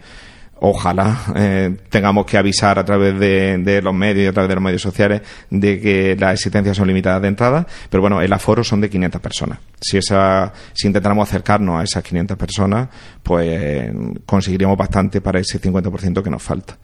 ojalá 0.61 1.17
eh, 1.35 1.75
tengamos 1.89 2.25
que 2.25 2.37
avisar 2.37 2.79
a 2.79 2.85
través 2.85 3.17
de, 3.19 3.81
los 3.81 3.93
medios 3.93 4.25
y 4.25 4.27
a 4.27 4.33
través 4.33 4.49
de 4.49 4.55
los 4.55 4.63
medios 4.63 4.81
sociales 4.81 5.21
de 5.49 5.79
que 5.79 6.15
las 6.19 6.33
existencias 6.33 6.77
son 6.77 6.87
limitadas 6.87 7.21
de 7.21 7.27
entrada, 7.27 7.67
pero 7.89 8.01
bueno, 8.01 8.21
el 8.21 8.31
aforo 8.33 8.63
son 8.63 8.81
de 8.81 8.89
500 8.89 9.21
personas. 9.21 9.59
Si 9.79 9.97
esa, 9.97 10.51
si 10.73 10.87
intentáramos 10.87 11.27
acercarnos 11.29 11.79
a 11.79 11.83
esas 11.83 12.03
500 12.03 12.37
personas, 12.37 12.89
pues 13.23 13.91
conseguiríamos 14.25 14.77
bastante 14.77 15.21
para 15.21 15.39
ese 15.39 15.59
50% 15.61 16.23
que 16.23 16.29
nos 16.29 16.43
falta. 16.43 16.77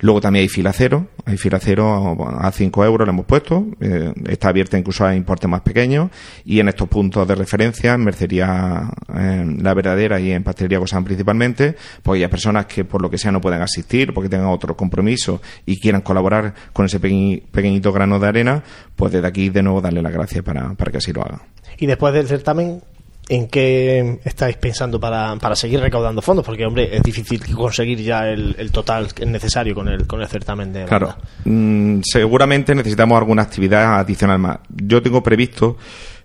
Luego 0.00 0.20
también 0.20 0.42
hay 0.42 0.48
fila 0.48 0.72
cero, 0.72 1.08
hay 1.24 1.36
fila 1.36 1.58
cero 1.60 2.16
a 2.38 2.52
5 2.52 2.84
euros 2.84 3.06
le 3.06 3.12
hemos 3.12 3.26
puesto, 3.26 3.66
eh, 3.80 4.12
está 4.28 4.48
abierta 4.48 4.78
incluso 4.78 5.04
a 5.04 5.14
importes 5.14 5.48
más 5.48 5.62
pequeños 5.62 6.10
y 6.44 6.60
en 6.60 6.68
estos 6.68 6.88
puntos 6.88 7.26
de 7.26 7.34
referencia, 7.34 7.94
en 7.94 8.04
Mercería 8.04 8.90
La 9.08 9.74
Verdadera 9.74 10.20
y 10.20 10.32
en 10.32 10.42
Pastelería 10.42 10.78
Gosán 10.78 11.04
principalmente, 11.04 11.76
pues 12.02 12.22
hay 12.22 12.28
personas 12.28 12.66
que 12.66 12.84
por 12.84 13.02
lo 13.02 13.10
que 13.10 13.18
sea 13.18 13.32
no 13.32 13.40
pueden 13.40 13.62
asistir 13.62 14.12
porque 14.12 14.28
tengan 14.28 14.48
otro 14.48 14.76
compromiso 14.76 15.40
y 15.64 15.80
quieran 15.80 16.02
colaborar 16.02 16.54
con 16.72 16.86
ese 16.86 17.00
pequeñito 17.00 17.92
grano 17.92 18.18
de 18.18 18.28
arena, 18.28 18.62
pues 18.94 19.12
desde 19.12 19.26
aquí 19.26 19.48
de 19.48 19.62
nuevo 19.62 19.80
darle 19.80 20.02
las 20.02 20.12
gracias 20.12 20.44
para, 20.44 20.74
para 20.74 20.90
que 20.90 20.98
así 20.98 21.12
lo 21.12 21.22
hagan. 21.22 21.40
Y 21.78 21.86
después 21.86 22.14
del 22.14 22.26
certamen, 22.26 22.80
¿En 23.28 23.48
qué 23.48 24.20
estáis 24.24 24.56
pensando 24.56 25.00
para, 25.00 25.34
para, 25.36 25.56
seguir 25.56 25.80
recaudando 25.80 26.22
fondos? 26.22 26.44
Porque, 26.44 26.64
hombre, 26.64 26.96
es 26.96 27.02
difícil 27.02 27.42
conseguir 27.56 28.00
ya 28.00 28.28
el, 28.28 28.54
el 28.56 28.70
total 28.70 29.08
necesario 29.26 29.74
con 29.74 29.88
el, 29.88 30.06
con 30.06 30.20
el 30.20 30.28
certamen 30.28 30.72
de. 30.72 30.84
Claro. 30.84 31.16
Mm, 31.44 32.02
seguramente 32.04 32.74
necesitamos 32.74 33.18
alguna 33.18 33.42
actividad 33.42 33.98
adicional 33.98 34.38
más. 34.38 34.58
Yo 34.68 35.02
tengo 35.02 35.22
previsto 35.24 35.76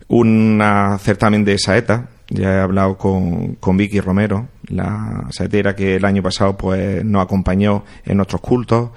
un 0.09 0.61
certamen 0.99 1.43
de 1.43 1.57
saeta. 1.57 2.09
Ya 2.29 2.53
he 2.53 2.59
hablado 2.59 2.97
con, 2.97 3.55
con 3.55 3.75
Vicky 3.75 3.99
Romero, 3.99 4.47
la 4.67 5.27
saetera 5.31 5.75
que 5.75 5.95
el 5.95 6.05
año 6.05 6.23
pasado 6.23 6.55
pues 6.55 7.03
nos 7.03 7.23
acompañó 7.23 7.83
en 8.05 8.15
nuestros 8.15 8.39
cultos 8.39 8.91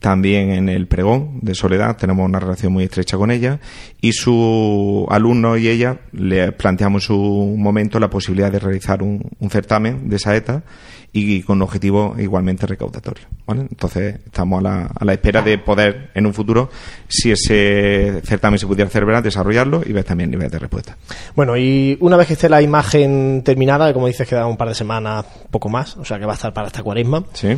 también 0.00 0.50
en 0.50 0.68
el 0.68 0.86
pregón 0.86 1.40
de 1.42 1.54
Soledad, 1.54 1.96
tenemos 1.96 2.24
una 2.24 2.38
relación 2.38 2.72
muy 2.72 2.84
estrecha 2.84 3.16
con 3.16 3.30
ella, 3.30 3.58
y 4.00 4.12
su 4.12 5.06
alumno 5.10 5.56
y 5.56 5.68
ella 5.68 5.98
le 6.12 6.52
planteamos 6.52 7.02
en 7.02 7.06
su 7.06 7.54
momento 7.56 7.98
la 7.98 8.08
posibilidad 8.08 8.52
de 8.52 8.60
realizar 8.60 9.02
un, 9.02 9.22
certamen 9.50 10.08
de 10.08 10.18
saeta 10.18 10.62
y 11.10 11.42
con 11.42 11.56
un 11.56 11.62
objetivo 11.62 12.14
igualmente 12.18 12.66
recaudatorio. 12.66 13.26
Entonces 13.48 14.20
estamos 14.26 14.60
a 14.60 14.62
la, 14.62 14.90
a 14.94 15.04
la, 15.04 15.14
espera 15.14 15.42
de 15.42 15.58
poder 15.58 16.10
en 16.14 16.26
un 16.26 16.34
futuro, 16.34 16.70
si 17.08 17.32
ese 17.32 18.20
certamen 18.24 18.58
se 18.58 18.66
pudiera 18.66 18.90
celebrar, 18.90 19.22
desarrollarlo 19.22 19.82
y 19.84 19.92
ver 19.92 20.04
también 20.04 20.30
niveles 20.30 20.52
de 20.52 20.58
respuesta. 20.58 20.96
Bueno, 21.34 21.56
y 21.56 21.96
una 22.00 22.16
vez 22.16 22.26
que 22.26 22.34
esté 22.34 22.48
la 22.48 22.62
imagen 22.62 23.42
terminada, 23.42 23.92
como 23.92 24.06
dices, 24.06 24.28
queda 24.28 24.46
un 24.46 24.58
par 24.58 24.68
de 24.68 24.74
semanas, 24.74 25.24
poco 25.50 25.68
más, 25.68 25.96
o 25.96 26.04
sea 26.04 26.18
que 26.18 26.26
va 26.26 26.32
a 26.32 26.36
estar 26.36 26.52
para 26.52 26.68
esta 26.68 26.82
cuaresma. 26.82 27.24
Sí. 27.32 27.48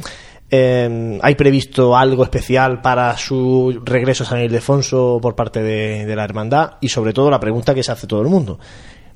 Eh, 0.51 1.19
¿Hay 1.23 1.35
previsto 1.37 1.97
algo 1.97 2.25
especial 2.25 2.81
para 2.83 3.17
su 3.17 3.81
regreso 3.85 4.25
a 4.25 4.27
San 4.27 4.41
Ildefonso 4.41 5.19
por 5.23 5.37
parte 5.37 5.63
de, 5.63 6.17
la 6.17 6.25
hermandad? 6.25 6.73
Y 6.81 6.89
sobre 6.89 7.13
todo 7.13 7.31
la 7.31 7.39
pregunta 7.39 7.75
que 7.75 7.83
se 7.83 7.93
hace 7.93 8.07
todo 8.07 8.23
el 8.23 8.29
mundo. 8.29 8.59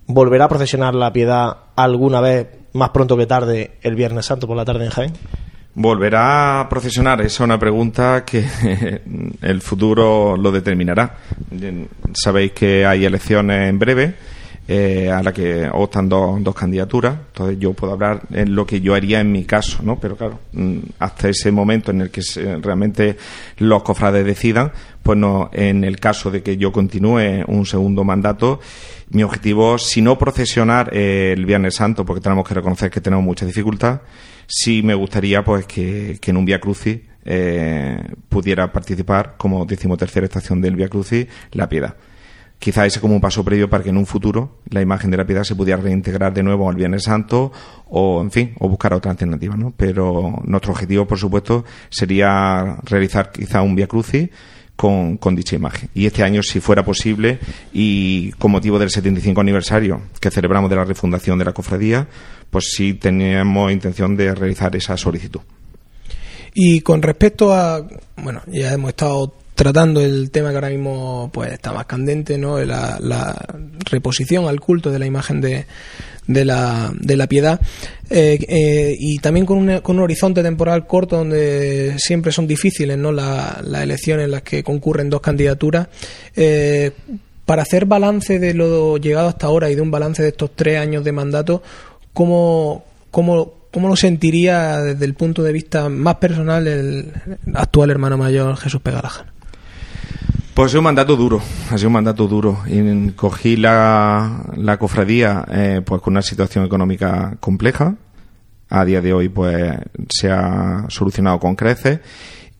¿Volverá 0.07 0.45
a 0.45 0.49
procesionar 0.49 0.95
la 0.95 1.13
piedad 1.13 1.57
alguna 1.75 2.21
vez 2.21 2.47
más 2.75 2.91
pronto 2.91 3.17
que 3.17 3.27
tarde 3.27 3.79
el 3.83 3.97
Viernes 3.97 4.27
Santo 4.27 4.47
por 4.47 4.57
la 4.57 4.65
tarde 4.65 4.85
en 4.85 4.91
Jaén? 4.91 5.13
¿Volverá 5.75 6.61
a 6.61 6.69
procesionar? 6.69 7.21
Esa 7.21 7.27
es 7.27 7.41
una 7.41 7.59
pregunta 7.59 8.25
que 8.25 8.45
el 9.43 9.61
futuro 9.61 10.37
lo 10.37 10.53
determinará. 10.53 11.17
Sabéis 12.13 12.53
que 12.53 12.87
hay 12.87 13.05
elecciones 13.05 13.69
en 13.69 13.79
breve 13.79 14.15
eh, 14.67 15.11
a 15.11 15.23
la 15.23 15.33
que 15.33 15.69
optan 15.71 16.09
dos, 16.09 16.43
dos 16.43 16.55
candidaturas. 16.55 17.15
Entonces 17.27 17.59
yo 17.59 17.75
puedo 17.75 17.93
hablar 17.93 18.23
en 18.33 18.55
lo 18.55 18.67
que 18.67 18.81
yo 18.81 18.95
haría 18.95 19.21
en 19.21 19.31
mi 19.31 19.45
caso, 19.45 19.83
¿no? 19.83 20.01
Pero 20.01 20.17
claro, 20.17 20.41
mm, 20.53 20.79
hasta 20.99 21.29
ese 21.29 21.53
momento 21.53 21.91
en 21.91 22.01
el 22.01 22.11
que 22.11 22.23
realmente 22.63 23.17
los 23.59 23.83
cofrades 23.83 24.25
decidan, 24.25 24.73
pues 25.03 25.19
no, 25.19 25.51
en 25.53 25.85
el 25.85 26.01
caso 26.01 26.31
de 26.31 26.43
que 26.43 26.57
yo 26.57 26.73
continúe 26.73 27.45
un 27.47 27.67
segundo 27.67 28.05
mandato, 28.05 28.59
mi 29.11 29.23
objetivo, 29.23 29.77
si 29.77 30.01
no 30.01 30.17
procesionar 30.17 30.89
eh, 30.95 31.35
el 31.37 31.45
Viernes 31.45 31.75
Santo, 31.75 32.07
porque 32.07 32.23
tenemos 32.23 32.49
que 32.49 32.55
reconocer 32.55 32.91
que 32.91 33.03
tenemos 33.03 33.25
mucha 33.25 33.45
dificultad, 33.45 34.01
sí 34.47 34.83
me 34.83 34.95
gustaría 34.95 35.45
pues 35.45 35.67
que, 35.67 36.19
en 36.23 36.37
un 36.39 36.47
Via 36.47 36.59
Crucis 36.59 37.01
eh, 37.27 37.99
pudiera 38.31 38.73
participar 38.73 39.35
como 39.37 39.67
decimotercera 39.67 40.25
estación 40.25 40.63
del 40.63 40.77
Via 40.77 40.89
Crucis 40.89 41.27
la 41.53 41.69
Piedad 41.69 41.95
quizá 42.65 42.87
ese 42.87 42.99
como 42.99 43.15
un 43.15 43.21
paso 43.21 43.45
previo 43.45 43.69
para 43.69 43.85
que 43.85 43.91
en 43.91 43.99
un 43.99 44.07
futuro 44.07 44.57
la 44.71 44.81
imagen 44.81 45.11
de 45.11 45.19
la 45.19 45.27
piedad 45.27 45.45
se 45.45 45.55
pudiera 45.55 45.83
reintegrar 45.83 46.33
de 46.33 46.43
nuevo 46.43 46.67
al 46.67 46.77
Viernes 46.77 47.03
Santo 47.03 47.53
o, 47.91 48.23
en 48.23 48.31
fin, 48.31 48.55
o 48.59 48.71
buscar 48.71 48.95
otra 48.95 49.11
alternativa, 49.11 49.55
¿no? 49.55 49.75
Pero 49.77 50.41
nuestro 50.45 50.73
objetivo, 50.73 51.07
por 51.07 51.19
supuesto, 51.19 51.67
sería 51.91 52.79
realizar 52.85 53.31
quizá 53.31 53.61
un 53.61 53.75
Via 53.75 53.87
Crucis 53.87 54.31
con, 54.77 55.19
con, 55.19 55.37
dicha 55.37 55.57
imagen. 55.57 55.91
Y 55.93 56.07
este 56.07 56.23
año, 56.23 56.43
si 56.43 56.59
fuera 56.59 56.83
posible, 56.83 57.39
y 57.75 58.33
con 58.39 58.51
motivo 58.51 58.79
del 58.79 58.89
75 58.89 59.43
aniversario 59.43 60.01
que 60.19 60.31
celebramos 60.31 60.71
de 60.71 60.77
la 60.77 60.87
refundación 60.87 61.39
de 61.39 61.45
la 61.45 61.53
cofradía, 61.53 62.09
pues 62.49 62.71
sí 62.75 62.95
teníamos 62.95 63.73
intención 63.73 64.17
de 64.17 64.35
realizar 64.35 64.75
esa 64.75 64.97
solicitud. 64.97 65.43
Y 66.55 66.81
con 66.81 67.03
respecto 67.03 67.53
a, 67.53 67.87
bueno, 68.17 68.41
ya 68.47 68.73
hemos 68.73 68.89
estado 68.89 69.35
tratando 69.55 70.01
el 70.01 70.31
tema 70.31 70.51
que 70.51 70.57
ahora 70.57 70.71
mismo 70.71 71.31
pues 71.33 71.53
está 71.53 71.73
más 71.73 71.87
candente, 71.87 72.39
¿no? 72.39 72.59
La, 72.65 72.99
la 73.01 73.37
reposición 73.91 74.47
al 74.47 74.61
culto 74.61 74.91
de 74.91 74.99
la 74.99 75.07
imagen 75.07 75.41
de, 75.41 75.67
de, 76.27 76.45
la, 76.45 76.93
de 76.99 77.17
la 77.17 77.27
piedad 77.27 77.61
eh, 78.11 78.39
eh, 78.49 78.97
y 78.99 79.19
también 79.19 79.47
con 79.47 79.59
un, 79.59 79.81
con 79.81 79.97
un 79.97 80.03
horizonte 80.03 80.43
temporal 80.43 80.87
corto 80.87 81.17
donde 81.17 81.95
siempre 81.99 82.33
son 82.33 82.47
difíciles 82.47 82.97
¿no? 82.99 83.13
las 83.13 83.83
elecciones 83.83 84.25
en 84.25 84.31
las 84.31 84.43
que 84.43 84.63
concurren 84.63 85.11
dos 85.11 85.21
candidaturas. 85.21 85.89
Eh, 86.37 86.93
para 87.45 87.63
hacer 87.63 87.85
balance 87.85 88.39
de 88.39 88.55
lo 88.55 88.97
llegado 88.97 89.29
hasta 89.29 89.47
ahora 89.47 89.71
y 89.71 89.75
de 89.75 89.83
un 89.83 89.91
balance 89.91 90.23
de 90.23 90.29
estos 90.31 90.53
tres 90.57 90.79
años 90.79 91.05
de 91.05 91.13
mandato, 91.13 91.63
¿cómo, 92.15 92.85
cómo, 93.11 93.53
cómo 93.71 93.89
lo 93.89 93.97
sentiría 93.97 94.81
desde 94.81 95.05
el 95.05 95.13
punto 95.13 95.43
de 95.43 95.53
vista 95.53 95.91
más 95.91 96.15
personal 96.17 96.67
el 96.67 97.13
actual 97.53 97.91
hermano 97.91 98.17
mayor 98.17 98.57
Jesús 98.57 98.81
Pegalaja? 98.81 99.34
Pues 100.55 100.67
ha 100.67 100.69
sido 100.69 100.81
un 100.83 100.85
mandato 100.85 101.17
duro, 101.17 101.43
ha 101.69 101.77
sido 101.77 101.89
un 101.89 101.95
mandato 101.95 102.29
duro. 102.29 102.63
Y 102.69 103.11
cogí 103.11 103.57
la, 103.57 104.45
la 104.57 104.77
cofradía 104.79 105.45
eh, 105.51 105.83
pues 105.85 106.01
con 106.01 106.13
una 106.13 106.23
situación 106.23 106.65
económica 106.65 107.37
compleja. 107.41 107.97
A 108.69 108.85
día 108.85 109.01
de 109.01 109.13
hoy 109.13 109.29
pues 109.29 109.75
se 110.09 110.31
ha 110.31 110.87
solucionado 110.89 111.41
con 111.41 111.57
creces 111.57 111.99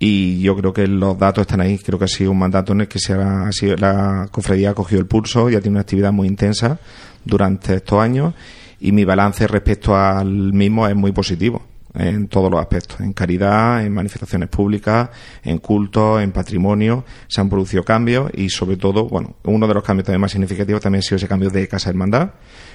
y 0.01 0.41
yo 0.41 0.57
creo 0.57 0.73
que 0.73 0.89
los 0.89 1.17
datos 1.17 1.43
están 1.43 1.61
ahí. 1.61 1.79
Creo 1.79 1.97
que 1.97 2.07
ha 2.07 2.09
sido 2.09 2.33
un 2.33 2.39
mandato 2.41 2.73
en 2.73 2.81
el 2.81 2.89
que 2.89 2.99
se 2.99 3.13
ha, 3.13 3.53
sido, 3.53 3.77
la 3.77 4.27
cofradía 4.29 4.71
ha 4.71 4.75
cogido 4.75 5.01
el 5.01 5.07
pulso 5.07 5.49
y 5.49 5.55
ha 5.55 5.61
tenido 5.61 5.75
una 5.75 5.83
actividad 5.83 6.11
muy 6.11 6.27
intensa 6.27 6.81
durante 7.25 7.75
estos 7.77 8.01
años 8.01 8.35
y 8.81 8.91
mi 8.91 9.05
balance 9.05 9.47
respecto 9.47 9.97
al 9.97 10.53
mismo 10.53 10.89
es 10.89 10.97
muy 10.97 11.13
positivo 11.13 11.63
en 11.95 12.29
todos 12.29 12.51
los 12.51 12.61
aspectos, 12.61 13.01
en 13.01 13.13
caridad, 13.13 13.85
en 13.85 13.93
manifestaciones 13.93 14.49
públicas, 14.49 15.11
en 15.43 15.59
culto, 15.59 16.21
en 16.21 16.33
patrimonio, 16.33 17.05
se 17.29 17.41
han 17.41 17.49
producido 17.49 17.85
cambios 17.85 18.31
y 18.35 18.51
sobre 18.51 18.77
todo, 18.77 19.07
bueno, 19.09 19.37
uno 19.45 19.69
de 19.69 19.75
los 19.75 19.85
cambios 19.85 20.07
también 20.07 20.21
más 20.21 20.33
significativos 20.33 20.83
también 20.83 21.01
ha 21.01 21.03
sido 21.03 21.17
ese 21.17 21.29
cambio 21.29 21.51
de 21.51 21.69
Casa 21.69 21.91
Hermandad, 21.91 22.33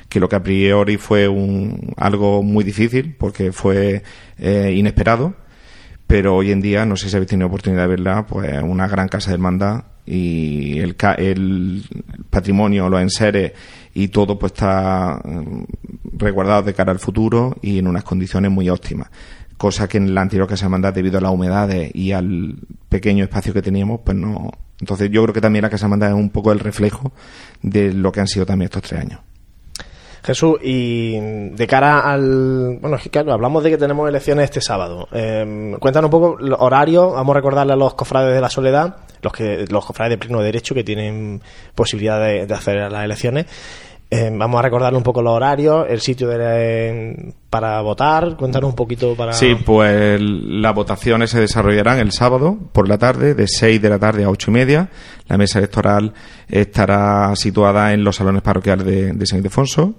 que 0.07 0.19
lo 0.19 0.29
que 0.29 0.37
a 0.37 0.43
priori 0.43 0.97
fue 0.97 1.27
un, 1.27 1.93
algo 1.97 2.41
muy 2.43 2.63
difícil 2.63 3.15
porque 3.17 3.51
fue 3.51 4.03
eh, 4.37 4.73
inesperado, 4.75 5.35
pero 6.07 6.35
hoy 6.35 6.51
en 6.51 6.61
día, 6.61 6.85
no 6.85 6.95
sé 6.95 7.09
si 7.09 7.15
habéis 7.15 7.29
tenido 7.29 7.47
oportunidad 7.47 7.83
de 7.83 7.89
verla, 7.89 8.25
pues 8.25 8.63
una 8.63 8.87
gran 8.87 9.09
Casa 9.09 9.29
de 9.29 9.35
Hermandad 9.35 9.83
y 10.05 10.79
el, 10.79 10.95
el 11.17 11.83
patrimonio, 12.31 12.89
los 12.89 13.01
enseres 13.01 13.51
y 13.93 14.09
todo 14.09 14.37
pues 14.37 14.53
está 14.53 15.21
mm, 15.23 15.63
resguardado 16.13 16.63
de 16.63 16.73
cara 16.73 16.91
al 16.91 16.99
futuro 16.99 17.57
y 17.61 17.79
en 17.79 17.87
unas 17.87 18.03
condiciones 18.03 18.51
muy 18.51 18.69
óptimas 18.69 19.09
cosa 19.57 19.87
que 19.87 19.97
en 19.97 20.15
la 20.15 20.21
anterior 20.21 20.47
Casa 20.47 20.65
Hermandad 20.65 20.93
debido 20.93 21.17
a 21.17 21.21
las 21.21 21.31
humedades 21.31 21.91
y 21.93 22.11
al 22.11 22.55
pequeño 22.87 23.23
espacio 23.23 23.53
que 23.53 23.61
teníamos 23.61 24.01
pues 24.03 24.17
no 24.17 24.51
entonces 24.79 25.09
yo 25.11 25.23
creo 25.23 25.33
que 25.33 25.41
también 25.41 25.63
la 25.63 25.69
Casa 25.69 25.85
Hermandad 25.85 26.09
es 26.09 26.15
un 26.15 26.29
poco 26.29 26.51
el 26.51 26.59
reflejo 26.59 27.11
de 27.61 27.93
lo 27.93 28.11
que 28.11 28.21
han 28.21 28.27
sido 28.27 28.45
también 28.45 28.67
estos 28.67 28.83
tres 28.83 29.01
años 29.01 29.19
Jesús, 30.23 30.57
y 30.61 31.17
de 31.51 31.67
cara 31.67 32.01
al. 32.01 32.77
Bueno, 32.81 32.97
es 32.97 33.09
que 33.09 33.19
hablamos 33.19 33.63
de 33.63 33.71
que 33.71 33.77
tenemos 33.77 34.07
elecciones 34.09 34.45
este 34.45 34.61
sábado. 34.61 35.07
Eh, 35.11 35.75
cuéntanos 35.79 36.07
un 36.07 36.11
poco 36.11 36.37
los 36.39 36.59
horarios. 36.59 37.13
Vamos 37.13 37.33
a 37.33 37.37
recordarle 37.37 37.73
a 37.73 37.75
los 37.75 37.93
cofrades 37.93 38.33
de 38.33 38.41
la 38.41 38.49
soledad, 38.49 38.97
los 39.21 39.33
que 39.33 39.65
los 39.69 39.85
cofrades 39.85 40.11
de 40.11 40.17
pleno 40.17 40.41
derecho 40.41 40.73
que 40.75 40.83
tienen 40.83 41.41
posibilidad 41.75 42.19
de, 42.19 42.53
hacer 42.53 42.91
las 42.91 43.05
elecciones. 43.05 43.45
Eh, 44.11 44.31
vamos 44.33 44.57
a 44.57 44.63
recordarle 44.63 44.97
un 44.97 45.03
poco 45.03 45.21
los 45.21 45.33
horarios, 45.33 45.85
el 45.87 46.01
sitio 46.01 46.27
de, 46.27 47.33
para 47.51 47.79
votar. 47.81 48.35
Cuéntanos 48.37 48.71
un 48.71 48.75
poquito 48.75 49.15
para. 49.15 49.33
Sí, 49.33 49.55
pues 49.63 50.19
las 50.19 50.73
votaciones 50.73 51.29
se 51.29 51.39
desarrollarán 51.39 51.99
el 51.99 52.11
sábado 52.11 52.57
por 52.71 52.87
la 52.87 52.97
tarde, 52.97 53.35
de 53.35 53.47
6 53.47 53.79
de 53.79 53.89
la 53.89 53.99
tarde 53.99 54.23
a 54.23 54.29
8 54.29 54.49
y 54.49 54.53
media. 54.53 54.89
La 55.27 55.37
mesa 55.37 55.59
electoral 55.59 56.13
estará 56.47 57.35
situada 57.35 57.93
en 57.93 58.03
los 58.03 58.15
salones 58.15 58.41
parroquiales 58.41 58.85
de, 58.85 59.13
de 59.13 59.25
San 59.27 59.39
Ildefonso, 59.39 59.93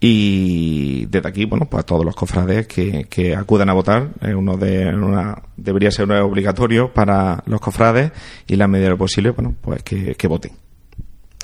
y 0.00 1.06
desde 1.06 1.28
aquí, 1.28 1.44
bueno, 1.44 1.66
pues 1.68 1.82
a 1.82 1.86
todos 1.86 2.04
los 2.04 2.14
cofrades 2.14 2.68
que, 2.68 3.06
que 3.10 3.34
acudan 3.34 3.68
a 3.68 3.72
votar, 3.72 4.10
uno 4.22 4.56
de 4.56 4.94
una, 4.94 5.42
debería 5.56 5.90
ser 5.90 6.10
obligatorio 6.12 6.92
para 6.92 7.42
los 7.46 7.60
cofrades 7.60 8.12
y 8.46 8.56
la 8.56 8.68
medida 8.68 8.86
de 8.86 8.90
lo 8.90 8.98
posible, 8.98 9.30
bueno, 9.30 9.54
pues 9.60 9.82
que, 9.82 10.14
que 10.14 10.28
voten. 10.28 10.52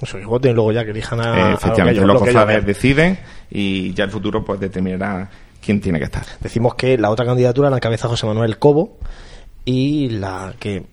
Eso, 0.01 0.19
que 0.19 0.27
voten 0.27 0.55
luego 0.55 0.73
ya 0.73 0.85
que 0.85 0.91
elijan 0.91 1.21
a. 1.21 1.55
efectivamente, 1.55 2.05
los 2.05 2.19
cofrades 2.19 2.65
deciden 2.65 3.19
y 3.51 3.93
ya 3.93 4.05
el 4.05 4.11
futuro 4.11 4.45
pues 4.45 4.61
determinará 4.61 5.29
quién 5.65 5.81
tiene 5.81 5.99
que 5.99 6.05
estar. 6.05 6.25
Decimos 6.41 6.75
que 6.75 6.97
la 6.99 7.11
otra 7.11 7.25
candidatura 7.25 7.71
la 7.71 7.77
encabeza 7.77 8.09
José 8.09 8.27
Manuel 8.27 8.59
Cobo 8.59 8.99
y 9.65 10.11
la 10.11 10.55
que 10.59 10.85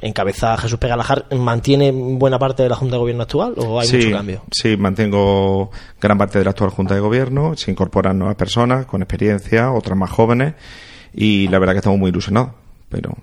encabeza 0.00 0.56
Jesús 0.56 0.78
Pegalajar, 0.78 1.26
¿mantiene 1.36 1.92
buena 1.92 2.38
parte 2.38 2.62
de 2.62 2.68
la 2.68 2.76
Junta 2.76 2.96
de 2.96 3.00
Gobierno 3.00 3.22
actual 3.22 3.54
o 3.58 3.80
hay 3.80 3.90
mucho 3.90 4.10
cambio? 4.10 4.42
Sí, 4.50 4.76
mantengo 4.76 5.70
gran 6.00 6.18
parte 6.18 6.38
de 6.38 6.44
la 6.44 6.50
actual 6.50 6.70
Junta 6.70 6.94
de 6.94 7.00
Gobierno, 7.00 7.56
se 7.56 7.70
incorporan 7.70 8.18
nuevas 8.18 8.36
personas 8.36 8.86
con 8.86 9.02
experiencia, 9.02 9.72
otras 9.72 9.96
más 9.96 10.10
jóvenes 10.10 10.54
y 11.12 11.48
la 11.48 11.58
verdad 11.58 11.74
que 11.74 11.78
estamos 11.78 11.98
muy 11.98 12.10
ilusionados, 12.10 12.52
pero... 12.88 13.16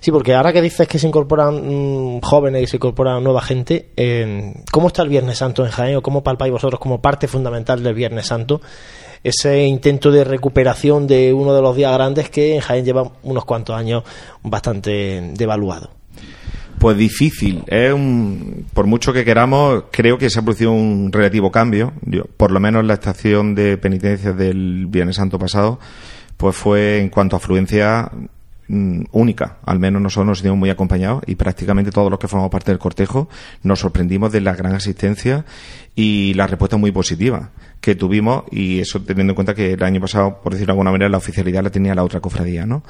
Sí, 0.00 0.10
porque 0.10 0.34
ahora 0.34 0.52
que 0.52 0.60
dices 0.60 0.88
que 0.88 0.98
se 0.98 1.06
incorporan 1.06 2.16
mm, 2.16 2.20
jóvenes 2.22 2.62
y 2.64 2.66
se 2.66 2.76
incorporan 2.76 3.22
nueva 3.22 3.40
gente, 3.40 3.90
eh, 3.96 4.52
¿cómo 4.72 4.88
está 4.88 5.02
el 5.02 5.08
Viernes 5.08 5.38
Santo 5.38 5.64
en 5.64 5.70
Jaén 5.70 5.96
o 5.96 6.02
cómo 6.02 6.24
palpáis 6.24 6.52
vosotros 6.52 6.80
como 6.80 7.00
parte 7.00 7.28
fundamental 7.28 7.84
del 7.84 7.94
Viernes 7.94 8.26
Santo 8.26 8.60
ese 9.24 9.64
intento 9.64 10.10
de 10.10 10.24
recuperación 10.24 11.06
de 11.06 11.32
uno 11.32 11.54
de 11.54 11.62
los 11.62 11.76
días 11.76 11.92
grandes 11.92 12.30
que 12.30 12.54
en 12.54 12.60
Jaén 12.60 12.84
lleva 12.84 13.12
unos 13.22 13.44
cuantos 13.44 13.76
años 13.76 14.02
bastante 14.42 15.32
devaluado. 15.34 15.90
Pues 16.78 16.96
difícil. 16.96 17.62
Es 17.68 17.92
un, 17.92 18.66
por 18.74 18.86
mucho 18.86 19.12
que 19.12 19.24
queramos, 19.24 19.84
creo 19.92 20.18
que 20.18 20.28
se 20.28 20.40
ha 20.40 20.42
producido 20.42 20.72
un 20.72 21.12
relativo 21.12 21.52
cambio. 21.52 21.92
Yo, 22.02 22.24
por 22.36 22.50
lo 22.50 22.58
menos 22.58 22.84
la 22.84 22.94
estación 22.94 23.54
de 23.54 23.78
penitencia 23.78 24.32
del 24.32 24.86
Viernes 24.88 25.14
Santo 25.14 25.38
pasado, 25.38 25.78
pues 26.36 26.56
fue 26.56 26.98
en 26.98 27.08
cuanto 27.08 27.36
a 27.36 27.38
afluencia 27.38 28.10
mm, 28.68 29.02
única. 29.12 29.58
Al 29.64 29.78
menos 29.78 30.02
nosotros 30.02 30.26
nos 30.26 30.38
sentimos 30.38 30.58
muy 30.58 30.70
acompañados 30.70 31.22
y 31.26 31.34
prácticamente 31.34 31.90
todos 31.90 32.10
los 32.10 32.18
que 32.18 32.28
formamos 32.28 32.50
parte 32.50 32.70
del 32.70 32.78
cortejo 32.78 33.28
nos 33.62 33.80
sorprendimos 33.80 34.32
de 34.32 34.40
la 34.40 34.54
gran 34.54 34.74
asistencia 34.74 35.44
y 35.94 36.34
la 36.34 36.46
respuesta 36.46 36.76
muy 36.76 36.92
positiva 36.92 37.50
que 37.80 37.94
tuvimos 37.94 38.44
y 38.50 38.80
eso 38.80 39.02
teniendo 39.02 39.32
en 39.32 39.34
cuenta 39.34 39.54
que 39.54 39.72
el 39.72 39.82
año 39.82 40.00
pasado, 40.00 40.40
por 40.42 40.52
decirlo 40.52 40.72
de 40.72 40.72
alguna 40.72 40.92
manera, 40.92 41.08
la 41.08 41.18
oficialidad 41.18 41.62
la 41.62 41.70
tenía 41.70 41.94
la 41.94 42.04
otra 42.04 42.20
cofradía, 42.20 42.64
¿no? 42.64 42.82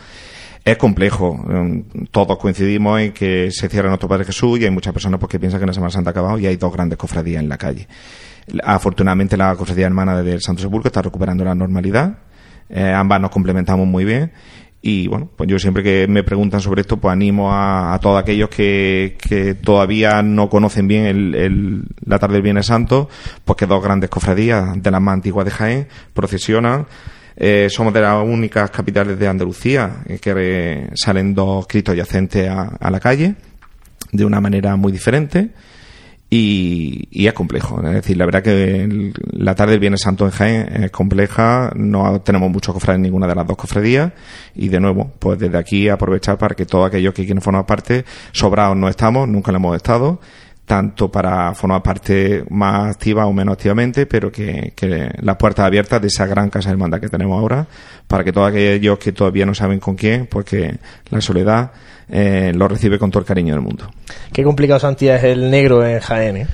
Es 0.65 0.77
complejo. 0.77 1.35
mm, 1.35 2.05
Todos 2.11 2.39
coincidimos 2.39 3.01
en 3.01 3.13
que 3.13 3.51
se 3.51 3.69
cierra 3.69 3.89
nuestro 3.89 4.09
Padre 4.09 4.25
Jesús 4.25 4.61
y 4.61 4.65
hay 4.65 4.71
muchas 4.71 4.93
personas 4.93 5.19
pues, 5.19 5.31
que 5.31 5.41
piensan 5.41 5.61
que 5.61 5.67
la 5.67 5.73
Semana 5.73 5.91
Santa 5.91 6.11
ha 6.11 6.13
acabado 6.13 6.39
y 6.39 6.47
hay 6.47 6.57
dos 6.57 6.73
grandes 6.73 6.99
cofradías 6.99 7.43
en 7.43 7.49
la 7.49 7.59
calle. 7.59 7.89
Afortunadamente 8.63 9.37
la 9.37 9.55
cofradía 9.57 9.87
hermana 9.87 10.23
del 10.23 10.41
Santo 10.41 10.63
Sepulcro 10.63 10.89
está 10.89 11.03
recuperando 11.03 11.45
la 11.45 11.55
normalidad. 11.55 12.19
Eh, 12.69 12.93
ambas 12.93 13.21
nos 13.21 13.31
complementamos 13.31 13.87
muy 13.87 14.05
bien. 14.05 14.33
Y 14.85 15.07
bueno, 15.07 15.31
pues 15.37 15.49
yo 15.49 15.61
siempre 15.61 15.85
que 15.85 16.09
me 16.09 16.25
preguntan 16.25 16.61
sobre 16.61 16.81
esto, 16.81 16.97
pues 16.97 17.13
animo 17.13 17.53
a, 17.53 17.95
a 17.95 18.01
todos 18.01 18.21
aquellos 18.21 18.49
que, 18.49 19.17
que 19.17 19.55
todavía 19.55 20.23
no 20.23 20.49
conocen 20.49 20.89
bien 20.89 21.05
el, 21.07 21.35
el- 21.37 21.83
la 22.05 22.19
tarde 22.19 22.35
del 22.35 22.43
Viernes 22.43 22.67
Santo, 22.67 23.09
pues 23.45 23.57
que 23.57 23.67
dos 23.67 23.81
grandes 23.83 24.11
cofradías 24.11 24.83
de 24.83 24.91
las 24.91 25.01
más 25.01 25.15
antiguas 25.15 25.45
de 25.45 25.51
Jaén 25.53 25.89
procesionan. 26.13 26.87
Eh, 27.37 27.69
somos 27.71 27.95
de 27.95 28.01
las 28.01 28.23
únicas 28.25 28.71
capitales 28.73 29.19
de 29.19 29.29
Andalucía 29.29 30.03
que 30.21 30.35
eh, 30.37 30.91
salen 30.95 31.33
dos 31.33 31.67
cristos 31.69 31.97
yacentes 31.97 32.49
a, 32.49 32.77
a 32.79 32.91
la 32.91 32.99
calle 33.01 33.37
de 34.11 34.25
una 34.25 34.41
manera 34.41 34.75
muy 34.77 34.91
diferente 34.93 35.51
y, 36.35 37.09
y 37.11 37.27
es 37.27 37.35
complejo. 37.35 37.83
Es 37.87 37.93
decir, 37.93 38.17
la 38.17 38.25
verdad 38.25 38.43
que 38.43 39.13
la 39.33 39.55
tarde 39.55 39.73
del 39.73 39.81
Viernes 39.81 40.01
Santo 40.01 40.25
en 40.25 40.31
Jaén 40.31 40.83
es 40.85 40.91
compleja, 40.91 41.71
no 41.77 42.23
tenemos 42.23 42.51
muchos 42.51 42.73
cofrades 42.73 42.97
en 42.97 43.03
ninguna 43.03 43.27
de 43.27 43.35
las 43.35 43.47
dos 43.47 43.59
cofradías 43.59 44.13
y 44.55 44.69
de 44.69 44.81
nuevo, 44.81 45.13
pues 45.19 45.39
desde 45.39 45.59
aquí 45.59 45.91
aprovechar 45.91 46.39
para 46.39 46.55
que 46.55 46.65
todos 46.65 46.87
aquellos 46.87 47.13
que 47.13 47.27
quieren 47.27 47.43
formar 47.43 47.67
parte, 47.67 48.07
sobrados 48.33 48.75
no 48.79 48.89
estamos, 48.89 49.29
nunca 49.29 49.53
lo 49.53 49.59
hemos 49.59 49.77
estado, 49.77 50.21
tanto 50.65 51.11
para 51.11 51.53
formar 51.55 51.83
parte 51.83 52.45
más 52.51 52.91
activa 52.95 53.27
o 53.27 53.33
menos 53.33 53.55
activamente, 53.55 54.07
pero 54.07 54.31
que, 54.31 54.73
que 54.77 55.11
las 55.21 55.37
puertas 55.37 55.67
abiertas 55.67 56.01
de 56.01 56.09
esa 56.09 56.27
gran 56.27 56.51
casa 56.51 56.69
de 56.69 56.75
hermandad 56.75 57.01
que 57.01 57.09
tenemos 57.09 57.39
ahora, 57.39 57.67
para 58.07 58.25
que 58.25 58.33
todos 58.33 58.49
aquellos 58.49 58.99
que 58.99 59.13
todavía 59.13 59.45
no 59.45 59.55
saben 59.55 59.81
con 59.81 59.97
quién, 59.97 60.27
pues 60.27 60.45
que 60.47 60.79
la 61.11 61.21
soledad 61.21 61.73
eh, 62.09 62.53
lo 62.55 62.69
recibe 62.69 62.99
con 62.99 63.11
todo 63.11 63.21
el 63.21 63.27
cariño 63.27 63.55
del 63.55 63.63
mundo. 63.63 63.91
Qué 64.33 64.43
complicado, 64.45 64.79
Santi, 64.81 65.09
es 65.09 65.23
el 65.25 65.51
negro 65.51 65.85
en 65.87 65.99
Jaén, 66.01 66.37
¿eh? 66.39 66.47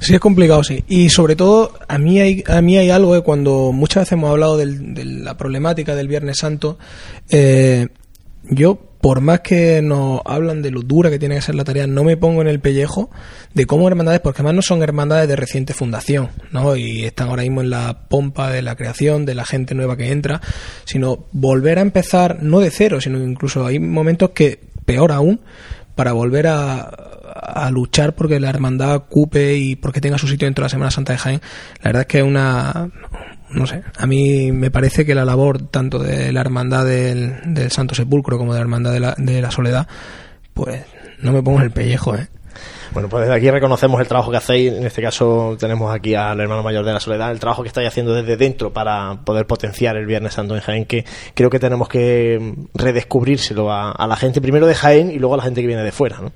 Sí, 0.00 0.14
es 0.14 0.20
complicado, 0.20 0.62
sí. 0.62 0.84
Y 0.86 1.08
sobre 1.08 1.34
todo, 1.34 1.72
a 1.88 1.96
mí 1.98 2.20
hay, 2.20 2.44
a 2.46 2.60
mí 2.60 2.76
hay 2.76 2.90
algo 2.90 3.14
que 3.14 3.22
cuando 3.22 3.72
muchas 3.72 4.02
veces 4.02 4.12
hemos 4.12 4.30
hablado 4.30 4.58
del- 4.58 4.92
de 4.94 5.04
la 5.06 5.36
problemática 5.36 5.94
del 5.94 6.08
Viernes 6.08 6.36
Santo, 6.38 6.78
eh, 7.30 7.88
yo, 8.50 8.78
por 9.04 9.20
más 9.20 9.40
que 9.40 9.82
nos 9.82 10.22
hablan 10.24 10.62
de 10.62 10.70
lo 10.70 10.80
dura 10.80 11.10
que 11.10 11.18
tiene 11.18 11.34
que 11.34 11.42
ser 11.42 11.54
la 11.56 11.64
tarea, 11.64 11.86
no 11.86 12.04
me 12.04 12.16
pongo 12.16 12.40
en 12.40 12.48
el 12.48 12.58
pellejo 12.58 13.10
de 13.52 13.66
cómo 13.66 13.86
hermandades, 13.86 14.22
porque 14.22 14.38
además 14.38 14.54
no 14.54 14.62
son 14.62 14.82
hermandades 14.82 15.28
de 15.28 15.36
reciente 15.36 15.74
fundación, 15.74 16.30
¿no? 16.52 16.74
Y 16.74 17.04
están 17.04 17.28
ahora 17.28 17.42
mismo 17.42 17.60
en 17.60 17.68
la 17.68 18.08
pompa 18.08 18.50
de 18.50 18.62
la 18.62 18.76
creación, 18.76 19.26
de 19.26 19.34
la 19.34 19.44
gente 19.44 19.74
nueva 19.74 19.98
que 19.98 20.10
entra, 20.10 20.40
sino 20.86 21.26
volver 21.32 21.78
a 21.80 21.82
empezar, 21.82 22.42
no 22.42 22.60
de 22.60 22.70
cero, 22.70 22.98
sino 23.02 23.18
incluso 23.18 23.66
hay 23.66 23.78
momentos 23.78 24.30
que, 24.30 24.58
peor 24.86 25.12
aún, 25.12 25.42
para 25.94 26.14
volver 26.14 26.46
a, 26.46 26.80
a 26.80 27.70
luchar 27.70 28.14
porque 28.14 28.40
la 28.40 28.48
hermandad 28.48 28.94
ocupe 28.94 29.54
y 29.56 29.76
porque 29.76 30.00
tenga 30.00 30.16
su 30.16 30.28
sitio 30.28 30.46
dentro 30.46 30.62
de 30.62 30.66
la 30.66 30.70
Semana 30.70 30.90
Santa 30.90 31.12
de 31.12 31.18
Jaén, 31.18 31.40
la 31.82 31.88
verdad 31.90 32.00
es 32.00 32.06
que 32.06 32.18
es 32.20 32.24
una, 32.24 32.90
no 33.50 33.66
sé, 33.66 33.82
a 33.96 34.06
mí 34.06 34.52
me 34.52 34.70
parece 34.70 35.04
que 35.04 35.14
la 35.14 35.24
labor 35.24 35.68
tanto 35.68 35.98
de 35.98 36.32
la 36.32 36.40
hermandad 36.40 36.84
del, 36.84 37.70
Santo 37.70 37.94
Sepulcro 37.94 38.38
como 38.38 38.52
de 38.52 38.58
la 38.58 38.62
hermandad 38.62 38.92
de 38.92 39.00
la, 39.00 39.14
de 39.16 39.40
la 39.40 39.50
Soledad, 39.50 39.86
pues 40.52 40.84
no 41.20 41.32
me 41.32 41.42
pongo 41.42 41.58
en 41.58 41.64
el 41.64 41.70
pellejo, 41.70 42.16
¿eh? 42.16 42.28
Bueno, 42.92 43.08
pues 43.08 43.22
desde 43.22 43.34
aquí 43.34 43.50
reconocemos 43.50 44.00
el 44.00 44.06
trabajo 44.06 44.30
que 44.30 44.36
hacéis. 44.36 44.72
En 44.72 44.86
este 44.86 45.02
caso 45.02 45.56
tenemos 45.58 45.92
aquí 45.92 46.14
al 46.14 46.38
hermano 46.38 46.62
mayor 46.62 46.84
de 46.84 46.92
la 46.92 47.00
Soledad, 47.00 47.32
el 47.32 47.40
trabajo 47.40 47.62
que 47.62 47.68
estáis 47.68 47.88
haciendo 47.88 48.14
desde 48.14 48.36
dentro 48.36 48.72
para 48.72 49.20
poder 49.24 49.46
potenciar 49.46 49.96
el 49.96 50.06
Viernes 50.06 50.34
Santo 50.34 50.54
en 50.54 50.60
Jaén, 50.60 50.84
que 50.84 51.04
creo 51.34 51.50
que 51.50 51.58
tenemos 51.58 51.88
que 51.88 52.54
redescubrírselo 52.72 53.72
a, 53.72 53.90
a 53.90 54.06
la 54.06 54.14
gente, 54.14 54.40
primero 54.40 54.68
de 54.68 54.76
Jaén 54.76 55.10
y 55.10 55.18
luego 55.18 55.34
a 55.34 55.38
la 55.38 55.42
gente 55.42 55.60
que 55.60 55.66
viene 55.66 55.82
de 55.82 55.90
fuera, 55.90 56.20
¿no? 56.20 56.32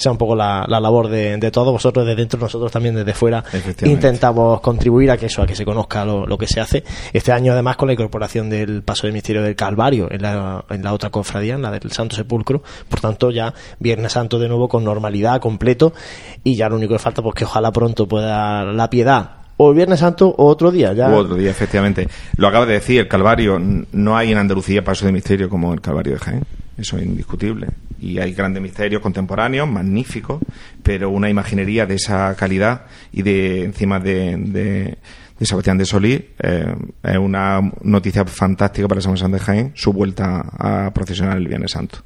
Es 0.00 0.06
un 0.06 0.16
poco 0.16 0.34
la, 0.34 0.64
la 0.66 0.80
labor 0.80 1.08
de, 1.08 1.36
de 1.36 1.50
todos 1.50 1.72
vosotros 1.72 2.06
desde 2.06 2.16
dentro, 2.16 2.40
nosotros 2.40 2.72
también 2.72 2.94
desde 2.94 3.12
fuera 3.12 3.44
intentamos 3.84 4.60
contribuir 4.62 5.10
a 5.10 5.18
que 5.18 5.26
eso, 5.26 5.42
a 5.42 5.46
que 5.46 5.54
se 5.54 5.64
conozca 5.64 6.04
lo, 6.06 6.26
lo 6.26 6.38
que 6.38 6.46
se 6.46 6.58
hace. 6.58 6.82
Este 7.12 7.32
año 7.32 7.52
además 7.52 7.76
con 7.76 7.88
la 7.88 7.92
incorporación 7.92 8.48
del 8.48 8.82
paso 8.82 9.06
del 9.06 9.12
misterio 9.12 9.42
del 9.42 9.54
Calvario 9.54 10.08
en 10.10 10.22
la, 10.22 10.64
en 10.70 10.82
la 10.82 10.94
otra 10.94 11.10
cofradía, 11.10 11.54
en 11.54 11.62
la 11.62 11.70
del 11.70 11.92
Santo 11.92 12.16
Sepulcro, 12.16 12.62
por 12.88 13.00
tanto 13.00 13.30
ya 13.30 13.52
Viernes 13.78 14.12
Santo 14.12 14.38
de 14.38 14.48
nuevo 14.48 14.68
con 14.68 14.84
normalidad, 14.84 15.40
completo, 15.40 15.92
y 16.42 16.56
ya 16.56 16.68
lo 16.68 16.76
único 16.76 16.94
que 16.94 16.98
falta 16.98 17.20
pues 17.20 17.34
que 17.34 17.44
ojalá 17.44 17.70
pronto 17.70 18.08
pueda 18.08 18.64
la 18.64 18.88
piedad 18.88 19.32
o 19.58 19.68
el 19.68 19.76
Viernes 19.76 20.00
Santo 20.00 20.28
o 20.28 20.46
otro 20.46 20.70
día, 20.70 20.94
ya 20.94 21.10
U 21.10 21.16
otro 21.16 21.34
día, 21.34 21.50
efectivamente. 21.50 22.08
Lo 22.36 22.48
acaba 22.48 22.64
de 22.64 22.72
decir, 22.72 23.00
el 23.00 23.08
Calvario. 23.08 23.60
No 23.92 24.16
hay 24.16 24.32
en 24.32 24.38
Andalucía 24.38 24.82
paso 24.82 25.04
de 25.04 25.12
misterio 25.12 25.50
como 25.50 25.74
el 25.74 25.82
Calvario 25.82 26.14
de 26.14 26.18
Jaén. 26.18 26.44
Eso 26.80 26.96
es 26.96 27.04
indiscutible. 27.04 27.68
Y 28.00 28.18
hay 28.18 28.32
grandes 28.32 28.62
misterios 28.62 29.02
contemporáneos, 29.02 29.68
magníficos, 29.68 30.40
pero 30.82 31.10
una 31.10 31.28
imaginería 31.28 31.84
de 31.84 31.96
esa 31.96 32.34
calidad 32.34 32.86
y 33.12 33.22
de 33.22 33.64
encima 33.64 34.00
de, 34.00 34.36
de, 34.38 34.98
de 35.38 35.46
Sebastián 35.46 35.76
de 35.76 35.84
Solís 35.84 36.22
eh, 36.42 36.74
es 37.02 37.18
una 37.18 37.60
noticia 37.82 38.24
fantástica 38.24 38.88
para 38.88 39.02
San 39.02 39.16
Juan 39.16 39.32
de 39.32 39.38
Jaén, 39.38 39.72
su 39.74 39.92
vuelta 39.92 40.44
a 40.58 40.90
procesionar 40.92 41.36
el 41.36 41.48
Viernes 41.48 41.72
Santo. 41.72 41.98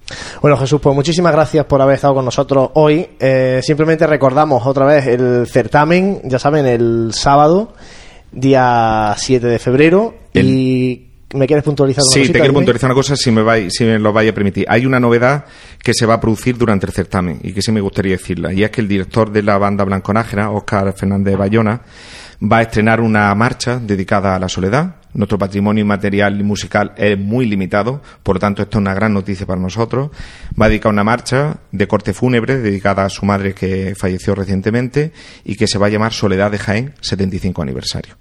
Bueno, 0.42 0.56
Jesús, 0.56 0.80
pues 0.80 0.94
muchísimas 0.94 1.32
gracias 1.32 1.64
por 1.66 1.80
haber 1.80 1.94
estado 1.94 2.14
con 2.14 2.24
nosotros 2.24 2.70
hoy. 2.74 3.10
Eh, 3.20 3.60
simplemente 3.62 4.06
recordamos 4.06 4.66
otra 4.66 4.86
vez 4.86 5.06
el 5.06 5.46
certamen, 5.46 6.20
ya 6.24 6.40
saben, 6.40 6.66
el 6.66 7.10
sábado, 7.12 7.74
día 8.32 9.14
7 9.16 9.46
de 9.46 9.58
febrero. 9.60 10.14
Y 10.32 11.13
me 11.34 11.46
quieres 11.46 11.64
puntualizar 11.64 12.02
una 12.02 12.12
Sí, 12.12 12.20
cosita, 12.20 12.32
te 12.32 12.38
quiero 12.38 12.52
dime? 12.52 12.58
puntualizar 12.60 12.88
una 12.90 12.94
cosa, 12.94 13.16
si 13.16 13.30
me, 13.30 13.42
vais, 13.42 13.72
si 13.74 13.84
me 13.84 13.98
lo 13.98 14.12
vaya 14.12 14.30
a 14.30 14.34
permitir. 14.34 14.66
Hay 14.68 14.86
una 14.86 15.00
novedad 15.00 15.44
que 15.82 15.92
se 15.94 16.06
va 16.06 16.14
a 16.14 16.20
producir 16.20 16.56
durante 16.56 16.86
el 16.86 16.92
certamen 16.92 17.40
y 17.42 17.52
que 17.52 17.62
sí 17.62 17.72
me 17.72 17.80
gustaría 17.80 18.12
decirla. 18.12 18.52
Y 18.52 18.62
es 18.62 18.70
que 18.70 18.80
el 18.80 18.88
director 18.88 19.32
de 19.32 19.42
la 19.42 19.58
banda 19.58 19.84
Blanconájera, 19.84 20.50
Óscar 20.50 20.92
Fernández 20.96 21.36
Bayona, 21.36 21.80
va 22.42 22.58
a 22.58 22.62
estrenar 22.62 23.00
una 23.00 23.34
marcha 23.34 23.78
dedicada 23.80 24.36
a 24.36 24.38
la 24.38 24.48
soledad. 24.48 24.96
Nuestro 25.14 25.38
patrimonio 25.38 25.82
inmaterial 25.82 26.38
y 26.40 26.42
musical 26.42 26.92
es 26.96 27.16
muy 27.16 27.46
limitado, 27.46 28.02
por 28.24 28.36
lo 28.36 28.40
tanto 28.40 28.62
esto 28.62 28.78
es 28.78 28.80
una 28.82 28.94
gran 28.94 29.14
noticia 29.14 29.46
para 29.46 29.60
nosotros. 29.60 30.10
Va 30.60 30.66
a 30.66 30.68
dedicar 30.68 30.92
una 30.92 31.04
marcha 31.04 31.58
de 31.70 31.86
corte 31.86 32.12
fúnebre 32.12 32.58
dedicada 32.58 33.04
a 33.04 33.08
su 33.08 33.24
madre 33.24 33.54
que 33.54 33.94
falleció 33.96 34.34
recientemente 34.34 35.12
y 35.44 35.54
que 35.56 35.68
se 35.68 35.78
va 35.78 35.86
a 35.86 35.90
llamar 35.90 36.12
Soledad 36.12 36.50
de 36.50 36.58
Jaén 36.58 36.94
75 37.00 37.62
aniversario. 37.62 38.16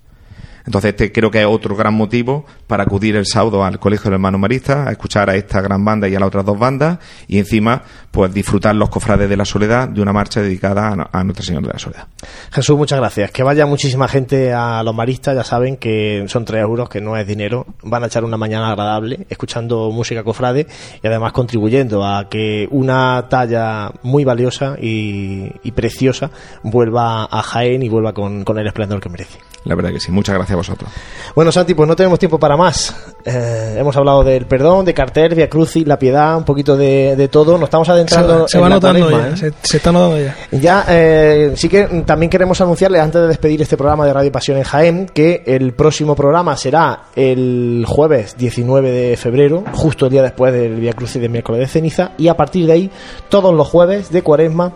Entonces, 0.65 0.91
este 0.91 1.11
creo 1.11 1.29
que 1.29 1.41
es 1.41 1.45
otro 1.45 1.75
gran 1.75 1.93
motivo 1.93 2.45
para 2.67 2.83
acudir 2.83 3.15
el 3.15 3.25
sábado 3.25 3.63
al 3.63 3.79
Colegio 3.79 4.09
de 4.09 4.15
Hermanos 4.15 4.39
Maristas, 4.39 4.87
a 4.87 4.91
escuchar 4.91 5.29
a 5.29 5.35
esta 5.35 5.61
gran 5.61 5.83
banda 5.83 6.07
y 6.07 6.15
a 6.15 6.19
las 6.19 6.27
otras 6.27 6.45
dos 6.45 6.57
bandas, 6.57 6.99
y 7.27 7.37
encima, 7.37 7.83
pues 8.11 8.33
disfrutar 8.33 8.75
los 8.75 8.89
cofrades 8.89 9.29
de 9.29 9.37
la 9.37 9.45
soledad 9.45 9.89
de 9.89 10.01
una 10.01 10.13
marcha 10.13 10.41
dedicada 10.41 11.09
a, 11.11 11.23
Nuestra 11.23 11.45
Señora 11.45 11.67
de 11.67 11.73
la 11.73 11.79
Soledad. 11.79 12.07
Jesús, 12.51 12.77
muchas 12.77 12.99
gracias. 12.99 13.31
Que 13.31 13.43
vaya 13.43 13.65
muchísima 13.65 14.07
gente 14.07 14.53
a 14.53 14.83
los 14.83 14.95
maristas, 14.95 15.35
ya 15.35 15.43
saben 15.43 15.77
que 15.77 16.25
son 16.27 16.45
3 16.45 16.61
euros, 16.61 16.89
que 16.89 17.01
no 17.01 17.17
es 17.17 17.27
dinero. 17.27 17.65
Van 17.83 18.03
a 18.03 18.07
echar 18.07 18.23
una 18.23 18.37
mañana 18.37 18.69
agradable, 18.69 19.25
escuchando 19.29 19.89
música 19.91 20.23
cofrade 20.23 20.67
y 21.01 21.07
además 21.07 21.33
contribuyendo 21.33 22.05
a 22.05 22.29
que 22.29 22.67
una 22.71 23.27
talla 23.29 23.91
muy 24.03 24.23
valiosa 24.23 24.75
y, 24.79 25.71
preciosa 25.73 26.29
vuelva 26.61 27.25
a 27.25 27.41
Jaén 27.41 27.81
y 27.81 27.89
vuelva 27.89 28.13
con 28.13 28.45
el 28.57 28.67
esplendor 28.67 29.01
que 29.01 29.09
merece. 29.09 29.39
La 29.65 29.75
verdad 29.75 29.91
que 29.91 29.99
sí. 29.99 30.11
Muchas 30.11 30.35
gracias 30.35 30.53
a 30.53 30.57
vosotros. 30.57 30.89
Bueno, 31.35 31.51
Santi, 31.51 31.73
pues 31.73 31.87
no 31.87 31.95
tenemos 31.95 32.19
tiempo 32.19 32.37
para 32.37 32.57
más. 32.57 32.93
Eh, 33.23 33.77
hemos 33.79 33.95
hablado 33.95 34.23
del 34.23 34.45
perdón, 34.45 34.83
de 34.83 34.93
cartel, 34.93 35.35
Via 35.35 35.49
Crucis, 35.49 35.87
la 35.87 35.97
piedad, 35.97 36.35
un 36.37 36.43
poquito 36.43 36.75
de, 36.75 37.15
de 37.15 37.27
todo. 37.29 37.53
Nos 37.57 37.67
estamos 37.67 37.87
Se, 37.87 37.93
adentrando 37.93 38.41
va- 38.41 38.47
se 38.47 38.57
en 38.57 38.63
va 38.63 38.69
la 38.69 38.75
notando 38.75 39.09
ya, 39.09 39.27
¿eh? 39.29 39.37
se, 39.37 39.53
se 39.61 39.77
está 39.77 39.91
notando 39.93 40.19
ya. 40.21 40.35
Ya, 40.51 40.85
eh, 40.89 41.53
sí 41.55 41.69
que 41.69 41.83
también 42.05 42.29
queremos 42.29 42.59
anunciarles 42.59 43.01
antes 43.01 43.21
de 43.21 43.27
despedir 43.27 43.61
este 43.61 43.77
programa 43.77 44.05
de 44.05 44.13
Radio 44.13 44.31
Pasión 44.31 44.57
en 44.57 44.63
Jaén 44.63 45.05
que 45.05 45.43
el 45.45 45.73
próximo 45.73 46.15
programa 46.15 46.57
será 46.57 47.03
el 47.15 47.85
jueves 47.87 48.35
19 48.37 48.91
de 48.91 49.15
febrero, 49.17 49.63
justo 49.73 50.07
el 50.07 50.11
día 50.11 50.23
después 50.23 50.51
del 50.53 50.75
Via 50.75 50.91
Crucis 50.93 51.21
de 51.21 51.29
miércoles 51.29 51.61
de 51.61 51.67
ceniza, 51.67 52.11
y 52.17 52.27
a 52.27 52.35
partir 52.35 52.65
de 52.67 52.73
ahí, 52.73 52.91
todos 53.29 53.53
los 53.53 53.67
jueves 53.67 54.11
de 54.11 54.21
Cuaresma 54.21 54.73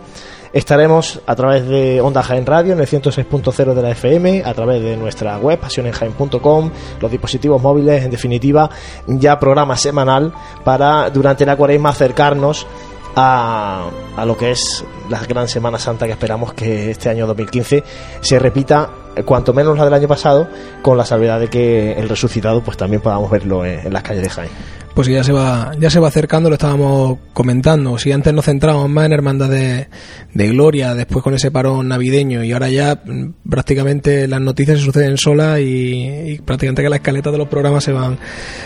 estaremos 0.52 1.20
a 1.26 1.34
través 1.34 1.66
de 1.66 2.00
Onda 2.00 2.22
Jaén 2.22 2.46
Radio 2.46 2.72
en 2.72 2.80
el 2.80 2.86
106.0 2.86 3.74
de 3.74 3.82
la 3.82 3.90
FM, 3.90 4.42
a 4.44 4.54
través 4.54 4.82
de 4.82 4.96
nuestra 4.96 5.38
web 5.38 5.58
pasionenjaén.com, 5.58 6.70
los 7.00 7.10
dispositivos 7.10 7.62
móviles, 7.62 8.04
en 8.04 8.10
definitiva, 8.10 8.70
ya 9.06 9.38
programa 9.38 9.76
semanal 9.76 10.32
para 10.64 11.10
durante 11.10 11.46
la 11.46 11.56
Cuaresma 11.56 11.90
acercarnos 11.90 12.66
a, 13.16 13.90
a 14.16 14.26
lo 14.26 14.36
que 14.36 14.52
es 14.52 14.84
la 15.08 15.20
gran 15.24 15.48
Semana 15.48 15.78
Santa 15.78 16.06
que 16.06 16.12
esperamos 16.12 16.52
que 16.52 16.90
este 16.90 17.08
año 17.08 17.26
2015 17.26 17.82
se 18.20 18.38
repita 18.38 18.90
eh, 19.16 19.24
cuanto 19.24 19.52
menos 19.52 19.76
la 19.76 19.84
del 19.84 19.94
año 19.94 20.08
pasado, 20.08 20.48
con 20.82 20.96
la 20.96 21.04
salvedad 21.04 21.40
de 21.40 21.48
que 21.48 21.92
el 21.92 22.08
resucitado 22.08 22.62
pues 22.62 22.76
también 22.76 23.02
podamos 23.02 23.30
verlo 23.30 23.64
en, 23.64 23.86
en 23.86 23.92
las 23.92 24.02
calles 24.02 24.22
de 24.22 24.30
Jaén. 24.30 24.77
Pues 24.98 25.06
ya 25.06 25.22
se 25.22 25.30
va, 25.30 25.70
ya 25.78 25.90
se 25.90 26.00
va 26.00 26.08
acercando, 26.08 26.48
lo 26.48 26.56
estábamos 26.56 27.18
comentando. 27.32 27.96
Si 27.98 28.10
antes 28.10 28.34
nos 28.34 28.46
centrábamos 28.46 28.90
más 28.90 29.06
en 29.06 29.12
Hermandad 29.12 29.48
de, 29.48 29.86
Gloria, 30.34 30.92
después 30.96 31.22
con 31.22 31.34
ese 31.34 31.52
parón 31.52 31.86
navideño, 31.86 32.42
y 32.42 32.50
ahora 32.50 32.68
ya 32.68 33.00
mm, 33.04 33.48
prácticamente 33.48 34.26
las 34.26 34.40
noticias 34.40 34.80
se 34.80 34.84
suceden 34.84 35.16
solas 35.16 35.60
y, 35.60 36.40
prácticamente 36.44 36.82
que 36.82 36.88
la 36.88 36.96
escaleta 36.96 37.30
de 37.30 37.38
los 37.38 37.46
programas 37.46 37.84
se 37.84 37.92
van, 37.92 38.18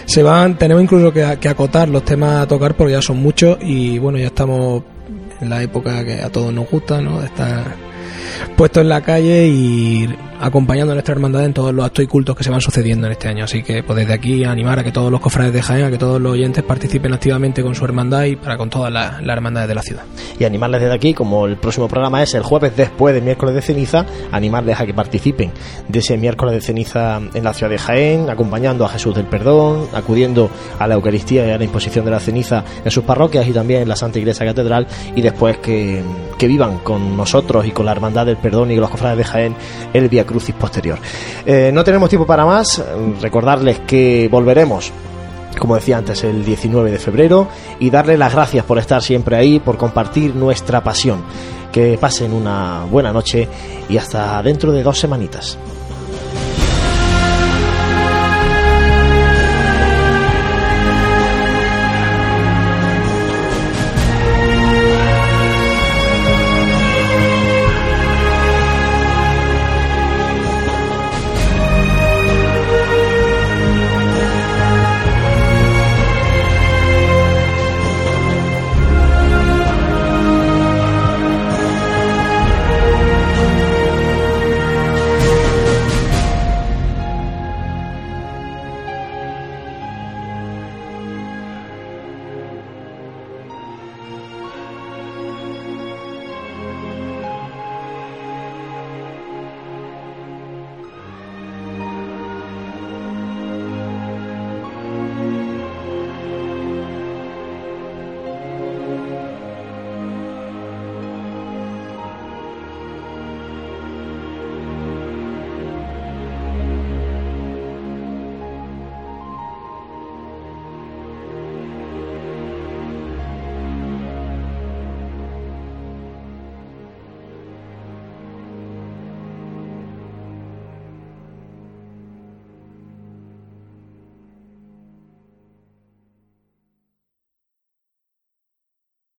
se 0.06 0.22
van, 0.22 0.56
tenemos 0.56 0.82
incluso 0.82 1.12
que, 1.12 1.22
acotar 1.22 1.90
los 1.90 2.02
temas 2.02 2.40
a 2.40 2.48
tocar 2.48 2.78
porque 2.78 2.94
ya 2.94 3.02
son 3.02 3.18
muchos 3.18 3.58
y 3.60 3.98
bueno, 3.98 4.16
ya 4.16 4.28
estamos 4.28 4.84
en 5.38 5.50
la 5.50 5.62
época 5.62 6.02
que 6.02 6.22
a 6.22 6.30
todos 6.30 6.50
nos 6.50 6.66
gusta, 6.66 7.02
¿no? 7.02 7.22
Estar 7.22 7.76
puestos 8.56 8.80
en 8.80 8.88
la 8.88 9.02
calle 9.02 9.48
y 9.48 10.08
acompañando 10.42 10.92
a 10.92 10.94
nuestra 10.94 11.14
hermandad 11.14 11.44
en 11.44 11.54
todos 11.54 11.72
los 11.72 11.84
actos 11.84 12.04
y 12.04 12.08
cultos 12.08 12.36
que 12.36 12.44
se 12.44 12.50
van 12.50 12.60
sucediendo 12.60 13.06
en 13.06 13.12
este 13.12 13.28
año. 13.28 13.44
Así 13.44 13.62
que 13.62 13.82
pues 13.82 13.96
desde 13.96 14.12
aquí 14.12 14.44
animar 14.44 14.78
a 14.78 14.84
que 14.84 14.92
todos 14.92 15.10
los 15.10 15.20
cofrades 15.20 15.52
de 15.52 15.62
Jaén, 15.62 15.84
a 15.84 15.90
que 15.90 15.98
todos 15.98 16.20
los 16.20 16.32
oyentes 16.32 16.62
participen 16.64 17.12
activamente 17.14 17.62
con 17.62 17.74
su 17.74 17.84
hermandad 17.84 18.24
y 18.24 18.36
para 18.36 18.56
con 18.56 18.68
todas 18.68 18.92
las 18.92 19.22
las 19.22 19.36
hermandades 19.36 19.68
de 19.68 19.74
la 19.74 19.82
ciudad. 19.82 20.02
y 20.38 20.44
animarles 20.44 20.80
desde 20.80 20.94
aquí, 20.94 21.14
como 21.14 21.46
el 21.46 21.56
próximo 21.56 21.88
programa 21.88 22.22
es 22.22 22.34
el 22.34 22.42
jueves 22.42 22.76
después 22.76 23.14
del 23.14 23.22
miércoles 23.22 23.54
de 23.54 23.62
ceniza, 23.62 24.04
animarles 24.30 24.80
a 24.80 24.86
que 24.86 24.94
participen 24.94 25.52
de 25.88 25.98
ese 25.98 26.16
miércoles 26.16 26.54
de 26.54 26.60
ceniza 26.60 27.20
en 27.34 27.44
la 27.44 27.54
ciudad 27.54 27.70
de 27.70 27.78
Jaén, 27.78 28.30
acompañando 28.30 28.84
a 28.84 28.88
Jesús 28.88 29.14
del 29.14 29.26
Perdón, 29.26 29.86
acudiendo 29.92 30.50
a 30.78 30.86
la 30.86 30.94
Eucaristía 30.94 31.46
y 31.46 31.50
a 31.50 31.58
la 31.58 31.64
imposición 31.64 32.04
de 32.04 32.10
la 32.10 32.20
ceniza 32.20 32.64
en 32.84 32.90
sus 32.90 33.04
parroquias 33.04 33.46
y 33.46 33.52
también 33.52 33.82
en 33.82 33.88
la 33.88 33.96
Santa 33.96 34.18
Iglesia 34.18 34.46
Catedral 34.46 34.86
y 35.14 35.22
después 35.22 35.58
que, 35.58 36.02
que 36.38 36.46
vivan 36.46 36.78
con 36.78 37.16
nosotros 37.16 37.66
y 37.66 37.70
con 37.70 37.86
la 37.86 37.92
Hermandad 37.92 38.26
del 38.26 38.36
Perdón 38.36 38.70
y 38.70 38.74
con 38.74 38.82
los 38.82 38.90
cofrades 38.90 39.18
de 39.18 39.24
Jaén 39.24 39.54
el 39.92 40.08
Via 40.08 40.24
Crucis 40.32 40.54
posterior. 40.54 40.98
Eh, 41.46 41.70
no 41.72 41.84
tenemos 41.84 42.08
tiempo 42.08 42.26
para 42.26 42.44
más, 42.44 42.82
recordarles 43.20 43.80
que 43.80 44.28
volveremos 44.30 44.92
como 45.58 45.74
decía 45.76 45.98
antes, 45.98 46.24
el 46.24 46.44
19 46.44 46.90
de 46.90 46.98
febrero 46.98 47.46
y 47.78 47.90
darle 47.90 48.16
las 48.16 48.32
gracias 48.32 48.64
por 48.64 48.78
estar 48.78 49.02
siempre 49.02 49.36
ahí, 49.36 49.60
por 49.60 49.76
compartir 49.76 50.34
nuestra 50.34 50.82
pasión. 50.82 51.22
Que 51.70 51.96
pasen 51.98 52.32
una 52.32 52.84
buena 52.90 53.12
noche 53.12 53.48
y 53.88 53.96
hasta 53.96 54.42
dentro 54.42 54.72
de 54.72 54.82
dos 54.82 54.98
semanitas. 54.98 55.58